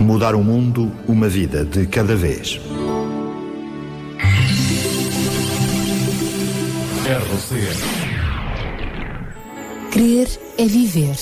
Mudar 0.00 0.34
o 0.34 0.42
mundo, 0.42 0.90
uma 1.06 1.28
vida 1.28 1.62
de 1.62 1.86
cada 1.86 2.16
vez. 2.16 2.58
RCS. 7.04 7.82
Crer 9.90 10.28
é 10.56 10.64
viver. 10.64 11.16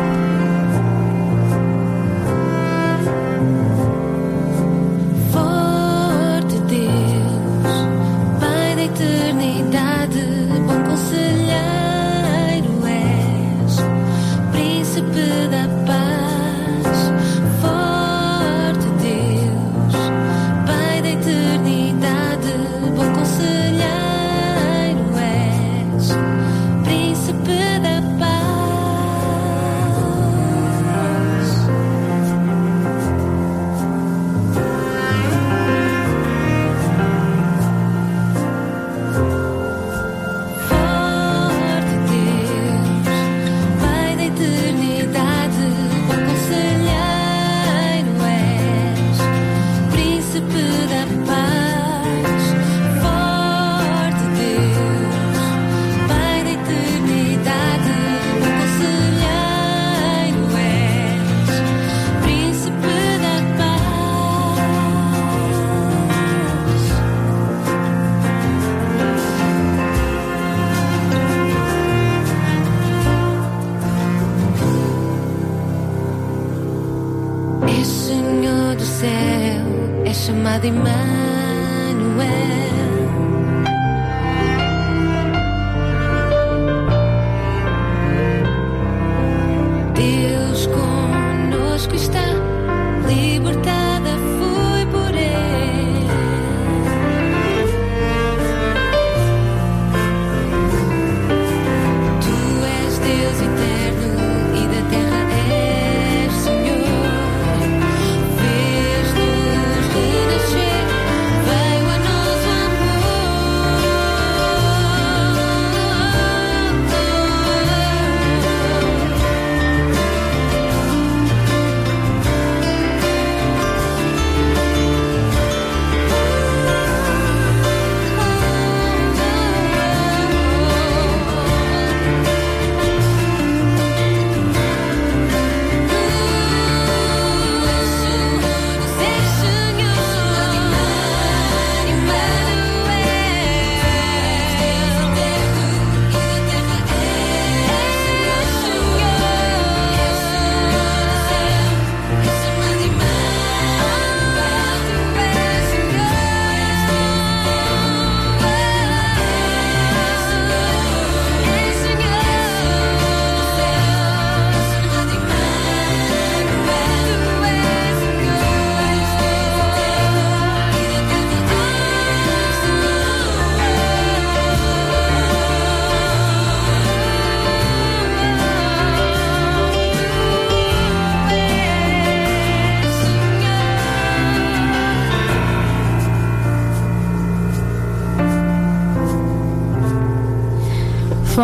É 80.65 81.02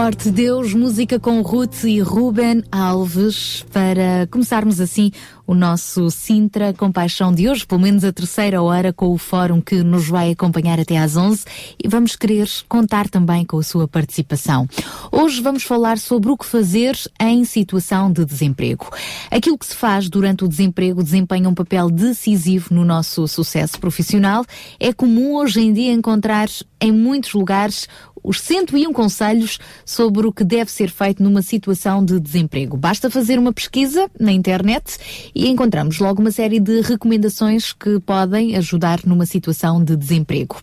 Forte 0.09 0.31
Deus, 0.31 0.73
música 0.73 1.19
com 1.19 1.39
Ruth 1.43 1.83
e 1.83 1.99
Ruben 1.99 2.63
Alves, 2.71 3.63
para 3.71 4.25
começarmos 4.31 4.81
assim 4.81 5.11
o 5.45 5.55
nosso 5.55 6.11
Sintra 6.11 6.73
Compaixão 6.73 7.33
de 7.33 7.49
hoje, 7.49 7.65
pelo 7.65 7.81
menos 7.81 8.03
a 8.03 8.13
terceira 8.13 8.61
hora, 8.61 8.93
com 8.93 9.11
o 9.11 9.17
fórum 9.17 9.59
que 9.59 9.83
nos 9.83 10.07
vai 10.07 10.29
acompanhar 10.29 10.79
até 10.79 10.97
às 10.97 11.17
11 11.17 11.43
e 11.83 11.87
vamos 11.87 12.15
querer 12.15 12.47
contar 12.67 13.09
também 13.09 13.43
com 13.43 13.57
a 13.57 13.63
sua 13.63 13.87
participação. 13.87 14.67
Hoje 15.11 15.41
vamos 15.41 15.63
falar 15.63 15.97
sobre 15.97 16.29
o 16.29 16.37
que 16.37 16.45
fazer 16.45 16.95
em 17.19 17.43
situação 17.45 18.11
de 18.11 18.25
desemprego. 18.25 18.91
Aquilo 19.31 19.57
que 19.57 19.65
se 19.65 19.75
faz 19.75 20.07
durante 20.07 20.43
o 20.43 20.47
desemprego 20.47 21.03
desempenha 21.03 21.49
um 21.49 21.55
papel 21.55 21.89
decisivo 21.89 22.71
no 22.71 22.85
nosso 22.85 23.27
sucesso 23.27 23.79
profissional. 23.79 24.45
É 24.79 24.93
comum 24.93 25.35
hoje 25.35 25.61
em 25.61 25.73
dia 25.73 25.91
encontrar 25.91 26.47
em 26.79 26.91
muitos 26.91 27.33
lugares 27.33 27.87
os 28.23 28.41
101 28.41 28.91
conselhos 28.93 29.59
sobre 29.85 30.27
o 30.27 30.33
que 30.33 30.43
deve 30.43 30.71
ser 30.71 30.89
feito 30.89 31.21
numa 31.21 31.41
situação 31.41 32.03
de 32.03 32.19
desemprego. 32.19 32.77
Basta 32.77 33.09
fazer 33.09 33.39
uma 33.39 33.53
pesquisa 33.53 34.09
na 34.19 34.31
internet 34.31 34.97
e 35.33 35.47
encontramos 35.47 35.99
logo 35.99 36.21
uma 36.21 36.31
série 36.31 36.59
de 36.59 36.81
recomendações 36.81 37.73
que 37.73 37.99
podem 37.99 38.55
ajudar 38.55 38.99
numa 39.05 39.25
situação 39.25 39.83
de 39.83 39.95
desemprego. 39.95 40.61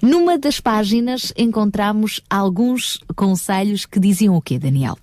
Numa 0.00 0.38
das 0.38 0.60
páginas 0.60 1.32
encontramos 1.36 2.20
alguns 2.28 3.00
conselhos 3.14 3.86
que 3.86 4.00
diziam 4.00 4.34
o 4.34 4.42
quê, 4.42 4.58
Daniel? 4.58 4.96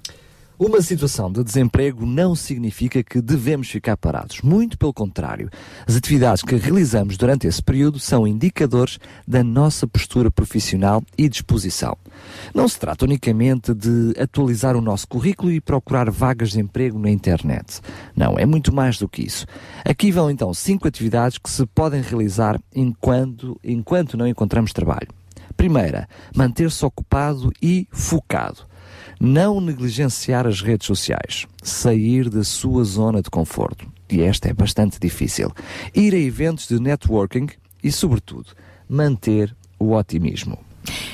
Uma 0.63 0.79
situação 0.79 1.31
de 1.31 1.43
desemprego 1.43 2.05
não 2.05 2.35
significa 2.35 3.01
que 3.01 3.19
devemos 3.19 3.67
ficar 3.67 3.97
parados. 3.97 4.41
Muito 4.41 4.77
pelo 4.77 4.93
contrário. 4.93 5.49
As 5.87 5.95
atividades 5.95 6.43
que 6.43 6.55
realizamos 6.55 7.17
durante 7.17 7.47
esse 7.47 7.63
período 7.63 7.97
são 7.97 8.27
indicadores 8.27 8.99
da 9.27 9.43
nossa 9.43 9.87
postura 9.87 10.29
profissional 10.29 11.01
e 11.17 11.27
disposição. 11.27 11.97
Não 12.53 12.67
se 12.67 12.77
trata 12.77 13.05
unicamente 13.05 13.73
de 13.73 14.13
atualizar 14.21 14.77
o 14.77 14.81
nosso 14.81 15.07
currículo 15.07 15.51
e 15.51 15.59
procurar 15.59 16.11
vagas 16.11 16.51
de 16.51 16.59
emprego 16.59 16.99
na 16.99 17.09
internet. 17.09 17.81
Não, 18.15 18.37
é 18.37 18.45
muito 18.45 18.71
mais 18.71 18.99
do 18.99 19.09
que 19.09 19.23
isso. 19.23 19.47
Aqui 19.83 20.11
vão 20.11 20.29
então 20.29 20.53
cinco 20.53 20.87
atividades 20.87 21.39
que 21.39 21.49
se 21.49 21.65
podem 21.65 22.03
realizar 22.03 22.61
enquanto, 22.75 23.59
enquanto 23.63 24.15
não 24.15 24.27
encontramos 24.27 24.71
trabalho. 24.71 25.07
Primeira, 25.57 26.07
manter-se 26.35 26.85
ocupado 26.85 27.51
e 27.59 27.87
focado 27.91 28.69
não 29.21 29.61
negligenciar 29.61 30.47
as 30.47 30.61
redes 30.61 30.87
sociais, 30.87 31.45
sair 31.61 32.27
da 32.27 32.43
sua 32.43 32.83
zona 32.83 33.21
de 33.21 33.29
conforto. 33.29 33.87
E 34.09 34.21
esta 34.21 34.49
é 34.49 34.53
bastante 34.53 34.99
difícil. 34.99 35.51
Ir 35.93 36.15
a 36.15 36.17
eventos 36.17 36.67
de 36.67 36.79
networking 36.79 37.47
e, 37.83 37.91
sobretudo, 37.91 38.47
manter 38.89 39.55
o 39.77 39.93
otimismo. 39.93 40.57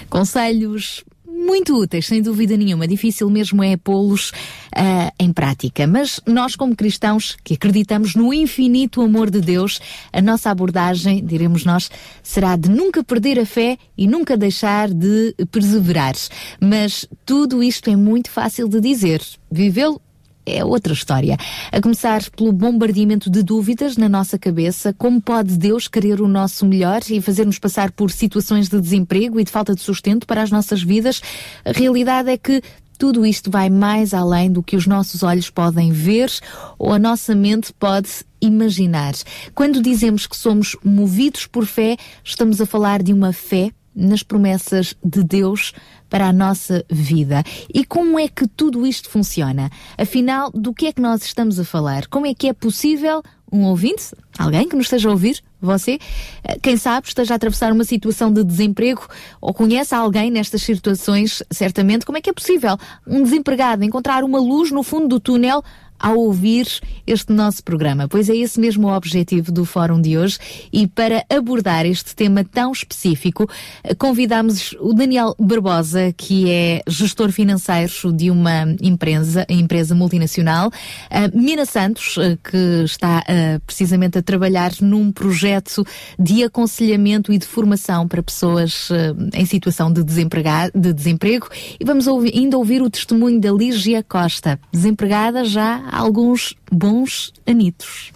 Conselhos 0.10 1.04
muito 1.48 1.82
úteis, 1.82 2.06
sem 2.06 2.22
dúvida 2.22 2.58
nenhuma. 2.58 2.86
Difícil 2.86 3.30
mesmo 3.30 3.64
é 3.64 3.78
pô-los 3.78 4.32
uh, 4.32 5.12
em 5.18 5.32
prática. 5.32 5.88
Mas 5.88 6.20
nós, 6.28 6.58
como 6.58 6.76
cristãos 6.76 7.38
que 7.42 7.54
acreditamos 7.54 8.14
no 8.16 8.34
infinito 8.34 9.02
amor 9.02 9.32
de 9.32 9.40
Deus, 9.40 9.80
a 10.12 10.22
nossa 10.22 10.52
abordagem, 10.52 11.26
diremos 11.26 11.64
nós, 11.64 11.90
será 12.22 12.58
de 12.58 12.70
nunca 12.70 13.02
perder 13.02 13.40
a 13.40 13.46
fé 13.46 13.78
e 13.98 14.06
nunca 14.06 14.36
deixar 14.36 14.90
de 14.90 15.34
perseverar. 15.50 16.14
Mas 16.60 17.08
tudo 17.26 17.64
isto 17.64 17.90
é 17.90 17.96
muito 17.96 18.30
fácil 18.30 18.68
de 18.68 18.82
dizer. 18.82 19.22
Vivê-lo 19.50 20.02
é 20.48 20.64
outra 20.64 20.94
história. 20.94 21.38
A 21.72 21.82
começar 21.82 22.22
pelo 22.32 22.54
bombardeamento 22.54 23.30
de 23.30 23.44
dúvidas 23.44 23.98
na 23.98 24.08
nossa 24.08 24.40
cabeça, 24.40 24.94
como 24.98 25.22
pode 25.22 25.58
Deus 25.58 25.88
querer 25.88 26.22
o 26.22 26.28
nosso 26.28 26.66
melhor 26.66 27.02
e 27.10 27.22
fazer-nos 27.22 27.60
passar 27.60 27.92
por 27.92 28.10
situações 28.10 28.70
de 28.70 28.80
desemprego 28.80 29.40
e 29.40 29.44
de 29.44 29.52
falta 29.52 29.76
de 29.76 29.82
sustento 29.82 30.26
para 30.26 30.42
as 30.42 30.50
nossas 30.50 30.82
vidas? 30.82 31.22
A 31.66 31.72
realidade 31.72 32.30
é 32.30 32.38
que 32.38 32.62
tudo 32.98 33.26
isto 33.26 33.52
vai 33.52 33.70
mais 33.70 34.14
além 34.14 34.52
do 34.52 34.64
que 34.64 34.76
os 34.76 34.88
nossos 34.88 35.22
olhos 35.22 35.50
podem 35.50 35.92
ver 35.92 36.32
ou 36.80 36.92
a 36.92 37.00
nossa 37.00 37.36
mente 37.36 37.72
pode 37.74 38.10
imaginar. 38.42 39.14
Quando 39.54 39.82
dizemos 39.82 40.26
que 40.26 40.36
somos 40.36 40.76
movidos 40.84 41.46
por 41.46 41.66
fé, 41.66 41.98
estamos 42.24 42.60
a 42.60 42.66
falar 42.66 43.04
de 43.04 43.14
uma 43.14 43.32
fé 43.34 43.72
nas 43.98 44.22
promessas 44.22 44.96
de 45.04 45.24
Deus 45.24 45.74
para 46.08 46.28
a 46.28 46.34
nossa 46.34 46.86
vida. 46.90 47.44
E 47.74 47.84
como 47.84 48.20
é 48.20 48.28
que 48.28 48.48
tudo 48.48 48.86
isto 48.86 49.10
funciona? 49.10 49.70
Afinal, 49.98 50.52
do 50.52 50.74
que 50.74 50.86
é 50.86 50.94
que 50.94 51.02
nós 51.02 51.24
estamos 51.24 51.60
a 51.60 51.66
falar? 51.66 52.08
Como 52.08 52.28
é 52.28 52.34
que 52.34 52.48
é 52.48 52.54
possível 52.54 53.24
um 53.52 53.64
ouvinte, 53.64 54.14
alguém 54.38 54.68
que 54.68 54.76
nos 54.76 54.86
esteja 54.86 55.10
a 55.10 55.12
ouvir, 55.12 55.42
você, 55.60 55.98
eh, 56.44 56.60
quem 56.62 56.76
sabe 56.78 57.08
esteja 57.08 57.34
a 57.34 57.38
atravessar 57.38 57.72
uma 57.72 57.84
situação 57.84 58.32
de 58.32 58.44
desemprego 58.44 59.08
ou 59.40 59.54
conhece 59.54 59.96
alguém 59.96 60.30
nestas 60.30 60.62
situações, 60.62 61.42
certamente, 61.50 62.06
como 62.06 62.18
é 62.18 62.22
que 62.22 62.30
é 62.30 62.34
possível 62.34 62.78
um 63.08 63.24
desempregado 63.24 63.84
encontrar 63.84 64.24
uma 64.24 64.40
luz 64.40 64.70
no 64.70 64.84
fundo 64.84 65.08
do 65.08 65.20
túnel 65.20 65.64
ao 66.00 66.18
ouvir 66.18 66.68
este 67.06 67.32
nosso 67.32 67.64
programa, 67.64 68.08
pois 68.08 68.30
é 68.30 68.36
esse 68.36 68.60
mesmo 68.60 68.88
o 68.88 68.96
objetivo 68.96 69.52
do 69.52 69.66
fórum 69.66 70.02
de 70.02 70.18
hoje. 70.18 70.38
E 70.72 70.88
para 70.88 71.26
abordar 71.30 71.86
este 71.86 72.16
tema 72.16 72.44
tão 72.44 72.72
específico, 72.72 73.50
convidamos 73.98 74.76
o 74.80 74.94
Daniel 74.94 75.36
Barbosa, 75.40 76.14
que 76.16 76.50
é 76.50 76.82
gestor 76.88 77.32
financeiro 77.32 78.12
de 78.14 78.30
uma 78.30 78.76
empresa, 78.82 79.46
empresa 79.50 79.96
multinacional, 79.96 80.72
a 81.10 81.28
Mina 81.30 81.66
Santos, 81.66 82.18
eh, 82.18 82.38
que 82.44 82.84
está 82.84 83.20
uh, 83.20 83.60
precisamente 83.66 84.18
a 84.18 84.22
trabalhar 84.22 84.72
num 84.82 85.12
projeto 85.12 85.86
de 86.20 86.44
aconselhamento 86.44 87.32
e 87.32 87.38
de 87.38 87.46
formação 87.46 88.08
para 88.08 88.22
pessoas 88.22 88.90
uh, 88.90 88.96
em 89.34 89.46
situação 89.46 89.92
de, 89.92 90.04
de 90.04 90.94
desemprego. 90.94 91.48
E 91.80 91.86
vamos 91.86 92.08
ouvir, 92.08 92.34
ainda 92.36 92.58
ouvir 92.58 92.82
o 92.82 92.90
testemunho 92.90 93.40
da 93.40 93.52
Lígia 93.52 94.04
Costa, 94.04 94.60
desempregada 94.72 95.46
já 95.46 95.87
alguns 95.92 96.56
bons 96.72 97.34
anitos. 97.46 98.12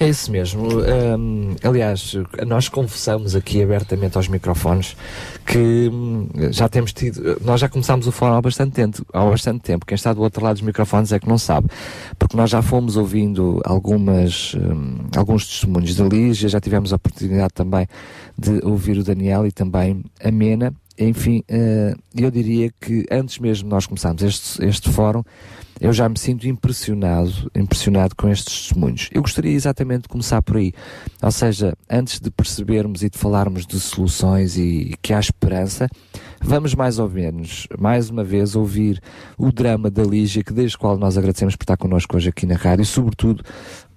É 0.00 0.08
isso 0.08 0.32
mesmo. 0.32 0.66
Um, 0.66 1.54
aliás, 1.62 2.16
nós 2.46 2.70
confessamos 2.70 3.36
aqui 3.36 3.62
abertamente 3.62 4.16
aos 4.16 4.28
microfones 4.28 4.96
que 5.44 5.90
hum, 5.92 6.26
já 6.50 6.70
temos 6.70 6.94
tido, 6.94 7.38
nós 7.44 7.60
já 7.60 7.68
começámos 7.68 8.06
o 8.06 8.12
fórum 8.12 8.32
há 8.32 8.40
bastante 8.40 8.72
tempo, 8.72 9.04
há 9.12 9.22
bastante 9.26 9.60
tempo. 9.60 9.84
Quem 9.84 9.94
está 9.94 10.14
do 10.14 10.22
outro 10.22 10.42
lado 10.42 10.54
dos 10.54 10.62
microfones 10.62 11.12
é 11.12 11.18
que 11.18 11.28
não 11.28 11.36
sabe, 11.36 11.68
porque 12.18 12.34
nós 12.34 12.48
já 12.48 12.62
fomos 12.62 12.96
ouvindo 12.96 13.60
algumas, 13.62 14.54
um, 14.54 15.06
alguns 15.14 15.46
testemunhos 15.46 15.94
da 15.94 16.04
Lígia, 16.06 16.48
já 16.48 16.62
tivemos 16.62 16.94
a 16.94 16.96
oportunidade 16.96 17.52
também 17.52 17.86
de 18.38 18.58
ouvir 18.64 18.96
o 18.96 19.04
Daniel 19.04 19.46
e 19.46 19.52
também 19.52 20.02
a 20.24 20.30
Mena. 20.30 20.74
Enfim, 21.00 21.42
uh, 21.50 21.98
eu 22.14 22.30
diria 22.30 22.70
que 22.78 23.06
antes 23.10 23.38
mesmo 23.38 23.64
de 23.64 23.70
nós 23.70 23.86
começarmos 23.86 24.22
este, 24.22 24.62
este 24.64 24.90
fórum, 24.90 25.22
eu 25.80 25.94
já 25.94 26.06
me 26.06 26.18
sinto 26.18 26.46
impressionado, 26.46 27.50
impressionado 27.54 28.14
com 28.14 28.28
estes 28.28 28.68
testemunhos. 28.68 29.08
Eu 29.10 29.22
gostaria 29.22 29.52
exatamente 29.52 30.02
de 30.02 30.08
começar 30.08 30.42
por 30.42 30.58
aí. 30.58 30.74
Ou 31.22 31.30
seja, 31.30 31.74
antes 31.88 32.20
de 32.20 32.30
percebermos 32.30 33.02
e 33.02 33.08
de 33.08 33.16
falarmos 33.16 33.66
de 33.66 33.80
soluções 33.80 34.58
e, 34.58 34.90
e 34.90 34.94
que 35.00 35.14
há 35.14 35.18
esperança, 35.18 35.88
vamos 36.38 36.74
mais 36.74 36.98
ou 36.98 37.08
menos, 37.08 37.66
mais 37.78 38.10
uma 38.10 38.22
vez, 38.22 38.54
ouvir 38.54 39.00
o 39.38 39.50
drama 39.50 39.90
da 39.90 40.02
Lígia, 40.02 40.44
que 40.44 40.52
desde 40.52 40.76
o 40.76 40.78
qual 40.78 40.98
nós 40.98 41.16
agradecemos 41.16 41.56
por 41.56 41.62
estar 41.62 41.78
connosco 41.78 42.14
hoje 42.14 42.28
aqui 42.28 42.44
na 42.44 42.56
rádio, 42.56 42.82
e 42.82 42.86
sobretudo 42.86 43.42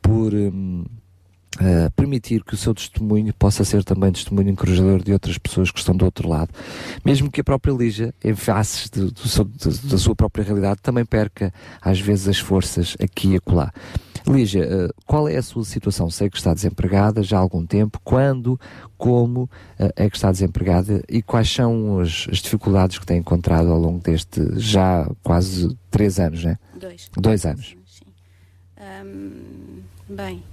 por. 0.02 0.34
Hum, 0.34 0.86
Uh, 1.56 1.92
permitir 1.92 2.44
que 2.44 2.56
o 2.56 2.58
seu 2.58 2.74
testemunho 2.74 3.32
possa 3.32 3.64
ser 3.64 3.84
também 3.84 4.12
testemunho 4.12 4.50
encorajador 4.50 5.04
de 5.04 5.14
outras 5.14 5.38
pessoas 5.38 5.70
que 5.70 5.78
estão 5.78 5.96
do 5.96 6.04
outro 6.04 6.28
lado. 6.28 6.50
Mesmo 7.06 7.30
que 7.30 7.42
a 7.42 7.44
própria 7.44 7.72
Lígia, 7.72 8.12
em 8.24 8.34
faces 8.34 8.90
de, 8.90 9.12
de, 9.12 9.88
da 9.88 9.98
sua 10.00 10.16
própria 10.16 10.44
realidade, 10.44 10.82
também 10.82 11.06
perca 11.06 11.54
às 11.80 12.00
vezes 12.00 12.28
as 12.28 12.40
forças 12.40 12.98
aqui 13.00 13.34
e 13.34 13.36
acolá. 13.36 13.72
Lígia, 14.26 14.66
uh, 14.66 14.94
qual 15.06 15.28
é 15.28 15.36
a 15.36 15.44
sua 15.44 15.64
situação? 15.66 16.10
Sei 16.10 16.30
que 16.30 16.38
está 16.38 16.54
desempregada 16.54 17.22
já 17.22 17.38
há 17.38 17.42
algum 17.42 17.66
tempo. 17.66 18.00
Quando, 18.04 18.60
como 18.98 19.44
uh, 19.44 19.92
é 19.96 20.10
que 20.10 20.16
está 20.16 20.32
desempregada 20.32 21.04
e 21.10 21.22
quais 21.22 21.52
são 21.52 22.00
as, 22.00 22.28
as, 22.32 22.38
dificuldades 22.38 22.98
que 22.98 23.06
tem 23.06 23.18
encontrado 23.18 23.70
ao 23.70 23.78
longo 23.78 24.00
deste 24.00 24.42
já 24.60 25.08
quase 25.22 25.78
três 25.92 26.20
anos, 26.20 26.44
né? 26.44 26.58
Dois. 26.80 27.10
Dois 27.16 27.46
anos. 27.46 27.76
Sim. 27.86 28.06
Um, 29.06 30.16
bem, 30.16 30.44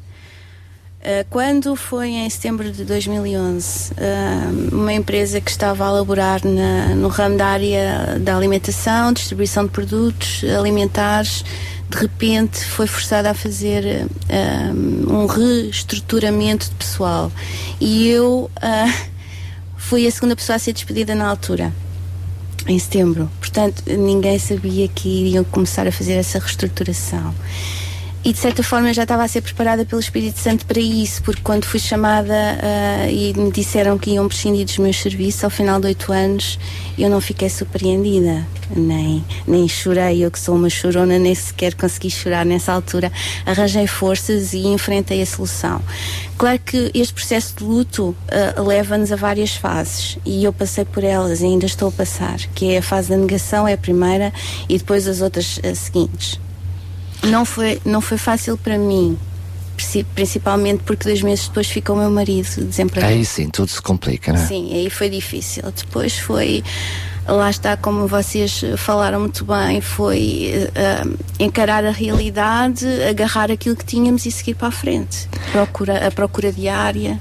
quando 1.30 1.74
foi 1.74 2.10
em 2.10 2.28
setembro 2.28 2.70
de 2.70 2.84
2011, 2.84 3.92
uh, 3.92 4.74
uma 4.74 4.92
empresa 4.92 5.40
que 5.40 5.50
estava 5.50 5.86
a 5.86 5.90
laborar 5.90 6.40
na, 6.44 6.94
no 6.94 7.08
ramo 7.08 7.38
da 7.38 7.46
área 7.46 8.18
da 8.20 8.36
alimentação, 8.36 9.12
distribuição 9.12 9.64
de 9.64 9.70
produtos 9.70 10.44
alimentares, 10.44 11.42
de 11.88 11.96
repente 11.96 12.62
foi 12.66 12.86
forçada 12.86 13.30
a 13.30 13.34
fazer 13.34 14.06
uh, 14.06 15.12
um 15.12 15.24
reestruturamento 15.24 16.68
de 16.68 16.74
pessoal. 16.74 17.32
E 17.80 18.06
eu 18.08 18.50
fui 19.76 20.06
a 20.06 20.10
segunda 20.10 20.36
pessoa 20.36 20.56
a 20.56 20.58
ser 20.58 20.74
despedida 20.74 21.14
na 21.14 21.28
altura 21.28 21.72
em 22.66 22.78
setembro. 22.78 23.30
Portanto, 23.40 23.82
ninguém 23.86 24.38
sabia 24.38 24.86
que 24.88 25.08
iriam 25.08 25.44
começar 25.44 25.86
a 25.86 25.92
fazer 25.92 26.12
essa 26.12 26.38
reestruturação. 26.38 27.34
E 28.22 28.34
de 28.34 28.38
certa 28.38 28.62
forma 28.62 28.92
já 28.92 29.04
estava 29.04 29.24
a 29.24 29.28
ser 29.28 29.40
preparada 29.40 29.82
pelo 29.86 29.98
Espírito 29.98 30.38
Santo 30.38 30.66
para 30.66 30.78
isso, 30.78 31.22
porque 31.22 31.40
quando 31.42 31.64
fui 31.64 31.80
chamada 31.80 32.34
ah, 32.62 33.10
e 33.10 33.32
me 33.32 33.50
disseram 33.50 33.96
que 33.96 34.10
iam 34.10 34.28
prescindir 34.28 34.66
dos 34.66 34.76
meus 34.76 35.00
serviços 35.00 35.42
ao 35.42 35.48
final 35.48 35.80
de 35.80 35.86
oito 35.86 36.12
anos, 36.12 36.58
eu 36.98 37.08
não 37.08 37.18
fiquei 37.18 37.48
surpreendida, 37.48 38.46
nem, 38.76 39.24
nem 39.46 39.66
chorei. 39.66 40.22
Eu 40.22 40.30
que 40.30 40.38
sou 40.38 40.54
uma 40.54 40.68
chorona, 40.68 41.18
nem 41.18 41.34
sequer 41.34 41.74
consegui 41.74 42.10
chorar 42.10 42.44
nessa 42.44 42.74
altura. 42.74 43.10
Arranjei 43.46 43.86
forças 43.86 44.52
e 44.52 44.66
enfrentei 44.66 45.22
a 45.22 45.26
solução. 45.26 45.80
Claro 46.36 46.58
que 46.58 46.90
este 46.92 47.14
processo 47.14 47.54
de 47.56 47.64
luto 47.64 48.14
ah, 48.28 48.60
leva-nos 48.60 49.10
a 49.12 49.16
várias 49.16 49.56
fases 49.56 50.18
e 50.26 50.44
eu 50.44 50.52
passei 50.52 50.84
por 50.84 51.04
elas 51.04 51.40
e 51.40 51.46
ainda 51.46 51.64
estou 51.64 51.88
a 51.88 51.92
passar, 51.92 52.36
que 52.54 52.74
é 52.74 52.78
a 52.78 52.82
fase 52.82 53.08
da 53.08 53.16
negação, 53.16 53.66
é 53.66 53.72
a 53.72 53.78
primeira, 53.78 54.30
e 54.68 54.76
depois 54.76 55.08
as 55.08 55.22
outras 55.22 55.58
ah, 55.64 55.74
seguintes. 55.74 56.38
Não 57.24 57.44
foi, 57.44 57.80
não 57.84 58.00
foi 58.00 58.16
fácil 58.18 58.56
para 58.56 58.78
mim, 58.78 59.18
princi- 59.76 60.04
principalmente 60.14 60.82
porque 60.84 61.04
dois 61.04 61.22
meses 61.22 61.48
depois 61.48 61.66
ficou 61.68 61.96
o 61.96 61.98
meu 61.98 62.10
marido 62.10 62.64
desempregado. 62.64 63.12
Aí 63.12 63.24
sim, 63.24 63.48
tudo 63.48 63.68
se 63.68 63.80
complica, 63.82 64.32
não 64.32 64.40
é? 64.40 64.46
Sim, 64.46 64.72
aí 64.74 64.88
foi 64.90 65.10
difícil. 65.10 65.62
Depois 65.76 66.18
foi, 66.18 66.64
lá 67.28 67.50
está, 67.50 67.76
como 67.76 68.06
vocês 68.06 68.62
falaram 68.78 69.20
muito 69.20 69.44
bem, 69.44 69.80
foi 69.82 70.52
ah, 70.74 71.06
encarar 71.38 71.84
a 71.84 71.90
realidade, 71.90 72.86
agarrar 73.08 73.50
aquilo 73.50 73.76
que 73.76 73.84
tínhamos 73.84 74.24
e 74.24 74.30
seguir 74.30 74.54
para 74.54 74.68
a 74.68 74.72
frente. 74.72 75.28
Procura, 75.52 76.06
a 76.06 76.10
procura 76.10 76.50
diária, 76.50 77.20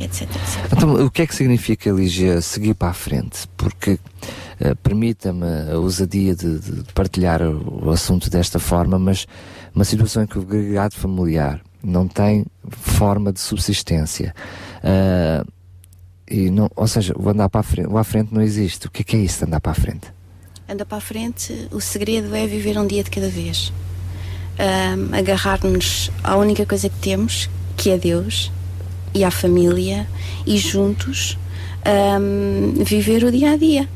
etc, 0.00 0.22
etc. 0.22 0.72
Então, 0.72 0.94
o 1.04 1.10
que 1.10 1.20
é 1.22 1.26
que 1.26 1.34
significa, 1.34 1.90
Lígia, 1.90 2.40
seguir 2.40 2.74
para 2.74 2.88
a 2.88 2.94
frente? 2.94 3.46
Porque, 3.56 3.98
eh, 4.60 4.74
permita-me 4.74 5.72
a 5.72 5.78
ousadia 5.78 6.34
de, 6.34 6.58
de 6.58 6.92
partilhar 6.92 7.42
o, 7.42 7.90
assunto 7.90 8.30
desta 8.30 8.58
forma, 8.58 8.98
mas 8.98 9.26
uma 9.74 9.84
situação 9.84 10.22
em 10.22 10.26
que 10.26 10.38
o 10.38 10.42
agregado 10.42 10.94
familiar 10.94 11.60
não 11.82 12.08
tem 12.08 12.44
forma 12.70 13.32
de 13.32 13.40
subsistência. 13.40 14.34
ah, 14.82 15.44
e 16.30 16.50
não, 16.50 16.70
ou 16.74 16.86
seja, 16.86 17.14
o 17.16 17.28
andar 17.28 17.48
para 17.48 17.60
a 17.60 17.62
frente, 17.62 17.88
o 17.88 17.98
à 17.98 18.04
frente 18.04 18.32
não 18.32 18.40
existe. 18.40 18.86
O 18.86 18.90
que 18.90 19.02
é 19.02 19.04
que 19.04 19.16
é 19.16 19.20
isso 19.20 19.38
de 19.40 19.44
andar 19.44 19.60
para 19.60 19.72
a 19.72 19.74
frente? 19.74 20.12
Anda 20.68 20.86
para 20.86 20.98
a 20.98 21.00
frente, 21.00 21.68
o 21.70 21.80
segredo 21.80 22.34
é 22.34 22.46
viver 22.46 22.78
um 22.78 22.86
dia 22.86 23.04
de 23.04 23.10
cada 23.10 23.28
vez. 23.28 23.72
Ahm, 24.58 25.14
Agarrar-nos 25.14 26.10
à 26.22 26.36
única 26.36 26.64
coisa 26.64 26.88
que 26.88 26.98
temos, 26.98 27.50
que 27.76 27.90
é 27.90 27.98
Deus, 27.98 28.50
e 29.12 29.22
à 29.22 29.30
família, 29.30 30.06
e 30.46 30.56
juntos 30.56 31.38
ahm, 31.84 32.82
viver 32.82 33.24
o 33.24 33.30
dia 33.30 33.52
a 33.52 33.56
dia. 33.56 33.88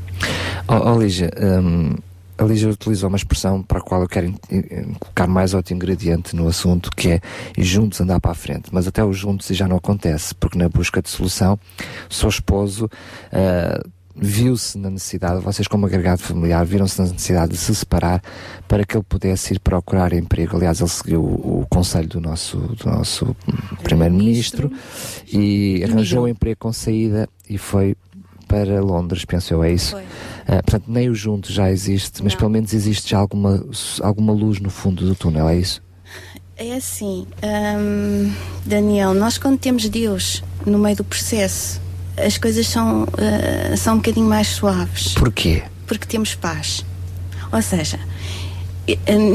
Oh, 0.67 0.91
oh 0.93 0.99
Lígia, 0.99 1.31
hum, 1.61 1.95
a 2.37 2.43
Lígia 2.43 2.69
utilizou 2.69 3.09
uma 3.09 3.17
expressão 3.17 3.61
para 3.61 3.79
a 3.79 3.81
qual 3.81 4.01
eu 4.01 4.07
quero 4.07 4.27
in- 4.27 4.35
in- 4.51 4.93
colocar 4.99 5.27
mais 5.27 5.53
outro 5.53 5.73
ingrediente 5.73 6.35
no 6.35 6.47
assunto, 6.47 6.89
que 6.95 7.09
é 7.09 7.21
juntos 7.57 7.99
andar 8.01 8.19
para 8.19 8.31
a 8.31 8.35
frente. 8.35 8.69
Mas 8.71 8.87
até 8.87 9.03
os 9.03 9.17
juntos 9.17 9.47
já 9.47 9.67
não 9.67 9.77
acontece, 9.77 10.33
porque 10.35 10.57
na 10.57 10.69
busca 10.69 11.01
de 11.01 11.09
solução, 11.09 11.59
o 12.09 12.13
seu 12.13 12.29
esposo 12.29 12.89
ah, 13.31 13.83
viu-se 14.21 14.77
na 14.77 14.89
necessidade, 14.89 15.41
vocês 15.41 15.67
como 15.67 15.85
agregado 15.85 16.21
familiar, 16.21 16.65
viram-se 16.65 16.99
na 17.01 17.07
necessidade 17.09 17.51
de 17.53 17.57
se 17.57 17.73
separar 17.73 18.21
para 18.67 18.85
que 18.85 18.95
ele 18.97 19.05
pudesse 19.07 19.53
ir 19.53 19.59
procurar 19.59 20.11
emprego. 20.13 20.57
Aliás, 20.57 20.79
ele 20.81 20.89
seguiu 20.89 21.21
o, 21.23 21.61
o 21.61 21.67
conselho 21.69 22.07
do 22.07 22.19
nosso, 22.21 22.57
do 22.57 22.85
nosso 22.89 23.25
hum, 23.47 23.75
primeiro-ministro 23.83 24.71
e 25.31 25.83
arranjou 25.83 26.23
um 26.25 26.27
emprego 26.27 26.57
com 26.59 26.71
saída 26.73 27.27
e 27.49 27.57
foi 27.57 27.95
para 28.49 28.81
Londres, 28.81 29.23
penso 29.23 29.53
eu, 29.53 29.63
é 29.63 29.71
isso? 29.71 29.95
Ah, 30.47 30.63
portanto, 30.63 30.85
nem 30.87 31.07
o 31.07 31.13
junto 31.13 31.53
já 31.53 31.69
existe, 31.69 32.23
mas 32.23 32.33
pelo 32.33 32.49
menos 32.49 32.73
existe 32.73 33.11
já 33.11 33.19
alguma, 33.19 33.63
alguma 34.01 34.33
luz 34.33 34.59
no 34.59 34.71
fundo 34.71 35.05
do 35.05 35.13
túnel, 35.13 35.47
é 35.47 35.55
isso? 35.55 35.81
É 36.57 36.75
assim, 36.75 37.27
hum, 37.43 38.33
Daniel, 38.65 39.13
nós 39.13 39.37
quando 39.37 39.59
temos 39.59 39.87
Deus 39.87 40.43
no 40.65 40.79
meio 40.79 40.97
do 40.97 41.03
processo, 41.03 41.79
as 42.17 42.37
coisas 42.39 42.67
são, 42.67 43.07
ah, 43.13 43.77
são 43.77 43.93
um 43.93 43.97
bocadinho 43.97 44.27
mais 44.27 44.47
suaves. 44.47 45.13
Porquê? 45.13 45.61
Porque 45.85 46.07
temos 46.07 46.33
paz. 46.33 46.83
Ou 47.51 47.61
seja, 47.61 47.99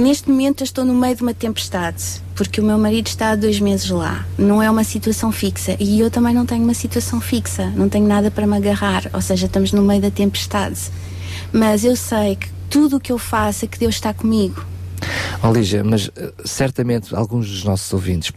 neste 0.00 0.28
momento 0.28 0.62
eu 0.62 0.64
estou 0.64 0.84
no 0.84 0.94
meio 0.94 1.14
de 1.14 1.22
uma 1.22 1.34
tempestade, 1.34 2.02
porque 2.34 2.60
o 2.60 2.64
meu 2.64 2.78
marido 2.78 3.06
está 3.06 3.30
há 3.30 3.36
dois 3.36 3.60
meses 3.60 3.90
lá. 3.90 4.26
Não 4.38 4.62
é 4.62 4.70
uma 4.70 4.84
situação 4.84 5.30
fixa. 5.30 5.76
E 5.78 6.00
eu 6.00 6.10
também 6.10 6.34
não 6.34 6.46
tenho 6.46 6.64
uma 6.64 6.74
situação 6.74 7.20
fixa. 7.20 7.70
Não 7.76 7.88
tenho 7.88 8.06
nada 8.06 8.30
para 8.30 8.46
me 8.46 8.56
agarrar. 8.56 9.10
Ou 9.12 9.20
seja, 9.20 9.46
estamos 9.46 9.72
no 9.72 9.82
meio 9.82 10.00
da 10.00 10.10
tempestade. 10.10 10.78
Mas 11.52 11.84
eu 11.84 11.96
sei 11.96 12.36
que 12.36 12.48
tudo 12.68 12.96
o 12.96 13.00
que 13.00 13.12
eu 13.12 13.18
faço 13.18 13.64
é 13.64 13.68
que 13.68 13.78
Deus 13.78 13.94
está 13.94 14.12
comigo. 14.12 14.64
Ó 15.42 15.52
Lígia, 15.52 15.84
mas 15.84 16.10
eh, 16.16 16.32
certamente 16.44 17.14
alguns 17.14 17.48
dos 17.48 17.64
nossos 17.64 17.92
ouvintes 17.92 18.32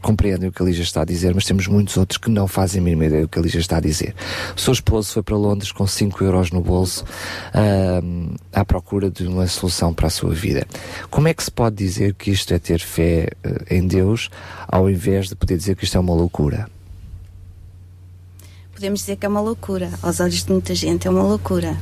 compreendem 0.00 0.48
o 0.48 0.52
que 0.52 0.62
a 0.62 0.64
Lígia 0.64 0.82
está 0.82 1.02
a 1.02 1.04
dizer, 1.04 1.34
mas 1.34 1.44
temos 1.44 1.66
muitos 1.66 1.96
outros 1.96 2.18
que 2.18 2.30
não 2.30 2.46
fazem 2.46 2.80
a 2.80 2.84
mínima 2.84 3.06
ideia 3.06 3.22
do 3.22 3.28
que 3.28 3.38
a 3.38 3.42
Lígia 3.42 3.60
está 3.60 3.76
a 3.78 3.80
dizer. 3.80 4.14
O 4.56 4.60
seu 4.60 4.72
esposo 4.72 5.12
foi 5.12 5.22
para 5.22 5.36
Londres 5.36 5.72
com 5.72 5.86
5 5.86 6.24
euros 6.24 6.50
no 6.50 6.60
bolso 6.60 7.04
ahm, 7.54 8.34
à 8.52 8.64
procura 8.64 9.10
de 9.10 9.26
uma 9.26 9.46
solução 9.46 9.92
para 9.92 10.06
a 10.06 10.10
sua 10.10 10.34
vida. 10.34 10.66
Como 11.10 11.28
é 11.28 11.34
que 11.34 11.42
se 11.42 11.50
pode 11.50 11.76
dizer 11.76 12.14
que 12.14 12.30
isto 12.30 12.52
é 12.52 12.58
ter 12.58 12.80
fé 12.80 13.30
eh, 13.42 13.76
em 13.76 13.86
Deus 13.86 14.30
ao 14.66 14.88
invés 14.88 15.28
de 15.28 15.34
poder 15.34 15.56
dizer 15.56 15.76
que 15.76 15.84
isto 15.84 15.96
é 15.96 16.00
uma 16.00 16.14
loucura? 16.14 16.68
Podemos 18.80 19.00
dizer 19.00 19.16
que 19.16 19.26
é 19.26 19.28
uma 19.28 19.42
loucura. 19.42 19.90
Aos 20.02 20.20
olhos 20.20 20.42
de 20.42 20.50
muita 20.50 20.74
gente 20.74 21.06
é 21.06 21.10
uma 21.10 21.22
loucura. 21.22 21.76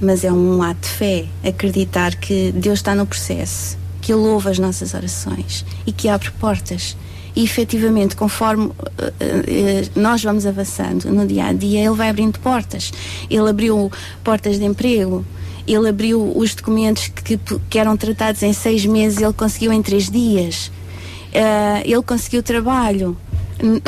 Mas 0.00 0.24
é 0.24 0.32
um 0.32 0.60
ato 0.60 0.80
de 0.80 0.88
fé. 0.88 1.26
Acreditar 1.44 2.16
que 2.16 2.50
Deus 2.50 2.80
está 2.80 2.92
no 2.92 3.06
processo, 3.06 3.78
que 4.02 4.12
Ele 4.12 4.22
ouve 4.22 4.48
as 4.48 4.58
nossas 4.58 4.92
orações 4.92 5.64
e 5.86 5.92
que 5.92 6.08
abre 6.08 6.28
portas. 6.32 6.96
E 7.40 7.44
efetivamente, 7.44 8.14
conforme 8.16 8.70
eh, 8.98 9.12
eh, 9.18 9.88
nós 9.96 10.22
vamos 10.22 10.44
avançando 10.44 11.06
no 11.10 11.26
dia 11.26 11.46
a 11.46 11.52
dia, 11.54 11.80
Ele 11.80 11.96
vai 11.96 12.10
abrindo 12.10 12.38
portas. 12.38 12.92
Ele 13.30 13.48
abriu 13.48 13.90
portas 14.22 14.58
de 14.58 14.64
emprego. 14.66 15.24
Ele 15.66 15.88
abriu 15.88 16.36
os 16.36 16.54
documentos 16.54 17.08
que, 17.08 17.40
que 17.70 17.78
eram 17.78 17.96
tratados 17.96 18.42
em 18.42 18.52
seis 18.52 18.84
meses, 18.84 19.22
ele 19.22 19.32
conseguiu 19.32 19.72
em 19.72 19.80
três 19.80 20.10
dias. 20.10 20.70
Eh, 21.32 21.82
ele 21.86 22.02
conseguiu 22.02 22.42
trabalho. 22.42 23.16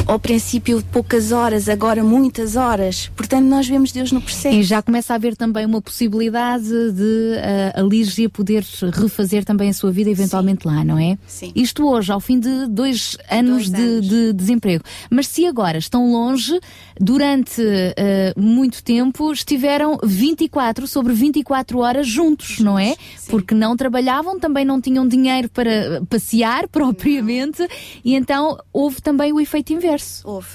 Ao 0.07 0.19
princípio 0.19 0.83
poucas 0.93 1.33
horas, 1.33 1.69
agora 1.69 2.05
muitas 2.05 2.57
horas. 2.57 3.11
Portanto, 3.17 3.45
nós 3.45 3.67
vemos 3.67 3.93
Deus 3.93 4.13
no 4.13 4.21
processo. 4.21 4.55
E 4.55 4.63
já 4.63 4.83
começa 4.83 5.13
a 5.13 5.17
haver 5.17 5.37
também 5.37 5.65
uma 5.65 5.81
possibilidade 5.81 6.69
de 6.93 7.37
ah, 7.75 7.81
a 7.81 7.83
Lígia 7.83 8.29
poder 8.29 8.65
refazer 8.93 9.45
também 9.45 9.71
a 9.71 9.73
sua 9.73 9.91
vida 9.91 10.11
eventualmente 10.11 10.67
lá, 10.67 10.85
não 10.85 10.99
é? 10.99 11.17
Sim. 11.27 11.53
Isto 11.55 11.89
hoje, 11.89 12.13
ao 12.13 12.21
fim 12.21 12.39
de 12.39 12.67
dois 12.69 13.17
anos, 13.31 13.71
de, 13.71 14.01
de 14.01 14.33
desemprego. 14.33 14.85
Mas 15.11 15.27
se 15.27 15.47
agora 15.47 15.79
estão 15.79 16.11
longe, 16.11 16.59
durante 17.01 17.63
ah, 17.63 18.39
muito 18.39 18.83
tempo 18.83 19.33
estiveram 19.33 19.99
24 20.03 20.87
sobre 20.87 21.13
24 21.13 21.79
horas 21.79 22.07
juntos, 22.07 22.59
não 22.59 22.79
é? 22.79 22.95
Porque 23.29 23.55
não 23.55 23.77
trabalhavam, 23.77 24.39
também 24.39 24.65
não 24.65 24.81
tinham 24.81 25.07
dinheiro 25.07 25.49
para 25.49 26.03
passear 26.09 26.69
propriamente, 26.73 27.67
e 28.05 28.15
então 28.15 28.59
houve 28.73 29.01
também 29.01 29.33
o 29.33 29.41
efeito 29.41 29.62
inverso. 29.71 30.23
Houve. 30.27 30.49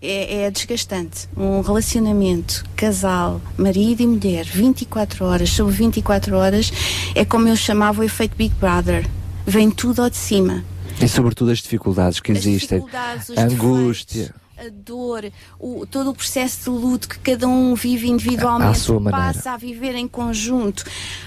É, 0.00 0.42
é 0.44 0.50
desgastante. 0.50 1.28
Um 1.36 1.60
relacionamento, 1.60 2.64
casal, 2.76 3.40
marido 3.56 4.00
e 4.00 4.06
mulher, 4.06 4.44
24 4.44 5.24
horas 5.24 5.50
sobre 5.50 5.74
24 5.74 6.36
horas, 6.36 6.70
é 7.16 7.24
como 7.24 7.48
eu 7.48 7.56
chamava 7.56 8.00
o 8.00 8.04
efeito 8.04 8.36
Big 8.36 8.54
Brother. 8.60 9.04
Vem 9.44 9.70
tudo 9.72 10.02
ao 10.02 10.08
de 10.10 10.16
cima. 10.16 10.62
E 11.02 11.08
sobretudo 11.08 11.50
as 11.50 11.58
dificuldades 11.58 12.20
que 12.20 12.30
existem, 12.30 12.78
dificuldades, 12.78 13.30
a 13.36 13.42
angústia. 13.42 14.34
a 14.56 14.68
dor, 14.72 15.30
o- 15.58 15.84
todo 15.86 16.10
o 16.10 16.14
processo 16.14 16.64
de 16.64 16.70
luto 16.70 17.08
que 17.08 17.18
cada 17.18 17.48
um 17.48 17.74
vive 17.74 18.08
individualmente, 18.08 18.78
passa 19.10 19.52
a 19.52 19.56
viver 19.56 19.94
em 19.96 20.06
conjunto, 20.06 20.84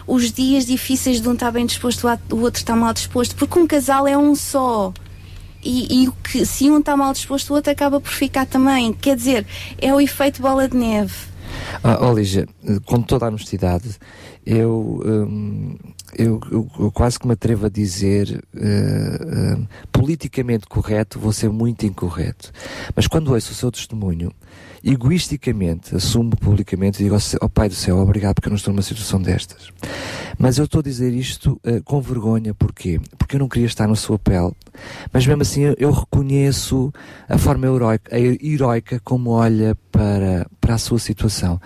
os 0.07 0.31
dias 0.31 0.65
difíceis 0.65 1.19
de 1.21 1.27
um 1.27 1.33
está 1.33 1.49
bem 1.51 1.65
disposto, 1.65 2.07
o 2.31 2.39
outro 2.41 2.59
está 2.61 2.73
mal 2.75 2.93
disposto, 2.93 3.35
porque 3.35 3.57
um 3.59 3.67
casal 3.67 4.07
é 4.07 4.17
um 4.17 4.33
só. 4.35 4.93
E, 5.63 6.03
e 6.03 6.07
o 6.07 6.11
que, 6.13 6.45
se 6.45 6.69
um 6.69 6.79
está 6.79 6.95
mal 6.97 7.13
disposto, 7.13 7.51
o 7.51 7.53
outro 7.55 7.71
acaba 7.71 7.99
por 7.99 8.11
ficar 8.11 8.45
também. 8.45 8.93
Quer 8.93 9.15
dizer, 9.15 9.45
é 9.77 9.93
o 9.93 10.01
efeito 10.01 10.41
bola 10.41 10.67
de 10.67 10.75
neve. 10.77 11.13
Ah, 11.83 11.97
eh, 12.37 12.79
com 12.85 13.01
toda 13.01 13.25
a 13.25 13.27
honestidade, 13.27 13.97
eu, 14.45 15.01
hum, 15.05 15.75
eu, 16.17 16.39
eu- 16.79 16.91
quase 16.91 17.19
que 17.19 17.27
me 17.27 17.33
atrevo 17.33 17.65
a 17.65 17.69
dizer, 17.69 18.43
eh, 18.55 19.55
hum, 19.57 19.67
politicamente 19.91 20.65
correto, 20.67 21.19
vou 21.19 21.33
ser 21.33 21.49
muito 21.49 21.85
incorreto. 21.85 22.51
Mas 22.95 23.07
quando 23.07 23.33
ouço 23.33 23.51
o 23.51 23.55
seu 23.55 23.71
testemunho, 23.71 24.31
egoisticamente, 24.83 25.95
assumo 25.95 26.31
publicamente 26.35 27.01
e 27.01 27.03
digo 27.03 27.17
ao 27.39 27.49
Pai 27.49 27.69
do 27.69 27.75
Céu, 27.75 27.97
obrigado 27.97 28.35
porque 28.35 28.47
eu 28.47 28.51
não 28.51 28.57
estou 28.57 28.73
numa 28.73 28.81
situação 28.81 29.21
destas. 29.21 29.69
Mas 30.37 30.57
eu 30.57 30.65
estou 30.65 30.79
a 30.79 30.83
dizer 30.83 31.13
isto 31.13 31.59
eh, 31.63 31.81
com 31.83 32.01
vergonha, 32.01 32.53
porquê? 32.53 32.99
Porque 33.17 33.35
eu 33.35 33.39
não 33.39 33.47
queria 33.47 33.67
estar 33.67 33.87
na 33.87 33.95
sua 33.95 34.17
pele, 34.17 34.51
mas 35.13 35.25
mesmo 35.25 35.41
assim 35.43 35.61
eu, 35.61 35.75
eu 35.77 35.91
reconheço 35.91 36.91
a 37.29 37.37
forma 37.37 37.67
heroica, 37.67 38.15
a 38.15 38.19
heroica 38.19 38.99
como 39.03 39.31
olha 39.31 39.77
para, 39.91 40.47
para 40.59 40.75
a 40.75 40.77
sua 40.77 40.97
situação. 40.97 41.61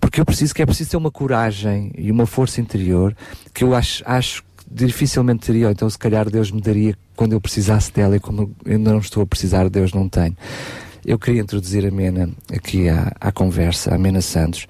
Porque 0.00 0.20
eu 0.20 0.24
preciso 0.24 0.54
que 0.54 0.62
é 0.62 0.66
preciso 0.66 0.90
ter 0.90 0.96
uma 0.96 1.10
coragem 1.10 1.92
e 1.96 2.10
uma 2.10 2.26
força 2.26 2.60
interior 2.60 3.14
que 3.52 3.64
eu 3.64 3.74
acho, 3.74 4.02
acho 4.06 4.42
que 4.42 4.64
dificilmente 4.70 5.46
teria, 5.46 5.66
ou 5.66 5.72
então 5.72 5.88
se 5.88 5.98
calhar 5.98 6.30
Deus 6.30 6.50
me 6.50 6.60
daria 6.60 6.96
quando 7.16 7.32
eu 7.32 7.40
precisasse 7.40 7.92
dela 7.92 8.16
e 8.16 8.20
como 8.20 8.54
eu 8.64 8.78
não 8.78 8.98
estou 8.98 9.22
a 9.22 9.26
precisar, 9.26 9.68
Deus 9.68 9.92
não 9.92 10.08
tem. 10.08 10.36
Eu 11.08 11.18
queria 11.18 11.40
introduzir 11.40 11.86
a 11.86 11.90
Mena 11.90 12.28
aqui 12.52 12.86
à, 12.86 13.10
à 13.18 13.32
conversa, 13.32 13.94
a 13.94 13.98
Mena 13.98 14.20
Santos, 14.20 14.66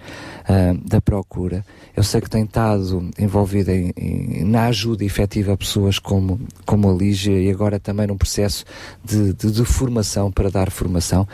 ah, 0.49 0.73
da 0.87 1.01
Procura. 1.01 1.67
Eu 1.97 2.05
sei 2.05 2.21
que 2.21 2.31
tem 2.31 2.45
estado 2.45 3.11
envolvida 3.19 3.75
em- 3.75 3.93
em- 3.97 4.45
na 4.45 4.67
ajuda 4.67 5.05
efetiva 5.05 5.53
a 5.53 5.57
pessoas 5.57 5.99
como, 5.99 6.41
como 6.65 6.89
a 6.89 6.95
Lígia 6.95 7.33
e 7.37 7.51
agora 7.51 7.81
também 7.81 8.07
num 8.07 8.17
processo 8.17 8.65
de, 9.05 9.33
de- 9.33 9.51
de 9.51 9.65
formação 9.65 10.31
para 10.31 10.49
dar 10.49 10.71
formação. 10.71 11.27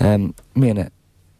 Ah, 0.00 0.18
Mena, 0.56 0.90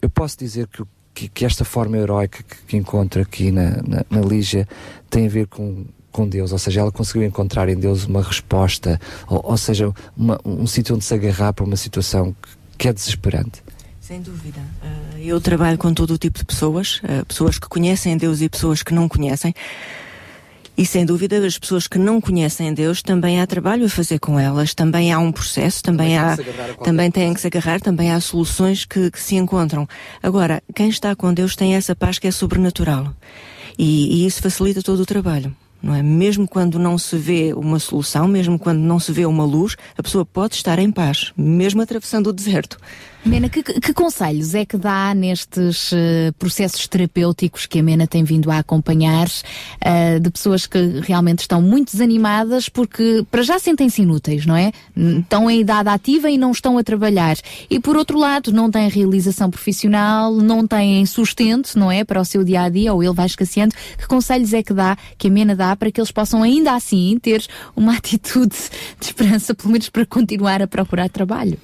eu 0.00 0.08
posso 0.08 0.38
dizer 0.38 0.68
que, 0.68 0.84
que, 1.12 1.28
que 1.28 1.44
esta 1.44 1.64
forma 1.64 1.96
heroica 1.98 2.44
que, 2.44 2.56
que 2.68 2.76
encontro 2.76 3.20
aqui 3.20 3.50
na, 3.50 3.82
na, 3.82 4.04
na 4.08 4.20
Lígia 4.20 4.64
tem 5.10 5.26
a 5.26 5.28
ver 5.28 5.48
com, 5.48 5.86
com 6.12 6.28
Deus, 6.28 6.52
ou 6.52 6.58
seja, 6.58 6.82
ela 6.82 6.92
conseguiu 6.92 7.26
encontrar 7.26 7.68
em 7.68 7.74
Deus 7.76 8.04
uma 8.04 8.22
resposta, 8.22 9.00
ou, 9.26 9.40
ou 9.44 9.56
seja, 9.56 9.92
uma- 10.16 10.38
um 10.44 10.68
sítio 10.68 10.94
onde 10.94 11.04
se 11.04 11.12
agarrar 11.14 11.52
para 11.52 11.64
uma 11.64 11.74
situação 11.76 12.32
que, 12.78 12.88
é 12.88 12.92
desesperante. 12.92 13.62
Sem 14.00 14.22
dúvida. 14.22 14.60
Uh, 14.82 15.18
eu 15.18 15.40
trabalho 15.40 15.76
com 15.76 15.92
todo 15.92 16.14
o 16.14 16.18
tipo 16.18 16.38
de 16.38 16.44
pessoas, 16.44 17.00
uh, 17.04 17.26
pessoas 17.26 17.58
que 17.58 17.68
conhecem 17.68 18.16
Deus 18.16 18.40
e 18.40 18.48
pessoas 18.48 18.82
que 18.82 18.94
não 18.94 19.08
conhecem. 19.08 19.54
E 20.78 20.86
sem 20.86 21.04
dúvida, 21.04 21.44
as 21.44 21.58
pessoas 21.58 21.88
que 21.88 21.98
não 21.98 22.20
conhecem 22.20 22.72
Deus 22.72 23.02
também 23.02 23.40
há 23.40 23.46
trabalho 23.48 23.86
a 23.86 23.88
fazer 23.88 24.20
com 24.20 24.38
elas, 24.38 24.74
também 24.74 25.12
há 25.12 25.18
um 25.18 25.32
processo, 25.32 25.82
também, 25.82 26.16
há, 26.16 26.38
também 26.84 27.10
têm 27.10 27.34
que 27.34 27.40
se 27.40 27.48
agarrar, 27.48 27.80
também 27.80 28.12
há 28.12 28.20
soluções 28.20 28.84
que, 28.84 29.10
que 29.10 29.20
se 29.20 29.34
encontram. 29.34 29.88
Agora, 30.22 30.62
quem 30.72 30.88
está 30.88 31.16
com 31.16 31.34
Deus 31.34 31.56
tem 31.56 31.74
essa 31.74 31.96
paz 31.96 32.20
que 32.20 32.28
é 32.28 32.30
sobrenatural. 32.30 33.12
E, 33.76 34.22
e 34.22 34.26
isso 34.26 34.40
facilita 34.40 34.80
todo 34.80 35.00
o 35.00 35.06
trabalho. 35.06 35.54
Não 35.82 35.94
é? 35.94 36.02
Mesmo 36.02 36.46
quando 36.46 36.78
não 36.78 36.98
se 36.98 37.16
vê 37.16 37.52
uma 37.54 37.78
solução, 37.78 38.26
mesmo 38.26 38.58
quando 38.58 38.78
não 38.78 38.98
se 38.98 39.12
vê 39.12 39.24
uma 39.24 39.44
luz, 39.44 39.76
a 39.96 40.02
pessoa 40.02 40.24
pode 40.24 40.54
estar 40.54 40.78
em 40.78 40.90
paz, 40.90 41.32
mesmo 41.36 41.80
atravessando 41.80 42.28
o 42.28 42.32
deserto. 42.32 42.78
Mena, 43.24 43.48
que, 43.48 43.62
que 43.62 43.92
conselhos 43.92 44.54
é 44.54 44.64
que 44.64 44.76
dá 44.76 45.12
nestes 45.12 45.90
eh, 45.92 46.32
processos 46.38 46.86
terapêuticos 46.86 47.66
que 47.66 47.80
a 47.80 47.82
Mena 47.82 48.06
tem 48.06 48.22
vindo 48.22 48.48
a 48.50 48.58
acompanhar 48.58 49.26
eh, 49.80 50.20
de 50.20 50.30
pessoas 50.30 50.66
que 50.66 51.00
realmente 51.02 51.40
estão 51.40 51.60
muito 51.60 51.92
desanimadas 51.92 52.68
porque 52.68 53.26
para 53.28 53.42
já 53.42 53.58
sentem-se 53.58 54.02
inúteis, 54.02 54.46
não 54.46 54.56
é? 54.56 54.72
Estão 54.96 55.50
em 55.50 55.60
idade 55.60 55.88
ativa 55.88 56.30
e 56.30 56.38
não 56.38 56.52
estão 56.52 56.78
a 56.78 56.84
trabalhar. 56.84 57.36
E 57.68 57.80
por 57.80 57.96
outro 57.96 58.18
lado, 58.18 58.52
não 58.52 58.70
têm 58.70 58.88
realização 58.88 59.50
profissional, 59.50 60.32
não 60.32 60.66
têm 60.66 61.04
sustento, 61.04 61.76
não 61.76 61.90
é? 61.90 62.04
Para 62.04 62.20
o 62.20 62.24
seu 62.24 62.44
dia 62.44 62.62
a 62.62 62.68
dia, 62.68 62.94
ou 62.94 63.02
ele 63.02 63.12
vai 63.12 63.26
escasseando. 63.26 63.74
Que 63.98 64.06
conselhos 64.06 64.52
é 64.54 64.62
que 64.62 64.72
dá, 64.72 64.96
que 65.18 65.26
a 65.26 65.30
Mena 65.30 65.56
dá 65.56 65.74
para 65.74 65.90
que 65.90 66.00
eles 66.00 66.12
possam 66.12 66.42
ainda 66.42 66.72
assim 66.72 67.18
ter 67.20 67.44
uma 67.74 67.94
atitude 67.98 68.56
de 68.98 69.06
esperança, 69.06 69.54
pelo 69.54 69.72
menos 69.72 69.88
para 69.88 70.06
continuar 70.06 70.62
a 70.62 70.68
procurar 70.68 71.10
trabalho? 71.10 71.58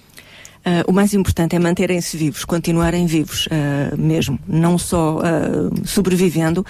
Ah, 0.65 0.83
o 0.87 0.93
mais 0.93 1.13
importante 1.13 1.55
é 1.55 1.59
manterem-se 1.59 2.17
vivos, 2.17 2.45
continuarem 2.45 3.07
vivos 3.07 3.49
ah, 3.51 3.95
mesmo, 3.97 4.39
não 4.49 4.79
só 4.79 5.21
ah, 5.23 5.71
sobrevivendo, 5.85 6.65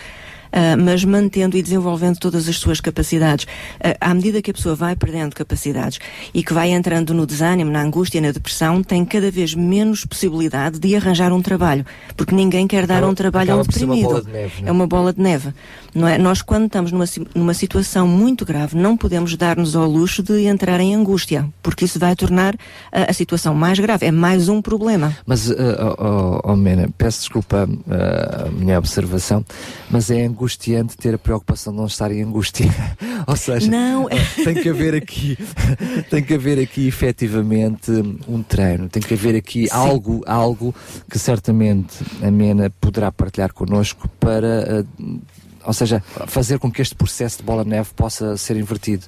mas 0.78 1.05
mantendo 1.05 1.56
e 1.56 1.62
desenvolvendo 1.62 2.18
todas 2.18 2.48
as 2.48 2.56
suas 2.56 2.81
capacidades. 2.81 3.47
Ah, 3.82 4.10
à 4.10 4.14
medida 4.14 4.40
que 4.43 4.51
a 4.51 4.55
pessoa 4.55 4.74
vai 4.74 4.94
perdendo 4.97 5.35
capacidades 5.35 5.98
e 6.32 6.43
que 6.43 6.52
vai 6.52 6.70
entrando 6.70 7.12
no 7.14 7.26
desânimo, 7.26 7.70
na 7.70 7.82
angústia, 7.82 8.20
na 8.20 8.31
depressão, 8.31 8.82
tem 8.82 9.05
cada 9.05 9.31
vez 9.31 9.55
menos 9.55 10.05
possibilidade 10.05 10.78
de 10.78 10.94
arranjar 10.97 11.32
um 11.32 11.43
trabalho, 11.43 11.85
porque 12.16 12.35
ninguém 12.35 12.66
quer 12.66 12.86
dar 12.86 12.98
Acaba- 12.98 13.10
um 13.12 13.14
trabalho 13.14 13.51
a 13.52 13.55
um 13.55 13.59
uma 13.59 13.64
deprimido. 13.64 14.09
bola 14.09 14.22
de 14.22 14.31
neve, 14.32 14.62
não 14.62 14.68
é? 14.68 14.72
Uma 14.72 14.86
bola 14.86 15.12
de 15.12 15.20
neve. 15.20 15.55
Não 15.94 16.09
é? 16.09 16.18
Nós, 16.18 16.43
quando 16.43 16.66
estamos 16.66 16.90
numa, 16.90 17.05
numa 17.35 17.55
situação 17.55 18.06
muito 18.09 18.44
grave, 18.44 18.76
não 18.76 18.97
podemos 18.97 19.36
dar-nos 19.36 19.76
ao 19.76 19.89
luxo 19.89 20.22
de 20.24 20.44
entrar 20.47 20.81
em 20.81 20.93
angústia, 20.94 21.48
porque 21.62 21.85
isso 21.85 21.98
vai 22.01 22.16
tornar 22.16 22.56
a, 22.90 23.10
a 23.10 23.12
situação 23.12 23.55
mais 23.55 23.78
grave. 23.78 24.05
É 24.06 24.10
mais 24.10 24.48
um 24.48 24.60
problema. 24.60 25.16
Mas, 25.24 25.48
uh, 25.51 25.55
oh, 25.98 26.40
oh, 26.44 26.52
oh, 26.52 26.56
Mena, 26.56 26.89
peço 26.98 27.20
desculpa 27.20 27.68
uh, 27.68 28.47
a 28.48 28.51
minha 28.51 28.76
observação, 28.78 29.44
mas 29.89 30.10
é 30.10 30.28
angustiante 30.45 30.97
ter 30.97 31.15
a 31.15 31.19
preocupação 31.19 31.73
de 31.73 31.79
não 31.79 31.87
estar 31.87 32.12
em 32.12 32.23
angústia. 32.23 32.66
Ou 33.27 33.37
seja, 33.37 33.71
Não. 33.71 34.07
tem 34.45 34.55
que 34.55 34.69
haver 34.69 34.95
aqui, 34.95 35.39
tem 36.11 36.23
que 36.23 36.35
haver 36.35 36.59
aqui 36.59 36.87
efetivamente 36.87 37.91
um 38.29 38.43
treino, 38.43 38.89
tem 38.89 39.03
que 39.03 39.15
haver 39.15 39.35
aqui 39.35 39.66
algo, 39.71 40.23
algo 40.27 40.75
que 41.11 41.19
certamente 41.19 42.05
a 42.23 42.31
Mena 42.31 42.71
poderá 42.81 43.11
partilhar 43.11 43.53
connosco 43.53 44.09
para. 44.21 44.85
uh, 45.01 45.21
ou 45.66 45.73
seja, 45.73 46.03
fazer 46.27 46.59
com 46.59 46.70
que 46.70 46.82
este 46.82 46.95
processo 46.95 47.39
de 47.39 47.43
bola 47.45 47.65
de 47.65 47.70
neve 47.70 47.91
possa 47.95 48.36
ser 48.36 48.57
invertido. 48.57 49.05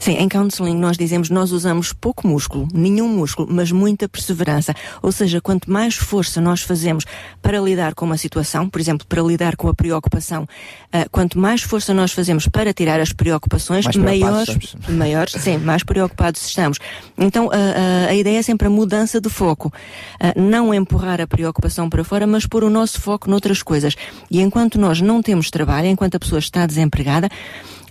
Sim, 0.00 0.12
em 0.18 0.28
counseling 0.28 0.76
nós 0.76 0.96
dizemos 0.96 1.30
nós 1.30 1.52
usamos 1.52 1.92
pouco 1.92 2.26
músculo, 2.26 2.68
nenhum 2.72 3.08
músculo, 3.08 3.48
mas 3.50 3.70
muita 3.72 4.08
perseverança. 4.08 4.74
Ou 5.02 5.12
seja, 5.12 5.40
quanto 5.40 5.70
mais 5.70 5.94
força 5.94 6.40
nós 6.40 6.62
fazemos 6.62 7.04
para 7.42 7.58
lidar 7.60 7.94
com 7.94 8.04
uma 8.04 8.16
situação, 8.18 8.68
por 8.68 8.80
exemplo, 8.80 9.06
para 9.06 9.22
lidar 9.22 9.56
com 9.56 9.68
a 9.68 9.74
preocupação, 9.74 10.46
ah, 10.92 11.06
quanto 11.10 11.38
mais 11.38 11.62
força 11.62 11.94
nós 11.94 12.12
fazemos 12.12 12.46
para 12.48 12.72
tirar 12.74 13.00
as 13.00 13.12
preocupações, 13.12 13.86
maiores, 13.96 14.48
estamos. 14.48 14.76
maiores, 14.96 15.32
sim, 15.32 15.58
mais 15.58 15.82
preocupados 15.82 16.46
estamos. 16.46 16.78
Então, 17.16 17.50
a, 17.50 17.56
a- 17.56 18.10
a 18.10 18.14
ideia 18.14 18.38
é 18.38 18.42
sempre 18.42 18.66
a 18.66 18.70
mudança 18.70 19.20
de 19.20 19.28
foco. 19.28 19.72
Ah, 20.20 20.32
não 20.36 20.72
empurrar 20.74 21.20
a 21.20 21.26
preocupação 21.26 21.88
para 21.88 22.02
fora, 22.04 22.26
mas 22.26 22.46
pôr 22.46 22.64
o 22.64 22.70
nosso 22.70 23.00
foco 23.00 23.28
noutras 23.30 23.62
coisas. 23.62 23.94
E 24.30 24.40
enquanto 24.40 24.78
nós 24.78 25.00
não 25.00 25.22
temos 25.22 25.50
trabalho, 25.50 25.77
enquanto 25.86 26.16
a 26.16 26.18
pessoa 26.18 26.38
está 26.38 26.66
desempregada, 26.66 27.28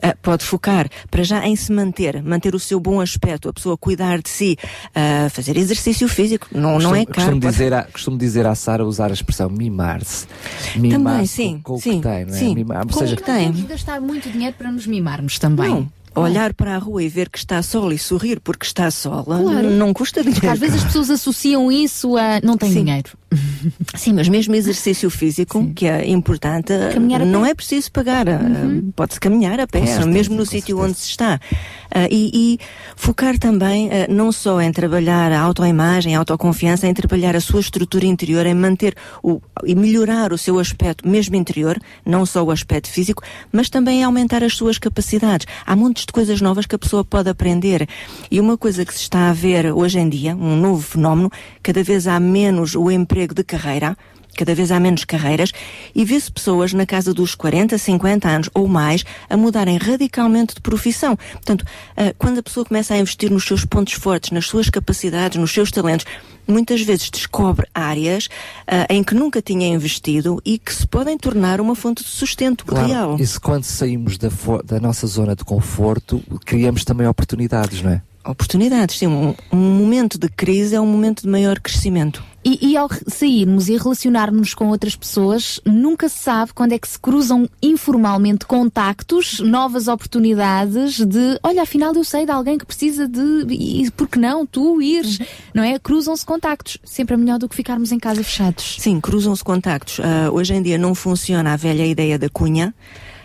ah, 0.02 0.16
pode 0.22 0.44
focar 0.44 0.88
para 1.10 1.24
já 1.24 1.46
em 1.48 1.56
se 1.56 1.72
manter, 1.72 2.22
manter 2.22 2.54
o 2.54 2.60
seu 2.60 2.80
bom 2.80 3.02
aspecto, 3.02 3.50
a 3.50 3.54
pessoa 3.54 3.76
cuidar 3.78 4.22
de 4.22 4.30
si, 4.30 4.58
ah, 4.94 5.28
fazer 5.32 5.58
exercício 5.58 6.08
físico. 6.08 6.48
Não, 6.52 6.78
não 6.80 6.96
é 6.96 7.06
caro. 7.06 7.16
Costumo 7.16 7.42
pode- 7.42 7.52
dizer, 7.54 7.74
à, 7.74 7.84
costumo 7.84 8.18
dizer 8.18 8.46
à 8.46 8.54
Sara 8.56 8.86
usar 8.86 9.10
a 9.10 9.14
expressão 9.14 9.50
mimar-se. 9.50 10.28
Mimar-se 10.76 11.28
sim, 11.28 11.60
com, 11.64 11.74
com 11.74 11.80
sim, 11.82 11.90
o 12.00 12.02
que 12.02 12.08
tem, 12.08 12.26
não 12.26 12.34
é? 12.36 12.38
sim. 12.38 12.54
Mimar, 12.56 12.82
ou 12.84 12.88
Com 12.90 12.96
o 12.96 13.00
seja, 13.00 13.16
que 13.16 13.24
tem. 13.24 13.46
Temos 13.48 13.58
de 13.62 13.68
gastar 13.68 14.00
muito 14.02 14.30
dinheiro 14.30 14.56
para 14.58 14.72
nos 14.72 14.86
mimarmos 14.86 15.40
também. 15.40 15.70
Não. 15.70 15.98
Olhar 16.16 16.52
para 16.56 16.74
a 16.74 16.80
rua 16.80 17.04
e 17.04 17.08
ver 17.08 17.30
que 17.30 17.38
está 17.38 17.62
sol 17.62 17.94
e 17.94 17.98
sorrir 18.00 18.40
porque 18.40 18.66
está 18.66 18.90
sol 18.90 19.24
Claro. 19.24 19.70
não 19.70 19.94
custa 19.94 20.22
dinheiro. 20.22 20.42
Porque 20.42 20.52
às 20.52 20.58
vezes 20.60 20.78
as 20.78 20.84
pessoas 20.86 21.12
associam 21.12 21.72
isso 21.72 22.18
a 22.18 22.40
não 22.42 22.58
tem 22.58 22.72
dinheiro. 22.74 23.12
Sim, 23.96 24.14
mas 24.14 24.30
mesmo 24.30 24.56
exercício 24.56 25.10
físico, 25.10 25.72
que 25.76 25.86
é 25.86 26.08
importante, 26.08 26.72
não 27.26 27.46
é 27.46 27.54
preciso 27.54 27.92
pagar. 27.92 28.28
ah, 28.30 28.40
Pode-se 28.96 29.20
caminhar 29.20 29.60
a 29.60 29.68
pé, 29.68 29.86
certeza, 29.86 30.06
mesmo 30.06 30.36
no 30.36 30.46
sítio 30.46 30.80
onde 30.80 30.98
se 30.98 31.10
está. 31.10 31.40
Ah, 31.94 32.08
e, 32.10 32.32
e 32.34 32.60
focar 32.96 33.38
também 33.38 33.90
ah, 33.92 34.08
não 34.10 34.32
só 34.32 34.62
em 34.62 34.72
trabalhar 34.72 35.32
a 35.32 35.42
autoimagem, 35.42 36.16
a 36.16 36.20
autoconfiança, 36.20 36.88
em 36.88 36.94
trabalhar 36.94 37.36
a 37.36 37.42
sua 37.42 37.60
estrutura 37.60 38.06
interior, 38.06 38.46
em 38.46 38.54
manter 38.54 38.96
o, 39.22 39.42
e 39.66 39.76
melhorar 39.76 40.32
o 40.32 40.38
seu 40.38 40.58
aspecto, 40.60 41.08
mesmo 41.08 41.36
interior, 41.36 41.78
não 42.06 42.26
só 42.26 42.44
o 42.44 42.52
aspecto 42.52 42.90
físico, 42.90 43.24
mas 43.52 43.70
também 43.70 44.04
aumentar 44.04 44.44
as 44.44 44.56
suas 44.56 44.78
capacidades. 44.78 45.46
Há 45.66 45.76
montes 45.76 46.06
de 46.06 46.14
coisas 46.14 46.40
novas 46.40 46.66
que 46.66 46.76
a 46.76 46.80
pessoa 46.80 47.04
pode 47.04 47.30
aprender. 47.30 47.88
E 48.32 48.40
uma 48.40 48.58
coisa 48.58 48.86
que 48.86 48.94
se 48.94 49.02
está 49.02 49.30
a 49.30 49.34
ver 49.34 49.74
hoje 49.74 50.00
em 50.00 50.08
dia, 50.08 50.36
um 50.36 50.56
novo 50.56 50.82
fenómeno, 50.82 51.30
cada 51.62 51.84
vez 51.84 52.08
há 52.08 52.20
menos 52.20 52.76
o 52.76 52.90
emprego 52.90 53.17
de 53.26 53.44
carreira, 53.44 53.98
cada 54.38 54.54
vez 54.54 54.72
há 54.72 54.80
menos 54.80 55.04
carreiras, 55.04 55.52
e 55.96 56.06
vê-se 56.06 56.32
pessoas 56.32 56.72
na 56.72 56.86
casa 56.86 57.14
dos 57.14 57.34
40, 57.34 57.78
50 57.78 58.30
anos 58.30 58.50
ou 58.54 58.68
mais 58.68 59.04
a 59.30 59.36
mudarem 59.36 59.78
radicalmente 59.78 60.56
de 60.56 60.62
profissão. 60.62 61.18
Portanto, 61.34 61.66
ah, 61.98 62.14
quando 62.18 62.40
a 62.40 62.44
pessoa 62.44 62.66
começa 62.66 62.94
a 62.94 62.98
investir 62.98 63.32
nos 63.32 63.44
seus 63.44 63.66
pontos 63.66 63.94
fortes, 63.94 64.32
nas 64.32 64.46
suas 64.46 64.70
capacidades, 64.70 65.40
nos 65.40 65.52
seus 65.52 65.72
talentos, 65.72 66.06
muitas 66.48 66.82
vezes 66.82 67.10
descobre 67.10 67.68
áreas 67.74 68.30
ah, 68.68 68.86
em 68.90 69.04
que 69.04 69.16
nunca 69.16 69.42
tinha 69.42 69.68
investido 69.68 70.40
e 70.46 70.58
que 70.60 70.74
se 70.74 70.88
podem 70.88 71.18
tornar 71.18 71.60
uma 71.60 71.76
fonte 71.76 72.04
de 72.04 72.10
sustento 72.10 72.66
claro, 72.66 72.88
real. 72.88 73.18
isso 73.20 73.42
quando 73.42 73.64
saímos 73.64 74.18
da, 74.18 74.30
da 74.64 74.80
nossa 74.80 75.08
zona 75.08 75.36
de 75.36 75.44
conforto, 75.44 76.22
criamos 76.46 76.86
também 76.86 77.08
oportunidades, 77.08 77.82
não 77.82 77.92
é? 77.92 78.02
Oportunidades, 78.28 78.98
sim. 78.98 79.08
Um, 79.08 79.34
um 79.52 79.58
momento 79.58 80.18
de 80.18 80.28
crise 80.30 80.76
é 80.76 80.82
um 80.82 80.86
momento 80.86 81.22
de 81.22 81.30
maior 81.30 81.60
crescimento. 81.60 82.24
E, 82.44 82.70
e 82.72 82.78
ao 82.78 82.88
sairmos 83.08 83.68
e 83.68 83.76
relacionarmos 83.76 84.54
com 84.54 84.70
outras 84.70 84.96
pessoas, 84.96 85.60
nunca 85.66 86.08
se 86.08 86.20
sabe 86.20 86.54
quando 86.54 86.72
é 86.72 86.80
que 86.80 86.88
se 86.88 86.98
cruzam 86.98 87.50
informalmente 87.62 88.46
contactos, 88.46 89.42
novas 89.42 89.90
oportunidades 89.90 91.06
de, 91.06 91.38
olha, 91.44 91.64
afinal 91.64 91.94
eu 91.94 92.06
sei 92.06 92.26
de 92.26 92.32
alguém 92.32 92.58
que 92.58 92.66
precisa 92.66 93.06
de, 93.06 93.46
e 93.50 93.92
por 93.92 94.08
que 94.08 94.18
não, 94.18 94.46
tu 94.46 94.82
ires, 94.82 95.20
não 95.54 95.62
é? 95.62 95.78
Cruzam-se 95.78 96.26
contactos. 96.26 96.78
Sempre 96.86 97.16
é 97.16 97.18
melhor 97.18 97.38
do 97.38 97.50
que 97.50 97.56
ficarmos 97.56 97.92
em 97.92 98.00
casa 98.00 98.24
fechados. 98.24 98.78
Sim, 98.80 99.02
cruzam-se 99.02 99.44
contactos. 99.44 100.00
Ah, 100.00 100.32
hoje 100.32 100.54
em 100.54 100.62
dia 100.62 100.78
não 100.78 100.96
funciona 100.96 101.52
a 101.52 101.58
velha 101.58 101.86
ideia 101.86 102.18
da 102.18 102.30
cunha. 102.30 102.74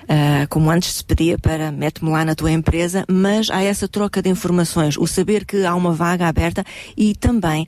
Ah, 0.09 0.47
como 0.49 0.71
antes 0.71 0.95
se 0.95 1.05
pedia 1.05 1.39
para 1.39 1.71
mete-me 1.73 2.11
lá 2.11 2.25
na 2.25 2.35
tua 2.35 2.51
empresa, 2.51 3.05
mas 3.09 3.51
há 3.51 3.63
essa 3.63 3.89
troca 3.89 4.23
de 4.23 4.29
informações, 4.29 4.97
o 4.97 5.07
saber 5.07 5.45
que 5.45 5.65
há 5.65 5.75
uma 5.75 5.93
vaga 5.93 6.29
aberta 6.29 6.65
e 6.97 7.15
também 7.15 7.67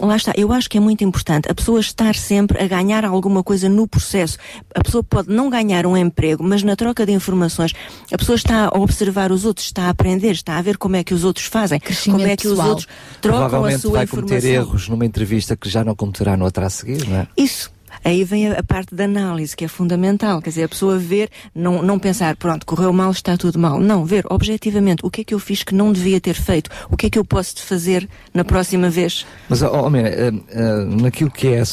lá 0.00 0.16
está, 0.16 0.32
eu 0.36 0.52
acho 0.52 0.68
que 0.68 0.76
é 0.76 0.80
muito 0.80 1.04
importante 1.04 1.48
a 1.50 1.54
pessoa 1.54 1.80
estar 1.80 2.14
sempre 2.16 2.60
a 2.62 2.66
ganhar 2.66 3.04
alguma 3.04 3.42
coisa 3.42 3.68
no 3.68 3.86
processo. 3.86 4.36
A 4.74 4.82
pessoa 4.82 5.04
pode 5.04 5.30
não 5.30 5.48
ganhar 5.48 5.86
um 5.86 5.96
emprego, 5.96 6.42
mas 6.42 6.62
na 6.62 6.74
troca 6.74 7.06
de 7.06 7.12
informações, 7.12 7.72
a 8.12 8.18
pessoa 8.18 8.36
está 8.36 8.66
a 8.66 8.78
observar 8.78 9.30
os 9.30 9.44
outros, 9.44 9.66
está 9.66 9.84
a 9.84 9.90
aprender, 9.90 10.32
está 10.32 10.56
a 10.58 10.62
ver 10.62 10.76
como 10.76 10.96
é 10.96 11.04
que 11.04 11.14
os 11.14 11.24
outros 11.24 11.46
fazem, 11.46 11.80
como 12.06 12.26
é 12.26 12.36
que 12.36 12.46
os 12.46 12.54
pessoal. 12.54 12.68
outros 12.70 12.88
trocam 13.20 13.44
a 13.44 13.48
Provavelmente 13.48 13.80
sua 13.82 13.92
vai 13.92 14.06
cometer 14.06 14.38
informação. 14.38 14.62
erros 14.62 14.88
numa 14.88 15.06
entrevista 15.06 15.56
que 15.56 15.68
já 15.68 15.84
não 15.84 15.94
cometerá 15.94 16.36
no 16.36 16.44
outra 16.44 16.66
a 16.66 16.70
seguir, 16.70 17.06
não 17.06 17.18
é? 17.18 17.28
Isso. 17.36 17.70
Aí 18.04 18.24
vem 18.24 18.48
a, 18.48 18.58
a 18.58 18.62
parte 18.62 18.94
da 18.94 19.04
análise, 19.04 19.54
que 19.56 19.64
é 19.64 19.68
fundamental. 19.68 20.40
Quer 20.40 20.50
dizer, 20.50 20.64
a 20.64 20.68
pessoa 20.68 20.98
ver, 20.98 21.28
não, 21.54 21.82
não 21.82 21.98
pensar, 21.98 22.36
pronto, 22.36 22.64
correu 22.66 22.92
mal, 22.92 23.10
está 23.10 23.36
tudo 23.36 23.58
mal. 23.58 23.78
Não, 23.80 24.04
ver 24.04 24.24
objetivamente 24.30 25.04
o 25.04 25.10
que 25.10 25.20
é 25.20 25.24
que 25.24 25.34
eu 25.34 25.38
fiz 25.38 25.62
que 25.62 25.74
não 25.74 25.92
devia 25.92 26.20
ter 26.20 26.34
feito, 26.34 26.70
o 26.90 26.96
que 26.96 27.06
é 27.06 27.10
que 27.10 27.18
eu 27.18 27.24
posso 27.24 27.62
fazer 27.62 28.08
na 28.32 28.44
próxima 28.44 28.88
vez. 28.90 29.26
Mas, 29.48 29.60
Mira, 29.90 30.08
eh, 30.08 30.32
eh, 30.50 30.84
naquilo 31.02 31.30
que 31.30 31.48
é, 31.48 31.60
eh, 31.60 31.64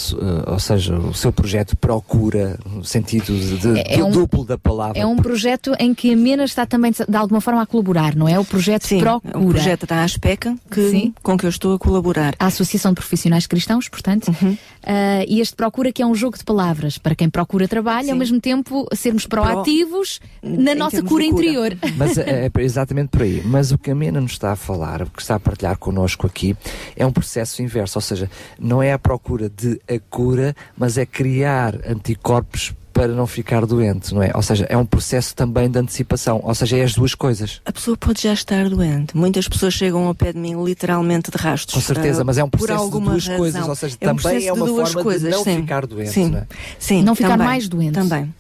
ou 0.48 0.60
seja, 0.60 0.96
o 0.98 1.14
seu 1.14 1.32
projeto 1.32 1.76
procura, 1.78 2.60
no 2.66 2.84
sentido 2.84 3.26
de, 3.60 3.80
É- 3.80 3.94
é 3.96 3.98
do 3.98 4.08
um- 4.08 4.12
duplo 4.12 4.44
da 4.46 4.58
palavra, 4.58 5.00
É 5.00 5.06
um 5.06 5.16
projeto 5.18 5.74
em 5.80 5.94
que 5.94 6.14
a 6.14 6.18
Mena 6.18 6.44
está 6.44 6.66
também 6.66 6.92
de 6.92 7.16
alguma 7.16 7.40
forma 7.42 7.62
a 7.62 7.66
colaborar, 7.66 8.16
não 8.16 8.28
é? 8.28 8.38
O 8.40 8.46
projeto 8.46 8.86
Sim, 8.88 9.00
Procura. 9.00 9.38
o 9.38 9.48
projeto 9.50 9.86
da 9.88 10.04
ASPECA 10.04 10.56
que, 10.72 10.90
Sim. 10.90 11.14
com 11.24 11.38
que 11.38 11.46
eu 11.46 11.50
estou 11.50 11.74
a 11.76 11.80
colaborar. 11.80 12.34
A 12.40 12.48
Associação 12.48 12.92
de 12.92 12.96
Profissionais 12.96 13.46
Cristãos, 13.48 13.88
portanto. 13.88 14.28
Uhum. 14.42 14.58
Ah, 14.84 15.24
e 15.28 15.40
este 15.42 15.56
Procura 15.56 15.92
que 15.92 16.02
é 16.02 16.06
um 16.06 16.16
jogo 16.18 16.38
de 16.38 16.44
palavras 16.44 16.98
para 16.98 17.16
quem 17.16 17.30
procura 17.30 17.68
trabalho 17.68 18.08
e 18.08 18.10
ao 18.10 18.16
Sim. 18.16 18.20
mesmo 18.20 18.42
tempo 18.42 18.88
sermos 18.94 19.26
proativos 19.26 20.20
na 20.42 20.74
em 20.74 20.76
nossa 20.76 21.02
cura 21.02 21.24
cura. 21.24 21.26
interior. 21.26 21.78
Mas 21.96 22.18
é, 22.18 22.48
é 22.48 22.62
exatamente 22.62 23.10
por 23.10 23.22
aí. 23.22 23.42
Mas 23.46 23.72
o 23.72 23.78
que 23.78 23.92
a 23.92 23.96
Mena 23.96 24.20
nos 24.20 24.34
está 24.34 24.52
a 24.52 24.56
falar, 24.56 25.02
o 25.04 25.10
que 25.10 25.22
está 25.22 25.36
a 25.36 25.40
partilhar 25.40 25.78
connosco 25.78 26.28
aqui, 26.28 26.56
é 26.96 27.06
um 27.06 27.12
processo 27.12 27.62
inverso. 27.62 27.98
Ou 27.98 28.02
seja, 28.02 28.30
não 28.60 28.82
é 28.82 28.92
a 28.92 29.00
procura 29.00 29.50
de 29.50 29.80
a 29.88 30.00
cura, 30.10 30.56
mas 30.78 30.98
é 30.98 31.06
criar 31.06 31.76
anticorpos 31.88 32.74
para 32.98 33.10
não 33.10 33.28
ficar 33.28 33.64
doente, 33.64 34.12
não 34.12 34.24
é? 34.24 34.32
Ou 34.34 34.42
seja, 34.42 34.66
é 34.68 34.76
um 34.76 34.84
processo 34.86 35.36
também 35.36 35.70
de 35.70 35.78
antecipação. 35.78 36.42
Ou 36.44 36.56
seja, 36.56 36.78
é 36.78 36.84
as 36.84 36.96
duas 36.96 37.14
coisas. 37.14 37.62
A 37.64 37.72
pessoa 37.72 37.96
pode 37.96 38.24
já 38.24 38.34
estar 38.34 38.68
doente. 38.68 39.16
Muitas 39.16 39.48
pessoas 39.48 39.76
chegam 39.76 40.08
ao 40.08 40.16
pé 40.16 40.34
de 40.34 40.40
mim 40.40 40.64
literalmente 40.64 41.30
de 41.30 41.38
rastros. 41.38 41.76
Com 41.76 41.82
certeza, 41.82 42.24
ah, 42.24 42.26
mas 42.26 42.40
é 42.40 42.44
um 42.44 42.50
por 42.50 42.58
processo 42.58 42.86
de 42.86 43.00
duas 43.00 43.24
razão. 43.28 43.38
coisas, 43.38 43.68
ou 43.68 43.76
seja, 43.76 43.98
é 44.02 44.06
um 44.06 44.16
também 44.16 44.22
processo 44.24 44.48
é 44.48 44.54
uma 44.54 44.66
de 44.66 44.72
duas 44.72 44.88
forma 44.90 45.00
de 45.00 45.04
coisas, 45.04 45.32
não 45.32 45.44
sim. 45.44 45.62
ficar 45.62 45.86
doente, 45.86 46.10
Sim, 46.10 46.30
não 46.30 46.38
é? 46.40 46.48
sim 46.80 47.04
Não 47.04 47.14
ficar 47.16 47.30
também, 47.30 47.48
mais 47.48 47.68
doente. 47.70 47.94
Também. 47.94 48.34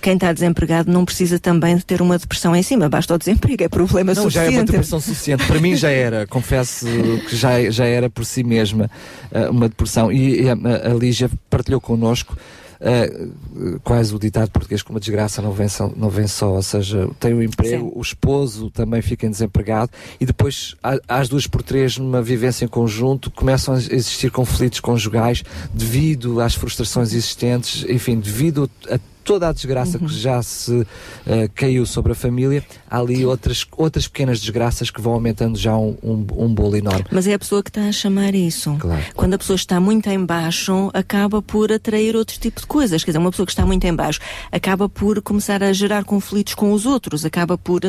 Quem 0.00 0.14
está 0.14 0.32
desempregado 0.32 0.92
não 0.92 1.04
precisa 1.04 1.40
também 1.40 1.74
de 1.76 1.84
ter 1.84 2.00
uma 2.00 2.16
depressão 2.16 2.54
em 2.54 2.62
cima, 2.62 2.88
basta 2.88 3.12
o 3.14 3.18
desemprego, 3.18 3.64
é 3.64 3.68
problema 3.68 4.14
Não, 4.14 4.30
já 4.30 4.42
é 4.42 4.44
suficiente. 4.44 4.56
uma 4.56 4.64
depressão 4.66 5.00
suficiente. 5.00 5.46
Para 5.46 5.58
mim 5.60 5.74
já 5.74 5.90
era, 5.90 6.26
confesso 6.30 6.86
que 7.28 7.34
já, 7.34 7.70
já 7.70 7.86
era 7.86 8.08
por 8.08 8.24
si 8.24 8.44
mesma 8.44 8.88
eh, 9.32 9.48
uma 9.48 9.68
depressão. 9.68 10.12
E, 10.12 10.42
e 10.42 10.48
a, 10.48 10.52
a 10.52 10.94
Lígia 10.94 11.28
partilhou 11.50 11.80
connosco 11.80 12.36
eh, 12.80 13.28
quase 13.82 14.14
o 14.14 14.18
ditado 14.18 14.50
português 14.50 14.82
que 14.82 14.90
uma 14.90 15.00
desgraça 15.00 15.40
não 15.40 15.52
vem, 15.52 15.68
só, 15.68 15.90
não 15.96 16.08
vem 16.08 16.26
só, 16.26 16.52
ou 16.52 16.62
seja, 16.62 17.08
tem 17.18 17.32
o 17.34 17.42
emprego, 17.42 17.86
Sim. 17.86 17.92
o 17.94 18.00
esposo 18.00 18.70
também 18.70 19.02
fica 19.02 19.28
desempregado 19.28 19.90
e 20.20 20.26
depois 20.26 20.76
às 21.08 21.28
duas 21.28 21.46
por 21.46 21.62
três 21.62 21.98
numa 21.98 22.22
vivência 22.22 22.64
em 22.64 22.68
conjunto 22.68 23.30
começam 23.30 23.74
a 23.74 23.78
existir 23.78 24.30
conflitos 24.30 24.80
conjugais 24.80 25.42
devido 25.72 26.40
às 26.40 26.54
frustrações 26.54 27.12
existentes, 27.12 27.84
enfim, 27.88 28.18
devido 28.18 28.70
a 28.90 28.98
toda 29.24 29.48
a 29.48 29.52
desgraça 29.52 29.98
Uhum. 29.98 30.06
que 30.06 30.14
já 30.14 30.42
se 30.42 30.86
eh, 31.26 31.48
caiu 31.54 31.86
sobre 31.86 32.12
a 32.12 32.14
família, 32.14 32.64
há 32.90 32.98
ali 32.98 33.24
outras, 33.24 33.66
outras 33.76 34.06
pequenas 34.06 34.40
desgraças 34.40 34.90
que 34.90 35.00
vão 35.00 35.12
aumentando 35.14 35.58
já 35.58 35.76
um, 35.76 35.96
um, 36.02 36.26
um 36.36 36.54
bolo 36.54 36.76
enorme. 36.76 37.04
Mas 37.10 37.26
é 37.26 37.34
a 37.34 37.38
pessoa 37.38 37.62
que 37.62 37.70
está 37.70 37.82
a 37.82 37.92
chamar 37.92 38.34
isso. 38.34 38.76
Quando 39.14 39.34
a 39.34 39.38
pessoa 39.38 39.56
está 39.56 39.80
muito 39.80 40.08
em 40.08 40.24
baixo, 40.24 40.90
acaba 40.92 41.40
por 41.40 41.72
atrair 41.72 42.14
outro 42.16 42.38
tipo 42.38 42.60
de 42.60 42.66
coisas. 42.66 43.02
Quer 43.02 43.10
dizer, 43.12 43.18
uma 43.18 43.30
pessoa 43.30 43.46
que 43.46 43.52
está 43.52 43.64
muito 43.64 43.84
em 43.84 43.94
baixo 43.94 44.20
acaba 44.52 44.88
por 44.88 45.22
começar 45.22 45.62
a 45.62 45.72
gerar 45.72 46.04
conflitos 46.04 46.54
com 46.54 46.72
os 46.72 46.84
outros, 46.86 47.24
acaba 47.24 47.56
por 47.56 47.80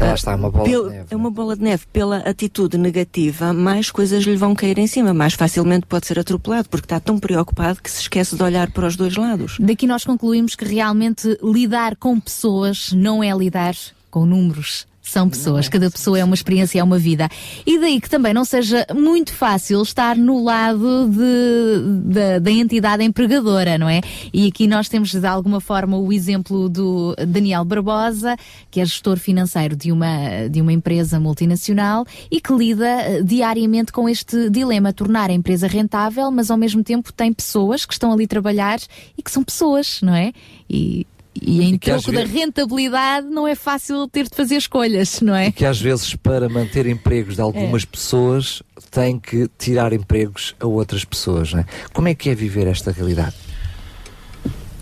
Lá 0.00 0.14
está, 0.14 0.34
uma 0.34 0.50
bola 0.50 0.64
Pelo- 0.64 0.84
de 0.90 0.96
neve. 0.96 1.06
É 1.10 1.16
uma 1.16 1.30
bola 1.30 1.56
de 1.56 1.62
neve. 1.62 1.84
Pela 1.92 2.18
atitude 2.18 2.76
negativa, 2.78 3.52
mais 3.52 3.90
coisas 3.90 4.24
lhe 4.24 4.36
vão 4.36 4.54
cair 4.54 4.78
em 4.78 4.86
cima. 4.86 5.12
Mais 5.14 5.34
facilmente 5.34 5.86
pode 5.86 6.06
ser 6.06 6.18
atropelado, 6.18 6.68
porque 6.68 6.86
está 6.86 7.00
tão 7.00 7.18
preocupado 7.18 7.80
que 7.82 7.90
se 7.90 8.02
esquece 8.02 8.36
de 8.36 8.42
olhar 8.42 8.70
para 8.70 8.86
os 8.86 8.96
dois 8.96 9.16
lados. 9.16 9.56
Daqui 9.60 9.86
nós 9.86 10.04
concluímos 10.04 10.54
que 10.54 10.64
realmente 10.64 11.38
lidar 11.42 11.96
com 11.96 12.18
pessoas 12.20 12.92
não 12.92 13.22
é 13.22 13.30
lidar 13.36 13.74
com 14.10 14.24
números. 14.26 14.86
São 15.08 15.28
pessoas, 15.28 15.68
cada 15.68 15.88
pessoa 15.88 16.18
é 16.18 16.24
uma 16.24 16.34
experiência, 16.34 16.80
é 16.80 16.82
uma 16.82 16.98
vida. 16.98 17.28
E 17.64 17.78
daí 17.78 18.00
que 18.00 18.10
também 18.10 18.34
não 18.34 18.44
seja 18.44 18.84
muito 18.92 19.32
fácil 19.32 19.80
estar 19.80 20.16
no 20.16 20.42
lado 20.42 21.08
de, 21.08 22.12
da- 22.12 22.38
da 22.40 22.50
entidade 22.50 23.04
empregadora, 23.04 23.78
não 23.78 23.88
é? 23.88 24.00
E 24.32 24.48
aqui 24.48 24.66
nós 24.66 24.88
temos 24.88 25.12
de 25.14 25.24
alguma 25.24 25.60
forma 25.60 25.96
o 25.96 26.12
exemplo 26.12 26.68
do 26.68 27.14
Daniel 27.24 27.64
Barbosa, 27.64 28.36
que 28.68 28.80
é 28.80 28.84
gestor 28.84 29.16
financeiro 29.16 29.76
de 29.76 29.92
uma, 29.92 30.48
de 30.50 30.60
uma 30.60 30.72
empresa 30.72 31.20
multinacional 31.20 32.04
e 32.28 32.40
que 32.40 32.52
lida 32.52 32.86
eh, 32.88 33.22
diariamente 33.22 33.92
com 33.92 34.08
este 34.08 34.50
dilema, 34.50 34.92
tornar 34.92 35.30
a 35.30 35.32
empresa 35.32 35.68
rentável, 35.68 36.32
mas 36.32 36.50
ao 36.50 36.58
mesmo 36.58 36.82
tempo 36.82 37.12
tem 37.12 37.32
pessoas 37.32 37.86
que 37.86 37.92
estão 37.92 38.12
ali 38.12 38.24
a 38.24 38.28
trabalhar 38.28 38.80
e 39.16 39.22
que 39.22 39.30
são 39.30 39.44
pessoas, 39.44 40.00
não 40.02 40.16
é? 40.16 40.32
E, 40.68 41.06
e 41.42 41.62
em 41.62 41.74
E 41.74 41.78
troco 41.78 42.12
da 42.12 42.20
vezes- 42.20 42.34
rentabilidade 42.34 43.26
não 43.28 43.46
é 43.46 43.54
fácil 43.54 44.06
ter 44.08 44.24
de 44.28 44.34
fazer 44.36 44.56
escolhas, 44.56 45.20
não 45.20 45.34
é? 45.34 45.50
Que 45.52 45.64
às 45.64 45.80
vezes, 45.80 46.14
para 46.16 46.48
manter 46.48 46.86
empregos 46.86 47.34
de 47.36 47.40
algumas 47.40 47.84
pessoas, 47.84 48.62
tem 48.90 49.18
que 49.18 49.48
tirar 49.58 49.92
empregos 49.92 50.54
a 50.60 50.66
outras 50.66 51.04
pessoas. 51.04 51.52
Não 51.52 51.60
é? 51.60 51.66
Como 51.92 52.08
é 52.08 52.14
que 52.14 52.30
é 52.30 52.34
viver 52.34 52.66
esta 52.66 52.90
realidade? 52.92 53.34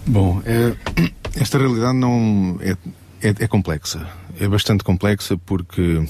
Bom, 0.07 0.43
é, 0.45 0.75
esta 1.41 1.59
realidade 1.59 1.97
não 1.97 2.59
é, 2.61 2.73
é, 3.27 3.35
é 3.41 3.47
complexa. 3.49 4.07
É 4.39 4.49
bastante 4.49 4.83
complexa 4.85 5.37
porque, 5.39 6.05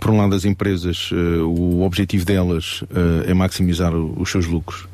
por 0.00 0.10
um 0.10 0.18
lado, 0.18 0.34
as 0.34 0.44
empresas, 0.44 1.08
eh, 1.12 1.40
o 1.40 1.82
objetivo 1.82 2.24
delas 2.24 2.82
eh, 2.90 3.30
é 3.30 3.34
maximizar 3.34 3.94
o- 3.94 4.20
os 4.20 4.30
seus 4.30 4.46
lucros. 4.46 4.86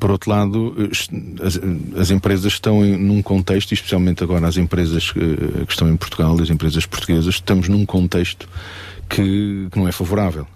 Por 0.00 0.10
outro 0.10 0.30
lado, 0.30 0.74
as, 1.42 1.60
as 2.00 2.10
empresas 2.10 2.52
estão 2.52 2.84
em, 2.84 2.96
num 2.96 3.22
contexto, 3.22 3.72
especialmente 3.72 4.24
agora 4.24 4.48
as 4.48 4.56
empresas 4.56 5.12
eh, 5.16 5.64
que 5.64 5.72
estão 5.72 5.88
em 5.88 5.96
Portugal, 5.96 6.36
as 6.40 6.50
empresas 6.50 6.86
portuguesas, 6.86 7.34
estamos 7.34 7.68
num 7.68 7.86
contexto 7.86 8.48
que, 9.08 9.68
que 9.70 9.78
não 9.78 9.86
é 9.86 9.92
favorável. 9.92 10.46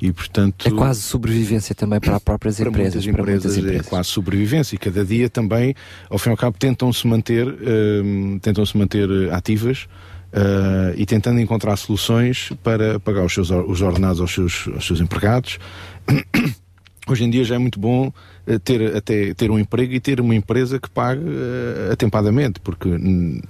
E, 0.00 0.12
portanto, 0.12 0.66
É 0.66 0.70
quase 0.70 1.02
sobrevivência 1.02 1.74
também 1.74 2.00
para 2.00 2.16
as 2.16 2.22
próprias 2.22 2.56
para 2.56 2.68
empresas. 2.68 3.04
muitas 3.04 3.12
para 3.12 3.24
muitas 3.24 3.44
empresas, 3.44 3.58
empresas. 3.58 3.86
é 3.86 3.90
quase 3.90 4.08
sobrevivência 4.08 4.74
e 4.76 4.78
cada 4.78 5.04
dia 5.04 5.28
também, 5.28 5.74
ao 6.08 6.18
fim 6.18 6.30
e 6.30 6.32
ao 6.32 6.36
cabo, 6.36 6.56
tentam-se 6.58 7.06
manter, 7.06 7.46
hum, 7.46 8.38
tentam-se 8.40 8.76
manter 8.76 9.08
eh, 9.10 9.34
ativas 9.34 9.88
eh, 10.32 10.94
e 10.96 11.06
tentando 11.06 11.40
encontrar 11.40 11.76
soluções 11.76 12.50
para 12.62 13.00
pagar 13.00 13.24
os 13.24 13.32
seus 13.32 13.50
os 13.50 13.82
ordenados 13.82 14.20
aos 14.20 14.32
seus, 14.32 14.68
aos 14.74 14.86
seus 14.86 15.00
empregados. 15.00 15.58
Hoje 17.08 17.24
em 17.24 17.30
dia 17.30 17.42
já 17.42 17.54
é 17.54 17.58
muito 17.58 17.80
bom 17.80 18.12
ter 18.58 18.96
até 18.96 19.34
ter 19.34 19.50
um 19.50 19.58
emprego 19.58 19.92
e 19.92 20.00
ter 20.00 20.20
uma 20.20 20.34
empresa 20.34 20.78
que 20.78 20.88
pague 20.88 21.22
eh, 21.22 21.92
atempadamente, 21.92 22.60
porque 22.60 22.88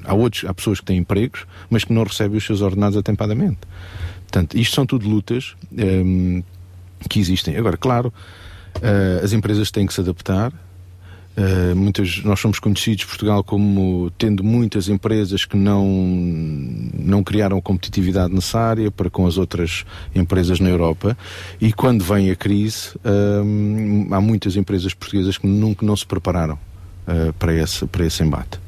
há 0.05 0.15
outros, 0.15 0.44
há 0.44 0.55
pessoas 0.55 0.81
que 0.81 0.86
têm 0.86 0.99
empregos, 0.99 1.47
mas 1.68 1.85
que 1.85 1.93
não 1.93 2.02
recebem 2.02 2.39
os 2.39 2.44
seus 2.44 2.62
ordenados 2.62 2.97
atempadamente. 2.97 3.59
Portanto, 4.23 4.59
isto 4.59 4.75
são 4.75 4.85
tudo 4.85 5.09
lutas 5.09 5.55
hum, 5.73 6.43
que 7.09 7.20
existem. 7.20 7.57
Agora, 7.57 7.77
claro, 7.77 8.12
eh, 8.83 9.20
as 9.23 9.33
empresas 9.33 9.70
têm 9.70 9.86
que 9.86 9.94
se 9.94 10.01
adaptar. 10.01 10.52
Eh, 11.39 11.73
muitas, 11.73 12.25
nós 12.25 12.41
somos 12.41 12.58
conhecidos, 12.58 13.05
Portugal, 13.05 13.44
como 13.44 14.10
tendo 14.18 14.42
muitas 14.42 14.89
empresas 14.89 15.44
que 15.44 15.57
não, 15.57 15.86
não 16.99 17.23
criaram 17.23 17.58
a 17.58 17.62
competitividade 17.62 18.34
necessária 18.34 18.91
para 18.91 19.08
com 19.08 19.25
as 19.25 19.39
outras 19.39 19.84
empresas 20.12 20.58
na 20.58 20.68
Europa. 20.68 21.17
E 21.60 21.73
quando 21.73 22.02
vem 22.02 22.28
a 22.33 22.34
crise, 22.34 22.91
hum, 23.44 24.08
há 24.10 24.20
muitas 24.20 24.57
empresas 24.57 24.92
portuguesas 24.92 25.39
que 25.39 25.47
nunca 25.47 25.86
não 25.86 25.94
se 25.94 26.05
prepararam 26.05 26.58
eh, 27.07 27.33
para, 27.39 27.55
esse, 27.55 27.86
para 27.86 28.05
esse 28.05 28.20
embate. 28.25 28.58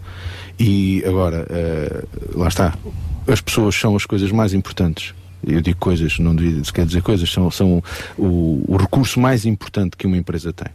E 0.57 1.03
agora, 1.05 1.45
eh, 1.51 2.05
lá 2.37 2.47
está, 2.47 2.79
as 3.27 3.41
pessoas 3.41 3.75
são 3.75 3.97
as 3.97 4.07
coisas 4.07 4.31
mais 4.31 4.55
importantes. 4.55 5.13
Eu 5.45 5.61
digo 5.61 5.79
coisas, 5.81 6.21
não 6.21 6.37
devia, 6.37 6.63
se 6.63 6.73
quer 6.73 6.87
dizer 6.87 7.03
coisas, 7.03 7.29
são, 7.33 7.51
são 7.51 7.83
o, 8.17 8.63
o 8.69 8.77
recurso 8.77 9.19
mais 9.19 9.45
importante 9.45 9.97
que 9.97 10.07
uma 10.07 10.17
empresa 10.17 10.53
tem. 10.53 10.69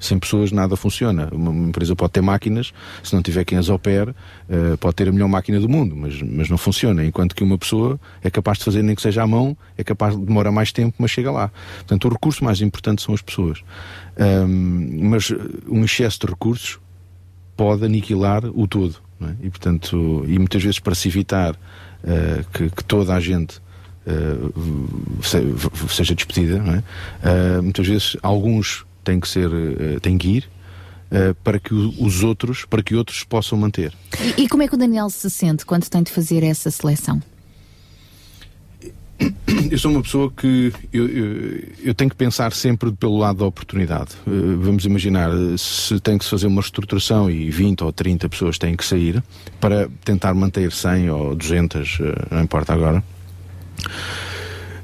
Sem 0.00 0.18
pessoas 0.18 0.52
nada 0.52 0.76
funciona. 0.76 1.28
Uma, 1.32 1.50
empresa 1.68 1.94
pode 1.96 2.12
ter 2.12 2.20
máquinas, 2.20 2.72
se 3.02 3.14
não 3.14 3.22
tiver 3.22 3.44
quem 3.44 3.56
as 3.56 3.68
opere, 3.68 4.14
eh, 4.48 4.76
pode 4.78 4.96
ter 4.96 5.08
a 5.08 5.12
melhor 5.12 5.28
máquina 5.28 5.58
do 5.60 5.68
mundo, 5.68 5.94
mas, 5.96 6.20
mas 6.20 6.48
não 6.50 6.58
funciona. 6.58 7.04
Enquanto 7.04 7.34
que 7.34 7.42
uma 7.42 7.56
pessoa 7.56 7.98
é 8.22 8.30
capaz 8.30 8.58
de 8.58 8.64
fazer 8.64 8.82
nem 8.82 8.94
que 8.94 9.00
seja 9.02 9.22
à 9.22 9.26
mão, 9.26 9.56
é 9.78 9.84
capaz 9.84 10.16
de 10.18 10.24
demorar 10.24 10.52
mais 10.52 10.72
tempo, 10.72 10.94
mas 10.98 11.10
chega 11.10 11.30
lá. 11.30 11.50
Portanto, 11.78 12.04
o 12.06 12.08
recurso 12.12 12.44
mais 12.44 12.60
importante 12.60 13.02
são 13.02 13.14
as 13.14 13.22
pessoas. 13.22 13.60
Ahm, 14.18 14.98
mas 15.08 15.32
um 15.68 15.84
excesso 15.84 16.20
de 16.20 16.26
recursos 16.26 16.78
pode 17.56 17.84
aniquilar 17.84 18.44
o 18.46 18.66
todo. 18.66 18.96
é? 19.22 19.46
E, 19.46 19.50
portanto, 19.50 20.24
e 20.26 20.38
muitas 20.38 20.62
vezes 20.62 20.78
para 20.78 20.94
se 20.94 21.08
evitar 21.08 21.56
eh, 22.04 22.44
que, 22.52 22.68
que 22.70 22.84
toda 22.84 23.14
a 23.14 23.20
gente 23.20 23.58
uh, 24.06 25.22
se- 25.22 25.94
seja 25.94 26.14
despedida, 26.14 26.56
é? 27.22 27.58
Uh, 27.58 27.62
muitas 27.62 27.86
vezes 27.86 28.16
alguns 28.22 28.84
têm 29.04 29.20
que 29.20 29.28
ser, 29.28 29.48
uh, 29.48 30.00
têm 30.00 30.18
que 30.18 30.28
ir 30.28 30.50
uh, 31.10 31.34
para 31.44 31.58
que 31.58 31.74
os 31.74 32.22
outros, 32.24 32.64
para 32.64 32.82
que 32.82 32.94
outros 32.94 33.22
possam 33.24 33.58
manter. 33.58 33.92
E, 34.36 34.42
e 34.42 34.48
como 34.48 34.62
é 34.62 34.68
que 34.68 34.74
o 34.74 34.78
Daniel 34.78 35.10
se 35.10 35.30
sente 35.30 35.64
quando 35.64 35.88
tem 35.88 36.02
de 36.02 36.10
fazer 36.10 36.42
essa 36.42 36.70
seleção? 36.70 37.22
Eu 39.70 39.78
sou 39.78 39.90
uma 39.90 40.02
pessoa 40.02 40.30
que 40.30 40.72
eu, 40.92 41.08
eu, 41.08 41.62
eu 41.84 41.94
tenho 41.94 42.10
que 42.10 42.16
pensar 42.16 42.52
sempre 42.52 42.90
pelo 42.92 43.16
lado 43.16 43.38
da 43.38 43.44
oportunidade. 43.44 44.10
Eh, 44.26 44.30
vamos 44.58 44.84
imaginar, 44.84 45.30
eh, 45.30 45.56
se 45.56 46.00
tem 46.00 46.18
que 46.18 46.24
se 46.24 46.30
fazer 46.30 46.46
uma 46.46 46.60
reestruturação 46.60 47.30
e 47.30 47.50
20 47.50 47.84
ou 47.84 47.92
30 47.92 48.28
pessoas 48.28 48.58
têm 48.58 48.76
que 48.76 48.84
sair 48.84 49.22
para 49.60 49.88
tentar 50.04 50.34
manter 50.34 50.70
100 50.72 51.10
ou 51.10 51.34
200, 51.34 51.98
eh, 52.00 52.26
não 52.30 52.42
importa 52.42 52.72
agora. 52.72 53.02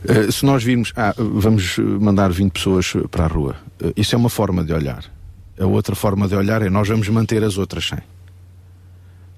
Eh, 0.09 0.31
se 0.31 0.45
nós 0.47 0.63
virmos, 0.65 0.93
ah, 0.97 1.15
vamos 1.17 1.77
mandar 1.79 2.31
20 2.33 2.53
pessoas 2.53 2.93
para 3.11 3.25
a 3.25 3.29
rua, 3.29 3.57
eh, 3.83 3.93
isso 3.97 4.15
é 4.15 4.19
uma 4.19 4.31
forma 4.31 4.65
de 4.65 4.73
olhar. 4.73 5.05
A 5.59 5.67
outra 5.67 5.95
forma 5.95 6.27
de 6.27 6.35
olhar 6.35 6.63
é 6.63 6.71
nós 6.71 6.89
vamos 6.89 7.09
manter 7.09 7.45
as 7.45 7.59
outras 7.59 7.87
100. 7.89 7.99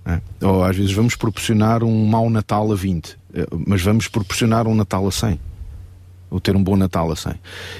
É. 0.04 0.20
Ou 0.44 0.64
às 0.64 0.76
vezes 0.76 0.92
vamos 0.92 1.14
proporcionar 1.14 1.82
um 1.84 2.06
mau 2.06 2.28
Natal 2.30 2.70
a 2.72 2.74
20, 2.74 3.16
eh, 3.34 3.46
mas 3.66 3.82
vamos 3.82 4.08
proporcionar 4.08 4.66
um 4.66 4.74
Natal 4.74 5.06
a 5.06 5.10
100. 5.12 5.38
Ou 6.30 6.40
ter 6.40 6.56
um 6.56 6.62
bom 6.64 6.76
Natal 6.76 7.10
a 7.12 7.16
100. 7.16 7.34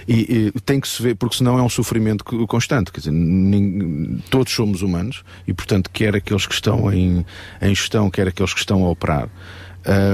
E, 0.07 0.52
e 0.55 0.61
tem 0.61 0.78
que 0.78 0.86
se 0.86 1.02
ver, 1.02 1.15
porque 1.17 1.36
senão 1.36 1.59
é 1.59 1.62
um 1.62 1.69
sofrimento 1.70 2.23
co- 2.23 2.47
constante. 2.47 2.93
Quer 2.93 3.01
dizer, 3.01 3.11
nin- 3.12 4.20
todos 4.28 4.52
somos 4.52 4.83
humanos 4.83 5.25
e, 5.49 5.55
portanto, 5.55 5.89
quer 5.91 6.15
aqueles 6.15 6.47
que 6.47 6.52
estão 6.55 6.93
em, 6.93 7.25
em 7.62 7.75
gestão, 7.75 8.11
quer 8.11 8.28
aqueles 8.28 8.52
que 8.52 8.61
estão 8.61 8.85
a 8.85 8.91
operar. 8.91 9.28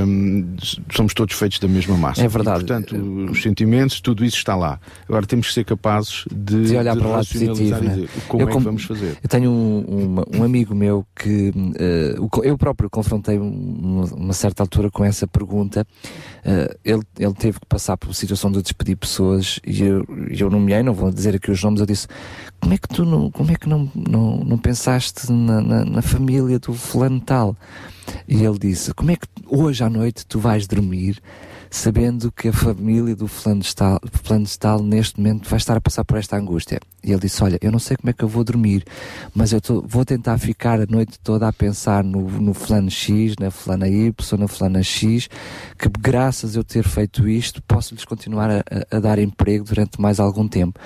Hum, 0.07 0.57
somos 0.95 1.15
todos 1.15 1.35
feitos 1.35 1.59
da 1.59 1.69
mesma 1.69 1.97
massa. 1.97 2.23
É 2.23 2.29
verdade. 2.29 2.65
E, 2.65 2.67
portanto, 2.67 2.97
os 3.31 3.43
sentimentos, 3.43 4.01
tudo 4.01 4.25
isso 4.25 4.37
está 4.37 4.55
lá. 4.57 4.79
Agora 5.09 5.27
temos 5.27 5.49
que 5.49 5.53
ser 5.55 5.65
capazes 5.65 6.25
de, 6.31 6.65
de 6.65 6.77
olhar 6.77 6.95
de 6.95 6.99
para 7.01 7.09
o 7.09 7.13
lado 7.13 7.27
positivo. 7.27 7.81
né? 7.85 7.95
dizer 7.95 8.09
como 8.29 8.43
Eu 8.43 8.49
é 8.49 8.53
que 8.53 8.59
vamos 8.59 8.85
fazer. 8.85 9.17
Eu 9.23 9.29
tenho 9.29 9.51
um, 9.51 9.81
uma- 10.07 10.27
um 10.37 10.43
amigo 10.43 10.75
meu 10.75 11.05
que 11.15 11.53
co- 12.31 12.43
eu 12.45 12.57
próprio 12.57 12.89
confrontei 12.91 13.39
uma, 13.39 14.07
certa 14.33 14.63
altura 14.63 14.91
com 14.91 15.05
essa 15.05 15.27
pergunta. 15.27 15.87
Eh, 16.45 16.77
ele, 16.85 17.03
ele 17.19 17.35
teve 17.35 17.59
que 17.61 17.67
passar 17.67 17.97
por 17.97 18.15
situação 18.15 18.51
de 18.51 18.63
despedir 18.63 18.97
pessoas 18.97 19.61
e 19.67 19.83
eu, 19.83 20.05
eu 20.31 20.49
nomeei, 20.51 20.83
não 20.83 20.95
vou 20.95 21.11
dizer 21.11 21.35
aqui 21.35 21.51
os 21.51 21.63
nomes, 21.63 21.81
eu 21.81 21.87
disse 21.87 22.07
como 22.61 22.75
é 22.75 22.79
que 22.79 22.89
tu 22.89 23.05
não, 23.05 23.31
como 23.31 23.51
é 23.51 23.55
que 23.57 23.69
não, 23.69 23.91
não, 23.95 24.37
não 24.45 24.59
pensaste 24.59 25.31
na, 25.31 25.61
na, 25.61 25.85
na 25.85 26.03
família 26.03 26.59
do 26.59 26.73
fulano 26.73 27.21
tal? 27.21 27.57
E 28.27 28.45
ele 28.45 28.59
disse, 28.59 28.93
como 28.95 29.11
é 29.11 29.17
que 29.17 29.27
hoje 29.47 29.83
à 29.85 29.91
noite 29.91 30.27
tu 30.27 30.39
vais 30.39 30.67
dormir 30.67 31.21
sabendo 31.71 32.33
que 32.33 32.49
a 32.49 32.53
família 32.53 33.15
do 33.15 33.29
fulano 33.29 33.61
de 33.61 34.59
tal, 34.59 34.83
neste 34.83 35.21
momento 35.21 35.49
vai 35.49 35.59
estar 35.59 35.77
a 35.77 35.81
passar 35.83 36.03
por 36.05 36.17
esta 36.17 36.35
angústia. 36.37 36.81
E 37.05 37.11
ele 37.13 37.21
disse, 37.21 37.43
olha, 37.45 37.59
eu 37.61 37.71
não 37.71 37.79
sei 37.79 37.95
como 37.97 38.09
é 38.09 38.13
que 38.15 38.25
eu 38.25 38.29
vou 38.29 38.43
dormir, 38.43 38.85
mas 39.35 39.53
eu 39.53 39.61
tô- 39.61 39.83
vou 39.87 40.03
tentar 40.05 40.39
ficar 40.39 40.81
a 40.81 40.87
noite 40.87 41.19
toda 41.23 41.47
a 41.47 41.53
pensar 41.53 42.03
no, 42.03 42.23
no 42.41 42.55
fulano 42.55 42.91
X, 42.91 43.35
na 43.39 43.51
fulana 43.51 43.87
Y, 43.87 44.15
na 44.39 44.49
fulana 44.49 44.83
X, 44.83 45.29
que 45.79 45.89
graças 46.01 46.57
a 46.57 46.59
eu 46.61 46.65
ter 46.65 46.85
feito 46.85 47.29
isto, 47.29 47.63
posso-lhes 47.63 48.05
continuar 48.07 48.51
a- 48.51 48.65
a 48.91 48.99
dar 48.99 49.19
emprego 49.19 49.65
durante 49.65 50.01
mais 50.01 50.19
algum 50.19 50.49
tempo. 50.49 50.81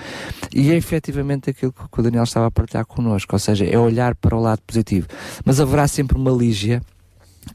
E 0.52 0.70
é 0.72 0.76
efetivamente 0.76 1.48
aquilo 1.48 1.72
que 1.72 2.00
o 2.00 2.02
Daniel 2.02 2.24
estava 2.24 2.46
a 2.46 2.50
partilhar 2.50 2.84
connosco, 2.86 3.34
ou 3.34 3.38
seja, 3.38 3.64
é 3.64 3.78
olhar 3.78 4.16
para 4.16 4.36
o 4.36 4.40
lado 4.40 4.60
positivo. 4.66 5.06
Mas 5.44 5.60
haverá 5.60 5.86
sempre 5.86 6.16
uma 6.18 6.32
Lígia 6.32 6.82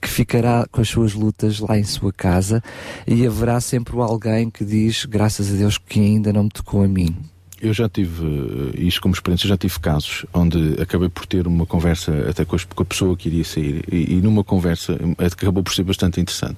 que 0.01 0.07
ficará 0.07 0.66
com 0.72 0.82
as 0.82 0.90
suas 0.90 1.14
lutas 1.14 1.59
lá 1.59 1.77
em 1.77 1.83
sua 1.83 2.11
casa 2.11 2.61
e 3.06 3.25
haverá 3.25 3.59
sempre 3.61 3.95
alguém 3.99 4.49
que 4.49 4.66
diz, 4.66 5.06
graças 5.06 5.51
a 5.51 5.56
Deus, 5.56 5.77
que 5.77 5.99
ainda 5.99 6.33
não 6.33 6.43
me 6.43 6.49
tocou 6.49 6.83
a 6.83 6.88
mim. 6.88 7.16
Eu 7.59 7.73
já 7.73 7.89
tive 7.89 8.23
eh, 8.23 8.81
isto 8.83 9.01
como 9.01 9.15
experiência, 9.15 9.49
já 9.49 9.57
tive 9.57 9.79
casos 9.79 10.27
onde 10.31 10.79
acabei 10.79 11.09
por 11.09 11.25
ter 11.25 11.47
uma 11.47 11.65
conversa 11.65 12.13
até 12.29 12.45
com, 12.45 12.55
a 12.55 12.85
pessoa 12.85 13.17
que 13.17 13.29
iria 13.29 13.43
sair 13.43 13.83
e, 13.91 14.13
e 14.13 14.21
numa 14.21 14.43
conversa 14.43 14.93
eh, 15.17 15.25
acabou 15.25 15.63
por 15.63 15.73
ser 15.73 15.81
bastante 15.83 16.21
interessante, 16.21 16.57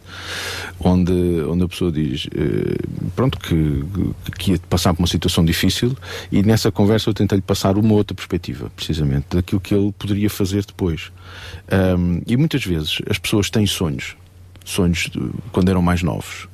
onde, 0.77 1.13
onde 1.47 1.63
a 1.63 1.67
pessoa 1.69 1.89
diz 1.89 2.27
eh, 2.35 2.75
pronto 3.15 3.39
que, 3.39 3.81
que 4.37 4.51
ia 4.51 4.59
passar 4.69 4.93
por 4.93 4.99
uma 5.01 5.07
situação 5.07 5.45
difícil 5.45 5.95
e 6.29 6.43
nessa 6.43 6.69
conversa 6.69 7.09
eu 7.09 7.13
tentei-lhe 7.13 7.41
passar 7.41 7.77
uma 7.77 7.93
outra 7.93 8.13
perspectiva, 8.13 8.69
precisamente, 8.75 9.37
daquilo 9.37 9.61
que 9.61 9.73
ele 9.73 9.93
poderia 9.97 10.29
fazer 10.29 10.65
depois. 10.65 11.13
Ahm, 11.71 12.19
e 12.27 12.35
muitas 12.35 12.65
vezes 12.65 12.97
as 13.09 13.17
pessoas 13.17 13.49
têm 13.49 13.65
sonhos, 13.65 14.17
sonhos 14.65 15.09
de- 15.09 15.31
quando 15.53 15.69
eram 15.69 15.81
mais 15.81 16.03
novos, 16.03 16.49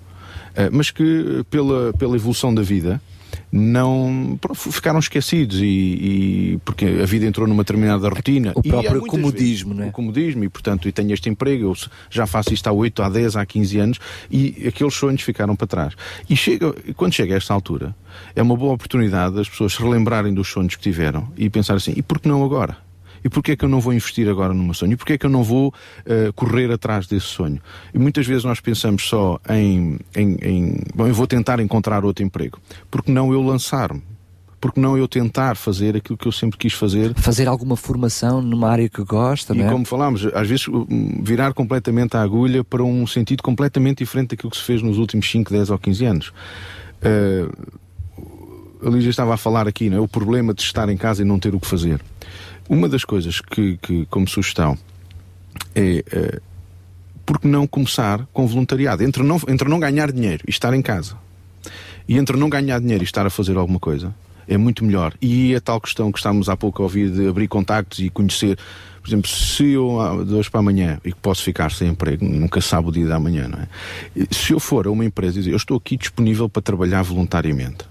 eh, 0.56 0.70
mas 0.72 0.92
que 0.92 1.44
pela, 1.50 1.92
pela 1.94 2.16
evolução 2.16 2.54
da 2.54 2.62
vida 2.62 3.02
não 3.52 4.40
ficaram 4.56 5.00
esquecidos 5.00 5.60
e, 5.62 5.66
e- 5.66 6.60
porque 6.64 6.86
a 6.86 7.06
vida 7.06 7.26
entrou 7.26 7.48
numa 7.48 7.64
determinada 7.64 8.08
rotina 8.10 8.52
O 8.56 8.62
próprio 8.64 9.02
comodismo, 9.06 9.70
vezes, 9.70 9.78
não 9.80 9.84
é? 9.86 9.88
o 9.90 9.92
comodismo 9.92 10.44
e 10.44 10.50
portanto 10.50 10.88
e 10.88 10.92
tenho 10.92 11.14
este 11.14 11.30
emprego 11.30 11.66
eu 11.66 11.74
já 12.10 12.26
faço 12.26 12.54
isto 12.54 12.68
há 12.68 12.72
8, 12.72 13.02
há 13.04 13.10
10, 13.10 13.36
há 13.36 13.46
15 13.46 13.80
anos 13.80 14.00
e 14.30 14.66
aqueles 14.68 14.94
sonhos 14.94 15.22
ficaram 15.22 15.56
para 15.56 15.68
trás 15.68 15.94
e 16.30 16.36
chega, 16.36 16.74
quando 16.96 17.14
chega 17.14 17.34
a 17.34 17.38
esta 17.38 17.54
altura 17.54 17.96
é 18.36 18.42
uma 18.42 18.56
boa 18.56 18.74
oportunidade 18.74 19.36
das 19.36 19.50
pessoas 19.50 19.74
se 19.74 19.82
relembrarem 19.82 20.34
dos 20.34 20.48
sonhos 20.48 20.76
que 20.76 20.82
tiveram 20.82 21.28
e 21.38 21.50
pensar 21.50 21.76
assim, 21.76 21.94
e 21.96 22.02
por 22.02 22.20
que 22.20 22.28
não 22.28 22.44
agora? 22.44 22.78
E 23.26 23.30
porquê 23.30 23.54
é 23.54 23.56
que 23.56 23.66
eu 23.66 23.70
não 23.70 23.80
vou 23.80 23.92
investir 23.92 24.30
agora 24.30 24.54
no 24.54 24.64
meu 24.64 24.76
sonho? 24.76 24.94
E 24.94 24.96
porquê 24.96 25.14
é 25.14 25.18
que 25.18 25.26
eu 25.26 25.30
não 25.32 25.44
vou 25.44 25.74
eh, 26.06 26.32
correr 26.36 26.72
atrás 26.72 27.08
desse 27.08 27.26
sonho? 27.26 27.60
E 27.92 27.98
muitas 27.98 28.28
vezes 28.28 28.44
nós 28.44 28.60
pensamos 28.60 29.10
só 29.10 29.40
em, 29.50 29.98
em, 30.16 30.38
em, 30.44 30.78
Bom, 30.94 31.08
eu 31.08 31.14
vou 31.16 31.26
tentar 31.26 31.60
encontrar 31.60 32.06
outro 32.06 32.24
emprego. 32.24 32.60
Porque 32.92 33.12
não 33.12 33.34
eu 33.34 33.42
lançar-me? 33.42 34.04
Porque 34.62 34.80
não 34.80 34.96
eu 34.96 35.08
tentar 35.08 35.56
fazer 35.56 35.96
aquilo 35.98 36.16
que 36.16 36.28
eu 36.28 36.32
sempre 36.32 36.60
quis 36.60 36.74
fazer? 36.74 37.16
Fazer 37.16 37.48
alguma 37.48 37.76
formação 37.76 38.44
numa 38.44 38.70
área 38.70 38.88
que 38.88 39.04
gosta, 39.04 39.56
E 39.56 39.62
é? 39.62 39.70
como 39.72 39.86
falámos, 39.86 40.28
às 40.28 40.48
vezes 40.48 40.68
hum, 40.68 41.20
virar 41.24 41.52
completamente 41.54 42.16
a 42.16 42.22
agulha 42.22 42.64
para 42.64 42.84
um 42.84 43.08
sentido 43.08 43.42
completamente 43.42 44.00
diferente 44.04 44.30
daquilo 44.30 44.52
que 44.52 44.58
se 44.58 44.64
fez 44.64 44.84
nos 44.84 45.00
últimos 45.00 45.30
5, 45.32 45.52
10 45.52 45.72
ou 45.72 45.80
15 45.80 46.06
anos. 46.06 46.34
Eh, 47.02 47.48
a 48.86 48.90
Lígia 48.90 49.10
estava 49.10 49.34
a 49.34 49.38
falar 49.38 49.68
aqui, 49.68 49.90
não 49.90 49.98
é? 49.98 50.00
O 50.00 50.08
problema 50.08 50.54
de 50.54 50.62
estar 50.62 50.88
em 50.90 50.98
casa 50.98 51.24
e 51.24 51.26
não 51.26 51.40
ter 51.40 51.56
o 51.56 51.60
que 51.60 51.66
fazer. 51.66 52.00
Uma 52.68 52.90
das 52.90 53.06
coisas 53.06 53.40
que, 53.42 53.78
que 53.78 54.06
como 54.08 54.28
sugestão, 54.28 54.78
é 55.76 56.04
eh, 56.12 56.40
por 57.26 57.40
que 57.40 57.48
não 57.48 57.68
começar 57.68 58.26
com 58.34 58.48
voluntariado? 58.48 59.04
Entre 59.04 59.24
não, 59.24 59.40
entre 59.48 59.68
não 59.70 59.80
ganhar 59.80 60.12
dinheiro 60.12 60.44
e 60.48 60.52
estar 60.52 60.74
em 60.74 60.82
casa, 60.82 61.16
e 62.08 62.18
entre 62.18 62.38
não 62.38 62.50
ganhar 62.50 62.80
dinheiro 62.80 63.04
e 63.04 63.06
estar 63.06 63.26
a 63.26 63.30
fazer 63.30 63.58
alguma 63.58 63.80
coisa, 63.80 64.14
é 64.48 64.58
muito 64.58 64.86
melhor. 64.86 65.14
E 65.22 65.56
a 65.56 65.62
tal 65.62 65.82
questão 65.82 66.12
que 66.12 66.20
estávamos 66.20 66.50
há 66.50 66.56
pouco 66.56 66.82
a 66.82 66.86
ouvir 66.86 67.10
de 67.10 67.28
abrir 67.28 67.48
contactos 67.48 68.00
e 68.00 68.10
conhecer, 68.10 68.58
por 69.02 69.10
exemplo, 69.10 69.30
se 69.30 69.72
eu 69.72 70.00
ah, 70.00 70.24
de 70.24 70.34
hoje 70.34 70.50
para 70.50 70.60
amanhã 70.60 71.00
e 71.04 71.12
que 71.12 71.20
posso 71.20 71.44
ficar 71.44 71.72
sem 71.72 71.90
emprego, 71.90 72.24
nunca 72.26 72.62
sabe 72.62 72.90
o 72.90 72.92
dia 72.92 73.08
da 73.08 73.20
manhã, 73.20 73.48
não 73.48 73.60
é? 73.60 73.68
Se 74.32 74.54
eu 74.54 74.60
for 74.60 74.86
a 74.88 74.92
uma 74.92 75.06
empresa 75.06 75.38
e 75.38 75.40
dizer 75.40 75.52
eu 75.52 75.58
estou 75.58 75.78
aqui 75.78 75.98
disponível 75.98 76.48
para 76.48 76.62
trabalhar 76.62 77.02
voluntariamente, 77.02 77.86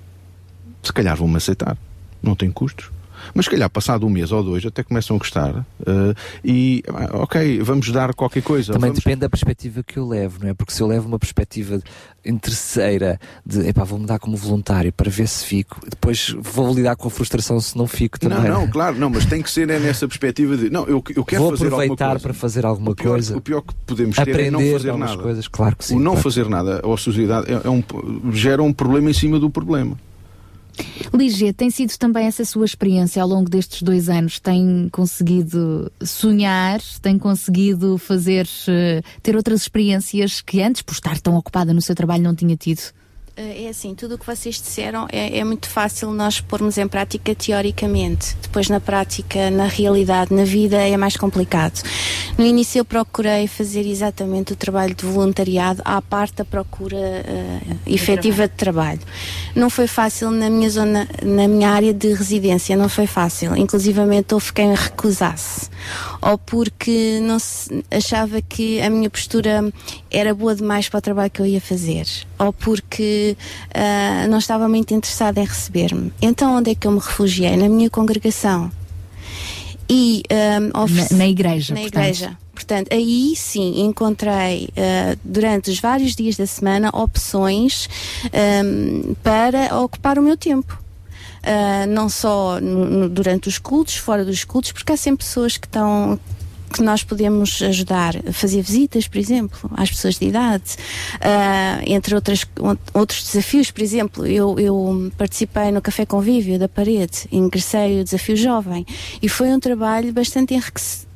se 0.82 0.92
calhar 0.92 1.16
vão-me 1.16 1.36
aceitar, 1.36 1.76
não 2.22 2.34
tem 2.34 2.50
custos. 2.50 2.93
Mas 3.34 3.46
se 3.46 3.50
calhar 3.50 3.68
passado 3.68 4.06
um 4.06 4.10
mês 4.10 4.30
ou 4.30 4.42
dois 4.42 4.64
até 4.64 4.82
começam 4.82 5.16
a 5.16 5.18
gostar 5.18 5.66
eh, 5.86 6.14
e 6.44 6.82
ah, 6.88 7.18
ok, 7.22 7.60
vamos 7.62 7.90
dar 7.90 8.14
qualquer 8.14 8.42
coisa. 8.42 8.72
Também 8.72 8.90
vamos- 8.90 8.98
depende 9.02 9.20
da 9.20 9.28
perspectiva 9.28 9.82
que 9.82 9.98
eu 9.98 10.06
levo, 10.06 10.38
não 10.42 10.48
é? 10.50 10.54
Porque 10.54 10.72
se 10.72 10.80
eu 10.80 10.86
levo 10.86 11.08
uma 11.08 11.18
perspectiva 11.18 11.80
interesseira 12.24 13.18
de, 13.44 13.66
epá, 13.68 13.84
vou-me 13.84 14.06
dar 14.06 14.18
como 14.18 14.36
voluntário 14.36 14.92
para 14.92 15.10
ver 15.10 15.28
se 15.28 15.44
fico, 15.44 15.80
depois 15.88 16.34
vou 16.40 16.72
lidar 16.74 16.96
com 16.96 17.08
a 17.08 17.10
frustração 17.10 17.60
se 17.60 17.76
não 17.76 17.86
fico 17.86 18.18
também. 18.18 18.38
Não, 18.38 18.60
não, 18.62 18.68
claro, 18.68 18.96
não, 18.98 19.10
mas 19.10 19.24
tem 19.26 19.42
que 19.42 19.50
ser 19.50 19.68
é 19.70 19.78
nessa 19.78 20.06
perspectiva 20.08 20.56
de 20.56 20.70
não, 20.70 20.84
eu, 20.86 21.02
eu 21.14 21.24
quero 21.24 21.42
Vou 21.42 21.50
fazer 21.52 21.66
aproveitar 21.66 22.20
para 22.20 22.32
fazer 22.34 22.64
alguma 22.64 22.92
o 22.92 22.94
pior, 22.94 23.10
coisa. 23.12 23.36
O 23.36 23.40
pior 23.40 23.60
que 23.62 23.74
podemos 23.86 24.16
ter 24.16 24.38
é 24.40 24.50
não 24.50 24.60
fazer 24.60 24.96
nada. 24.96 25.16
coisas, 25.18 25.48
claro 25.48 25.76
que 25.76 25.84
sim, 25.84 25.96
O 25.96 25.98
não 25.98 26.12
claro. 26.12 26.22
fazer 26.22 26.48
nada 26.48 26.80
à 26.84 26.96
sociedade 26.96 27.52
é, 27.52 27.60
é 27.66 27.70
um, 27.70 27.82
gera 28.32 28.62
um 28.62 28.72
problema 28.72 29.10
em 29.10 29.14
cima 29.14 29.38
do 29.38 29.50
problema. 29.50 29.96
Lígia, 31.12 31.52
tem 31.52 31.70
sido 31.70 31.96
também 31.96 32.26
essa 32.26 32.44
sua 32.44 32.64
experiência 32.64 33.22
ao 33.22 33.28
longo 33.28 33.48
destes 33.48 33.82
dois 33.82 34.08
anos? 34.08 34.40
Tem 34.40 34.88
conseguido 34.90 35.90
sonhar? 36.02 36.80
Tem 37.00 37.18
conseguido 37.18 37.98
fazer, 37.98 38.48
eh, 38.68 39.02
ter 39.22 39.36
outras 39.36 39.62
experiências 39.62 40.40
que 40.40 40.60
antes, 40.60 40.82
por 40.82 40.92
estar 40.92 41.20
tão 41.20 41.36
ocupada 41.36 41.72
no 41.72 41.80
seu 41.80 41.94
trabalho, 41.94 42.22
não 42.24 42.34
tinha 42.34 42.56
tido? 42.56 42.92
É 43.36 43.68
assim, 43.68 43.96
tudo 43.96 44.14
o 44.14 44.18
que 44.18 44.24
vocês 44.24 44.62
disseram 44.62 45.08
é, 45.10 45.38
é 45.38 45.42
muito 45.42 45.68
fácil 45.68 46.12
nós 46.12 46.40
pormos 46.40 46.78
em 46.78 46.86
prática 46.86 47.34
teoricamente. 47.34 48.36
Depois, 48.40 48.68
na 48.68 48.78
prática, 48.78 49.50
na 49.50 49.66
realidade, 49.66 50.32
na 50.32 50.44
vida, 50.44 50.76
é 50.76 50.96
mais 50.96 51.16
complicado. 51.16 51.82
No 52.38 52.46
início, 52.46 52.78
eu 52.78 52.84
procurei 52.84 53.48
fazer 53.48 53.84
exatamente 53.88 54.52
o 54.52 54.56
trabalho 54.56 54.94
de 54.94 55.04
voluntariado 55.04 55.82
à 55.84 56.00
parte 56.00 56.36
da 56.36 56.44
procura 56.44 56.96
eh, 56.96 57.60
efetiva 57.88 58.46
de 58.46 58.54
trabalho. 58.54 59.00
Não 59.56 59.68
foi 59.68 59.88
fácil 59.88 60.30
na 60.30 60.48
minha 60.48 60.70
zona, 60.70 61.08
na 61.20 61.48
minha 61.48 61.70
área 61.70 61.92
de 61.92 62.14
residência, 62.14 62.76
não 62.76 62.88
foi 62.88 63.08
fácil. 63.08 63.56
Inclusivamente, 63.56 64.32
houve 64.32 64.52
quem 64.52 64.72
recusasse. 64.72 65.68
ou 66.22 66.38
porque 66.38 67.18
não 67.22 67.38
se, 67.38 67.84
achava 67.90 68.40
que 68.40 68.80
a 68.80 68.88
minha 68.88 69.10
postura 69.10 69.72
era 70.10 70.32
boa 70.32 70.54
demais 70.54 70.88
para 70.88 70.98
o 70.98 71.02
trabalho 71.02 71.30
que 71.30 71.40
eu 71.40 71.46
ia 71.46 71.60
fazer, 71.60 72.06
ou 72.38 72.52
porque 72.52 73.36
ah, 73.74 74.26
não 74.28 74.38
estava 74.38 74.68
muito 74.68 74.92
interessada 74.94 75.40
em 75.40 75.44
receber-me. 75.44 76.12
Então, 76.20 76.56
onde 76.56 76.70
é 76.70 76.74
que 76.74 76.86
eu 76.86 76.92
me 76.92 76.98
refugiei? 76.98 77.56
Na 77.56 77.68
minha 77.68 77.88
congregação. 77.90 78.70
E, 79.88 80.22
ah, 80.30 80.82
ofereci- 80.82 81.12
Na- 81.12 81.18
na 81.18 81.28
igreja, 81.28 81.74
Na 81.74 81.80
portanto. 81.80 82.02
igreja. 82.02 82.38
Portanto, 82.54 82.88
aí 82.92 83.34
sim 83.36 83.80
encontrei 83.82 84.68
ah, 84.76 85.16
durante 85.24 85.70
os 85.70 85.78
vários 85.80 86.14
dias 86.14 86.36
da 86.36 86.46
semana 86.46 86.88
opções 86.92 87.88
ahm, 88.32 89.14
para 89.22 89.76
ocupar 89.80 90.18
o 90.18 90.22
meu 90.22 90.36
tempo. 90.36 90.78
Ah, 91.42 91.84
não 91.86 92.08
só 92.08 92.58
no- 92.60 92.86
no- 92.86 93.08
durante 93.08 93.48
os 93.48 93.58
cultos, 93.58 93.96
fora 93.96 94.24
dos 94.24 94.44
cultos, 94.44 94.72
porque 94.72 94.92
há 94.92 94.96
sempre 94.96 95.26
pessoas 95.26 95.56
que 95.58 95.66
estão 95.66 96.18
que 96.74 96.82
nós 96.82 97.02
podemos 97.04 97.62
ajudar 97.62 98.14
fazer 98.32 98.60
visitas, 98.62 99.06
por 99.08 99.18
exemplo, 99.18 99.70
às 99.76 99.90
pessoas 99.90 100.18
de 100.18 100.26
idade, 100.26 100.76
Ah, 101.20 101.80
entre 101.86 102.14
outras, 102.14 102.44
outros 102.92 103.22
desafios, 103.24 103.70
por 103.70 103.82
exemplo, 103.82 104.26
eu, 104.26 104.58
eu 104.58 105.10
participei 105.16 105.70
no 105.70 105.80
Café 105.80 106.04
Convívio 106.04 106.58
da 106.58 106.68
Parede, 106.68 107.26
ingressei 107.30 108.00
o 108.00 108.04
Desafio 108.04 108.36
Jovem 108.36 108.84
e 109.22 109.28
foi 109.28 109.48
um 109.52 109.60
trabalho 109.60 110.12
bastante 110.12 110.54
enriquec- 110.54 111.06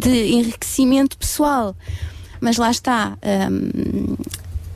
de 0.00 0.32
enriquecimento 0.34 1.16
pessoal. 1.18 1.74
Mas 2.40 2.56
lá 2.56 2.70
está, 2.70 3.16
hum, 3.50 4.16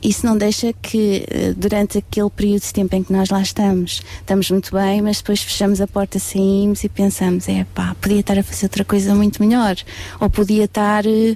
isso 0.01 0.25
não 0.25 0.37
deixa 0.37 0.73
que 0.73 1.25
eh, 1.29 1.53
durante 1.57 1.97
aquele 1.97 2.29
período 2.29 2.61
de 2.61 2.73
tempo 2.73 2.95
em 2.95 3.03
que 3.03 3.11
nós 3.11 3.29
lá 3.29 3.41
estamos, 3.41 4.01
estamos 4.19 4.49
muito 4.51 4.71
bem, 4.75 5.01
mas 5.01 5.17
depois 5.17 5.41
fechamos 5.41 5.81
a 5.81 5.87
porta, 5.87 6.19
saímos 6.19 6.83
e 6.83 6.89
pensamos, 6.89 7.47
é 7.49 7.65
pá, 7.73 7.95
podia 7.99 8.19
estar 8.19 8.37
a 8.37 8.43
fazer 8.43 8.65
outra 8.65 8.85
coisa 8.85 9.13
muito 9.15 9.41
melhor, 9.43 9.75
ou 10.19 10.29
podia 10.29 10.65
estar 10.65 11.05
eh, 11.05 11.35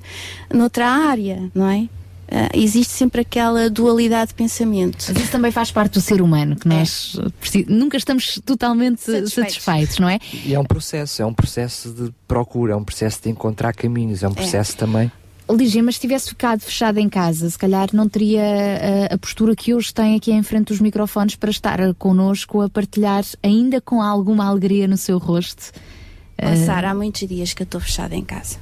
noutra 0.54 0.88
área, 0.88 1.50
não 1.56 1.70
é? 1.70 1.88
Ah, 2.34 2.50
existe 2.54 2.94
sempre 2.94 3.20
aquela 3.20 3.70
dualidade 3.70 4.30
de 4.30 4.36
pensamento. 4.36 5.06
Mas 5.10 5.24
isso 5.24 5.32
também 5.34 5.52
faz 5.52 5.70
parte 5.70 5.96
do 5.96 6.02
ser 6.02 6.22
humano, 6.22 6.56
que 6.56 6.66
nós 6.66 7.20
preci- 7.42 7.66
nunca 7.68 7.98
estamos 7.98 8.40
totalmente 8.46 9.02
satisfeitos. 9.28 10.00
não 10.00 10.08
é? 10.08 10.18
E 10.46 10.54
é 10.56 10.58
um 10.60 10.64
processo, 10.64 11.22
é 11.22 11.26
um 11.26 11.34
processo 11.34 11.90
de 11.92 12.10
procura, 12.30 12.72
é 12.72 12.76
um 12.78 12.86
processo 12.86 13.20
de 13.22 13.30
encontrar 13.30 13.74
caminhos, 13.74 14.24
é 14.24 14.30
um 14.30 14.34
processo 14.34 14.78
também. 14.78 15.12
Lígia, 15.52 15.84
mas 15.84 15.96
se 15.96 16.02
tivesse 16.02 16.30
ficado 16.30 16.62
fechada 16.62 17.00
em 17.00 17.10
casa, 17.10 17.50
se 17.50 17.58
calhar 17.58 17.90
não 17.94 18.08
teria 18.08 18.42
eh, 18.42 19.08
a, 19.12 19.16
a 19.16 19.18
postura 19.18 19.56
que 19.56 19.74
hoje 19.74 19.94
tem 19.94 20.16
aqui 20.16 20.32
em 20.32 20.44
frente 20.44 20.68
dos 20.68 20.80
microfones 20.80 21.36
para 21.36 21.50
estar 21.50 21.80
connosco 21.96 22.62
a 22.62 22.70
partilhar 22.70 23.24
ainda 23.44 23.82
com 23.82 24.02
alguma 24.02 24.46
alegria 24.46 24.88
no 24.88 24.98
seu 24.98 25.18
rosto. 25.18 25.72
Eh, 26.38 26.56
Sara, 26.66 26.92
há 26.92 26.96
muitos 26.96 27.28
dias 27.28 27.54
que 27.54 27.62
eu 27.62 27.66
estou 27.66 27.82
fechada 27.82 28.16
em 28.16 28.24
casa. 28.24 28.58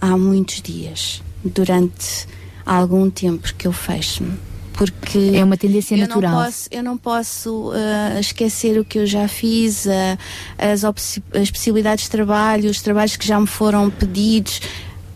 Há 0.00 0.16
muitos 0.16 0.60
dias, 0.60 1.22
durante 1.44 2.26
algum 2.64 3.10
tempo 3.10 3.52
que 3.54 3.66
eu 3.66 3.72
fecho-me. 3.72 4.36
Porque 4.74 5.32
É 5.34 5.44
uma 5.44 5.56
tendência 5.56 5.94
eu 5.94 6.00
natural. 6.00 6.32
Não 6.32 6.44
posso, 6.44 6.68
eu 6.70 6.82
não 6.82 6.96
posso 6.96 7.72
ah, 7.74 8.20
esquecer 8.20 8.78
o 8.78 8.84
que 8.84 8.98
eu 8.98 9.06
já 9.06 9.28
fiz, 9.28 9.86
ah, 9.86 10.18
as, 10.58 10.84
as 10.84 11.50
possibilidades 11.50 12.04
de 12.04 12.10
trabalho, 12.10 12.68
os 12.68 12.82
trabalhos 12.82 13.16
que 13.16 13.26
já 13.26 13.38
me 13.38 13.46
foram 13.46 13.88
pedidos, 13.88 14.60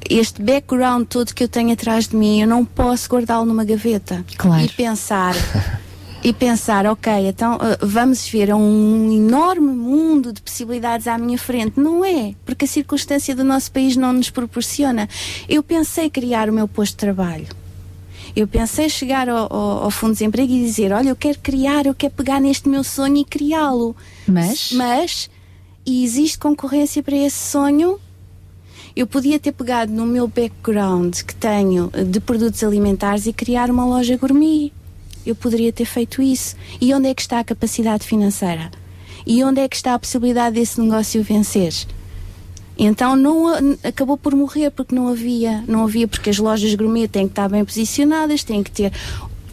este 0.08 0.42
background 0.42 1.06
todo 1.06 1.34
que 1.34 1.44
eu 1.44 1.48
tenho 1.48 1.72
atrás 1.72 2.08
de 2.08 2.16
mim, 2.16 2.40
eu 2.40 2.48
não 2.48 2.64
posso 2.64 3.08
guardá-lo 3.08 3.44
numa 3.46 3.64
gaveta 3.64 4.24
Claro. 4.36 4.64
e 4.64 4.68
pensar 4.68 5.34
e 6.22 6.32
pensar, 6.32 6.84
ok, 6.86 7.12
então 7.28 7.56
uh, 7.56 7.86
vamos 7.86 8.26
ver 8.28 8.52
um 8.52 9.12
enorme 9.12 9.72
mundo 9.72 10.32
de 10.32 10.42
possibilidades 10.42 11.06
à 11.06 11.16
minha 11.16 11.38
frente. 11.38 11.78
Não 11.78 12.04
é, 12.04 12.34
porque 12.44 12.64
a 12.64 12.68
circunstância 12.68 13.34
do 13.36 13.44
nosso 13.44 13.70
país 13.70 13.96
não 13.96 14.12
nos 14.12 14.28
proporciona. 14.28 15.08
Eu 15.48 15.62
pensei 15.62 16.10
criar 16.10 16.50
o 16.50 16.52
meu 16.52 16.66
posto 16.66 16.92
de 16.92 16.96
trabalho. 16.98 17.46
Eu 18.34 18.46
pensei 18.46 18.88
chegar 18.88 19.28
ao, 19.28 19.52
ao, 19.52 19.84
ao 19.84 19.90
Fundo 19.90 20.10
de 20.12 20.18
Desemprego 20.18 20.52
e 20.52 20.62
dizer, 20.64 20.92
olha, 20.92 21.08
eu 21.08 21.16
quero 21.16 21.38
criar, 21.38 21.86
eu 21.86 21.94
quero 21.94 22.12
pegar 22.14 22.40
neste 22.40 22.68
meu 22.68 22.82
sonho 22.84 23.18
e 23.18 23.24
criá-lo. 23.24 23.96
Mas? 24.26 24.70
Mas, 24.72 25.30
e 25.86 26.04
existe 26.04 26.38
concorrência 26.38 27.02
para 27.02 27.16
esse 27.16 27.50
sonho? 27.50 27.98
Eu 28.98 29.06
podia 29.06 29.38
ter 29.38 29.52
pegado 29.52 29.92
no 29.92 30.04
meu 30.04 30.26
background 30.26 31.18
que 31.22 31.32
tenho 31.32 31.88
eh, 31.92 32.02
de 32.02 32.18
produtos 32.18 32.64
alimentares 32.64 33.26
e 33.26 33.32
criar 33.32 33.70
uma 33.70 33.86
loja 33.86 34.16
gourmet. 34.16 34.72
Eu 35.24 35.36
poderia 35.36 35.72
ter 35.72 35.84
feito 35.84 36.20
isso. 36.20 36.56
E 36.80 36.92
onde 36.92 37.06
é 37.06 37.14
que 37.14 37.22
está 37.22 37.38
a 37.38 37.44
capacidade 37.44 38.04
financeira? 38.04 38.72
E 39.24 39.44
onde 39.44 39.60
é 39.60 39.68
que 39.68 39.76
está 39.76 39.94
a 39.94 39.98
possibilidade 40.00 40.56
desse 40.56 40.80
negócio 40.80 41.22
vencer? 41.22 41.72
Então 42.76 43.14
não 43.14 43.46
acabou 43.84 44.18
por 44.18 44.34
morrer 44.34 44.72
porque 44.72 44.92
não 44.92 45.06
havia, 45.06 45.62
não 45.68 45.84
havia 45.84 46.08
porque 46.08 46.30
as 46.30 46.38
lojas 46.38 46.74
gourmet 46.74 47.06
têm 47.06 47.28
que 47.28 47.32
estar 47.32 47.48
bem 47.48 47.64
posicionadas, 47.64 48.42
têm 48.42 48.64
que 48.64 48.70
ter 48.72 48.92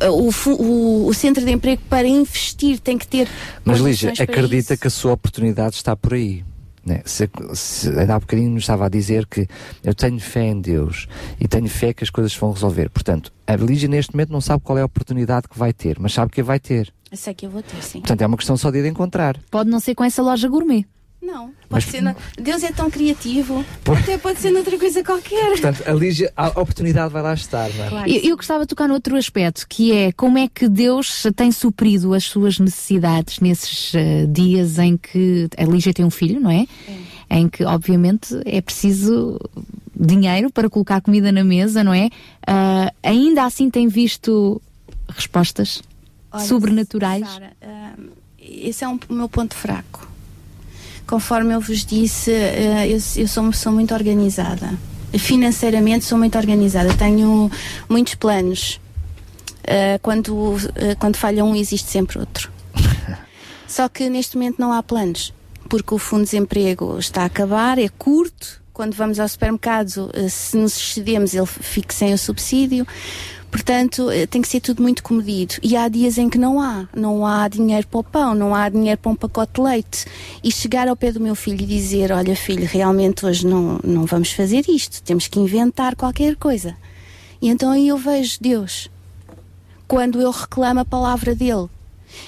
uh, 0.01 0.09
o, 0.09 0.31
o, 0.53 1.07
o 1.07 1.13
centro 1.13 1.45
de 1.45 1.51
emprego 1.51 1.83
para 1.87 2.07
investir 2.07 2.79
tem 2.79 2.97
que 2.97 3.05
ter 3.05 3.27
Mas 3.63 3.79
Lígia, 3.79 4.11
acredita 4.17 4.75
que 4.75 4.87
a 4.87 4.89
sua 4.89 5.13
oportunidade 5.13 5.75
está 5.75 5.95
por 5.95 6.15
aí. 6.15 6.43
Né? 6.85 7.01
Se, 7.03 7.27
se, 7.53 7.89
ainda 7.89 8.15
há 8.15 8.19
bocadinho 8.19 8.51
me 8.51 8.59
estava 8.59 8.85
a 8.85 8.89
dizer 8.89 9.25
que 9.25 9.47
eu 9.83 9.95
tenho 9.95 10.19
fé 10.19 10.43
em 10.43 10.61
Deus 10.61 11.07
e 11.39 11.47
tenho 11.47 11.67
fé 11.67 11.93
que 11.93 12.03
as 12.03 12.11
coisas 12.11 12.35
vão 12.35 12.51
resolver. 12.51 12.89
Portanto, 12.89 13.33
a 13.47 13.55
Lígia 13.55 13.89
neste 13.89 14.13
momento 14.13 14.31
não 14.31 14.39
sabe 14.39 14.61
qual 14.63 14.77
é 14.77 14.81
a 14.81 14.85
oportunidade 14.85 15.47
que 15.49 15.57
vai 15.57 15.73
ter, 15.73 15.97
mas 15.99 16.13
sabe 16.13 16.31
que 16.31 16.41
a 16.41 16.43
vai 16.43 16.59
ter. 16.59 16.93
Eu 17.11 17.17
sei 17.17 17.33
que 17.33 17.45
eu 17.45 17.49
vou 17.49 17.63
ter, 17.63 17.81
sim. 17.81 17.99
Portanto, 17.99 18.21
é 18.21 18.27
uma 18.27 18.37
questão 18.37 18.55
só 18.55 18.69
de 18.69 18.79
ir 18.79 18.85
encontrar. 18.85 19.37
Pode 19.49 19.69
não 19.69 19.79
ser 19.79 19.95
com 19.95 20.03
essa 20.03 20.21
loja 20.21 20.47
gourmet. 20.47 20.85
Não, 21.25 21.51
Mas- 21.69 21.83
pode 21.85 21.97
ser. 21.97 22.01
na- 22.01 22.15
Deus 22.39 22.63
é 22.63 22.71
tão 22.71 22.89
criativo. 22.89 23.65
Por- 23.83 23.97
Até 23.97 24.17
pode 24.17 24.39
ser 24.39 24.51
noutra 24.51 24.77
coisa 24.77 25.03
qualquer. 25.03 25.49
Portanto, 25.51 25.83
a 25.87 25.91
Lígia, 25.93 26.31
a 26.37 26.47
oportunidade 26.49 27.11
vai 27.11 27.21
lá 27.23 27.33
estar, 27.33 27.69
não 27.73 27.99
é? 28.03 28.09
Eu, 28.09 28.21
eu 28.29 28.35
gostava 28.37 28.63
de 28.63 28.67
tocar 28.69 28.87
noutro 28.87 29.15
aspecto, 29.17 29.65
que 29.67 29.91
é 29.91 30.11
como 30.11 30.37
é 30.37 30.47
que 30.47 30.69
Deus 30.69 31.23
tem 31.35 31.51
suprido 31.51 32.13
as 32.13 32.25
suas 32.25 32.59
necessidades 32.59 33.39
nesses 33.39 33.93
eh, 33.95 34.25
dias 34.27 34.77
em 34.77 34.95
que 34.97 35.49
a 35.57 35.63
Lígia 35.63 35.93
tem 35.93 36.05
um 36.05 36.09
filho, 36.11 36.39
não 36.39 36.51
é? 36.51 36.67
Em 37.29 37.49
que, 37.49 37.63
obviamente, 37.63 38.39
é 38.45 38.61
preciso 38.61 39.39
dinheiro 39.95 40.51
para 40.51 40.69
colocar 40.69 41.01
comida 41.01 41.31
na 41.31 41.43
mesa, 41.43 41.83
não 41.83 41.93
é? 41.93 42.09
Ah, 42.45 42.91
ainda 43.01 43.45
assim 43.45 43.69
tem 43.69 43.87
visto 43.87 44.61
respostas 45.09 45.81
Olha, 46.31 46.43
sobrenaturais. 46.45 47.27
Sara, 47.27 47.51
hum, 47.97 48.07
esse 48.39 48.83
é 48.83 48.87
um- 48.87 48.99
o 49.09 49.13
meu 49.13 49.27
ponto 49.29 49.55
fraco. 49.55 50.07
Conforme 51.07 51.53
eu 51.53 51.61
vos 51.61 51.85
disse, 51.85 52.31
eh, 52.31 52.87
eu, 52.87 52.99
eu 53.15 53.27
sou 53.27 53.43
uma 53.43 53.51
pessoa 53.51 53.73
muito 53.73 53.93
organizada. 53.93 54.73
Financeiramente 55.17 56.03
sou 56.03 56.17
muito 56.17 56.37
organizada. 56.37 56.93
Tenho 56.95 57.49
muitos 57.87 58.15
planos. 58.15 58.79
Eh, 59.63 59.99
quando, 60.01 60.57
eh, 60.75 60.95
quando 60.95 61.15
falha 61.15 61.45
um, 61.45 61.55
existe 61.55 61.89
sempre 61.89 62.19
outro. 62.19 62.51
Só 63.67 63.87
que 63.87 64.09
neste 64.09 64.35
momento 64.35 64.59
não 64.59 64.73
há 64.73 64.81
planos, 64.81 65.33
porque 65.69 65.93
o 65.93 65.97
fundo 65.97 66.23
de 66.23 66.31
desemprego 66.31 66.97
está 66.97 67.21
a 67.23 67.25
acabar, 67.25 67.77
é 67.77 67.87
curto. 67.89 68.63
Quando 68.73 68.93
vamos 68.93 69.19
ao 69.19 69.27
supermercado, 69.29 70.11
se 70.29 70.57
nos 70.57 70.75
excedemos, 70.75 71.33
ele 71.33 71.45
fica 71.45 71.93
sem 71.93 72.13
o 72.13 72.17
subsídio. 72.17 72.85
Portanto, 73.55 74.11
eh, 74.11 74.27
tem 74.27 74.41
que 74.41 74.49
ser 74.49 74.59
tudo 74.59 74.83
muito 74.83 75.01
comedido. 75.01 75.55
E 75.63 75.77
há 75.77 75.87
dias 75.87 76.17
em 76.17 76.29
que 76.29 76.37
não 76.37 76.59
há. 76.59 76.89
Não 76.93 77.25
há 77.25 77.47
dinheiro 77.47 77.87
para 77.87 77.99
o 78.01 78.03
pão, 78.03 78.35
não 78.35 78.53
há 78.53 78.67
dinheiro 78.67 78.99
para 78.99 79.09
um 79.09 79.15
pacote 79.15 79.53
de 79.53 79.61
leite. 79.61 80.05
E 80.43 80.51
chegar 80.51 80.89
ao 80.89 80.95
pé 80.95 81.09
do 81.09 81.21
meu 81.21 81.35
filho 81.35 81.61
e 81.61 81.65
dizer: 81.65 82.11
Olha, 82.11 82.35
filho, 82.35 82.67
realmente 82.69 83.25
hoje 83.25 83.47
não, 83.47 83.79
não 83.81 84.05
vamos 84.05 84.33
fazer 84.33 84.65
isto, 84.67 85.01
temos 85.01 85.29
que 85.29 85.39
inventar 85.39 85.95
qualquer 85.95 86.35
coisa. 86.35 86.75
E 87.41 87.47
então 87.47 87.71
aí 87.71 87.87
eu 87.87 87.97
vejo 87.97 88.37
Deus. 88.41 88.89
Quando 89.87 90.19
eu 90.19 90.31
reclamo 90.31 90.81
a 90.81 90.85
palavra 90.85 91.33
dele. 91.33 91.69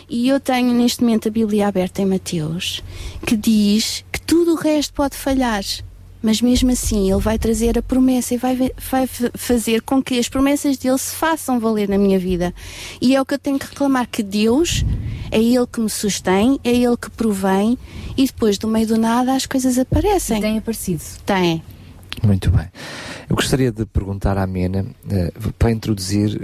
E 0.10 0.30
eu 0.30 0.40
tenho 0.40 0.74
neste 0.74 1.02
momento 1.02 1.28
a 1.28 1.32
Bíblia 1.32 1.68
aberta 1.68 2.02
em 2.02 2.06
Mateus, 2.06 2.82
que 3.26 3.36
diz 3.36 4.06
que 4.14 4.22
tudo 4.22 4.54
o 4.54 4.56
resto 4.56 4.94
pode 4.94 5.18
falhar, 5.18 5.64
mas 6.22 6.42
mesmo 6.42 6.72
assim 6.72 7.12
ele 7.12 7.22
vai 7.22 7.38
trazer 7.38 7.78
a 7.78 7.82
promessa 7.82 8.34
e 8.34 8.38
vai, 8.38 8.56
vai 8.90 9.08
fazer 9.36 9.82
com 9.82 10.02
que 10.02 10.18
as 10.20 10.28
promessas 10.28 10.78
dele 10.78 10.98
se 10.98 11.16
façam 11.16 11.60
valer 11.60 11.88
na 11.88 11.98
minha 11.98 12.18
vida. 12.20 12.54
E 13.02 13.16
é 13.16 13.22
o 13.22 13.26
que 13.26 13.34
eu 13.36 13.40
tenho 13.40 13.60
que 13.60 13.68
reclamar: 13.68 14.08
que 14.08 14.24
Deus 14.24 14.84
é 15.32 15.40
Ele 15.42 15.68
que 15.68 15.80
me 15.80 15.90
sustém, 15.90 16.60
é 16.64 16.72
Ele 16.72 16.98
que 16.98 17.10
provém, 17.10 17.78
e 18.18 18.26
depois 18.26 18.58
do 18.58 18.68
meio 18.68 18.88
do 18.88 18.98
nada 18.98 19.34
as 19.34 19.46
coisas 19.46 19.78
aparecem. 19.78 20.42
Tem 20.42 20.58
aparecido. 20.58 21.02
Tem. 21.26 21.62
Muito 22.24 22.50
bem. 22.50 22.66
Eu 23.30 23.36
gostaria 23.36 23.72
de 23.72 23.86
perguntar 23.86 24.38
à 24.40 24.48
Mena, 24.48 24.86
eh, 25.12 25.32
para 25.60 25.70
introduzir, 25.70 26.36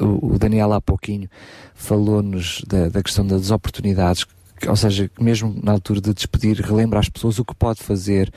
o, 0.00 0.34
o 0.34 0.38
Daniel 0.38 0.72
há 0.74 0.80
pouquinho 0.80 1.28
falou-nos 1.74 2.62
da, 2.66 2.88
da 2.88 3.02
questão 3.02 3.26
das 3.26 3.50
oportunidades, 3.50 4.24
que- 4.24 4.35
ou 4.68 4.76
seja, 4.76 5.10
mesmo 5.20 5.58
na 5.62 5.72
altura 5.72 6.00
de 6.00 6.14
despedir, 6.14 6.60
relembra 6.60 6.98
às 6.98 7.08
pessoas 7.08 7.38
o 7.38 7.44
que 7.44 7.54
pode 7.54 7.82
fazer, 7.82 8.32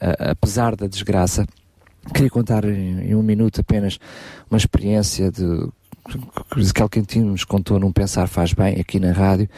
a- 0.00 0.30
apesar 0.30 0.74
da 0.76 0.86
desgraça. 0.86 1.46
Queria 2.14 2.30
contar 2.30 2.64
em, 2.64 3.10
em 3.10 3.14
um 3.14 3.22
minuto 3.22 3.60
apenas 3.60 3.98
uma 4.50 4.56
experiência 4.56 5.30
de 5.30 5.68
que 6.08 6.88
Quintino 6.88 7.32
nos 7.32 7.44
contou 7.44 7.78
num 7.78 7.92
Pensar 7.92 8.26
Faz 8.28 8.54
Bem, 8.54 8.80
aqui 8.80 8.98
na 8.98 9.12
rádio, 9.12 9.48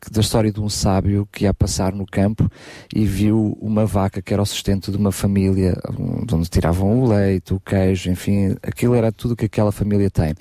que- 0.00 0.10
da 0.10 0.20
história 0.20 0.50
de 0.50 0.60
um 0.60 0.68
sábio 0.68 1.26
que 1.30 1.44
ia 1.44 1.54
passar 1.54 1.92
no 1.92 2.04
campo 2.04 2.50
e 2.94 3.06
viu 3.06 3.56
uma 3.60 3.86
vaca 3.86 4.20
que 4.20 4.32
era 4.32 4.42
o 4.42 4.46
sustento 4.46 4.90
de 4.90 4.96
uma 4.96 5.12
família, 5.12 5.76
um, 5.98 6.26
de 6.26 6.34
onde 6.34 6.48
tiravam 6.48 7.00
o 7.00 7.06
leite, 7.08 7.54
o 7.54 7.60
queijo, 7.60 8.10
enfim, 8.10 8.56
aquilo 8.62 8.94
era 8.94 9.12
tudo 9.12 9.36
que 9.36 9.44
aquela 9.46 9.70
família 9.70 10.10
tem. 10.10 10.34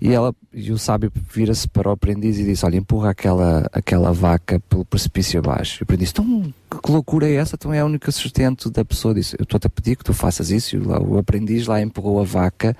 E, 0.00 0.12
ela, 0.12 0.34
e 0.52 0.70
o 0.70 0.78
sábio 0.78 1.12
vira-se 1.32 1.68
para 1.68 1.88
o 1.88 1.92
aprendiz 1.92 2.38
e 2.38 2.44
disse, 2.44 2.64
olha, 2.64 2.76
empurra 2.76 3.10
aquela, 3.10 3.68
aquela 3.72 4.12
vaca 4.12 4.60
pelo 4.68 4.84
precipício 4.84 5.40
abaixo. 5.40 5.78
E 5.80 5.82
o 5.82 5.84
aprendiz, 5.84 6.10
então, 6.10 6.52
que 6.70 6.90
loucura 6.92 7.28
é 7.28 7.34
essa? 7.34 7.56
Então 7.56 7.72
é 7.72 7.82
o 7.82 7.86
único 7.86 8.10
sustento 8.12 8.70
da 8.70 8.84
pessoa. 8.84 9.14
Disse, 9.14 9.36
eu 9.38 9.42
estou-te 9.44 9.66
a 9.66 9.70
pedir 9.70 9.96
que 9.96 10.04
tu 10.04 10.12
faças 10.12 10.50
isso. 10.50 10.76
E 10.76 10.78
lá, 10.78 11.00
o 11.00 11.18
aprendiz 11.18 11.66
lá 11.66 11.80
empurrou 11.80 12.20
a 12.20 12.24
vaca 12.24 12.76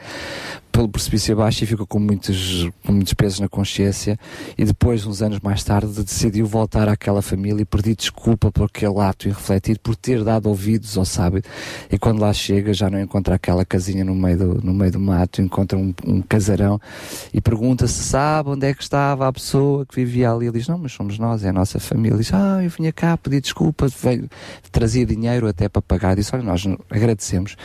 pelo 0.76 0.90
precipício 0.90 1.32
abaixo 1.32 1.64
e 1.64 1.66
ficou 1.66 1.86
com 1.86 1.98
muitos, 1.98 2.68
com 2.84 2.92
muitos 2.92 3.14
pesos 3.14 3.40
na 3.40 3.48
consciência 3.48 4.18
e 4.58 4.64
depois, 4.64 5.06
uns 5.06 5.22
anos 5.22 5.40
mais 5.40 5.64
tarde, 5.64 6.04
decidiu 6.04 6.44
voltar 6.46 6.86
àquela 6.86 7.22
família 7.22 7.62
e 7.62 7.64
pedir 7.64 7.96
desculpa 7.96 8.52
por 8.52 8.64
aquele 8.64 9.00
ato 9.00 9.26
irrefletido, 9.26 9.80
por 9.80 9.96
ter 9.96 10.22
dado 10.22 10.50
ouvidos 10.50 10.98
ao 10.98 11.06
sábio 11.06 11.42
e 11.90 11.98
quando 11.98 12.20
lá 12.20 12.30
chega 12.30 12.74
já 12.74 12.90
não 12.90 13.00
encontra 13.00 13.36
aquela 13.36 13.64
casinha 13.64 14.04
no 14.04 14.14
meio 14.14 14.36
do, 14.36 14.54
no 14.62 14.74
meio 14.74 14.92
do 14.92 15.00
mato, 15.00 15.40
encontra 15.40 15.78
um, 15.78 15.94
um 16.04 16.20
casarão 16.20 16.78
e 17.32 17.40
pergunta 17.40 17.86
se 17.86 18.04
sabe 18.04 18.50
onde 18.50 18.66
é 18.66 18.74
que 18.74 18.82
estava 18.82 19.26
a 19.26 19.32
pessoa 19.32 19.86
que 19.86 19.96
vivia 19.96 20.30
ali. 20.30 20.44
Ele 20.44 20.58
diz, 20.58 20.68
não, 20.68 20.76
mas 20.76 20.92
somos 20.92 21.18
nós, 21.18 21.42
é 21.42 21.48
a 21.48 21.52
nossa 21.54 21.80
família. 21.80 22.10
Ele 22.16 22.22
diz, 22.22 22.34
ah, 22.34 22.62
eu 22.62 22.68
vinha 22.68 22.92
cá 22.92 23.16
pedir 23.16 23.40
desculpa, 23.40 23.86
trazia 24.70 25.06
dinheiro 25.06 25.48
até 25.48 25.70
para 25.70 25.80
pagar. 25.80 26.16
Disse, 26.16 26.34
olha, 26.34 26.44
nós 26.44 26.64
agradecemos 26.90 27.56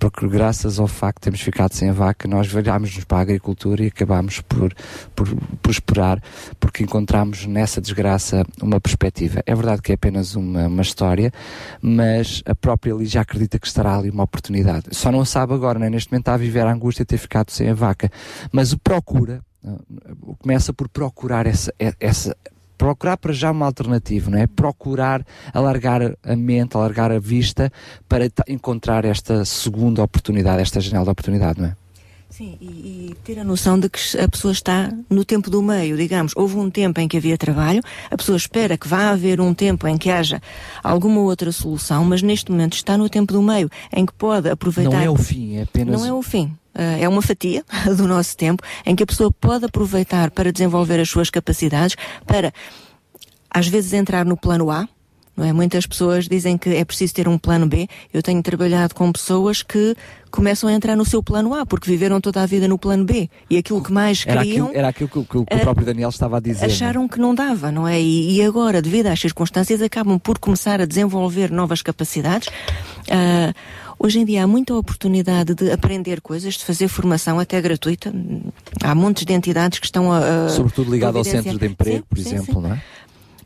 porque 0.00 0.26
graças 0.26 0.80
ao 0.80 0.88
facto 0.88 1.18
de 1.18 1.22
termos 1.22 1.40
ficado 1.40 1.72
sem 1.72 1.90
a 1.90 1.92
vaca, 1.92 2.26
nós 2.26 2.55
virámos-nos 2.62 3.04
para 3.04 3.18
a 3.18 3.20
agricultura 3.20 3.84
e 3.84 3.88
acabámos 3.88 4.40
por, 4.40 4.74
por 5.14 5.28
prosperar 5.62 6.22
porque 6.58 6.82
encontramos 6.82 7.46
nessa 7.46 7.80
desgraça 7.80 8.44
uma 8.60 8.80
perspectiva. 8.80 9.42
É 9.46 9.54
verdade 9.54 9.82
que 9.82 9.92
é 9.92 9.94
apenas 9.94 10.34
uma, 10.34 10.66
uma 10.66 10.82
história, 10.82 11.32
mas 11.80 12.42
a 12.46 12.54
própria 12.54 12.94
já 13.04 13.20
acredita 13.20 13.58
que 13.58 13.66
estará 13.66 13.96
ali 13.96 14.10
uma 14.10 14.24
oportunidade. 14.24 14.86
Só 14.92 15.12
não 15.12 15.24
sabe 15.24 15.54
agora, 15.54 15.78
né? 15.78 15.90
neste 15.90 16.10
momento 16.10 16.22
está 16.22 16.34
a 16.34 16.38
viver 16.38 16.66
a 16.66 16.72
angústia 16.72 17.04
de 17.04 17.08
ter 17.08 17.18
ficado 17.18 17.50
sem 17.50 17.68
a 17.68 17.74
vaca, 17.74 18.10
mas 18.52 18.72
o 18.72 18.78
procura, 18.78 19.40
ah, 19.64 19.76
começa 20.38 20.72
por 20.72 20.88
procurar 20.88 21.46
essa, 21.46 21.72
essa 22.00 22.36
procurar 22.76 23.16
para 23.16 23.32
já 23.32 23.50
uma 23.50 23.66
alternativa, 23.66 24.30
não 24.30 24.38
é? 24.38 24.46
Procurar 24.46 25.24
alargar 25.52 26.16
a 26.22 26.36
mente, 26.36 26.76
alargar 26.76 27.10
a 27.10 27.18
vista 27.18 27.70
para 28.08 28.28
encontrar 28.48 29.04
esta 29.04 29.44
segunda 29.44 30.02
oportunidade, 30.02 30.62
esta 30.62 30.80
janela 30.80 31.04
de 31.04 31.10
oportunidade, 31.10 31.60
não 31.60 31.68
é? 31.68 31.76
Sim, 32.36 32.58
e, 32.60 32.66
e 32.66 33.16
ter 33.24 33.38
a 33.38 33.44
noção 33.44 33.80
de 33.80 33.88
que 33.88 33.98
a 34.20 34.28
pessoa 34.28 34.52
está 34.52 34.92
no 35.08 35.24
tempo 35.24 35.48
do 35.48 35.62
meio, 35.62 35.96
digamos. 35.96 36.34
Houve 36.36 36.56
um 36.56 36.68
tempo 36.68 37.00
em 37.00 37.08
que 37.08 37.16
havia 37.16 37.38
trabalho, 37.38 37.80
a 38.10 38.16
pessoa 38.16 38.36
espera 38.36 38.76
que 38.76 38.86
vá 38.86 39.08
haver 39.08 39.40
um 39.40 39.54
tempo 39.54 39.88
em 39.88 39.96
que 39.96 40.10
haja 40.10 40.42
alguma 40.84 41.22
outra 41.22 41.50
solução, 41.50 42.04
mas 42.04 42.20
neste 42.20 42.50
momento 42.50 42.74
está 42.74 42.98
no 42.98 43.08
tempo 43.08 43.32
do 43.32 43.40
meio, 43.40 43.70
em 43.90 44.04
que 44.04 44.12
pode 44.12 44.50
aproveitar. 44.50 44.98
Não 44.98 45.00
é 45.00 45.08
o 45.08 45.16
fim, 45.16 45.56
é 45.56 45.62
apenas. 45.62 45.98
Não 45.98 46.06
é 46.06 46.12
o 46.12 46.20
fim. 46.20 46.54
Ah, 46.74 46.98
é 46.98 47.08
uma 47.08 47.22
fatia 47.22 47.64
do 47.96 48.06
nosso 48.06 48.36
tempo 48.36 48.62
em 48.84 48.94
que 48.94 49.02
a 49.02 49.06
pessoa 49.06 49.32
pode 49.32 49.64
aproveitar 49.64 50.30
para 50.30 50.52
desenvolver 50.52 51.00
as 51.00 51.08
suas 51.08 51.30
capacidades, 51.30 51.96
para 52.26 52.52
às 53.50 53.66
vezes 53.66 53.94
entrar 53.94 54.26
no 54.26 54.36
plano 54.36 54.70
A. 54.70 54.86
Não 55.36 55.44
é? 55.44 55.52
Muitas 55.52 55.86
pessoas 55.86 56.26
dizem 56.28 56.56
que 56.56 56.70
é 56.70 56.84
preciso 56.84 57.12
ter 57.14 57.28
um 57.28 57.36
plano 57.36 57.66
B. 57.66 57.86
Eu 58.12 58.22
tenho 58.22 58.42
trabalhado 58.42 58.94
com 58.94 59.12
pessoas 59.12 59.62
que 59.62 59.94
começam 60.30 60.68
a 60.68 60.72
entrar 60.72 60.96
no 60.96 61.04
seu 61.04 61.22
plano 61.22 61.54
A 61.54 61.64
porque 61.66 61.90
viveram 61.90 62.20
toda 62.20 62.42
a 62.42 62.46
vida 62.46 62.66
no 62.66 62.78
plano 62.78 63.04
B 63.04 63.28
e 63.50 63.56
aquilo 63.58 63.82
que 63.82 63.92
mais 63.92 64.24
Era 64.26 64.42
queriam 64.42 64.66
aquilo, 64.66 64.78
era 64.78 64.88
aquilo 64.88 65.08
que, 65.08 65.18
o- 65.18 65.24
que 65.24 65.30
que 65.30 65.38
o 65.38 65.46
eh, 65.48 65.58
próprio 65.58 65.84
Daniel 65.86 66.08
estava 66.08 66.38
a 66.38 66.40
dizer. 66.40 66.60
não 66.60 66.68
é? 66.68 66.72
acharam 66.72 67.08
que 67.08 67.18
não 67.18 67.34
dava, 67.34 67.70
não 67.70 67.86
é? 67.86 68.00
E, 68.00 68.36
e 68.36 68.42
agora, 68.42 68.80
devido 68.80 69.06
às 69.08 69.20
circunstâncias, 69.20 69.80
acabam 69.82 70.18
por 70.18 70.38
começar 70.38 70.80
a 70.80 70.84
desenvolver 70.86 71.50
novas 71.50 71.82
capacidades. 71.82 72.48
Ah, 73.10 73.52
hoje 73.98 74.18
em 74.20 74.24
dia 74.24 74.44
há 74.44 74.46
muita 74.46 74.74
oportunidade 74.74 75.54
de 75.54 75.70
aprender 75.70 76.20
coisas, 76.20 76.54
de 76.54 76.64
fazer 76.64 76.88
formação 76.88 77.38
até 77.38 77.60
gratuita. 77.60 78.12
Há 78.82 78.94
montes 78.94 79.24
de 79.24 79.32
entidades 79.32 79.78
que 79.78 79.86
estão 79.86 80.12
a. 80.12 80.46
a 80.46 80.48
Sobretudo 80.48 80.90
ligado 80.90 81.16
ao 81.18 81.24
centro 81.24 81.58
de 81.58 81.66
emprego, 81.66 81.98
Sim, 81.98 82.04
por 82.08 82.18
sim, 82.18 82.34
exemplo, 82.34 82.60
não 82.60 82.72
é? 82.74 82.82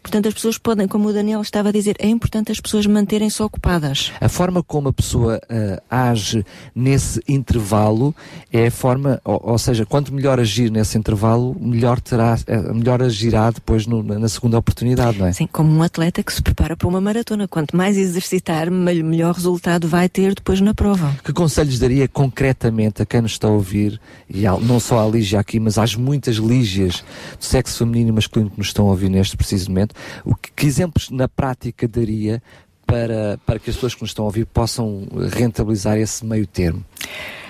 Portanto, 0.03 0.29
as 0.29 0.35
pessoas 0.35 0.59
podem, 0.59 0.89
como 0.89 1.09
o 1.09 1.13
Daniel 1.13 1.41
estava 1.43 1.69
a 1.69 1.73
dizer, 1.73 1.95
é 1.99 2.09
importante 2.09 2.51
as 2.51 2.59
pessoas 2.61 2.87
manterem-se 2.87 3.43
ocupadas. 3.43 4.13
A 4.21 4.29
forma 4.29 4.63
como 4.63 4.89
a 4.89 4.93
pessoa 4.93 5.41
ah, 5.49 6.11
age 6.11 6.45
nesse 6.75 7.21
intervalo 7.29 8.15
é 8.53 8.67
a 8.67 8.71
forma, 8.71 9.21
ou, 9.25 9.41
ou 9.45 9.59
seja, 9.59 9.85
quanto 9.85 10.13
melhor 10.13 10.41
agir 10.41 10.71
nesse 10.71 10.97
intervalo, 10.97 11.57
melhor 11.61 12.01
terá, 12.01 12.39
eh, 12.47 12.73
melhor 12.73 13.03
agirá 13.03 13.51
depois 13.51 13.87
no- 13.87 14.03
na 14.03 14.29
segunda 14.29 14.59
oportunidade, 14.59 15.19
não 15.19 15.27
é? 15.27 15.33
Sim, 15.33 15.47
como 15.47 15.71
um 15.71 15.83
atleta 15.83 16.23
que 16.23 16.33
se 16.33 16.43
prepara 16.43 16.77
para 16.77 16.89
uma 16.89 17.01
maratona. 17.01 17.47
Quanto 17.47 17.77
mais 17.77 17.97
exercitar, 17.97 18.71
mel- 18.71 19.05
melhor 19.05 19.35
resultado 19.35 19.87
vai 19.87 20.09
ter 20.09 20.35
depois 20.35 20.61
na 20.61 20.73
prova. 20.75 21.15
Que 21.25 21.33
conselhos 21.33 21.79
daria 21.79 22.09
concretamente 22.09 23.03
a 23.03 23.07
quem 23.07 23.21
nos 23.21 23.33
está 23.33 23.49
a 23.49 23.51
ouvir, 23.51 24.01
e 24.29 24.47
ao- 24.47 24.61
não 24.61 24.81
só 24.81 25.07
à 25.07 25.11
Lígia 25.11 25.41
aqui, 25.41 25.61
mas 25.61 25.77
às 25.79 25.95
muitas 25.95 26.37
Lígias 26.37 27.05
do 27.39 27.45
sexo 27.45 27.79
feminino 27.79 28.09
e 28.09 28.13
masculino 28.13 28.51
que 28.51 28.59
nos 28.59 28.69
estão 28.69 28.87
a 28.87 28.91
ouvir 28.91 29.09
neste 29.11 29.37
preciso 29.37 29.69
momento, 29.69 29.90
o 30.25 30.35
que, 30.35 30.51
que 30.55 30.67
exemplos 30.67 31.11
na 31.11 31.29
prática 31.29 31.87
daria 31.89 32.43
para, 32.87 33.39
para 33.47 33.59
que 33.59 33.71
as 33.71 33.77
pessoas 33.77 33.95
que 33.95 34.03
nos 34.03 34.11
estão 34.11 34.25
a 34.25 34.29
ouvir 34.29 34.47
possam 34.47 35.07
rentabilizar 35.33 35.97
esse 35.97 36.25
meio 36.25 36.47
termo? 36.47 36.85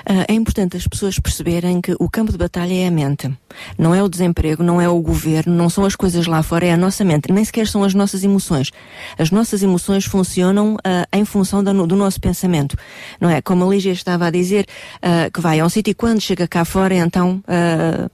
Ah, 0.05 0.25
é 0.28 0.33
importante 0.33 0.77
as 0.78 0.86
pessoas 0.86 1.19
perceberem 1.19 1.81
que 1.81 1.94
o 2.01 2.09
campo 2.09 2.33
de 2.33 2.39
batalha 2.39 2.73
é 2.75 2.86
a 2.86 2.91
mente. 2.91 3.31
Não 3.78 3.94
é 3.94 4.02
o 4.02 4.09
desemprego, 4.09 4.62
não 4.62 4.81
é 4.81 4.89
o 4.89 4.99
governo, 5.01 5.55
não 5.55 5.69
são 5.69 5.85
as 5.85 5.94
coisas 5.94 6.27
lá 6.27 6.43
fora, 6.43 6.67
é 6.67 6.73
a 6.73 6.77
nossa 6.77 7.05
mente. 7.05 7.31
Nem 7.31 7.44
sequer 7.44 7.67
são 7.67 7.85
as 7.85 7.93
nossas 7.94 8.25
emoções. 8.25 8.70
As 9.19 9.31
nossas 9.31 9.62
emoções 9.62 10.05
funcionam 10.07 10.77
ah, 10.85 11.07
em 11.12 11.25
função 11.25 11.62
da 11.62 11.73
no- 11.73 11.86
do 11.86 11.97
nosso 11.97 12.19
pensamento. 12.20 12.77
Não 13.20 13.28
é? 13.31 13.41
Como 13.43 13.65
a 13.65 13.69
Lígia 13.69 13.93
estava 13.93 14.27
a 14.27 14.31
dizer, 14.31 14.67
ah, 15.02 15.28
que 15.33 15.41
vai 15.41 15.60
a 15.60 15.65
um 15.67 15.69
sítio 15.69 15.91
e 15.91 15.94
quando 15.94 16.20
chega 16.20 16.49
cá 16.49 16.65
fora, 16.65 16.94
então. 16.94 17.43
ah, 17.47 18.10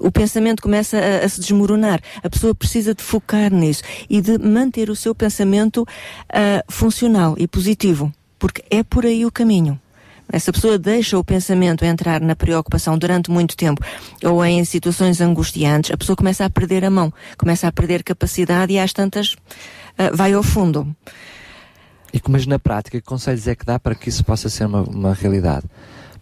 o 0.00 0.10
pensamento 0.10 0.62
começa 0.62 0.98
a, 0.98 1.24
a 1.24 1.28
se 1.28 1.40
desmoronar. 1.40 2.00
A 2.22 2.28
pessoa 2.28 2.54
precisa 2.54 2.94
de 2.94 3.02
focar 3.02 3.52
nisso 3.52 3.82
e 4.08 4.20
de 4.20 4.38
manter 4.38 4.90
o 4.90 4.96
seu 4.96 5.14
pensamento 5.14 5.86
ah, 6.28 6.64
funcional 6.68 7.34
e 7.38 7.46
positivo, 7.46 8.12
porque 8.38 8.62
é 8.70 8.82
por 8.82 9.04
aí 9.06 9.24
o 9.24 9.32
caminho. 9.32 9.80
Essa 10.32 10.52
pessoa 10.52 10.76
deixa 10.76 11.16
o 11.16 11.24
pensamento 11.24 11.84
entrar 11.84 12.20
na 12.20 12.34
preocupação 12.34 12.98
durante 12.98 13.30
muito 13.30 13.56
tempo 13.56 13.80
ou 14.24 14.44
em 14.44 14.64
situações 14.64 15.20
angustiantes, 15.20 15.92
a 15.92 15.96
pessoa 15.96 16.16
começa 16.16 16.44
a 16.44 16.50
perder 16.50 16.84
a 16.84 16.90
mão, 16.90 17.12
começa 17.38 17.68
a 17.68 17.72
perder 17.72 18.02
capacidade 18.02 18.72
e 18.72 18.78
às 18.78 18.92
tantas 18.92 19.36
ah, 19.96 20.10
vai 20.12 20.32
ao 20.32 20.42
fundo. 20.42 20.94
E 22.12 22.20
que, 22.20 22.30
mas 22.30 22.46
na 22.46 22.58
prática, 22.58 23.00
que 23.00 23.06
conselhos 23.06 23.46
é 23.46 23.54
que 23.54 23.64
dá 23.64 23.78
para 23.78 23.94
que 23.94 24.08
isso 24.08 24.24
possa 24.24 24.48
ser 24.48 24.64
uma, 24.64 24.82
uma 24.82 25.14
realidade? 25.14 25.66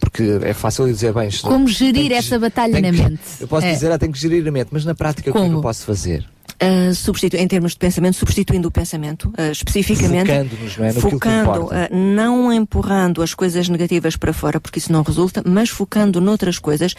Porque 0.04 0.38
é 0.42 0.52
fácil 0.54 0.86
dizer, 0.86 1.12
bem, 1.12 1.28
Como 1.42 1.66
gerir 1.68 2.08
que- 2.08 2.14
essa 2.14 2.38
batalha 2.38 2.80
na 2.80 2.90
que- 2.90 3.02
mente? 3.02 3.20
Eu 3.40 3.48
posso 3.48 3.66
É. 3.66 3.72
dizer, 3.72 3.90
ah, 3.90 3.98
tenho 3.98 4.12
que 4.12 4.18
gerir 4.18 4.46
a 4.46 4.50
mente, 4.50 4.68
mas 4.70 4.84
na 4.84 4.94
prática, 4.94 5.30
o 5.30 5.32
que 5.32 5.38
é 5.38 5.48
que 5.48 5.54
eu 5.54 5.60
posso 5.60 5.84
fazer? 5.84 6.24
Uh, 6.62 6.94
substitu- 6.94 7.36
em 7.36 7.48
termos 7.48 7.72
de 7.72 7.78
pensamento, 7.78 8.14
substituindo 8.16 8.68
o 8.68 8.70
pensamento, 8.70 9.24
uh, 9.30 9.50
especificamente. 9.50 10.28
Focando-nos, 10.28 10.76
não 10.78 10.84
é? 10.86 10.92
Que 10.92 11.00
Focando, 11.00 11.64
uh, 11.64 11.70
não 11.90 12.52
empurrando 12.52 13.22
as 13.22 13.34
coisas 13.34 13.68
negativas 13.68 14.14
para 14.14 14.32
fora, 14.32 14.60
porque 14.60 14.78
isso 14.78 14.92
não 14.92 15.02
resulta, 15.02 15.42
mas 15.44 15.68
focando 15.68 16.20
noutras 16.20 16.58
coisas. 16.58 16.94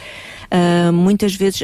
Muitas 0.93 1.35
vezes, 1.35 1.61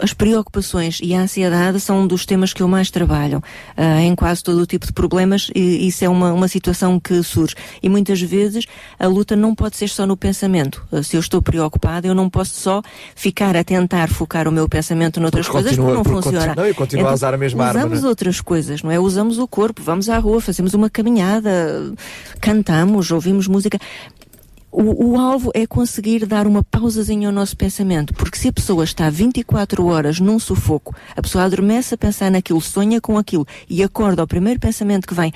as 0.00 0.12
preocupações 0.12 1.00
e 1.02 1.14
a 1.14 1.20
ansiedade 1.20 1.80
são 1.80 2.00
um 2.02 2.06
dos 2.06 2.24
temas 2.26 2.52
que 2.52 2.62
eu 2.62 2.68
mais 2.68 2.90
trabalho. 2.90 3.38
Uh, 3.76 4.00
em 4.00 4.14
quase 4.14 4.42
todo 4.42 4.58
o 4.60 4.66
tipo 4.66 4.86
de 4.86 4.92
problemas, 4.92 5.50
e 5.54 5.86
isso 5.88 6.04
é 6.04 6.08
uma, 6.08 6.32
uma 6.32 6.48
situação 6.48 6.98
que 7.00 7.22
surge. 7.22 7.54
E 7.82 7.88
muitas 7.88 8.20
vezes 8.20 8.64
a 8.98 9.06
luta 9.06 9.34
não 9.36 9.54
pode 9.54 9.76
ser 9.76 9.88
só 9.88 10.06
no 10.06 10.16
pensamento. 10.16 10.84
Uh, 10.90 11.02
se 11.02 11.16
eu 11.16 11.20
estou 11.20 11.40
preocupada, 11.42 12.06
eu 12.06 12.14
não 12.14 12.28
posso 12.30 12.54
só 12.60 12.82
ficar 13.14 13.56
a 13.56 13.64
tentar 13.64 14.08
focar 14.08 14.46
o 14.48 14.52
meu 14.52 14.68
pensamento 14.68 15.20
noutras 15.20 15.46
Porque 15.46 15.62
coisas, 15.62 15.76
continua- 15.76 15.96
porque 15.96 16.08
não 16.08 16.14
porque 16.22 16.24
funciona. 16.28 16.46
continua- 16.54 16.70
e 16.70 16.74
continua 16.74 17.10
a 17.10 17.14
usar 17.14 17.34
a 17.34 17.38
mesma 17.38 17.64
arma, 17.66 17.80
Usamos 17.80 18.04
é? 18.04 18.08
outras 18.08 18.40
coisas, 18.40 18.82
não 18.82 18.90
é? 18.90 18.98
Usamos 18.98 19.38
o 19.38 19.46
corpo, 19.48 19.82
vamos 19.82 20.08
à 20.08 20.18
rua, 20.18 20.40
fazemos 20.40 20.74
uma 20.74 20.88
caminhada, 20.90 21.92
cantamos, 22.40 23.10
ouvimos 23.10 23.46
música. 23.46 23.78
O, 24.70 25.12
o 25.12 25.18
alvo 25.18 25.50
é 25.54 25.66
conseguir 25.66 26.26
dar 26.26 26.46
uma 26.46 26.62
pausazinha 26.62 27.28
ao 27.28 27.32
nosso 27.32 27.56
pensamento, 27.56 28.12
porque 28.12 28.36
se 28.36 28.48
a 28.48 28.52
pessoa 28.52 28.84
está 28.84 29.08
24 29.08 29.86
horas 29.86 30.20
num 30.20 30.38
sufoco, 30.38 30.94
a 31.16 31.22
pessoa 31.22 31.44
adormece 31.44 31.94
a 31.94 31.98
pensar 31.98 32.30
naquilo, 32.30 32.60
sonha 32.60 33.00
com 33.00 33.16
aquilo 33.16 33.46
e 33.68 33.82
acorda 33.82 34.22
ao 34.22 34.28
primeiro 34.28 34.60
pensamento 34.60 35.06
que 35.08 35.14
vem, 35.14 35.32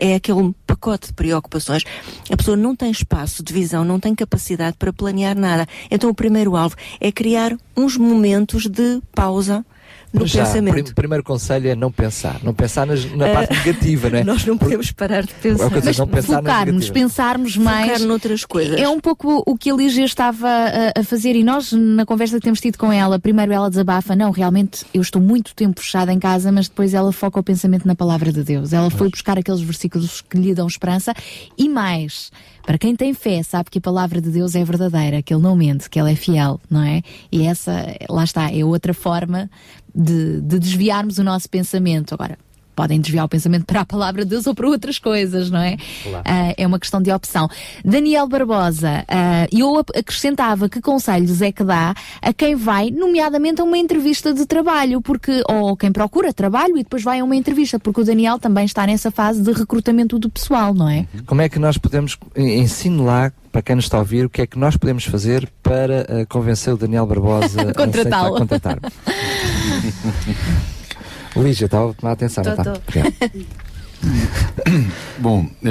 é 0.00 0.16
aquele 0.16 0.52
pacote 0.66 1.08
de 1.08 1.12
preocupações, 1.12 1.84
a 2.28 2.36
pessoa 2.36 2.56
não 2.56 2.74
tem 2.74 2.90
espaço 2.90 3.42
de 3.42 3.52
visão, 3.52 3.84
não 3.84 4.00
tem 4.00 4.16
capacidade 4.16 4.76
para 4.76 4.92
planear 4.92 5.38
nada. 5.38 5.66
Então 5.88 6.10
o 6.10 6.14
primeiro 6.14 6.56
alvo 6.56 6.74
é 7.00 7.12
criar 7.12 7.56
uns 7.76 7.96
momentos 7.96 8.66
de 8.66 9.00
pausa 9.14 9.64
no 10.12 10.26
já, 10.26 10.44
pensamento. 10.44 10.74
prim- 10.84 10.94
primeiro 10.94 11.24
conselho 11.24 11.68
é 11.68 11.74
não 11.74 11.90
pensar. 11.90 12.38
Não 12.42 12.52
pensar 12.54 12.86
nas- 12.86 13.04
na 13.14 13.26
Eh, 13.28 13.32
parte 13.34 13.52
negativa, 13.54 14.10
não 14.10 14.18
é? 14.18 14.24
Nós 14.24 14.44
não 14.44 14.58
podemos 14.58 14.90
parar 14.92 15.22
de 15.22 15.32
pensar. 15.34 15.64
É 15.64 15.66
o 15.66 15.70
que 15.70 15.76
eu 15.76 15.80
digo, 15.82 15.98
não 15.98 16.06
pensar 16.08 16.36
focarmos, 16.36 16.90
pensarmos 16.90 17.56
mais. 17.56 17.92
Focar 17.92 18.06
noutras 18.06 18.44
coisas. 18.44 18.80
É 18.80 18.88
um 18.88 19.00
pouco 19.00 19.42
o 19.46 19.56
que 19.56 19.70
a 19.70 19.74
Lígia 19.74 20.04
estava 20.04 20.48
a, 20.48 21.00
a 21.00 21.04
fazer 21.04 21.34
e 21.36 21.42
nós, 21.44 21.72
na 21.72 22.04
conversa 22.06 22.36
que 22.36 22.42
temos 22.42 22.60
tido 22.60 22.76
com 22.78 22.92
ela, 22.92 23.18
primeiro 23.18 23.52
ela 23.52 23.68
desabafa, 23.70 24.14
não, 24.16 24.30
realmente 24.30 24.84
eu 24.92 25.00
estou 25.02 25.20
muito 25.20 25.54
tempo 25.54 25.80
fechada 25.80 26.12
em 26.12 26.18
casa, 26.18 26.52
mas 26.52 26.68
depois 26.68 26.94
ela 26.94 27.12
foca 27.12 27.40
o 27.40 27.42
pensamento 27.42 27.86
na 27.86 27.94
palavra 27.94 28.32
de 28.32 28.42
Deus. 28.42 28.72
Ela 28.72 28.90
foi 28.90 29.08
buscar 29.08 29.38
aqueles 29.38 29.60
versículos 29.60 30.20
que 30.20 30.36
lhe 30.38 30.54
dão 30.54 30.66
esperança 30.66 31.14
e 31.56 31.68
mais. 31.68 32.30
Para 32.62 32.78
quem 32.78 32.94
tem 32.94 33.12
fé, 33.12 33.42
sabe 33.42 33.70
que 33.70 33.78
a 33.78 33.82
palavra 33.82 34.20
de 34.20 34.30
Deus 34.30 34.54
é 34.54 34.64
verdadeira, 34.64 35.22
que 35.22 35.34
Ele 35.34 35.42
não 35.42 35.56
mente, 35.56 35.90
que 35.90 36.00
Ele 36.00 36.12
é 36.12 36.16
fiel, 36.16 36.60
não 36.70 36.82
é? 36.82 37.02
E 37.30 37.46
essa, 37.46 37.72
lá 38.08 38.24
está, 38.24 38.50
é 38.50 38.64
outra 38.64 38.94
forma 38.94 39.50
de, 39.94 40.40
de 40.40 40.58
desviarmos 40.58 41.18
o 41.18 41.24
nosso 41.24 41.48
pensamento. 41.50 42.14
Agora, 42.14 42.38
podem 42.74 43.00
desviar 43.00 43.24
o 43.24 43.28
pensamento 43.28 43.64
para 43.64 43.80
a 43.80 43.84
palavra 43.84 44.24
de 44.24 44.30
Deus 44.30 44.46
ou 44.46 44.54
para 44.54 44.68
outras 44.68 44.98
coisas, 44.98 45.50
não 45.50 45.60
é? 45.60 45.76
Claro. 46.02 46.24
Ah, 46.24 46.54
é 46.56 46.66
uma 46.66 46.78
questão 46.78 47.00
de 47.00 47.12
opção. 47.12 47.48
Daniel 47.84 48.28
Barbosa, 48.28 49.04
ah, 49.08 49.46
eu 49.52 49.78
acrescentava 49.78 50.68
que 50.68 50.80
conselhos 50.80 51.42
é 51.42 51.52
que 51.52 51.64
dá 51.64 51.94
a 52.20 52.32
quem 52.32 52.54
vai, 52.54 52.90
nomeadamente 52.90 53.60
a 53.60 53.64
uma 53.64 53.78
entrevista 53.78 54.32
de 54.32 54.46
trabalho, 54.46 55.00
porque, 55.00 55.42
ou 55.48 55.76
quem 55.76 55.92
procura 55.92 56.32
trabalho 56.32 56.76
e 56.76 56.82
depois 56.82 57.02
vai 57.02 57.20
a 57.20 57.24
uma 57.24 57.36
entrevista, 57.36 57.78
porque 57.78 58.00
o 58.00 58.04
Daniel 58.04 58.38
também 58.38 58.64
está 58.64 58.86
nessa 58.86 59.10
fase 59.10 59.42
de 59.42 59.52
recrutamento 59.52 60.18
do 60.18 60.30
pessoal, 60.30 60.74
não 60.74 60.88
é? 60.88 61.06
Como 61.26 61.40
é 61.40 61.48
que 61.48 61.58
nós 61.58 61.78
podemos, 61.78 62.18
ensino 62.36 63.04
lá, 63.04 63.32
para 63.50 63.62
quem 63.62 63.76
nos 63.76 63.84
está 63.84 63.98
a 63.98 64.00
ouvir, 64.00 64.24
o 64.24 64.30
que 64.30 64.42
é 64.42 64.46
que 64.46 64.58
nós 64.58 64.76
podemos 64.76 65.04
fazer 65.04 65.50
para 65.62 66.06
eh, 66.08 66.24
convencer 66.26 66.72
o 66.72 66.76
Daniel 66.76 67.06
Barbosa 67.06 67.70
a 67.70 67.74
contratar 67.74 68.30
Lígia, 71.36 71.66
estava 71.66 71.90
a 71.90 71.94
tomar 71.94 72.12
atenção, 72.12 72.44
Tô. 72.44 72.50
Obrigado. 72.52 73.14
Bom, 75.18 75.46
eh, 75.64 75.70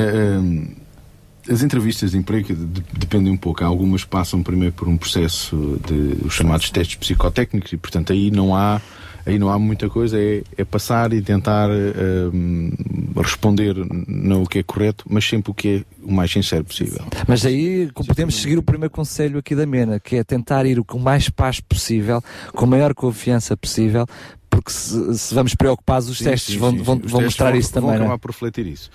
eh, 1.47 1.51
as 1.51 1.61
entrevistas 1.63 2.11
de 2.11 2.17
emprego 2.17 2.53
de- 2.53 2.83
dependem 2.97 3.31
um 3.33 3.37
pouco. 3.37 3.63
Algumas 3.63 4.03
passam 4.05 4.41
primeiro 4.41 4.73
por 4.73 4.87
um 4.87 4.97
processo 4.97 5.79
de 5.87 6.25
os 6.25 6.33
chamados 6.33 6.69
testes 6.69 6.95
psicotécnicos 6.95 7.71
e, 7.73 7.77
portanto, 7.77 8.13
aí 8.13 8.31
não 8.31 8.55
há 8.55 8.81
aí 9.23 9.37
não 9.37 9.49
há 9.49 9.59
muita 9.59 9.87
coisa. 9.89 10.17
É, 10.19 10.41
é 10.57 10.63
passar 10.65 11.13
e 11.13 11.21
tentar 11.21 11.69
eh, 11.69 13.21
responder 13.21 13.75
não 14.07 14.43
o 14.43 14.47
que 14.47 14.59
é 14.59 14.63
correto, 14.63 15.05
mas 15.09 15.25
sempre 15.27 15.51
o 15.51 15.53
que 15.53 15.67
é 15.67 15.83
o 16.03 16.11
mais 16.11 16.31
sincero 16.31 16.63
possível. 16.63 17.03
Mas 17.27 17.45
aí 17.45 17.89
podemos 17.93 18.35
seguir 18.35 18.57
o 18.57 18.63
primeiro 18.63 18.91
conselho 18.91 19.37
aqui 19.39 19.53
da 19.55 19.65
Mena, 19.65 19.99
que 19.99 20.15
é 20.15 20.23
tentar 20.23 20.65
ir 20.65 20.81
com 20.83 20.97
o 20.97 21.01
mais 21.01 21.29
paz 21.29 21.59
possível, 21.59 22.23
com 22.53 22.65
a 22.65 22.67
maior 22.67 22.93
confiança 22.95 23.55
possível, 23.57 24.07
porque 24.51 24.69
se, 24.71 25.17
se 25.17 25.33
vamos 25.33 25.55
preocupados, 25.55 26.07
os 26.09 26.17
Sim, 26.19 26.25
testes 26.25 26.53
sim, 26.53 26.59
vão, 26.59 26.71
sim, 26.71 26.77
vão. 26.83 26.95
Os 26.97 27.11
vão 27.11 27.21
testes 27.21 27.23
mostrar 27.23 27.49
vão- 27.51 27.59
isso 27.59 27.71
vão 27.73 27.81
também. 27.81 27.95
não 27.95 28.03
é? 28.03 28.05
acabar 28.05 28.19
por 28.19 28.29
refletir 28.31 28.67
isso. 28.67 28.91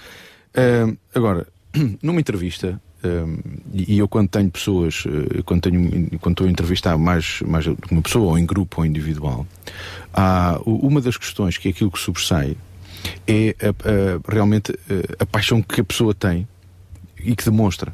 Ah, 0.54 0.94
agora, 1.14 1.46
numa 2.02 2.20
entrevista, 2.20 2.80
ah, 3.02 3.08
e 3.72 3.98
eu 3.98 4.06
quando 4.06 4.28
tenho 4.28 4.50
pessoas, 4.50 5.02
ah, 5.08 5.42
quando, 5.44 5.62
tenho, 5.62 6.10
quando 6.20 6.34
estou 6.34 6.46
a 6.46 6.50
entrevistar 6.50 6.96
mais, 6.96 7.40
mais 7.42 7.64
do 7.64 7.74
que 7.74 7.90
uma 7.90 8.02
pessoa, 8.02 8.26
ou 8.30 8.38
em 8.38 8.46
grupo 8.46 8.80
ou 8.82 8.86
individual, 8.86 9.44
há 10.14 10.60
uma 10.64 11.00
das 11.00 11.16
questões 11.16 11.58
que 11.58 11.68
é 11.68 11.70
aquilo 11.72 11.90
que 11.90 11.98
sobressai 11.98 12.56
é 13.26 13.54
a- 13.60 13.68
a- 13.68 14.32
realmente 14.32 14.72
ah, 14.90 15.16
a 15.20 15.26
paixão 15.26 15.60
que 15.62 15.80
a 15.80 15.84
pessoa 15.84 16.14
tem 16.14 16.46
e 17.18 17.34
que 17.34 17.44
demonstra. 17.44 17.92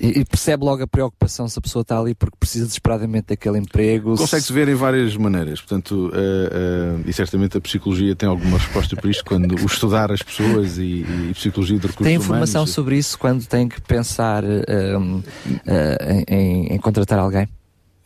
E, 0.00 0.20
e 0.20 0.24
percebe 0.24 0.64
logo 0.64 0.82
a 0.82 0.86
preocupação 0.86 1.48
se 1.48 1.58
a 1.58 1.62
pessoa 1.62 1.82
está 1.82 1.98
ali 1.98 2.14
porque 2.14 2.36
precisa 2.38 2.64
desesperadamente 2.66 3.26
daquele 3.28 3.58
emprego. 3.58 4.16
se- 4.16 4.22
Consegue-se 4.22 4.52
ver 4.52 4.68
em 4.68 4.74
várias 4.74 5.16
maneiras. 5.16 5.60
Portanto, 5.60 6.10
ah, 6.14 6.18
ah, 6.18 7.02
e 7.06 7.12
certamente 7.12 7.56
a 7.58 7.60
psicologia 7.60 8.14
tem 8.14 8.28
alguma 8.28 8.58
resposta 8.58 8.94
para 8.96 9.10
isto 9.10 9.24
quando 9.24 9.52
o 9.60 9.66
estudar 9.66 10.12
as 10.12 10.22
pessoas 10.22 10.78
e, 10.78 11.04
e 11.30 11.32
psicologia 11.34 11.76
de 11.78 11.86
recursos 11.86 12.06
Tem 12.06 12.14
informação 12.16 12.60
humanos. 12.62 12.74
sobre 12.74 12.96
isso 12.96 13.18
quando 13.18 13.44
tem 13.46 13.68
que 13.68 13.80
pensar 13.80 14.44
um, 14.44 15.22
eh, 15.66 16.24
em, 16.28 16.66
em 16.74 16.78
contratar 16.78 17.18
alguém? 17.18 17.48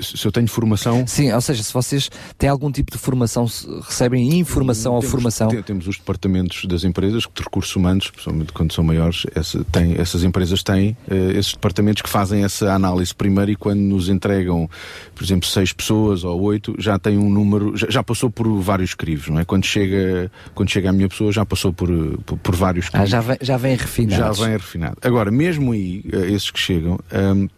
Se 0.02 0.26
eu 0.26 0.32
tenho 0.32 0.46
formação. 0.48 1.06
Sim, 1.06 1.32
ou 1.32 1.40
seja, 1.40 1.62
se 1.62 1.72
vocês 1.72 2.10
têm 2.38 2.48
algum 2.48 2.70
tipo 2.70 2.90
de 2.92 2.98
formação, 2.98 3.46
recebem 3.82 4.38
informação 4.38 4.94
ou 4.94 5.00
Temos- 5.00 5.10
formação. 5.10 5.48
te- 5.48 5.62
Temos 5.62 5.86
os 5.86 5.96
departamentos 5.96 6.64
das 6.66 6.84
empresas 6.84 7.22
de 7.22 7.42
recursos 7.42 7.74
humanos, 7.76 8.10
principalmente 8.10 8.52
quando 8.52 8.72
são 8.72 8.82
maiores, 8.84 9.26
essa, 9.34 9.64
tem, 9.64 9.94
essas 9.98 10.24
empresas 10.24 10.62
têm 10.62 10.96
eh, 11.08 11.32
esses 11.38 11.52
departamentos 11.52 12.02
que 12.02 12.08
fazem 12.08 12.44
essa 12.44 12.72
análise 12.72 13.14
primeiro 13.14 13.50
e 13.50 13.56
quando 13.56 13.80
nos 13.80 14.08
entregam, 14.08 14.68
por 15.14 15.22
exemplo, 15.24 15.48
seis 15.48 15.72
pessoas 15.72 16.24
ou 16.24 16.40
oito, 16.42 16.74
já 16.78 16.98
tem 16.98 17.16
um 17.18 17.30
número, 17.30 17.76
já, 17.76 17.86
já 17.88 18.02
passou 18.02 18.30
por 18.30 18.46
vários 18.60 18.94
crivos, 18.94 19.28
não 19.28 19.38
é? 19.38 19.44
Quando 19.44 19.64
chega, 19.64 20.30
quando 20.54 20.70
chega 20.70 20.90
a 20.90 20.92
minha 20.92 21.08
pessoa, 21.08 21.30
já 21.32 21.44
passou 21.44 21.72
por, 21.72 21.88
por, 22.26 22.38
por 22.38 22.54
vários 22.56 22.88
Ah, 22.92 23.06
já 23.06 23.20
vem, 23.20 23.36
já 23.40 23.56
vem 23.56 23.76
refinados. 23.76 24.38
já 24.38 24.44
vem 24.44 24.52
refinado. 24.56 24.96
Agora, 25.02 25.30
mesmo 25.30 25.72
aí, 25.72 26.04
eh, 26.12 26.30
esses 26.32 26.50
que 26.50 26.58
chegam, 26.58 26.98
hum, 27.34 27.48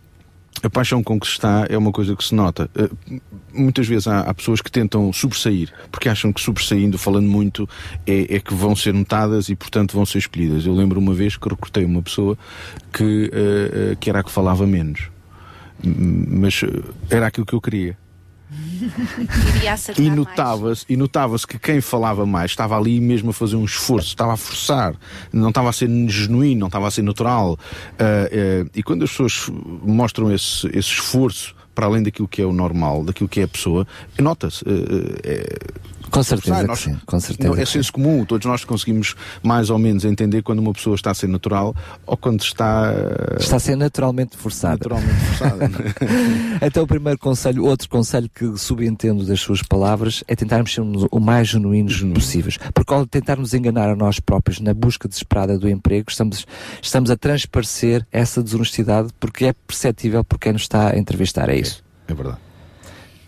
a 0.62 0.70
paixão 0.70 1.02
com 1.02 1.18
que 1.18 1.26
se 1.26 1.32
está 1.32 1.66
é 1.68 1.76
uma 1.76 1.92
coisa 1.92 2.16
que 2.16 2.24
se 2.24 2.34
nota. 2.34 2.70
Eh, 2.74 2.88
muitas 3.52 3.86
vezes 3.86 4.06
há, 4.06 4.20
há 4.20 4.34
pessoas 4.34 4.60
que 4.60 4.70
tentam 4.70 5.12
sobressair, 5.12 5.72
porque 5.90 6.08
acham 6.08 6.32
que 6.32 6.40
sobressaindo, 6.40 6.96
falando 6.96 7.26
muito, 7.26 7.68
é, 8.06 8.36
é 8.36 8.40
que 8.40 8.54
vão 8.54 8.74
ser 8.74 8.94
notadas 8.94 9.48
e, 9.48 9.56
portanto, 9.56 9.92
vão 9.92 10.06
ser 10.06 10.18
escolhidas. 10.18 10.64
Eu 10.64 10.74
lembro 10.74 10.98
uma 10.98 11.12
vez 11.12 11.36
que 11.36 11.48
recrutei 11.48 11.84
uma 11.84 12.02
pessoa 12.02 12.38
que, 12.92 13.30
eh, 13.32 13.96
que 14.00 14.08
era 14.08 14.20
a 14.20 14.24
que 14.24 14.30
falava 14.30 14.66
menos. 14.66 15.10
Mas 15.82 16.62
era 17.10 17.26
aquilo 17.26 17.44
que 17.44 17.52
eu 17.52 17.60
queria. 17.60 18.03
E 19.98 20.10
notava-se 20.10 20.84
e 20.88 20.96
notava-se 20.96 21.46
que 21.46 21.58
quem 21.58 21.80
falava 21.80 22.26
mais 22.26 22.50
estava 22.50 22.76
ali 22.76 23.00
mesmo 23.00 23.30
a 23.30 23.32
fazer 23.32 23.56
um 23.56 23.64
esforço, 23.64 24.08
estava 24.08 24.34
a 24.34 24.36
forçar, 24.36 24.94
não 25.32 25.48
estava 25.48 25.68
a 25.70 25.72
ser 25.72 25.88
genuíno, 26.08 26.60
não 26.60 26.66
estava 26.68 26.88
a 26.88 26.90
ser 26.90 27.02
natural. 27.02 27.58
Ah, 27.98 28.28
ah, 28.30 28.70
e 28.74 28.82
quando 28.82 29.04
as 29.04 29.10
pessoas 29.10 29.50
mostram 29.82 30.32
esse, 30.32 30.66
esse 30.68 30.90
esforço 30.90 31.54
para 31.74 31.86
além 31.86 32.02
daquilo 32.02 32.28
que 32.28 32.40
é 32.40 32.46
o 32.46 32.52
normal, 32.52 33.04
daquilo 33.04 33.28
que 33.28 33.40
é 33.40 33.44
a 33.44 33.48
pessoa, 33.48 33.86
nota-se. 34.18 34.64
ah, 34.66 35.20
é- 35.24 35.58
Com 36.14 36.22
certeza 36.22 36.62
nós- 36.66 36.78
sim, 36.80 36.96
com 37.04 37.20
certeza 37.20 37.60
é 37.60 37.64
senso 37.66 37.92
comum, 37.92 38.24
todos 38.24 38.46
nós 38.46 38.64
conseguimos 38.64 39.14
mais 39.42 39.68
ou 39.70 39.78
menos 39.78 40.04
entender 40.04 40.42
quando 40.42 40.60
uma 40.60 40.72
pessoa 40.72 40.94
está 40.94 41.10
a 41.10 41.14
ser 41.14 41.26
natural 41.28 41.74
ou 42.06 42.16
quando 42.16 42.40
está. 42.42 42.90
ah, 42.90 43.36
Está 43.38 43.56
a 43.56 43.60
ser 43.60 43.76
naturalmente 43.76 44.36
forçada. 44.36 44.74
Naturalmente 44.74 45.14
forçada. 45.14 45.70
então, 46.62 46.84
o 46.84 46.86
primeiro 46.86 47.18
conselho, 47.18 47.64
outro 47.64 47.88
conselho 47.88 48.30
que 48.32 48.56
subentendo 48.56 49.24
das 49.24 49.40
suas 49.40 49.62
palavras 49.62 50.22
é 50.28 50.36
tentarmos 50.36 50.72
ser 50.72 50.80
o 50.82 51.20
mais 51.20 51.48
genuínos 51.48 52.00
possíveis. 52.14 52.58
Porque 52.72 52.92
ao 52.94 53.06
tentarmos 53.06 53.54
enganar 53.54 53.88
a 53.90 53.96
nós 53.96 54.20
próprios 54.20 54.60
na 54.60 54.72
busca 54.74 55.08
desesperada 55.08 55.58
do 55.58 55.68
emprego, 55.68 56.06
estamos, 56.10 56.46
estamos 56.80 57.10
a 57.10 57.16
transparecer 57.16 58.06
essa 58.12 58.42
desonestidade 58.42 59.08
porque 59.18 59.46
é 59.46 59.52
perceptível 59.66 60.22
por 60.24 60.38
quem 60.38 60.52
nos 60.52 60.62
está 60.62 60.90
a 60.92 60.98
entrevistar. 60.98 61.48
É 61.48 61.56
isso. 61.56 61.82
É 62.06 62.14
verdade. 62.14 62.38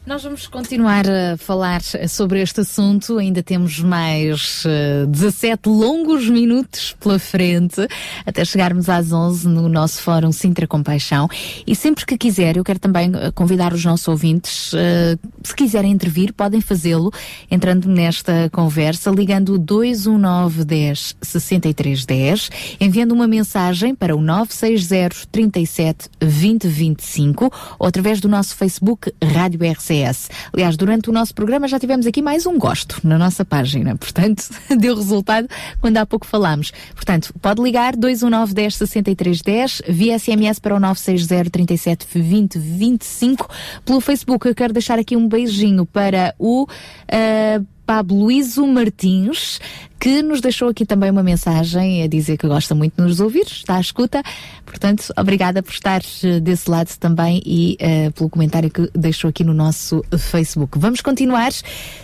Nós 0.06 0.22
vamos 0.22 0.46
continuar 0.46 1.04
a 1.10 1.36
falar 1.36 1.82
sobre 1.82 2.40
este 2.40 2.60
assunto. 2.60 3.18
Ainda 3.18 3.42
temos 3.42 3.80
mais 3.80 4.62
eh, 4.64 5.04
17 5.04 5.68
longos 5.68 6.28
minutos 6.28 6.94
pela 7.00 7.18
frente 7.18 7.84
até 8.24 8.44
chegarmos 8.44 8.88
às 8.88 9.10
11 9.10 9.48
no 9.48 9.68
nosso 9.68 10.00
Fórum 10.00 10.30
Sintra 10.30 10.64
Compaixão. 10.64 11.26
E 11.66 11.74
sempre 11.74 12.06
que 12.06 12.16
quiser, 12.16 12.56
eu 12.56 12.62
quero 12.62 12.78
também 12.78 13.10
eh, 13.16 13.32
convidar 13.32 13.72
os 13.72 13.84
nossos 13.84 14.06
ouvintes, 14.06 14.72
eh, 14.74 15.18
se 15.42 15.56
quiserem 15.56 15.90
intervir, 15.90 16.32
podem 16.32 16.60
fazê-lo 16.60 17.12
entrando 17.50 17.88
nesta 17.88 18.48
conversa, 18.52 19.10
ligando 19.10 19.58
219 19.58 20.64
10 20.64 21.16
63 21.20 22.06
10, 22.06 22.50
enviando 22.80 23.10
uma 23.10 23.26
mensagem 23.26 23.92
para 23.92 24.14
o 24.14 24.22
960 24.22 25.26
37 25.32 26.08
20 26.22 26.68
25 26.68 27.52
ou 27.76 27.88
através 27.88 28.20
do 28.20 28.28
nosso 28.28 28.54
Facebook 28.54 29.12
Rádio 29.20 29.58
RCS. 29.96 30.28
Aliás, 30.52 30.76
durante 30.76 31.08
o 31.08 31.12
nosso 31.12 31.34
programa 31.34 31.66
já 31.66 31.78
tivemos 31.78 32.06
aqui 32.06 32.20
mais 32.20 32.46
um 32.46 32.58
gosto 32.58 33.00
na 33.02 33.18
nossa 33.18 33.44
página, 33.44 33.96
portanto, 33.96 34.44
deu 34.78 34.94
resultado 34.94 35.48
quando 35.80 35.96
há 35.96 36.06
pouco 36.06 36.26
falámos. 36.26 36.72
Portanto, 36.94 37.32
pode 37.40 37.62
ligar 37.62 37.96
219 37.96 38.54
10 38.54 38.74
63 38.76 39.42
10 39.42 39.82
via 39.88 40.18
SMS 40.18 40.58
para 40.58 40.74
o 40.74 40.80
960 40.80 41.50
37 41.50 42.06
20 42.14 42.58
25 42.58 43.48
pelo 43.84 44.00
Facebook. 44.00 44.46
Eu 44.46 44.54
quero 44.54 44.72
deixar 44.72 44.98
aqui 44.98 45.16
um 45.16 45.28
beijinho 45.28 45.86
para 45.86 46.34
o 46.38 46.66
ah, 47.10 47.60
Pablo 47.86 48.18
Luíso 48.18 48.66
Martins, 48.66 49.60
que 49.98 50.20
nos 50.20 50.40
deixou 50.40 50.68
aqui 50.68 50.84
também 50.84 51.10
uma 51.10 51.22
mensagem 51.22 52.02
a 52.02 52.08
dizer 52.08 52.36
que 52.36 52.46
gosta 52.46 52.74
muito 52.74 52.96
de 52.96 53.02
nos 53.02 53.20
ouvir, 53.20 53.46
está 53.46 53.76
à 53.76 53.80
escuta. 53.80 54.22
Portanto, 54.64 55.12
obrigada 55.16 55.62
por 55.62 55.72
estar 55.72 56.02
eh, 56.24 56.40
desse 56.40 56.68
lado 56.68 56.90
também 56.98 57.40
e 57.46 57.76
eh, 57.78 58.10
pelo 58.10 58.28
comentário 58.28 58.68
que 58.70 58.90
deixou 58.92 59.30
aqui 59.30 59.44
no 59.44 59.54
nosso 59.54 60.04
Facebook. 60.18 60.78
Vamos 60.78 61.00
continuar. 61.00 61.52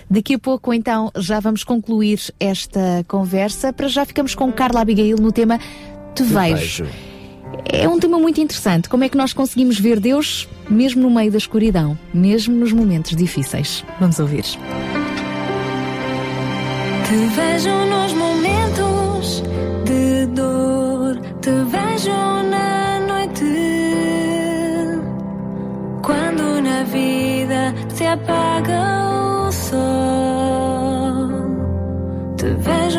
Daqui 0.08 0.34
a 0.34 0.38
pouco, 0.38 0.72
então, 0.72 1.10
já 1.16 1.40
vamos 1.40 1.64
concluir 1.64 2.20
esta 2.38 3.04
conversa. 3.08 3.72
Para 3.72 3.88
já 3.88 4.04
ficamos 4.04 4.34
com 4.34 4.52
Carla 4.52 4.80
Abigail 4.80 5.16
no 5.16 5.32
tema 5.32 5.58
Te 6.14 6.22
vejo. 6.22 6.86
É 7.64 7.88
um 7.88 7.98
tema 7.98 8.18
muito 8.18 8.40
interessante. 8.40 8.88
Como 8.88 9.04
é 9.04 9.08
que 9.08 9.16
nós 9.16 9.32
conseguimos 9.32 9.78
ver 9.78 10.00
Deus 10.00 10.48
mesmo 10.70 11.02
no 11.02 11.10
meio 11.10 11.30
da 11.30 11.38
escuridão, 11.38 11.98
mesmo 12.14 12.54
nos 12.54 12.72
momentos 12.72 13.14
difíceis? 13.16 13.84
Vamos 14.00 14.18
ouvir. 14.18 14.44
Te 17.12 17.18
vejo 17.18 17.84
nos 17.94 18.14
momentos 18.14 19.42
de 19.84 20.26
dor, 20.28 21.20
te 21.42 21.50
vejo 21.50 22.42
na 22.54 23.00
noite. 23.00 23.52
Quando 26.00 26.62
na 26.62 26.84
vida 26.84 27.74
se 27.94 28.06
apaga 28.06 29.44
o 29.46 29.52
sol, 29.52 31.28
te 32.38 32.46
vejo 32.46 32.91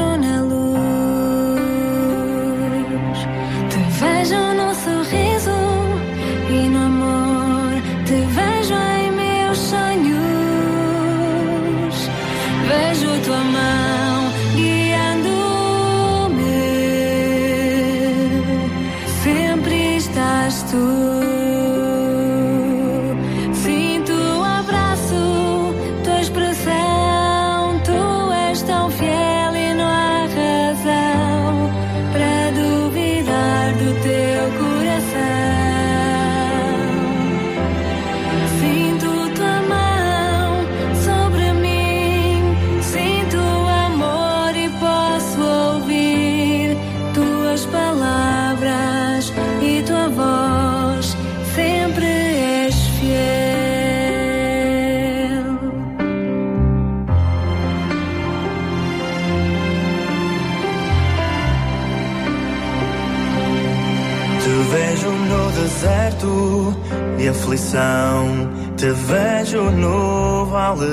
deserto 65.84 66.74
de 67.18 67.28
aflição, 67.28 68.50
te 68.78 68.90
vejo 68.92 69.70
no 69.72 70.45
vale. 70.45 70.88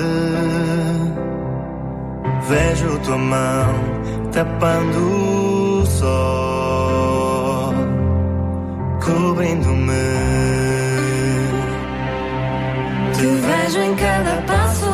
Vejo 2.49 2.99
tua 3.05 3.19
mão 3.19 3.75
tapando 4.33 5.83
o 5.83 5.87
sol, 5.87 7.73
cobrindo-me. 9.05 9.95
Te 13.15 13.27
vejo 13.27 13.79
em 13.79 13.95
cada 13.95 14.43
passo 14.43 14.93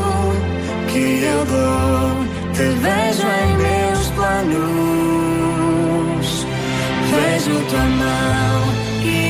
que 0.89 1.23
eu 1.23 1.45
dou, 1.47 2.27
te 2.53 2.69
vejo 2.85 3.27
em 3.27 3.57
meus 3.57 4.11
planos. 4.11 4.67
Vejo 7.11 7.55
tua 7.71 7.85
mão 7.85 8.86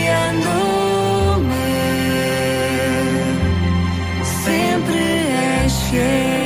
guiando-me. 0.06 1.70
Sempre 4.44 5.04
és 5.64 5.74
fiel. 5.90 6.45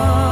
Tua 0.00 0.29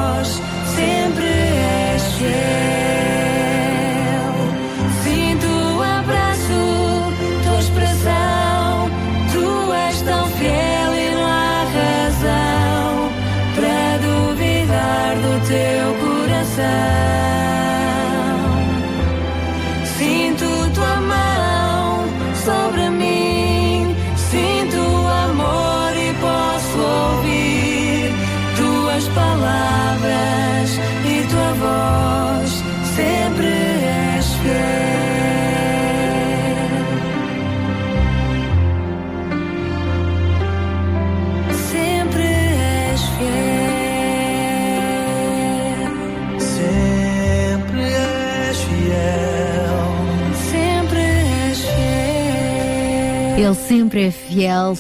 Ele 53.49 53.57
sempre 53.57 54.03
é 54.03 54.11
fiel. 54.11 54.77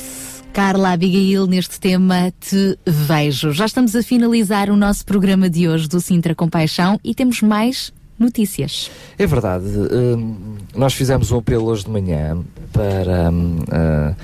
Carla 0.53 0.93
Abigail, 0.93 1.47
neste 1.47 1.81
tema 1.81 2.31
Te 2.39 2.79
Vejo. 2.85 3.51
Já 3.51 3.65
estamos 3.65 3.97
a 3.97 4.03
finalizar 4.03 4.69
o 4.69 4.77
nosso 4.77 5.07
programa 5.07 5.49
de 5.49 5.67
hoje 5.67 5.89
do 5.89 5.99
Sintra 6.03 6.35
Compaixão 6.35 7.01
e 7.03 7.15
temos 7.15 7.41
mais 7.41 7.91
notícias. 8.19 8.91
É 9.19 9.27
verdade. 9.27 9.65
hum, 9.65 10.57
nós 10.77 10.93
fizemos 10.93 11.33
um 11.33 11.39
apelo 11.39 11.65
hoje 11.65 11.85
de 11.85 11.91
manhã 11.91 12.45
para 12.71 13.33
ah, 13.73 14.15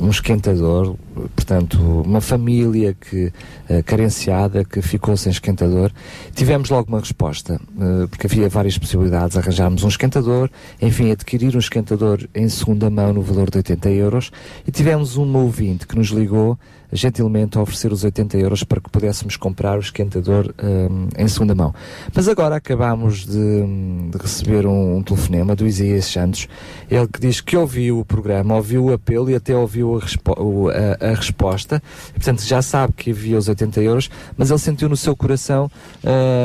um 0.00 0.10
esquentador, 0.10 0.94
portanto, 1.34 1.78
uma 2.02 2.20
família 2.20 2.94
que, 2.94 3.32
ah, 3.68 3.82
carenciada 3.82 4.64
que 4.64 4.82
ficou 4.82 5.16
sem 5.16 5.32
esquentador. 5.32 5.90
Tivemos 6.34 6.68
logo 6.70 6.88
uma 6.88 7.00
resposta, 7.00 7.58
ah, 7.78 8.06
porque 8.08 8.26
havia 8.26 8.48
várias 8.48 8.76
possibilidades. 8.76 9.36
Arranjarmos 9.36 9.82
um 9.82 9.88
esquentador, 9.88 10.50
enfim, 10.80 11.10
adquirir 11.10 11.54
um 11.56 11.58
esquentador 11.58 12.28
em 12.34 12.48
segunda 12.48 12.90
mão 12.90 13.12
no 13.12 13.22
valor 13.22 13.50
de 13.50 13.58
80 13.58 13.90
euros. 13.90 14.30
E 14.66 14.70
tivemos 14.70 15.16
um 15.16 15.36
ouvinte 15.36 15.86
que 15.86 15.96
nos 15.96 16.08
ligou 16.08 16.58
gentilmente 16.92 17.58
a 17.58 17.62
oferecer 17.62 17.92
os 17.92 18.04
80 18.04 18.36
euros 18.38 18.62
para 18.64 18.80
que 18.80 18.88
pudéssemos 18.90 19.36
comprar 19.36 19.76
o 19.76 19.80
esquentador 19.80 20.54
hum, 20.62 21.08
em 21.18 21.26
segunda 21.28 21.54
mão. 21.54 21.74
Mas 22.14 22.28
agora 22.28 22.56
acabámos 22.56 23.26
de, 23.26 23.36
hum, 23.38 24.10
de 24.12 24.18
receber 24.18 24.66
um, 24.66 24.96
um 24.98 25.02
telefonema 25.02 25.56
do 25.56 25.66
Isaías 25.66 26.04
Santos, 26.06 26.48
ele 26.90 27.06
que 27.08 27.20
diz 27.20 27.40
que 27.40 27.56
ouviu 27.56 27.98
o 28.00 28.04
programa, 28.04 28.54
ouviu 28.54 28.84
o 28.86 28.92
apelo 28.92 29.30
e 29.30 29.34
até 29.34 29.56
ouviu 29.56 29.96
a, 29.96 30.00
respo- 30.00 30.68
a- 30.70 31.04
a 31.10 31.14
resposta, 31.14 31.82
portanto 32.12 32.42
já 32.42 32.62
sabe 32.62 32.92
que 32.92 33.10
havia 33.10 33.38
os 33.38 33.48
80 33.48 33.80
euros, 33.80 34.10
mas 34.36 34.50
ele 34.50 34.58
sentiu 34.58 34.88
no 34.88 34.96
seu 34.96 35.16
coração 35.16 35.70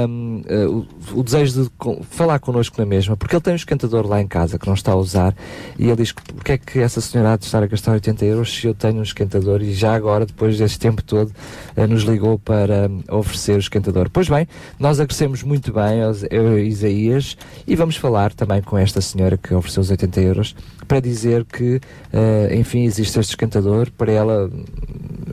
hum, 0.08 0.42
eh, 0.48 0.66
o, 0.66 0.86
o 1.20 1.24
desejo 1.24 1.64
de 1.64 1.72
falar 2.10 2.40
connosco 2.40 2.76
na 2.80 2.86
mesma, 2.86 3.16
porque 3.18 3.36
ele 3.36 3.42
tem 3.42 3.54
um 3.54 3.56
esquentador 3.56 4.08
lá 4.08 4.22
em 4.22 4.28
casa 4.28 4.58
que 4.58 4.68
não 4.68 4.74
está 4.74 4.92
a 4.94 4.96
usar 4.96 5.36
e 5.78 5.86
ele 5.88 5.96
diz 5.98 6.12
que 6.12 6.22
porque 6.34 6.52
é 6.54 6.58
que 6.58 6.80
essa 6.80 7.02
senhora 7.02 7.34
há 7.34 7.38
de 7.38 7.46
estar 7.46 7.62
a 7.64 7.68
gastar 7.68 7.92
80 7.94 8.26
euros 8.26 8.54
se 8.56 8.66
eu 8.68 8.74
tenho 8.74 9.00
um 9.00 9.04
esquentador? 9.04 9.62
E 9.62 9.74
já 9.74 9.94
agora, 9.94 10.26
depois 10.30 10.58
deste 10.58 10.80
tempo 10.80 11.04
todo, 11.04 11.32
eh, 11.76 11.86
nos 11.86 12.04
ligou 12.04 12.40
para 12.40 12.90
hum, 12.90 13.02
oferecer 13.10 13.56
o 13.56 13.60
esquentador. 13.60 14.10
Pois 14.12 14.30
bem, 14.30 14.48
nós 14.80 15.00
agradecemos 15.00 15.44
muito 15.44 15.74
bem 15.74 16.02
aos, 16.02 16.24
ao 16.24 16.58
Isaías 16.58 17.38
e 17.68 17.76
vamos 17.76 17.96
falar 17.96 18.34
também 18.34 18.62
com 18.62 18.78
esta 18.78 19.02
senhora 19.02 19.38
que 19.38 19.54
ofereceu 19.54 19.82
os 19.82 19.92
80 19.92 20.22
euros 20.22 20.56
para 20.90 21.00
dizer 21.00 21.46
que, 21.46 21.80
eh, 22.12 22.56
enfim, 22.60 22.84
existe 22.84 23.20
este 23.20 23.30
esquentador 23.34 23.90
para 23.96 24.12
ela, 24.12 24.50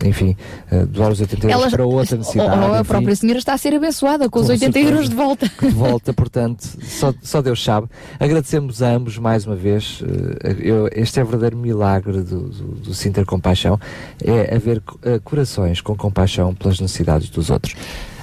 enfim, 0.05 0.37
eh, 0.71 0.85
doar 0.85 1.11
os 1.11 1.21
80 1.21 1.51
euros 1.51 1.71
para 1.73 1.87
outra 1.87 2.17
necessidade. 2.19 2.51
ou 2.63 2.75
a 2.75 2.81
enfim 2.81 2.89
própria 2.89 3.17
senhora 3.17 3.39
está 3.39 3.55
a 3.55 3.59
ser 3.59 3.75
abençoada 3.75 4.29
com 4.29 4.39
os 4.41 4.47
Com 4.47 4.53
80 4.53 4.73
certeza. 4.73 4.95
euros 4.95 5.09
de 5.09 5.15
volta. 5.17 5.51
de 5.61 5.69
volta, 5.71 6.13
portanto, 6.13 6.63
só, 6.85 7.13
só 7.23 7.41
Deus 7.41 7.65
sabe. 7.65 7.89
Agradecemos 8.21 8.83
a 8.83 8.91
ambos 8.91 9.17
mais 9.19 9.47
uma 9.47 9.57
vez. 9.57 10.03
eh, 10.45 10.57
eu- 10.61 10.89
este 10.93 11.19
é 11.19 11.23
o 11.23 11.27
verdadeiro 11.27 11.57
milagre 11.57 12.21
do, 12.21 12.41
do, 12.51 12.65
do 12.75 12.95
Sinter 12.95 13.25
Compaixão, 13.25 13.81
é 14.23 14.55
haver 14.55 14.81
co- 14.83 14.99
corações 15.25 15.81
com 15.81 15.97
compaixão 15.97 16.55
pelas 16.55 16.79
necessidades 16.79 17.31
dos 17.31 17.49
outros. 17.49 17.75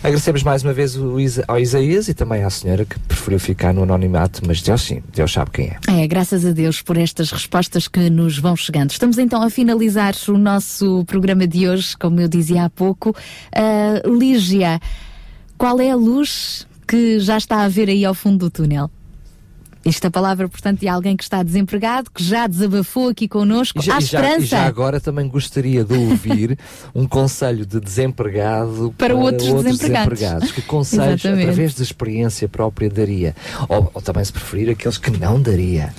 Agradecemos 0.04 0.44
mais 0.44 0.64
uma 0.64 0.74
vez 0.74 1.00
ao 1.48 1.58
Isaías 1.58 2.10
e 2.10 2.14
também 2.14 2.44
à 2.44 2.50
senhora 2.50 2.84
que 2.84 3.00
preferiu 3.00 3.40
ficar 3.40 3.74
no 3.74 3.84
anonimato, 3.84 4.42
mas 4.46 4.62
Deus 4.62 4.82
sim, 4.82 5.02
Deus 5.16 5.32
sabe 5.32 5.52
quem 5.52 5.68
é. 5.68 6.04
É, 6.04 6.06
graças 6.08 6.46
a 6.46 6.52
Deus 6.52 6.82
por 6.82 6.98
estas 6.98 7.32
respostas 7.32 7.88
que 7.88 8.10
nos 8.10 8.38
vão 8.38 8.54
chegando. 8.54 8.92
Estamos 8.92 9.18
então 9.18 9.42
a 9.42 9.50
finalizar 9.50 10.14
o 10.28 10.38
nosso 10.38 11.06
programa 11.06 11.48
de 11.48 11.70
hoje, 11.70 11.96
como 11.98 12.20
eu 12.20 12.28
dizia 12.28 12.66
há 12.66 12.70
pouco. 12.70 13.16
Ah, 13.56 14.02
Lígia, 14.06 14.78
qual 15.58 15.80
é 15.80 15.92
a 15.92 15.96
luz 15.96 16.68
que 16.86 17.20
já 17.22 17.38
está 17.38 17.64
a 17.64 17.70
ver 17.70 17.88
aí 17.88 18.04
ao 18.04 18.14
fundo 18.14 18.40
do 18.40 18.50
túnel? 18.50 18.92
Esta 19.86 20.10
palavra, 20.10 20.48
portanto, 20.48 20.80
de 20.80 20.88
alguém 20.88 21.18
que 21.18 21.24
está 21.24 21.44
desempregado, 21.44 22.10
que 22.10 22.24
já 22.24 22.48
desabafou 22.48 23.10
aqui 23.10 23.28
connosco. 23.28 23.80
E 23.80 23.82
já, 23.82 23.96
Há 23.96 23.98
e 23.98 24.02
já- 24.02 24.06
esperança 24.20 24.44
e 24.44 24.46
já 24.46 24.66
agora 24.66 25.02
também 25.02 25.28
gostaria 25.28 25.84
de 25.84 25.94
ouvir 25.94 26.58
um 26.96 27.06
conselho 27.06 27.66
de 27.66 27.80
desempregado 27.82 28.94
Para 28.98 29.14
outros 29.16 29.62
desempregados. 29.64 30.52
Que 30.52 30.62
conselhos, 30.62 31.24
Exatamente. 31.26 31.42
através 31.50 31.74
da 31.74 31.84
experiência 31.84 32.48
própria, 32.48 32.90
daria? 32.90 33.36
Ou, 33.68 33.92
ou 33.94 34.02
também, 34.02 34.24
se 34.24 34.32
preferir, 34.32 34.70
aqueles 34.70 34.98
que 34.98 35.12
não 35.12 35.42
daria? 35.42 35.94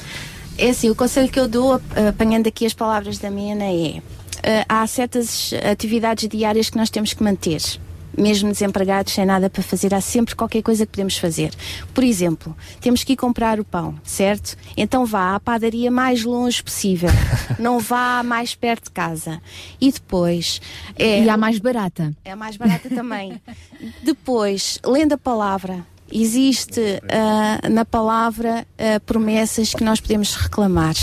É 0.57 0.71
assim, 0.71 0.89
o 0.89 0.95
conselho 0.95 1.29
que 1.29 1.39
eu 1.39 1.49
dou, 1.49 1.75
ap- 1.75 1.83
apanhando 2.09 2.47
aqui 2.47 2.65
as 2.65 2.73
palavras 2.73 3.19
da 3.19 3.31
Mena, 3.31 3.65
é: 3.65 4.01
eh, 4.43 4.65
há 4.69 4.87
certas 4.87 5.53
atividades 5.71 6.29
diárias 6.29 6.71
que 6.71 6.77
nós 6.79 6.89
temos 6.91 7.13
que 7.13 7.23
manter. 7.23 7.61
Mesmo 8.17 8.51
desempregados, 8.53 9.13
sem 9.13 9.25
nada 9.27 9.51
para 9.51 9.63
fazer, 9.63 9.95
há 9.95 10.01
sempre 10.01 10.35
qualquer 10.35 10.63
coisa 10.63 10.85
que 10.87 10.93
podemos 10.93 11.17
fazer. 11.19 11.53
Por 11.93 12.05
exemplo, 12.05 12.57
temos 12.81 13.03
que 13.05 13.15
ir 13.15 13.17
comprar 13.17 13.59
o 13.61 13.65
pão, 13.65 13.95
certo? 14.05 14.57
Então 14.77 15.05
vá 15.05 15.35
à 15.35 15.41
padaria 15.41 15.91
mais 15.91 16.23
longe 16.25 16.63
possível. 16.63 17.11
Não 17.59 17.79
vá 17.81 18.23
mais 18.23 18.55
perto 18.55 18.85
de 18.85 18.91
casa. 18.91 19.41
E 19.81 19.91
depois. 19.91 20.61
É, 20.97 21.23
E 21.23 21.29
há 21.29 21.37
mais 21.37 21.59
barata. 21.59 22.15
é 22.25 22.33
a 22.33 22.37
mais 22.37 22.57
barata 22.57 22.89
também. 22.89 23.41
Depois, 24.03 24.79
lendo 24.85 25.13
a 25.15 25.19
palavra, 25.19 25.85
existe 26.11 26.81
ah, 27.11 27.69
na 27.69 27.85
palavra 27.85 28.67
ah, 28.79 29.01
promessas 29.05 29.75
que 29.75 29.83
nós 29.85 30.01
podemos 30.01 30.35
reclamar, 30.37 30.95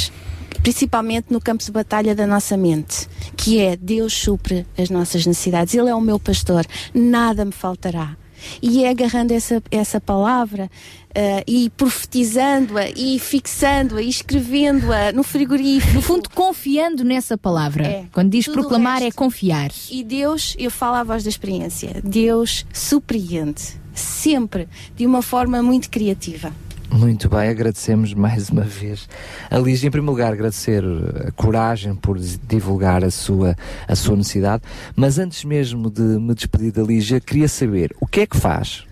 principalmente 0.62 1.32
no 1.32 1.42
campo 1.42 1.64
de 1.64 1.72
batalha 1.72 2.16
da 2.16 2.28
nossa 2.28 2.56
mente, 2.56 3.08
que 3.36 3.60
é 3.60 3.76
Deus 3.76 4.14
supre 4.14 4.66
as 4.78 4.90
nossas 4.90 5.26
necessidades. 5.26 5.74
Ele 5.74 5.90
é 5.90 5.96
o 5.96 6.02
meu 6.02 6.20
pastor, 6.20 6.66
nada 6.94 7.46
me 7.46 7.52
faltará. 7.52 8.16
E 8.62 8.84
é 8.84 8.90
agarrando 8.90 9.34
essa, 9.34 9.62
essa 9.70 10.02
palavra 10.02 10.70
ah, 11.16 11.44
e 11.46 11.70
profetizando-a 11.72 12.90
e 12.90 13.20
fixando-a 13.20 14.02
e 14.02 14.10
escrevendo-a 14.10 15.12
no 15.12 15.24
frigorífico. 15.24 15.94
No 15.94 16.02
fundo, 16.02 16.30
confiando 16.30 17.04
nessa 17.04 17.38
palavra. 17.38 17.86
É. 17.86 18.06
Quando 18.12 18.32
diz 18.32 18.48
proclamar, 18.48 19.04
é 19.04 19.12
confiar. 19.12 19.72
E 19.90 20.04
Deus, 20.04 20.56
eu 20.58 20.72
falo 20.72 20.96
à 20.96 21.04
voz 21.04 21.24
da 21.24 21.30
experiência, 21.30 22.02
Deus 22.04 22.66
surpreende 22.74 23.80
sempre 23.94 24.68
de 24.96 25.06
uma 25.06 25.22
forma 25.22 25.62
muito 25.62 25.90
criativa. 25.90 26.52
Muito 26.92 27.30
bem, 27.30 27.48
agradecemos 27.48 28.14
mais 28.14 28.50
uma 28.50 28.64
vez 28.64 29.08
a 29.50 29.58
Lígia. 29.58 29.88
Em 29.88 29.92
primeiro 29.92 30.12
lugar, 30.12 30.34
agradecer 30.34 30.84
a 31.26 31.32
coragem 31.32 31.96
por 31.96 32.20
divulgar 32.20 33.02
a 33.02 33.10
sua, 33.10 33.56
a 33.88 33.96
sua 33.96 34.18
necessidade. 34.18 34.64
Mas 34.94 35.18
antes 35.18 35.46
mesmo 35.46 35.90
de 35.90 36.02
me 36.02 36.36
despedir 36.36 36.74
da 36.74 36.84
Lígia, 36.84 37.22
queria 37.22 37.48
saber 37.48 37.96
o 38.02 38.06
que 38.06 38.20
é 38.20 38.28
que 38.28 38.36
faz, 38.36 38.84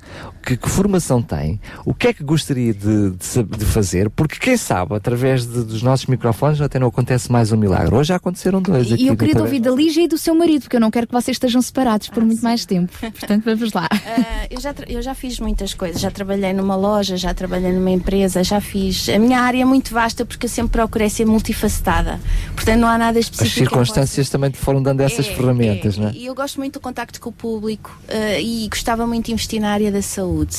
que, 0.43 0.55
que 0.57 0.69
formação 0.69 1.21
tem, 1.21 1.59
o 1.85 1.93
que 1.93 2.07
é 2.07 2.13
que 2.13 2.23
gostaria 2.23 2.73
de, 2.73 3.11
de 3.11 3.43
de 3.59 3.65
fazer, 3.65 4.09
porque 4.09 4.37
quem 4.39 4.57
sabe, 4.57 4.95
através 4.95 5.45
de- 5.45 5.63
dos 5.63 5.81
nossos 5.83 6.05
microfones, 6.07 6.59
até 6.61 6.79
não 6.79 6.87
acontece 6.87 7.31
mais 7.31 7.51
um 7.51 7.57
milagre. 7.57 7.93
Hoje 7.93 8.09
já 8.09 8.15
aconteceram 8.15 8.61
dois 8.61 8.91
aqui. 8.91 9.03
E 9.03 9.07
eu 9.07 9.15
queria 9.17 9.33
programa. 9.35 9.45
ouvir 9.45 9.59
da 9.59 9.71
Lígia 9.71 10.03
e 10.03 10.07
do 10.07 10.17
seu 10.17 10.33
marido, 10.35 10.61
porque 10.63 10.75
eu 10.75 10.79
não 10.79 10.89
quero 10.91 11.07
que 11.07 11.13
vocês 11.13 11.35
estejam 11.35 11.61
separados 11.61 12.07
por 12.09 12.23
muito 12.23 12.41
mais 12.41 12.65
tempo. 12.65 12.91
Portanto, 12.99 13.43
vamos 13.45 13.73
lá. 13.73 13.87
Ah, 13.91 14.47
eu, 14.49 14.59
já, 14.59 14.73
eu 14.87 15.01
já 15.01 15.13
fiz 15.13 15.39
muitas 15.39 15.73
coisas, 15.73 15.99
já 16.01 16.09
trabalhei 16.11 16.53
numa 16.53 16.75
loja, 16.75 17.17
já 17.17 17.33
trabalhei 17.33 17.71
numa 17.71 17.91
empresa, 17.91 18.43
já 18.43 18.59
fiz. 18.61 19.07
A 19.09 19.19
minha 19.19 19.39
área 19.41 19.61
é 19.61 19.65
muito 19.65 19.93
vasta 19.93 20.25
porque 20.25 20.45
eu 20.45 20.49
sempre 20.49 20.71
procurei 20.73 21.09
ser 21.09 21.25
multifacetada. 21.25 22.19
Portanto, 22.55 22.79
não 22.79 22.87
há 22.87 22.97
nada 22.97 23.19
As 23.19 23.25
específico. 23.25 23.69
possa- 23.69 23.69
circunstâncias 23.93 24.29
também 24.29 24.49
te 24.51 24.57
foram 24.57 24.81
dando 24.81 25.01
essas 25.01 25.27
É, 25.27 25.33
ferramentas, 25.33 25.97
é. 25.97 26.01
não 26.01 26.09
é? 26.09 26.11
E 26.13 26.25
eu 26.25 26.35
gosto 26.35 26.57
muito 26.59 26.73
do 26.75 26.79
contacto 26.79 27.19
com 27.19 27.29
o 27.29 27.33
público 27.33 27.97
eh, 28.07 28.41
e 28.41 28.67
gostava 28.69 29.05
muito 29.05 29.25
de 29.27 29.33
investir 29.33 29.59
na 29.61 29.71
área 29.71 29.91
da 29.91 29.98
saúde. 30.01 30.55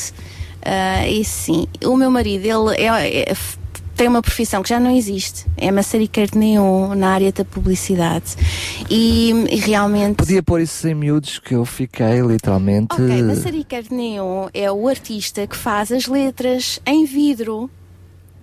Ah, 0.62 1.06
e 1.08 1.24
sim, 1.24 1.66
o 1.84 1.96
meu 1.96 2.10
marido, 2.10 2.44
ele 2.44 2.76
é- 2.82 3.30
é- 3.30 3.34
tem 3.96 4.08
uma 4.08 4.22
profissão 4.22 4.62
que 4.62 4.68
já 4.70 4.80
não 4.80 4.96
existe, 4.96 5.44
é 5.58 5.70
maçariqueiro 5.70 6.32
de 6.32 6.38
neon 6.38 6.94
na 6.94 7.10
área 7.10 7.30
da 7.32 7.44
publicidade. 7.44 8.34
E, 8.88 9.30
e 9.50 9.56
realmente. 9.56 10.16
Podia 10.16 10.42
pôr 10.42 10.60
isso 10.62 10.88
em 10.88 10.94
miúdos 10.94 11.38
que 11.38 11.54
eu 11.54 11.64
fiquei 11.66 12.20
literalmente. 12.20 12.94
Ok, 12.94 13.22
maçariqueiro 13.22 13.88
de 13.88 13.94
neon 13.94 14.48
é 14.54 14.70
o 14.72 14.88
artista 14.88 15.46
que 15.46 15.54
faz 15.56 15.92
as 15.92 16.06
letras 16.06 16.80
em 16.86 17.04
vidro 17.04 17.70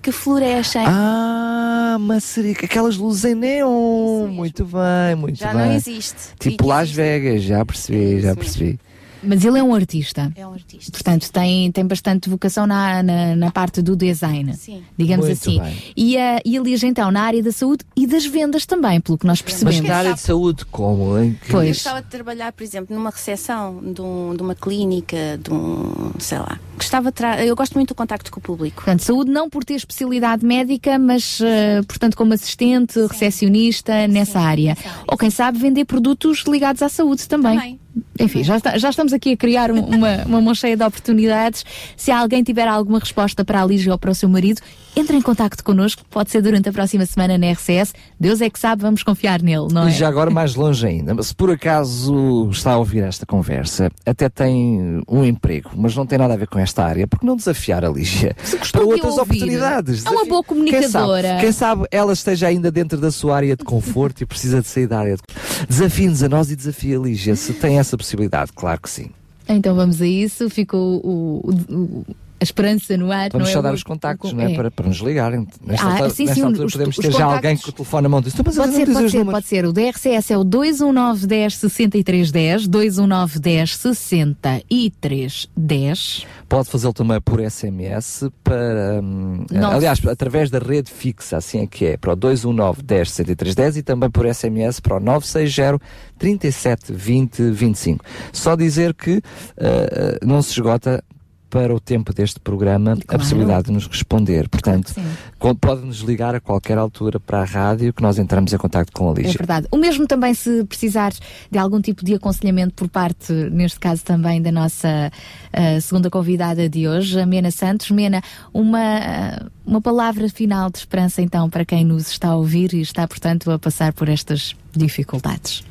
que 0.02 0.12
florescem. 0.12 0.84
Ah, 0.86 1.98
maçarica, 2.00 2.66
aquelas 2.66 2.96
luzes 2.96 3.26
em 3.26 3.36
neon. 3.36 4.28
Muito 4.28 4.64
bem, 4.64 5.16
muito 5.18 5.38
Já 5.40 5.54
bem. 5.54 5.66
não 5.68 5.74
existe. 5.74 6.36
Tipo 6.40 6.68
Las 6.68 6.92
Vegas, 6.92 7.42
já 7.42 7.66
percebi, 7.66 8.22
já 8.22 8.36
percebi. 8.36 8.80
Mas 9.24 9.44
ele 9.46 9.60
é 9.60 9.64
um 9.64 9.74
artista. 9.74 10.32
É 10.36 10.46
um 10.48 10.54
artista. 10.54 10.92
Portanto, 10.92 11.32
tem, 11.32 11.72
tem 11.72 11.86
bastante 11.86 12.30
vocação 12.30 12.66
na, 12.68 13.02
na, 13.04 13.36
na 13.36 13.52
parte 13.52 13.82
do 13.82 13.96
design. 13.96 14.54
Sim. 14.56 14.84
Digamos 14.98 15.26
Muito 15.26 15.38
assim. 15.40 15.60
bem. 15.60 15.78
E, 15.96 16.18
a 16.18 16.40
e 16.46 16.58
a 16.58 16.62
Lígia, 16.62 16.88
então, 16.88 17.12
na 17.12 17.22
área 17.22 17.42
da 17.42 17.52
saúde 17.52 17.84
e 17.96 18.06
das 18.08 18.26
vendas 18.26 18.66
também, 18.66 19.00
pelo 19.02 19.18
que 19.18 19.26
nós 19.26 19.42
Mas 19.42 19.54
percebemos. 19.54 19.88
na 19.90 19.96
área 19.98 20.14
de 20.14 20.20
saúde, 20.22 20.66
como? 20.66 21.18
Em 21.18 21.34
que... 21.34 21.54
Eu 21.54 21.62
gostava 21.66 22.02
de 22.02 22.08
trabalhar, 22.08 22.52
por 22.52 22.64
exemplo, 22.64 22.96
numa 22.96 23.10
recepção 23.10 23.82
de, 23.94 24.02
um- 24.02 24.36
de 24.36 24.42
uma 24.42 24.56
clínica, 24.56 25.40
de 25.44 25.52
um, 25.52 26.12
sei 26.20 26.40
lá. 26.40 26.60
Gostava 26.76 27.10
de 27.10 27.16
tra- 27.16 27.44
eu 27.46 27.56
gosto 27.56 27.74
muito 27.74 27.90
do 27.90 27.96
contacto 27.96 28.32
com 28.32 28.40
o 28.40 28.44
público. 28.44 28.76
Portanto, 28.78 29.02
saúde 29.04 29.32
não 29.32 29.50
por 29.50 29.64
ter 29.66 29.74
especialidade 29.76 30.46
médica, 30.46 30.98
mas, 31.00 31.40
eh, 31.42 31.82
portanto, 31.88 32.16
como 32.16 32.34
assistente, 32.34 33.00
recepcionista 33.08 34.08
nessa 34.08 34.40
área. 34.40 34.78
Ou 35.08 35.18
quem 35.18 35.30
sabe 35.30 35.58
vender 35.60 35.86
produtos 35.86 36.44
ligados 36.48 36.82
à 36.82 36.90
saúde 36.90 37.28
também. 37.28 37.56
Também. 37.58 37.80
Enfim, 38.20 38.44
já, 38.44 38.58
está- 38.58 38.78
já 38.78 38.90
estamos 38.90 39.14
aqui 39.14 39.34
a 39.34 39.38
criar 39.38 39.72
um- 39.72 39.80
uma, 39.86 40.24
uma 40.26 40.42
mão 40.42 40.56
cheia 40.56 40.76
de 40.78 40.84
oportunidades. 40.84 41.64
Se 41.96 42.12
alguém 42.12 42.44
tiver 42.44 42.68
alguma 42.68 43.00
resposta 43.00 43.44
para 43.46 43.62
a 43.62 43.66
Lígia 43.66 43.92
ou 43.92 43.98
para 43.98 44.12
o 44.12 44.16
seu 44.16 44.28
marido, 44.30 44.62
entre 44.96 45.16
em 45.16 45.22
contacto 45.22 45.64
connosco. 45.64 46.04
Pode 46.10 46.32
ser 46.32 46.42
durante 46.42 46.70
a 46.70 46.74
próxima 46.74 47.06
semana 47.06 47.38
na 47.38 47.52
RCS. 47.52 47.94
Deus 48.20 48.42
é 48.42 48.50
que 48.50 48.60
sabe, 48.60 48.82
vamos 48.82 49.04
confiar 49.04 49.42
nele, 49.44 49.68
não 49.72 49.86
é? 49.88 49.90
E 49.90 49.92
já 49.94 50.08
agora 50.08 50.32
mais 50.32 50.56
longe 50.56 50.88
ainda, 50.88 51.22
se 51.22 51.36
por 51.36 51.52
acaso 51.52 52.50
está 52.52 52.72
a 52.72 52.78
ouvir 52.78 53.04
esta 53.04 53.24
conversa, 53.26 53.92
até 54.06 54.28
tem 54.28 55.02
um 55.08 55.24
emprego, 55.24 55.70
mas 55.76 55.96
não 55.96 56.04
tem 56.06 56.18
nada 56.18 56.34
a 56.34 56.38
ver 56.38 56.48
com 56.48 56.58
esta 56.58 56.84
área, 56.84 57.06
porque 57.08 57.26
não 57.28 57.36
desafiar 57.36 57.86
a 57.86 57.90
Lígia 57.90 58.36
para 58.72 58.82
outras 58.84 59.18
ouvir, 59.18 59.22
oportunidades? 59.44 60.04
é 60.04 60.10
uma 60.10 60.26
boa 60.26 60.44
Quem 60.44 60.48
sabe, 60.48 60.48
comunicadora. 60.48 61.38
quem 61.42 61.52
sabe 61.52 61.86
ela 61.92 62.14
esteja 62.14 62.48
ainda 62.48 62.72
dentro 62.72 62.98
da 63.00 63.12
sua 63.12 63.36
área 63.36 63.56
de 63.56 63.64
conforto 63.64 64.22
e 64.24 64.26
precisa 64.26 64.62
de 64.62 64.68
sair 64.68 64.88
da 64.88 64.98
área 65.00 65.16
de 65.16 65.22
Desafie-nos 65.70 66.24
a 66.24 66.30
nós 66.30 66.50
e 66.50 66.56
desafie 66.56 66.96
a 66.96 67.00
Lígia, 67.00 67.36
se 67.36 67.54
tem 67.54 67.78
essa 67.78 67.87
possibilidade, 67.96 68.52
claro 68.54 68.82
que 68.82 68.90
sim. 68.90 69.12
Então 69.48 69.76
vamos 69.76 70.02
a 70.02 70.08
isso. 70.08 70.50
Ficou 70.50 70.98
o- 71.06 71.52
o- 71.52 71.74
o- 72.02 72.06
a 72.40 72.44
esperança 72.44 72.96
no 72.98 73.12
ar. 73.12 73.30
Vamos 73.32 73.48
não 73.48 73.54
só 73.54 73.60
é? 73.60 73.62
dar 73.64 73.72
O- 73.72 73.76
os 73.76 73.84
contactos, 73.84 74.32
não 74.34 74.44
é? 74.44 74.54
Para, 74.56 74.70
para 74.72 74.88
nos 74.88 74.98
ligarem. 74.98 75.48
Nesta, 75.66 75.86
Ah, 75.86 75.92
altura, 75.92 76.10
sim, 76.12 76.24
nesta 76.26 76.36
sim, 76.36 76.46
altura 76.46 76.66
os- 76.68 76.72
podemos 76.74 76.98
os 76.98 77.04
ter 77.06 77.12
já 77.12 77.26
alguém 77.26 77.58
com 77.58 77.70
o 77.70 77.72
telefone 77.72 78.04
na 78.04 78.10
mão. 78.10 78.22
Diz, 78.22 78.34
"Então, 78.34 78.44
mas 78.46 78.56
Pode 78.56 78.74
ser, 78.74 78.86
pode 78.86 79.10
ser, 79.12 79.18
números." 79.18 79.32
pode 79.34 79.48
ser. 79.48 79.66
O 79.66 79.74
DRCS 79.74 80.32
é 80.32 80.38
o 80.38 80.44
219 80.44 81.26
10 81.28 81.58
63 81.58 82.32
10, 82.32 82.68
219 82.68 83.40
10 83.40 83.76
63 83.78 85.48
10. 85.56 86.26
Pode 86.50 86.70
fazê-lo 86.70 86.94
também 86.94 87.20
por 87.20 87.42
SMS 87.42 88.30
para. 88.44 89.02
hum, 89.04 89.46
aliás, 89.74 90.00
através 90.08 90.50
da 90.50 90.60
rede 90.60 90.90
fixa, 90.90 91.38
assim 91.38 91.64
é 91.64 91.68
que 91.68 91.86
é, 91.86 91.98
para 91.98 92.14
o 92.14 92.16
219 92.16 92.82
10 92.82 93.12
63 93.12 93.54
10 93.56 93.78
e 93.78 93.84
também 93.84 94.10
por 94.10 94.26
SMS 94.26 94.80
para 94.80 94.96
o 94.96 95.00
960 95.00 95.80
37 96.18 96.94
20 96.94 97.42
25. 97.52 98.06
Só 98.32 98.56
dizer 98.56 98.94
que 98.94 99.22
ah, 99.60 100.18
não 100.26 100.42
se 100.42 100.52
esgota 100.52 101.04
para 101.50 101.74
o 101.74 101.80
tempo 101.80 102.14
deste 102.14 102.40
programa 102.40 102.94
a 102.94 102.96
Claro. 102.98 103.20
possibilidade 103.24 103.68
de 103.68 103.72
nos 103.72 103.88
responder. 103.88 104.50
Portanto, 104.50 104.94
co- 105.40 105.56
pode-nos 105.56 106.00
ligar 106.00 106.36
a 106.36 106.40
qualquer 106.40 106.78
altura 106.78 107.20
para 107.20 107.42
a 107.42 107.46
rádio 107.46 107.94
que 107.94 108.02
nós 108.02 108.18
entramos 108.20 108.52
em 108.54 108.58
contato 108.58 108.92
com 108.92 109.10
a 109.10 109.14
É 109.14 109.16
Lígia. 109.16 109.34
verdade. 109.38 109.68
O 109.72 109.78
mesmo 109.78 110.06
também 110.08 110.34
se 110.34 110.64
precisar 110.66 111.14
de 111.50 111.58
algum 111.58 111.80
tipo 111.82 112.04
de 112.04 112.14
aconselhamento 112.16 112.74
por 112.74 112.88
parte, 112.90 113.32
neste 113.32 113.80
caso 113.80 114.04
também, 114.04 114.42
da 114.42 114.52
nossa 114.52 115.12
ah, 115.54 115.82
segunda 115.82 116.10
convidada 116.10 116.68
de 116.70 116.88
hoje, 116.88 117.20
a 117.20 117.26
Mena 117.26 117.50
Santos. 117.52 117.90
Mena, 117.92 118.22
uma, 118.54 118.80
ah, 118.80 119.46
uma 119.66 119.82
palavra 119.82 120.28
final 120.30 120.70
de 120.70 120.80
esperança 120.80 121.22
então 121.22 121.50
para 121.50 121.64
quem 121.66 121.86
nos 121.86 122.10
está 122.12 122.30
a 122.30 122.36
ouvir 122.36 122.74
e 122.74 122.82
está, 122.82 123.08
portanto, 123.08 123.50
a 123.52 123.58
passar 123.58 123.94
por 123.94 124.10
estas 124.10 124.56
dificuldades. 124.76 125.64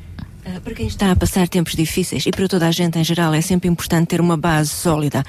Ah, 0.49 0.61
Para 0.63 0.73
quem 0.73 0.87
está 0.87 1.11
a 1.11 1.15
passar 1.15 1.47
tempos 1.49 1.75
difíceis 1.75 2.25
e 2.25 2.31
para 2.31 2.47
toda 2.47 2.65
a 2.67 2.71
gente 2.71 2.97
em 2.97 3.03
geral, 3.03 3.33
é 3.33 3.41
sempre 3.41 3.67
importante 3.67 4.07
ter 4.07 4.21
uma 4.21 4.37
base 4.37 4.69
sólida. 4.69 5.21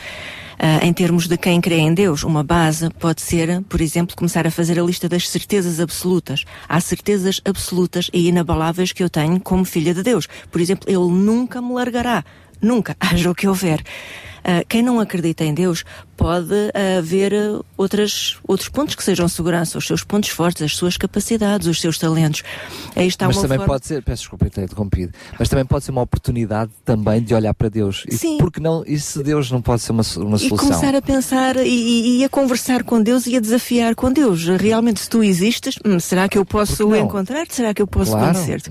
Ah, 0.57 0.85
em 0.87 0.93
termos 0.93 1.27
de 1.27 1.37
quem 1.37 1.61
crê 1.61 1.79
em 1.79 1.93
Deus, 1.93 2.23
uma 2.23 2.45
base 2.45 2.89
pode 2.91 3.21
ser, 3.21 3.61
por 3.63 3.81
exemplo, 3.81 4.15
começar 4.17 4.47
a 4.47 4.51
fazer 4.51 4.79
a 4.79 4.83
lista 4.83 5.09
das 5.09 5.29
certezas 5.29 5.81
absolutas. 5.81 6.45
Há 6.69 6.81
certezas 6.81 7.41
absolutas 7.45 8.09
e 8.13 8.29
inabaláveis 8.29 8.93
que 8.93 9.03
eu 9.03 9.11
tenho 9.11 9.41
como 9.41 9.65
filha 9.65 9.93
de 9.93 10.05
Deus. 10.05 10.29
Por 10.53 10.61
exemplo, 10.61 10.89
Ele 10.89 11.11
nunca 11.13 11.61
me 11.61 11.73
largará. 11.73 12.25
nunca, 12.63 12.97
haja 13.01 13.29
o 13.31 13.35
que 13.35 13.49
houver. 13.49 13.83
Ah, 14.45 14.63
quem 14.69 14.83
não 14.83 15.01
acredita 15.01 15.45
em 15.45 15.53
Deus 15.53 15.85
pode 16.19 16.53
ah, 16.75 17.01
ver 17.01 17.33
ah, 17.33 17.61
outras, 17.77 18.37
outros 18.47 18.69
pontos 18.69 18.95
que 18.97 19.03
sejam 19.05 19.29
segurança, 19.29 19.79
os 19.79 19.87
seus 19.87 20.03
pontos 20.03 20.29
fortes, 20.31 20.63
as 20.63 20.77
suas 20.77 20.97
capacidades, 20.97 21.67
os 21.69 21.81
seus 21.81 21.97
talentos. 21.97 22.43
Aí 22.97 23.07
está 23.07 23.27
mas 23.29 23.37
uma 23.37 23.43
também 23.43 23.59
forma... 23.59 23.73
pode 23.75 23.87
ser, 23.87 24.03
peço 24.03 24.23
desculpa 24.23 24.51
ter 24.51 24.65
interrompido, 24.65 25.13
mas 25.39 25.49
também 25.49 25.65
pode 25.65 25.85
ser 25.85 25.93
uma 25.93 26.03
oportunidade 26.03 26.73
também 26.85 27.23
de 27.23 27.33
olhar 27.35 27.55
para 27.55 27.69
Deus. 27.69 28.03
E 28.09 28.17
Sim. 28.17 28.37
porque 28.39 28.59
não, 28.61 28.83
e 28.87 28.99
se 28.99 29.23
Deus 29.23 29.51
não 29.51 29.63
pode 29.63 29.81
ser 29.83 29.93
uma, 29.93 30.03
uma 30.17 30.37
E 30.37 30.41
solução? 30.41 30.57
começar 30.69 30.95
a 30.95 31.01
pensar 31.01 31.57
e, 31.57 31.69
e- 31.69 32.19
e 32.19 32.25
a 32.25 32.29
conversar 32.29 32.83
com 32.83 33.01
Deus 33.01 33.27
e 33.29 33.37
a 33.37 33.41
desafiar 33.41 33.95
com 33.95 34.13
Deus. 34.13 34.45
Realmente, 34.45 35.01
se 35.01 35.09
tu 35.09 35.23
existes, 35.23 35.77
hum, 35.87 36.01
será 36.01 36.29
que 36.29 36.37
eu 36.37 36.45
posso 36.45 36.95
encontrar? 36.97 37.47
Será 37.49 37.73
que 37.73 37.81
eu 37.81 37.87
posso 37.87 38.11
Claro, 38.11 38.35
conhecer-te? 38.35 38.71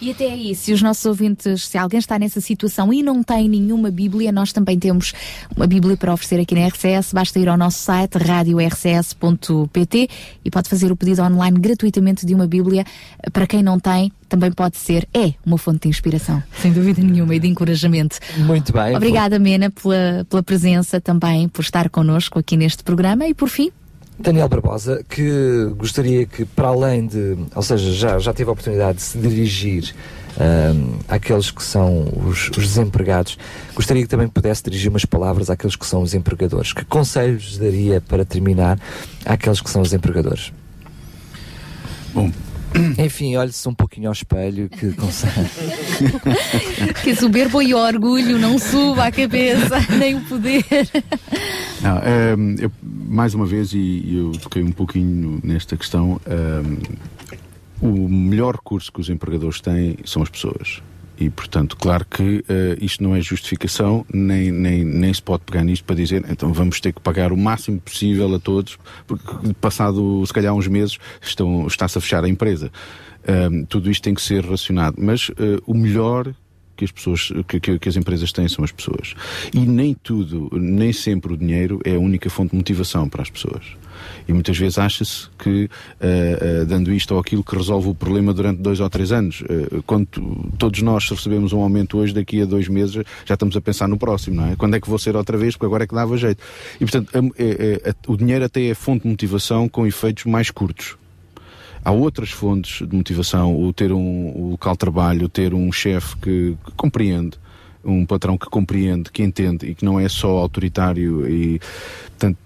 E 0.00 0.10
até 0.12 0.26
aí, 0.30 0.54
se 0.54 0.72
os 0.72 0.80
nossos 0.80 1.04
ouvintes, 1.04 1.66
se 1.66 1.76
alguém 1.76 1.98
está 1.98 2.18
nessa 2.18 2.40
situação 2.40 2.92
e 2.92 3.02
não 3.02 3.20
tem 3.22 3.48
nenhuma 3.48 3.90
Bíblia, 3.90 4.30
nós 4.30 4.52
também 4.52 4.78
temos 4.78 5.12
uma 5.56 5.66
Bíblia 5.66 5.96
para 5.96 6.12
oferecer 6.12 6.40
aqui 6.40 6.54
na 6.54 6.60
RCS. 6.84 7.12
Basta 7.12 7.38
ir 7.38 7.48
ao 7.48 7.56
nosso 7.56 7.78
site 7.78 8.18
radiorcs.pt 8.18 10.08
e 10.44 10.50
pode 10.50 10.68
fazer 10.68 10.92
o 10.92 10.96
pedido 10.96 11.22
online 11.22 11.58
gratuitamente 11.58 12.26
de 12.26 12.34
uma 12.34 12.46
Bíblia. 12.46 12.84
Para 13.32 13.46
quem 13.46 13.62
não 13.62 13.80
tem, 13.80 14.12
também 14.28 14.52
pode 14.52 14.76
ser, 14.76 15.08
é 15.14 15.32
uma 15.44 15.56
fonte 15.56 15.80
de 15.82 15.88
inspiração, 15.88 16.42
sem 16.60 16.72
dúvida 16.72 17.02
nenhuma, 17.02 17.34
e 17.34 17.40
de 17.40 17.48
encorajamento. 17.48 18.18
Muito 18.38 18.72
bem. 18.72 18.96
Obrigada, 18.96 19.38
Mena, 19.38 19.70
pela, 19.70 20.26
pela 20.28 20.42
presença 20.42 21.00
também, 21.00 21.48
por 21.48 21.62
estar 21.62 21.88
connosco 21.88 22.38
aqui 22.38 22.56
neste 22.56 22.82
programa 22.82 23.26
e 23.26 23.34
por 23.34 23.48
fim. 23.48 23.70
Daniel 24.18 24.48
Barbosa, 24.48 25.04
que 25.08 25.72
gostaria 25.76 26.24
que, 26.24 26.44
para 26.44 26.68
além 26.68 27.06
de. 27.06 27.36
Ou 27.54 27.62
seja, 27.62 27.92
já, 27.92 28.18
já 28.18 28.32
tive 28.32 28.48
a 28.48 28.52
oportunidade 28.52 28.98
de 28.98 29.02
se 29.02 29.18
dirigir 29.18 29.92
ahm, 30.38 30.98
àqueles 31.08 31.50
que 31.50 31.62
são 31.62 32.04
os, 32.26 32.48
os 32.50 32.68
desempregados, 32.68 33.38
gostaria 33.74 34.02
que 34.02 34.08
também 34.08 34.28
pudesse 34.28 34.62
dirigir 34.62 34.90
umas 34.90 35.04
palavras 35.04 35.50
àqueles 35.50 35.76
que 35.76 35.86
são 35.86 36.02
os 36.02 36.14
empregadores. 36.14 36.72
Que 36.72 36.84
conselhos 36.84 37.58
daria 37.58 38.00
para 38.00 38.24
terminar 38.24 38.78
àqueles 39.24 39.60
que 39.60 39.70
são 39.70 39.82
os 39.82 39.92
empregadores? 39.92 40.52
Bom. 42.12 42.30
Enfim, 42.98 43.36
olhe-se 43.36 43.68
um 43.68 43.74
pouquinho 43.74 44.08
ao 44.08 44.12
espelho 44.12 44.68
que 44.68 44.92
consegue. 44.92 45.48
Que 47.04 47.14
soberbo 47.14 47.62
e 47.62 47.72
orgulho 47.74 48.38
não 48.38 48.58
suba 48.58 49.06
a 49.06 49.12
cabeça, 49.12 49.78
nem 49.96 50.16
o 50.16 50.20
poder. 50.22 50.64
Não, 51.80 51.98
ehm, 51.98 52.56
eu, 52.58 52.72
mais 52.82 53.34
uma 53.34 53.46
vez, 53.46 53.72
e, 53.72 54.16
eu 54.16 54.32
toquei 54.32 54.62
um 54.62 54.72
pouquinho 54.72 55.38
nesta 55.44 55.76
questão, 55.76 56.20
o 57.86 58.08
melhor 58.08 58.54
recurso 58.54 58.90
que 58.92 59.00
os 59.00 59.08
empregadores 59.10 59.60
têm 59.60 59.96
são 60.04 60.22
as 60.22 60.28
pessoas. 60.30 60.82
E, 61.20 61.30
portanto, 61.30 61.76
claro 61.76 62.04
que 62.10 62.44
eh, 62.48 62.76
isto 62.80 63.00
não 63.02 63.14
é 63.14 63.20
justificação, 63.20 64.04
nem, 64.12 64.50
nem, 64.50 64.84
nem 64.84 65.14
se 65.14 65.22
pode 65.22 65.44
pegar 65.44 65.62
nisto 65.62 65.84
para 65.84 65.94
dizer 65.94 66.24
então 66.28 66.52
vamos 66.52 66.80
ter 66.80 66.92
que 66.92 67.00
pagar 67.00 67.30
o 67.32 67.36
máximo 67.36 67.78
possível 67.80 68.34
a 68.34 68.38
todos, 68.40 68.76
porque 69.06 69.24
passado, 69.60 70.24
se 70.26 70.32
calhar, 70.32 70.52
uns 70.52 70.66
meses, 70.66 70.98
estão, 71.22 71.68
está-se 71.68 71.98
a 71.98 72.00
fechar 72.00 72.24
a 72.24 72.28
empresa. 72.28 72.72
Ehm, 73.28 73.64
tudo 73.68 73.90
isto 73.90 74.02
tem 74.02 74.12
que 74.14 74.22
ser 74.22 74.44
racionado. 74.44 74.96
Mas 74.98 75.30
eh, 75.38 75.60
o 75.66 75.72
melhor 75.74 76.34
que 76.76 76.84
as 76.84 76.90
pessoas 76.90 77.32
que, 77.46 77.60
que- 77.60 77.78
que 77.78 77.88
as 77.88 77.96
empresas 77.96 78.32
têm 78.32 78.48
são 78.48 78.64
as 78.64 78.72
pessoas 78.72 79.14
e 79.54 79.60
nem 79.60 79.94
tudo 79.94 80.50
nem 80.52 80.92
sempre 80.92 81.32
o 81.32 81.36
dinheiro 81.36 81.78
é 81.84 81.94
a 81.94 81.98
única 82.00 82.28
fonte 82.28 82.50
de 82.50 82.56
motivação 82.56 83.08
para 83.08 83.22
as 83.22 83.30
pessoas 83.30 83.62
e 84.26 84.32
muitas 84.32 84.56
vezes 84.56 84.78
acha-se 84.78 85.28
que 85.38 85.68
eh, 86.00 86.38
eh, 86.40 86.64
dando 86.64 86.92
isto 86.92 87.12
ou 87.14 87.20
aquilo 87.20 87.44
que 87.44 87.54
resolve 87.54 87.88
o 87.90 87.94
problema 87.94 88.32
durante 88.32 88.60
dois 88.62 88.80
ou 88.80 88.88
três 88.88 89.12
anos 89.12 89.42
Eh, 89.48 89.80
quando 89.86 90.06
todos 90.58 90.80
nós 90.82 91.08
recebemos 91.10 91.52
um 91.52 91.60
aumento 91.60 91.98
hoje 91.98 92.14
daqui 92.14 92.40
a 92.40 92.44
dois 92.44 92.68
meses 92.68 93.04
já 93.26 93.34
estamos 93.34 93.56
a 93.56 93.60
pensar 93.60 93.86
no 93.88 93.98
próximo 93.98 94.36
não 94.36 94.46
é? 94.48 94.56
Quando 94.56 94.74
é 94.76 94.80
que 94.80 94.88
vou 94.88 94.98
ser 94.98 95.14
outra 95.16 95.36
vez? 95.36 95.54
Porque 95.54 95.66
agora 95.66 95.84
é 95.84 95.86
que 95.86 95.94
dava 95.94 96.16
jeito. 96.16 96.42
E 96.76 96.84
portanto 96.84 97.10
a- 97.14 97.42
é- 97.42 97.80
é- 97.84 97.90
a- 97.90 97.94
o 98.12 98.16
dinheiro 98.16 98.44
até 98.44 98.64
é 98.66 98.74
fonte 98.74 99.02
de 99.02 99.08
motivação 99.08 99.68
com 99.68 99.86
efeitos 99.86 100.24
mais 100.24 100.50
curtos. 100.50 100.96
Há 101.84 101.90
outras 101.92 102.30
fontes 102.30 102.86
de 102.88 102.96
motivação, 102.96 103.54
o 103.62 103.70
ter 103.72 103.92
um, 103.92 103.98
um 104.36 104.50
local 104.52 104.72
de 104.72 104.78
trabalho, 104.78 105.26
o 105.26 105.28
ter 105.28 105.52
um 105.52 105.70
chefe 105.70 106.16
que, 106.16 106.56
que 106.64 106.72
compreende, 106.76 107.36
um 107.84 108.06
patrão 108.06 108.38
que 108.38 108.46
compreende, 108.46 109.10
que 109.12 109.22
entende 109.22 109.66
e 109.66 109.74
que 109.74 109.84
não 109.84 110.00
é 110.00 110.08
só 110.08 110.38
autoritário 110.38 111.28
e, 111.28 111.60
portanto, 112.18 112.38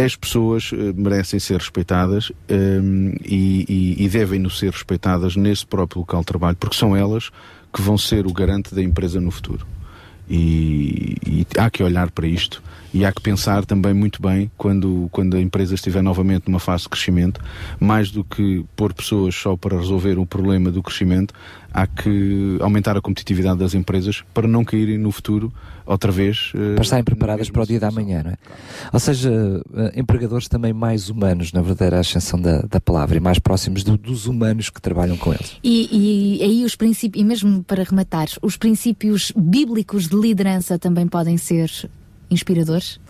as 0.00 0.16
pessoas 0.16 0.70
eh, 0.72 0.92
merecem 0.94 1.38
ser 1.40 1.58
respeitadas 1.58 2.30
hum, 2.50 3.12
e, 3.24 3.64
e- 3.98 4.04
e 4.04 4.08
devem-nos 4.08 4.58
ser 4.58 4.72
respeitadas 4.72 5.36
nesse 5.36 5.66
próprio 5.66 6.00
local 6.00 6.20
de 6.20 6.26
trabalho, 6.26 6.56
porque 6.58 6.76
são 6.76 6.96
elas 6.96 7.30
que 7.72 7.80
vão 7.82 7.96
ser 7.98 8.26
o 8.26 8.32
garante 8.32 8.74
da 8.74 8.82
empresa 8.82 9.20
no 9.20 9.30
futuro. 9.30 9.66
E, 10.28 11.16
e 11.26 11.46
há 11.58 11.68
que 11.70 11.82
olhar 11.82 12.10
para 12.10 12.26
isto 12.26 12.62
e 12.92 13.04
há 13.04 13.12
que 13.12 13.20
pensar 13.22 13.64
também 13.64 13.94
muito 13.94 14.20
bem 14.20 14.50
quando, 14.56 15.08
quando 15.12 15.36
a 15.36 15.40
empresa 15.40 15.74
estiver 15.74 16.02
novamente 16.02 16.48
numa 16.48 16.58
fase 16.58 16.84
de 16.84 16.88
crescimento, 16.88 17.40
mais 17.78 18.10
do 18.10 18.24
que 18.24 18.64
pôr 18.74 18.92
pessoas 18.92 19.34
só 19.34 19.56
para 19.56 19.76
resolver 19.78 20.18
o 20.18 20.26
problema 20.26 20.70
do 20.70 20.82
crescimento, 20.82 21.32
há 21.72 21.86
que 21.86 22.58
aumentar 22.60 22.96
a 22.96 23.00
competitividade 23.00 23.58
das 23.60 23.74
empresas 23.74 24.24
para 24.34 24.48
não 24.48 24.64
caírem 24.64 24.98
no 24.98 25.12
futuro 25.12 25.52
outra 25.86 26.10
vez. 26.10 26.52
eh, 26.54 26.74
para 26.74 26.82
estarem 26.82 27.04
preparadas 27.04 27.48
para 27.50 27.62
o 27.62 27.66
dia 27.66 27.78
da 27.80 27.90
manhã, 27.90 28.22
não 28.24 28.30
é? 28.32 28.36
Ou 28.92 28.98
seja, 29.00 29.30
eh, 29.76 29.92
empregadores 30.00 30.48
também 30.48 30.72
mais 30.72 31.08
humanos, 31.08 31.52
na 31.52 31.60
verdadeira 31.62 32.00
ascensão 32.00 32.40
da, 32.40 32.62
da 32.62 32.80
palavra, 32.80 33.16
e 33.16 33.20
mais 33.20 33.38
próximos 33.38 33.84
do- 33.84 33.96
dos 33.96 34.26
humanos 34.26 34.68
que 34.70 34.80
trabalham 34.80 35.16
com 35.16 35.32
eles. 35.32 35.56
E, 35.62 36.38
e 36.40 36.42
aí 36.44 36.64
os 36.64 36.74
princípios, 36.74 37.22
e 37.22 37.24
mesmo 37.24 37.62
para 37.62 37.82
rematar, 37.84 38.26
os 38.42 38.56
princípios 38.56 39.32
bíblicos 39.36 40.08
de 40.08 40.16
liderança 40.16 40.78
também 40.78 41.06
podem 41.06 41.36
ser 41.36 41.70
inspiradores? 42.30 43.00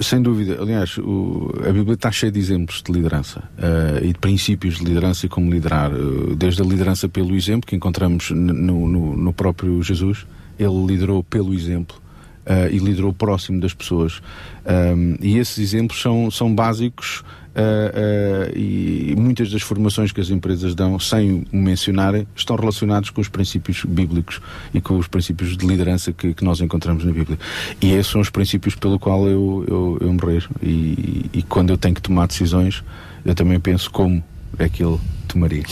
Sem 0.00 0.20
dúvida. 0.20 0.60
Aliás, 0.60 0.98
o- 0.98 1.52
a 1.64 1.70
Bíblia 1.70 1.94
está 1.94 2.10
cheia 2.10 2.32
de 2.32 2.40
exemplos 2.40 2.82
de 2.84 2.90
liderança 2.92 3.44
eh, 3.56 4.00
e 4.02 4.08
de 4.12 4.18
princípios 4.18 4.78
de 4.78 4.84
liderança 4.84 5.26
e 5.26 5.28
como 5.28 5.48
liderar. 5.50 5.92
eh, 5.92 6.34
desde 6.36 6.60
a 6.60 6.64
liderança 6.64 7.08
pelo 7.08 7.36
exemplo, 7.36 7.68
que 7.68 7.76
encontramos 7.76 8.30
no, 8.32 8.88
no- 8.88 9.16
no 9.16 9.32
próprio 9.32 9.80
Jesus, 9.84 10.26
ele 10.58 10.86
liderou 10.86 11.22
pelo 11.22 11.54
exemplo 11.54 11.96
eh, 12.44 12.70
e 12.72 12.78
liderou 12.78 13.12
próximo 13.12 13.60
das 13.60 13.74
pessoas. 13.74 14.20
Um, 14.66 15.16
e 15.20 15.38
esses 15.38 15.58
exemplos 15.58 16.00
são, 16.02 16.30
são 16.32 16.52
básicos 16.52 17.22
eh, 17.58 18.52
e 18.54 19.14
muitas 19.16 19.50
das 19.50 19.62
formações 19.62 20.12
que 20.12 20.20
as 20.20 20.28
empresas 20.28 20.74
dão, 20.74 20.98
sem 20.98 21.46
o 21.50 21.56
mencionarem, 21.56 22.26
estão 22.36 22.54
relacionados 22.54 23.08
com 23.08 23.20
os 23.20 23.28
princípios 23.28 23.82
bíblicos 23.86 24.40
e 24.74 24.80
com 24.80 24.98
os 24.98 25.08
princípios 25.08 25.56
de 25.56 25.66
liderança 25.66 26.12
que, 26.12 26.34
que 26.34 26.44
nós 26.44 26.60
encontramos 26.60 27.04
na 27.04 27.12
Bíblia. 27.12 27.38
E 27.80 27.92
esses 27.92 28.12
são 28.12 28.20
os 28.20 28.28
princípios 28.28 28.74
pelo 28.74 28.98
qual 28.98 29.26
eu, 29.26 29.64
eu, 29.66 29.98
eu 30.02 30.16
rejo. 30.16 30.50
E, 30.62 31.30
e 31.32 31.42
quando 31.42 31.70
eu 31.70 31.78
tenho 31.78 31.94
que 31.94 32.02
tomar 32.02 32.26
decisões, 32.26 32.84
eu 33.24 33.34
também 33.34 33.58
penso 33.58 33.90
como 33.90 34.22
é 34.58 34.68
que 34.68 34.84
ele 34.84 34.98
tomaria. 35.26 35.64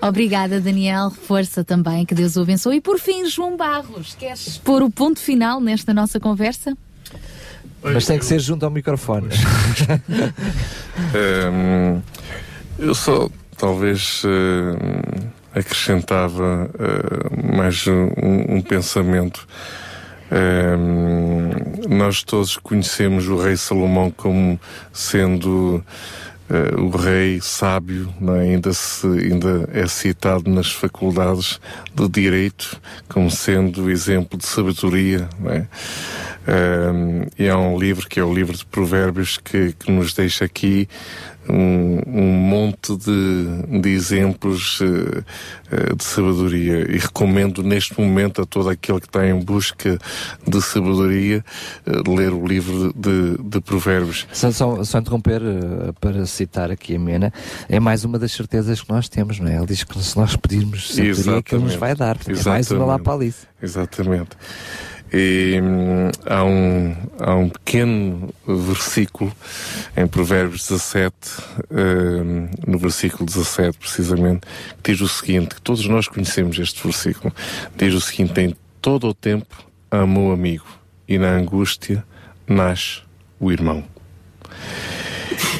Obrigada, 0.00 0.60
Daniel. 0.60 1.10
Força 1.10 1.64
também, 1.64 2.04
que 2.04 2.14
Deus 2.14 2.36
o 2.36 2.42
abençoe. 2.42 2.76
E 2.76 2.80
por 2.80 2.98
fim, 2.98 3.26
João 3.26 3.56
Barros, 3.56 4.14
queres 4.18 4.58
pôr 4.58 4.82
o 4.82 4.90
ponto 4.90 5.18
final 5.18 5.60
nesta 5.60 5.92
nossa 5.92 6.20
conversa? 6.20 6.76
Mas 7.92 8.06
tem 8.06 8.18
que 8.18 8.24
ser 8.24 8.38
junto 8.38 8.64
ao 8.64 8.70
microfone. 8.70 9.28
Hum, 11.52 12.02
eu 12.78 12.94
só 12.94 13.28
talvez 13.56 14.22
hum, 14.24 15.28
acrescentava 15.54 16.70
hum, 16.78 17.56
mais 17.56 17.86
um, 17.86 18.56
um 18.56 18.62
pensamento. 18.62 19.46
Hum, 20.30 21.50
nós 21.88 22.22
todos 22.22 22.56
conhecemos 22.56 23.28
o 23.28 23.36
rei 23.36 23.56
Salomão 23.56 24.10
como 24.10 24.58
sendo 24.92 25.84
eh, 26.48 26.74
o 26.76 26.90
rei 26.90 27.40
sábio, 27.40 28.12
é? 28.36 28.40
ainda, 28.40 28.72
se, 28.72 29.06
ainda 29.06 29.68
é 29.72 29.86
citado 29.88 30.48
nas 30.48 30.70
faculdades 30.70 31.60
do 31.92 32.08
direito 32.08 32.80
como 33.08 33.28
sendo 33.30 33.90
exemplo 33.90 34.38
de 34.38 34.46
sabedoria. 34.46 35.28
Não 35.40 35.50
é? 36.46 36.90
Um, 36.90 37.26
e 37.38 37.50
um 37.50 37.78
livro 37.78 38.08
que 38.08 38.20
é 38.20 38.24
o 38.24 38.32
livro 38.32 38.56
de 38.56 38.64
Provérbios 38.66 39.36
que, 39.36 39.72
que 39.72 39.90
nos 39.90 40.14
deixa 40.14 40.44
aqui 40.44 40.88
um, 41.48 42.00
um 42.06 42.32
monte 42.32 42.96
de, 42.96 43.80
de 43.80 43.88
exemplos 43.90 44.80
eh, 44.82 45.22
eh, 45.70 45.94
de 45.94 46.04
sabedoria 46.04 46.90
e 46.90 46.98
recomendo 46.98 47.62
neste 47.62 47.98
momento 48.00 48.42
a 48.42 48.46
todo 48.46 48.68
aquele 48.68 49.00
que 49.00 49.06
está 49.06 49.26
em 49.26 49.38
busca 49.38 49.98
de 50.46 50.62
sabedoria 50.62 51.44
eh, 51.86 52.02
ler 52.08 52.32
o 52.32 52.46
livro 52.46 52.92
de, 52.94 53.36
de 53.42 53.60
Provérbios. 53.60 54.26
Só, 54.32 54.50
só, 54.50 54.82
só 54.84 54.98
interromper 54.98 55.40
para 56.00 56.26
citar 56.26 56.70
aqui 56.70 56.96
a 56.96 56.98
Mena, 56.98 57.32
é 57.68 57.78
mais 57.78 58.04
uma 58.04 58.18
das 58.18 58.32
certezas 58.32 58.80
que 58.80 58.90
nós 58.90 59.08
temos, 59.08 59.38
não 59.38 59.48
é? 59.48 59.56
Ele 59.56 59.66
diz 59.66 59.84
que 59.84 59.98
se 60.02 60.16
nós 60.16 60.36
pedirmos 60.36 60.94
sabedoria, 60.94 61.42
que 61.42 61.54
ele 61.54 61.64
nos 61.64 61.74
vai 61.74 61.94
dar. 61.94 62.16
É 62.26 62.48
mais 62.48 62.70
uma 62.70 62.84
lá 62.84 62.98
para 62.98 63.12
a 63.12 63.16
Alice. 63.16 63.46
Exatamente. 63.62 64.30
E 65.12 65.60
hum, 65.62 66.10
há, 66.26 66.44
um, 66.44 66.96
há 67.20 67.34
um 67.34 67.48
pequeno 67.48 68.28
versículo 68.46 69.32
em 69.96 70.06
Provérbios 70.06 70.62
17, 70.68 71.14
hum, 71.70 72.48
no 72.66 72.78
versículo 72.78 73.24
17 73.24 73.78
precisamente, 73.78 74.40
que 74.82 74.92
diz 74.92 75.00
o 75.00 75.08
seguinte, 75.08 75.54
que 75.54 75.62
todos 75.62 75.86
nós 75.86 76.08
conhecemos 76.08 76.58
este 76.58 76.82
versículo, 76.82 77.32
diz 77.76 77.94
o 77.94 78.00
seguinte, 78.00 78.40
em 78.40 78.56
todo 78.82 79.08
o 79.08 79.14
tempo 79.14 79.64
ama 79.90 80.18
o 80.20 80.32
amigo 80.32 80.66
e 81.08 81.18
na 81.18 81.30
angústia 81.30 82.04
nasce 82.46 83.02
o 83.38 83.52
irmão. 83.52 83.84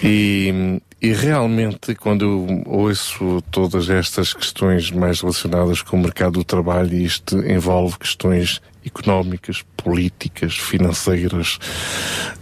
E, 0.02 0.80
e 1.00 1.12
realmente, 1.12 1.94
quando 1.94 2.24
eu 2.24 2.62
ouço 2.66 3.42
todas 3.50 3.88
estas 3.88 4.32
questões 4.32 4.90
mais 4.90 5.20
relacionadas 5.20 5.82
com 5.82 5.96
o 5.96 6.00
mercado 6.00 6.32
do 6.34 6.44
trabalho, 6.44 6.94
e 6.94 7.04
isto 7.04 7.38
envolve 7.38 7.98
questões 7.98 8.60
económicas, 8.86 9.64
políticas, 9.76 10.56
financeiras, 10.56 11.58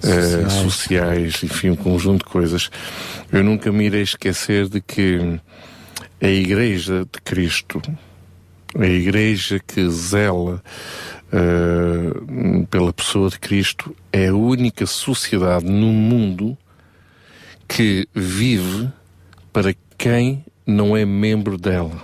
eh, 0.03 0.49
Sociais. 0.49 0.53
sociais, 0.53 1.43
enfim, 1.43 1.71
um 1.71 1.77
conjunto 1.77 2.25
de 2.25 2.31
coisas, 2.31 2.71
eu 3.33 3.43
nunca 3.43 3.73
me 3.73 3.87
irei 3.87 4.03
esquecer 4.03 4.69
de 4.69 4.81
que 4.81 5.41
a 6.21 6.29
Igreja 6.29 7.07
de 7.11 7.21
Cristo, 7.23 7.81
a 8.79 8.87
Igreja 8.87 9.59
que 9.59 9.89
zela 9.89 10.63
eh, 11.33 12.67
pela 12.71 12.93
pessoa 12.93 13.31
de 13.31 13.39
Cristo, 13.39 13.95
é 14.13 14.29
a 14.29 14.35
única 14.35 14.87
sociedade 14.87 15.65
no 15.65 15.89
mundo 15.89 16.57
que 17.67 18.07
vive 18.15 18.91
para 19.53 19.75
quem 19.97 20.45
não 20.67 20.97
é 20.97 21.05
membro 21.05 21.57
dela. 21.59 22.03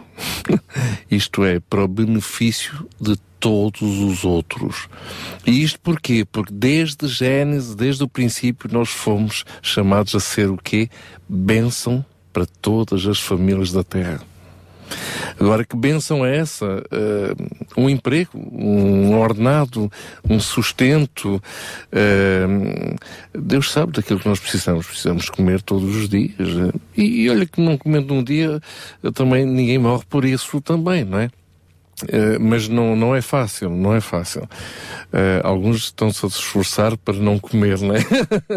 isto 1.10 1.44
é, 1.44 1.60
para 1.60 1.85
o 1.85 1.89
benefício 1.89 2.89
de 3.01 3.17
todos 3.41 3.81
os 3.81 4.25
outros. 4.25 4.89
E 5.47 5.62
isto 5.62 5.81
porquê? 5.81 6.27
Porque 6.31 6.52
desde 6.52 7.09
Gênesis, 7.09 7.75
desde 7.75 8.05
o 8.05 8.09
princípio, 8.09 8.70
nós 8.73 8.91
fomos 8.91 9.44
chamados 9.62 10.15
a 10.15 10.20
ser 10.20 10.51
o 10.51 10.57
quê? 10.57 10.89
Bênção 11.28 12.05
para 12.33 12.47
todas 12.47 13.07
as 13.07 13.19
famílias 13.19 13.73
da 13.73 13.83
terra. 13.83 14.20
Agora, 15.39 15.65
que 15.65 15.77
bênção 15.77 16.27
é 16.27 16.36
essa? 16.36 16.83
Eh, 16.91 17.35
um 17.77 17.89
emprego, 17.89 18.33
um 18.35 19.19
ordenado, 19.19 19.91
um 20.28 20.41
sustento. 20.41 21.43
eh, 21.93 22.47
Deus 23.33 23.70
sabe 23.70 23.93
daquilo 23.93 24.20
que 24.20 24.28
nós 24.28 24.41
precisamos. 24.41 24.86
Precisamos 24.86 25.31
comer 25.31 25.62
todos 25.62 25.97
os 25.97 26.09
dias. 26.09 26.73
E, 26.97 27.23
e 27.23 27.31
olha 27.31 27.47
que 27.47 27.60
não 27.60 27.78
comendo 27.78 28.12
um 28.12 28.23
dia, 28.23 28.60
eh, 29.02 29.10
também 29.12 29.47
ninguém 29.47 29.78
morre 29.78 30.05
por 30.09 30.25
isso 30.25 30.60
também, 30.60 31.05
não 31.05 31.19
é? 31.19 31.31
Eh, 32.09 32.39
mas 32.39 32.69
não, 32.69 32.97
não 32.97 33.15
é 33.15 33.20
fácil, 33.20 33.70
não 33.70 33.95
é 33.95 34.01
fácil. 34.01 34.49
Eh, 35.12 35.41
alguns 35.43 35.85
estão-se 35.85 36.25
a 36.25 36.29
esforçar 36.29 36.97
para 36.97 37.15
não 37.15 37.39
comer, 37.39 37.81
não 37.81 37.95
é? 37.95 38.01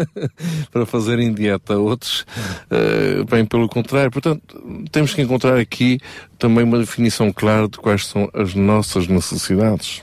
para 0.70 0.86
fazerem 0.86 1.32
dieta. 1.32 1.76
Outros, 1.76 2.24
eh, 2.70 3.24
bem 3.28 3.44
pelo 3.44 3.68
contrário. 3.68 4.10
Portanto, 4.10 4.42
temos 4.90 5.12
que 5.14 5.22
encontrar 5.22 5.58
aqui 5.58 6.00
também 6.38 6.64
uma 6.64 6.78
definição 6.78 7.32
clara 7.32 7.68
de 7.68 7.78
quais 7.78 8.06
são 8.06 8.30
as 8.32 8.54
nossas 8.54 9.08
necessidades. 9.08 10.02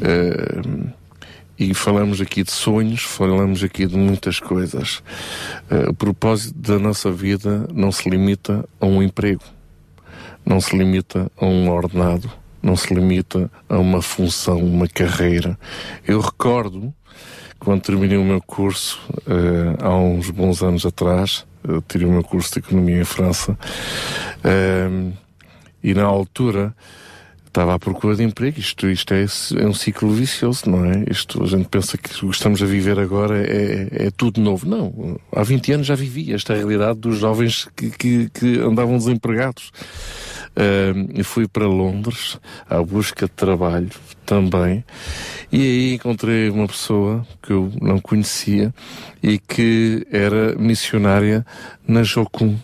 Eh, 0.00 0.92
e 1.58 1.74
falamos 1.74 2.20
aqui 2.20 2.42
de 2.42 2.50
sonhos, 2.50 3.02
falamos 3.02 3.62
aqui 3.62 3.86
de 3.86 3.96
muitas 3.96 4.40
coisas. 4.40 5.00
O 5.88 5.94
propósito 5.94 6.58
da 6.58 6.76
nossa 6.76 7.10
vida 7.12 7.68
não 7.72 7.92
se 7.92 8.08
limita 8.08 8.68
a 8.80 8.86
um 8.86 9.00
emprego 9.00 9.44
não 10.44 10.60
se 10.60 10.76
limita 10.76 11.30
a 11.36 11.44
um 11.44 11.70
ordenado, 11.70 12.30
não 12.62 12.76
se 12.76 12.94
limita 12.94 13.50
a 13.68 13.78
uma 13.78 14.00
função, 14.00 14.58
uma 14.58 14.86
carreira. 14.86 15.58
Eu 16.06 16.20
recordo, 16.20 16.92
quando 17.58 17.82
terminei 17.82 18.16
o 18.16 18.24
meu 18.24 18.40
curso, 18.40 19.00
eh, 19.26 19.76
há 19.80 19.94
uns 19.96 20.30
bons 20.30 20.62
anos 20.62 20.84
atrás, 20.84 21.44
eu 21.66 21.82
tirei 21.82 22.06
o 22.06 22.10
meu 22.10 22.22
curso 22.24 22.52
de 22.52 22.58
Economia 22.60 23.00
em 23.00 23.04
França, 23.04 23.56
eh, 24.44 25.12
e 25.82 25.94
na 25.94 26.04
altura 26.04 26.74
estava 27.52 27.74
à 27.74 27.78
procura 27.78 28.16
de 28.16 28.22
emprego. 28.22 28.58
Isto, 28.58 28.88
isto 28.88 29.12
é, 29.12 29.24
é 29.60 29.66
um 29.66 29.74
ciclo 29.74 30.10
vicioso, 30.10 30.68
não 30.70 30.84
é? 30.86 31.04
Isto, 31.10 31.42
a 31.42 31.46
gente 31.46 31.68
pensa 31.68 31.98
que 31.98 32.10
o 32.24 32.30
que 32.30 32.34
estamos 32.34 32.62
a 32.62 32.66
viver 32.66 32.98
agora 32.98 33.38
é, 33.38 34.06
é 34.06 34.10
tudo 34.10 34.40
novo. 34.40 34.66
Não. 34.66 35.20
Há 35.30 35.42
20 35.42 35.72
anos 35.72 35.86
já 35.86 35.94
vivi 35.94 36.32
esta 36.32 36.54
realidade 36.54 36.98
dos 36.98 37.18
jovens 37.18 37.68
que, 37.76 37.90
que, 37.90 38.30
que 38.30 38.58
andavam 38.58 38.96
desempregados. 38.96 39.70
Uh, 40.54 41.24
fui 41.24 41.46
para 41.46 41.66
Londres 41.66 42.38
à 42.68 42.82
busca 42.82 43.24
de 43.24 43.32
trabalho 43.32 43.88
também 44.26 44.84
e 45.50 45.62
aí 45.62 45.94
encontrei 45.94 46.50
uma 46.50 46.66
pessoa 46.66 47.26
que 47.42 47.54
eu 47.54 47.72
não 47.80 47.98
conhecia 47.98 48.74
e 49.22 49.38
que 49.38 50.06
era 50.10 50.54
missionária 50.56 51.44
na 51.88 52.02
Jocum. 52.02 52.58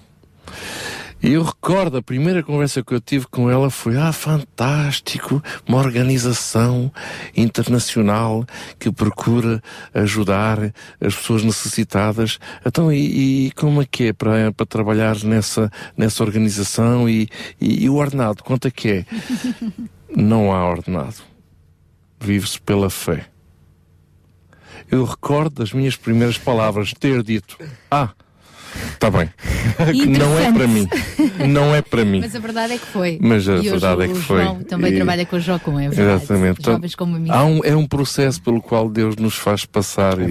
E 1.20 1.32
eu 1.32 1.42
recordo, 1.42 1.96
a 1.96 2.02
primeira 2.02 2.44
conversa 2.44 2.82
que 2.82 2.94
eu 2.94 3.00
tive 3.00 3.26
com 3.26 3.50
ela 3.50 3.70
foi: 3.70 3.96
Ah, 3.96 4.12
fantástico, 4.12 5.42
uma 5.66 5.78
organização 5.78 6.92
internacional 7.36 8.46
que 8.78 8.90
procura 8.92 9.60
ajudar 9.92 10.72
as 11.00 11.16
pessoas 11.16 11.42
necessitadas. 11.42 12.38
Então, 12.64 12.92
e, 12.92 13.46
e 13.46 13.50
como 13.52 13.82
é 13.82 13.86
que 13.86 14.04
é 14.04 14.12
para, 14.12 14.52
para 14.52 14.66
trabalhar 14.66 15.16
nessa, 15.24 15.70
nessa 15.96 16.22
organização? 16.22 17.08
E, 17.08 17.28
e, 17.60 17.84
e 17.84 17.90
o 17.90 17.96
ordenado, 17.96 18.44
quanto 18.44 18.68
é 18.68 18.70
que 18.70 18.88
é? 18.88 19.04
Não 20.16 20.52
há 20.52 20.68
ordenado. 20.68 21.16
Vive-se 22.20 22.60
pela 22.60 22.88
fé. 22.88 23.26
Eu 24.90 25.04
recordo 25.04 25.56
das 25.56 25.72
minhas 25.72 25.96
primeiras 25.96 26.38
palavras 26.38 26.94
ter 26.94 27.24
dito: 27.24 27.58
Ah, 27.90 28.10
Está 28.92 29.10
bem. 29.10 29.28
não 30.18 30.38
é 30.38 30.52
para 30.52 30.66
mim. 30.66 30.88
Não 31.48 31.74
é 31.74 31.82
para 31.82 32.04
mim. 32.04 32.20
Mas 32.20 32.34
a 32.34 32.38
verdade 32.38 32.72
é 32.74 32.78
que 32.78 32.86
foi. 32.86 33.18
Mas 33.20 33.48
a 33.48 33.56
e 33.56 33.68
verdade 33.68 34.02
é 34.02 34.08
que 34.08 34.14
foi. 34.14 34.42
João 34.42 34.62
também 34.64 34.92
E- 34.92 34.96
trabalha 34.96 35.24
com 35.26 35.36
o 35.36 35.40
Jocum, 35.40 35.78
é 35.78 35.88
verdade. 35.88 36.22
Exatamente. 36.24 36.64
Jovens 36.64 36.94
como 36.94 37.16
a 37.16 37.18
mim. 37.18 37.30
Há 37.30 37.44
um, 37.44 37.60
é 37.64 37.74
um 37.76 37.86
processo 37.86 38.42
pelo 38.42 38.60
qual 38.60 38.88
Deus 38.88 39.16
nos 39.16 39.34
faz 39.36 39.64
passar 39.64 40.18
e, 40.18 40.26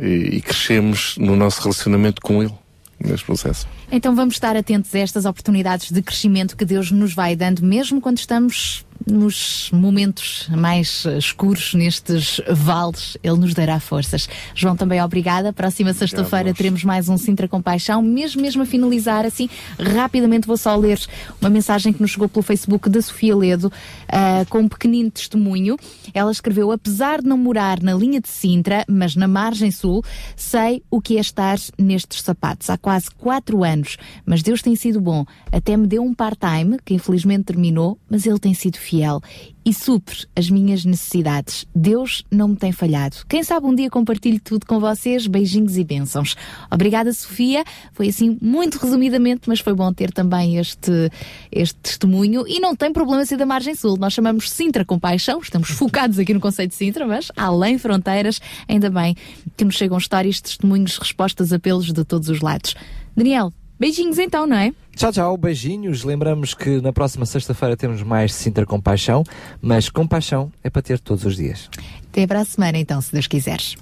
E, 0.00 0.36
e 0.36 0.40
crescemos 0.40 1.16
no 1.18 1.36
nosso 1.36 1.60
relacionamento 1.62 2.20
com 2.20 2.42
Ele, 2.42 2.54
neste 2.98 3.24
processo. 3.24 3.66
Então 3.90 4.14
vamos 4.14 4.34
estar 4.34 4.56
atentos 4.56 4.94
a 4.94 4.98
estas 4.98 5.24
oportunidades 5.24 5.90
de 5.90 6.02
crescimento 6.02 6.56
que 6.56 6.64
Deus 6.64 6.90
nos 6.90 7.14
vai 7.14 7.34
dando, 7.34 7.62
mesmo 7.64 8.00
quando 8.00 8.18
estamos 8.18 8.84
nos 9.06 9.70
momentos 9.72 10.48
mais 10.50 11.04
escuros, 11.04 11.74
nestes 11.74 12.40
vales, 12.48 13.16
Ele 13.22 13.38
nos 13.38 13.54
dará 13.54 13.80
forças. 13.80 14.28
João, 14.54 14.76
também 14.76 15.02
obrigada. 15.02 15.52
Próxima 15.52 15.92
sexta-feira 15.92 16.52
teremos 16.52 16.84
mais 16.84 17.08
um 17.08 17.16
Sintra 17.16 17.48
com 17.48 17.62
Paixão. 17.62 18.02
Mesmo, 18.02 18.42
mesmo 18.42 18.62
a 18.62 18.66
finalizar, 18.66 19.24
assim, 19.24 19.48
rapidamente 19.78 20.46
vou 20.46 20.56
só 20.56 20.74
ler 20.76 20.98
uma 21.40 21.50
mensagem 21.50 21.92
que 21.92 22.00
nos 22.00 22.10
chegou 22.10 22.28
pelo 22.28 22.42
Facebook 22.42 22.88
da 22.88 23.00
Sofia 23.00 23.36
Ledo, 23.36 23.72
ah, 24.08 24.44
com 24.48 24.60
um 24.60 24.68
pequenino 24.68 25.10
testemunho. 25.10 25.76
Ela 26.12 26.30
escreveu: 26.30 26.70
Apesar 26.72 27.22
de 27.22 27.28
não 27.28 27.38
morar 27.38 27.80
na 27.82 27.94
linha 27.94 28.20
de 28.20 28.28
Sintra, 28.28 28.84
mas 28.88 29.14
na 29.16 29.28
margem 29.28 29.70
sul, 29.70 30.04
sei 30.36 30.82
o 30.90 31.00
que 31.00 31.16
é 31.16 31.20
estar 31.20 31.58
nestes 31.78 32.22
sapatos. 32.22 32.70
Há 32.70 32.76
quase 32.76 33.10
quatro 33.10 33.64
anos, 33.64 33.96
mas 34.24 34.42
Deus 34.42 34.62
tem 34.62 34.74
sido 34.76 35.00
bom. 35.00 35.24
Até 35.52 35.76
me 35.76 35.86
deu 35.86 36.02
um 36.02 36.14
part-time, 36.14 36.78
que 36.84 36.94
infelizmente 36.94 37.44
terminou, 37.44 37.98
mas 38.10 38.26
Ele 38.26 38.38
tem 38.38 38.54
sido 38.54 38.78
fiel 38.88 39.20
e 39.64 39.74
supre 39.74 40.26
as 40.34 40.48
minhas 40.48 40.84
necessidades. 40.84 41.66
Deus 41.74 42.24
não 42.30 42.48
me 42.48 42.56
tem 42.56 42.72
falhado. 42.72 43.16
Quem 43.28 43.42
sabe 43.42 43.66
um 43.66 43.74
dia 43.74 43.90
compartilho 43.90 44.40
tudo 44.40 44.64
com 44.64 44.80
vocês. 44.80 45.26
Beijinhos 45.26 45.76
e 45.76 45.84
bênçãos. 45.84 46.34
Obrigada, 46.70 47.12
Sofia. 47.12 47.64
Foi 47.92 48.08
assim 48.08 48.38
muito 48.40 48.78
resumidamente, 48.78 49.42
mas 49.46 49.60
foi 49.60 49.74
bom 49.74 49.92
ter 49.92 50.10
também 50.10 50.56
este, 50.56 51.10
este 51.52 51.78
testemunho. 51.80 52.44
E 52.48 52.58
não 52.60 52.74
tem 52.74 52.90
problema 52.92 53.26
ser 53.26 53.36
da 53.36 53.44
margem 53.44 53.74
sul. 53.74 53.98
Nós 53.98 54.14
chamamos 54.14 54.50
Sintra 54.50 54.86
com 54.86 54.98
paixão. 54.98 55.38
Estamos 55.40 55.68
focados 55.70 56.18
aqui 56.18 56.32
no 56.32 56.40
conceito 56.40 56.70
de 56.70 56.76
Sintra, 56.76 57.06
mas 57.06 57.30
além 57.36 57.76
fronteiras, 57.76 58.40
ainda 58.66 58.88
bem 58.88 59.14
que 59.54 59.64
nos 59.66 59.74
chegam 59.74 59.98
histórias, 59.98 60.40
testemunhos, 60.40 60.96
respostas, 60.96 61.52
apelos 61.52 61.92
de 61.92 62.04
todos 62.04 62.30
os 62.30 62.40
lados. 62.40 62.74
Daniel, 63.14 63.52
beijinhos 63.78 64.18
então, 64.18 64.46
não 64.46 64.56
é? 64.56 64.72
Tchau, 64.96 65.12
tchau, 65.12 65.36
beijinhos. 65.36 66.02
Lembramos 66.04 66.54
que 66.54 66.80
na 66.80 66.92
próxima 66.92 67.24
sexta-feira 67.24 67.76
temos 67.76 68.02
mais 68.02 68.34
Sintra 68.34 68.66
Compaixão, 68.66 69.22
mas 69.60 69.88
compaixão 69.88 70.52
é 70.62 70.68
para 70.68 70.82
ter 70.82 70.98
todos 70.98 71.24
os 71.24 71.36
dias. 71.36 71.70
Até 72.10 72.26
para 72.26 72.40
a 72.40 72.44
semana, 72.44 72.78
então, 72.78 73.00
se 73.00 73.12
Deus 73.12 73.26
quiseres. 73.26 73.76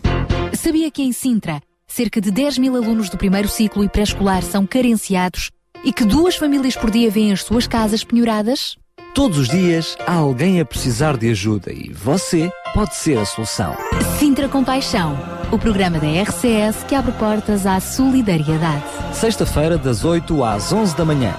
Sabia 0.52 0.90
que 0.90 1.02
em 1.02 1.12
Sintra, 1.12 1.60
cerca 1.86 2.20
de 2.20 2.30
10 2.30 2.58
mil 2.58 2.76
alunos 2.76 3.08
do 3.08 3.16
primeiro 3.16 3.48
ciclo 3.48 3.82
e 3.82 3.88
pré-escolar 3.88 4.42
são 4.42 4.66
carenciados 4.66 5.50
e 5.84 5.92
que 5.92 6.04
duas 6.04 6.36
famílias 6.36 6.76
por 6.76 6.90
dia 6.90 7.10
vêm 7.10 7.32
as 7.32 7.42
suas 7.42 7.66
casas 7.66 8.02
penhoradas? 8.02 8.76
Todos 9.16 9.38
os 9.38 9.48
dias 9.48 9.96
há 10.06 10.12
alguém 10.12 10.60
a 10.60 10.64
precisar 10.66 11.16
de 11.16 11.30
ajuda 11.30 11.72
e 11.72 11.90
você 11.90 12.50
pode 12.74 12.94
ser 12.96 13.16
a 13.16 13.24
solução. 13.24 13.74
Sintra 14.18 14.46
Compaixão, 14.46 15.18
o 15.50 15.58
programa 15.58 15.98
da 15.98 16.06
RCS 16.06 16.84
que 16.86 16.94
abre 16.94 17.12
portas 17.12 17.64
à 17.64 17.80
solidariedade. 17.80 18.84
Sexta-feira, 19.14 19.78
das 19.78 20.04
8 20.04 20.44
às 20.44 20.70
11 20.70 20.94
da 20.94 21.06
manhã. 21.06 21.34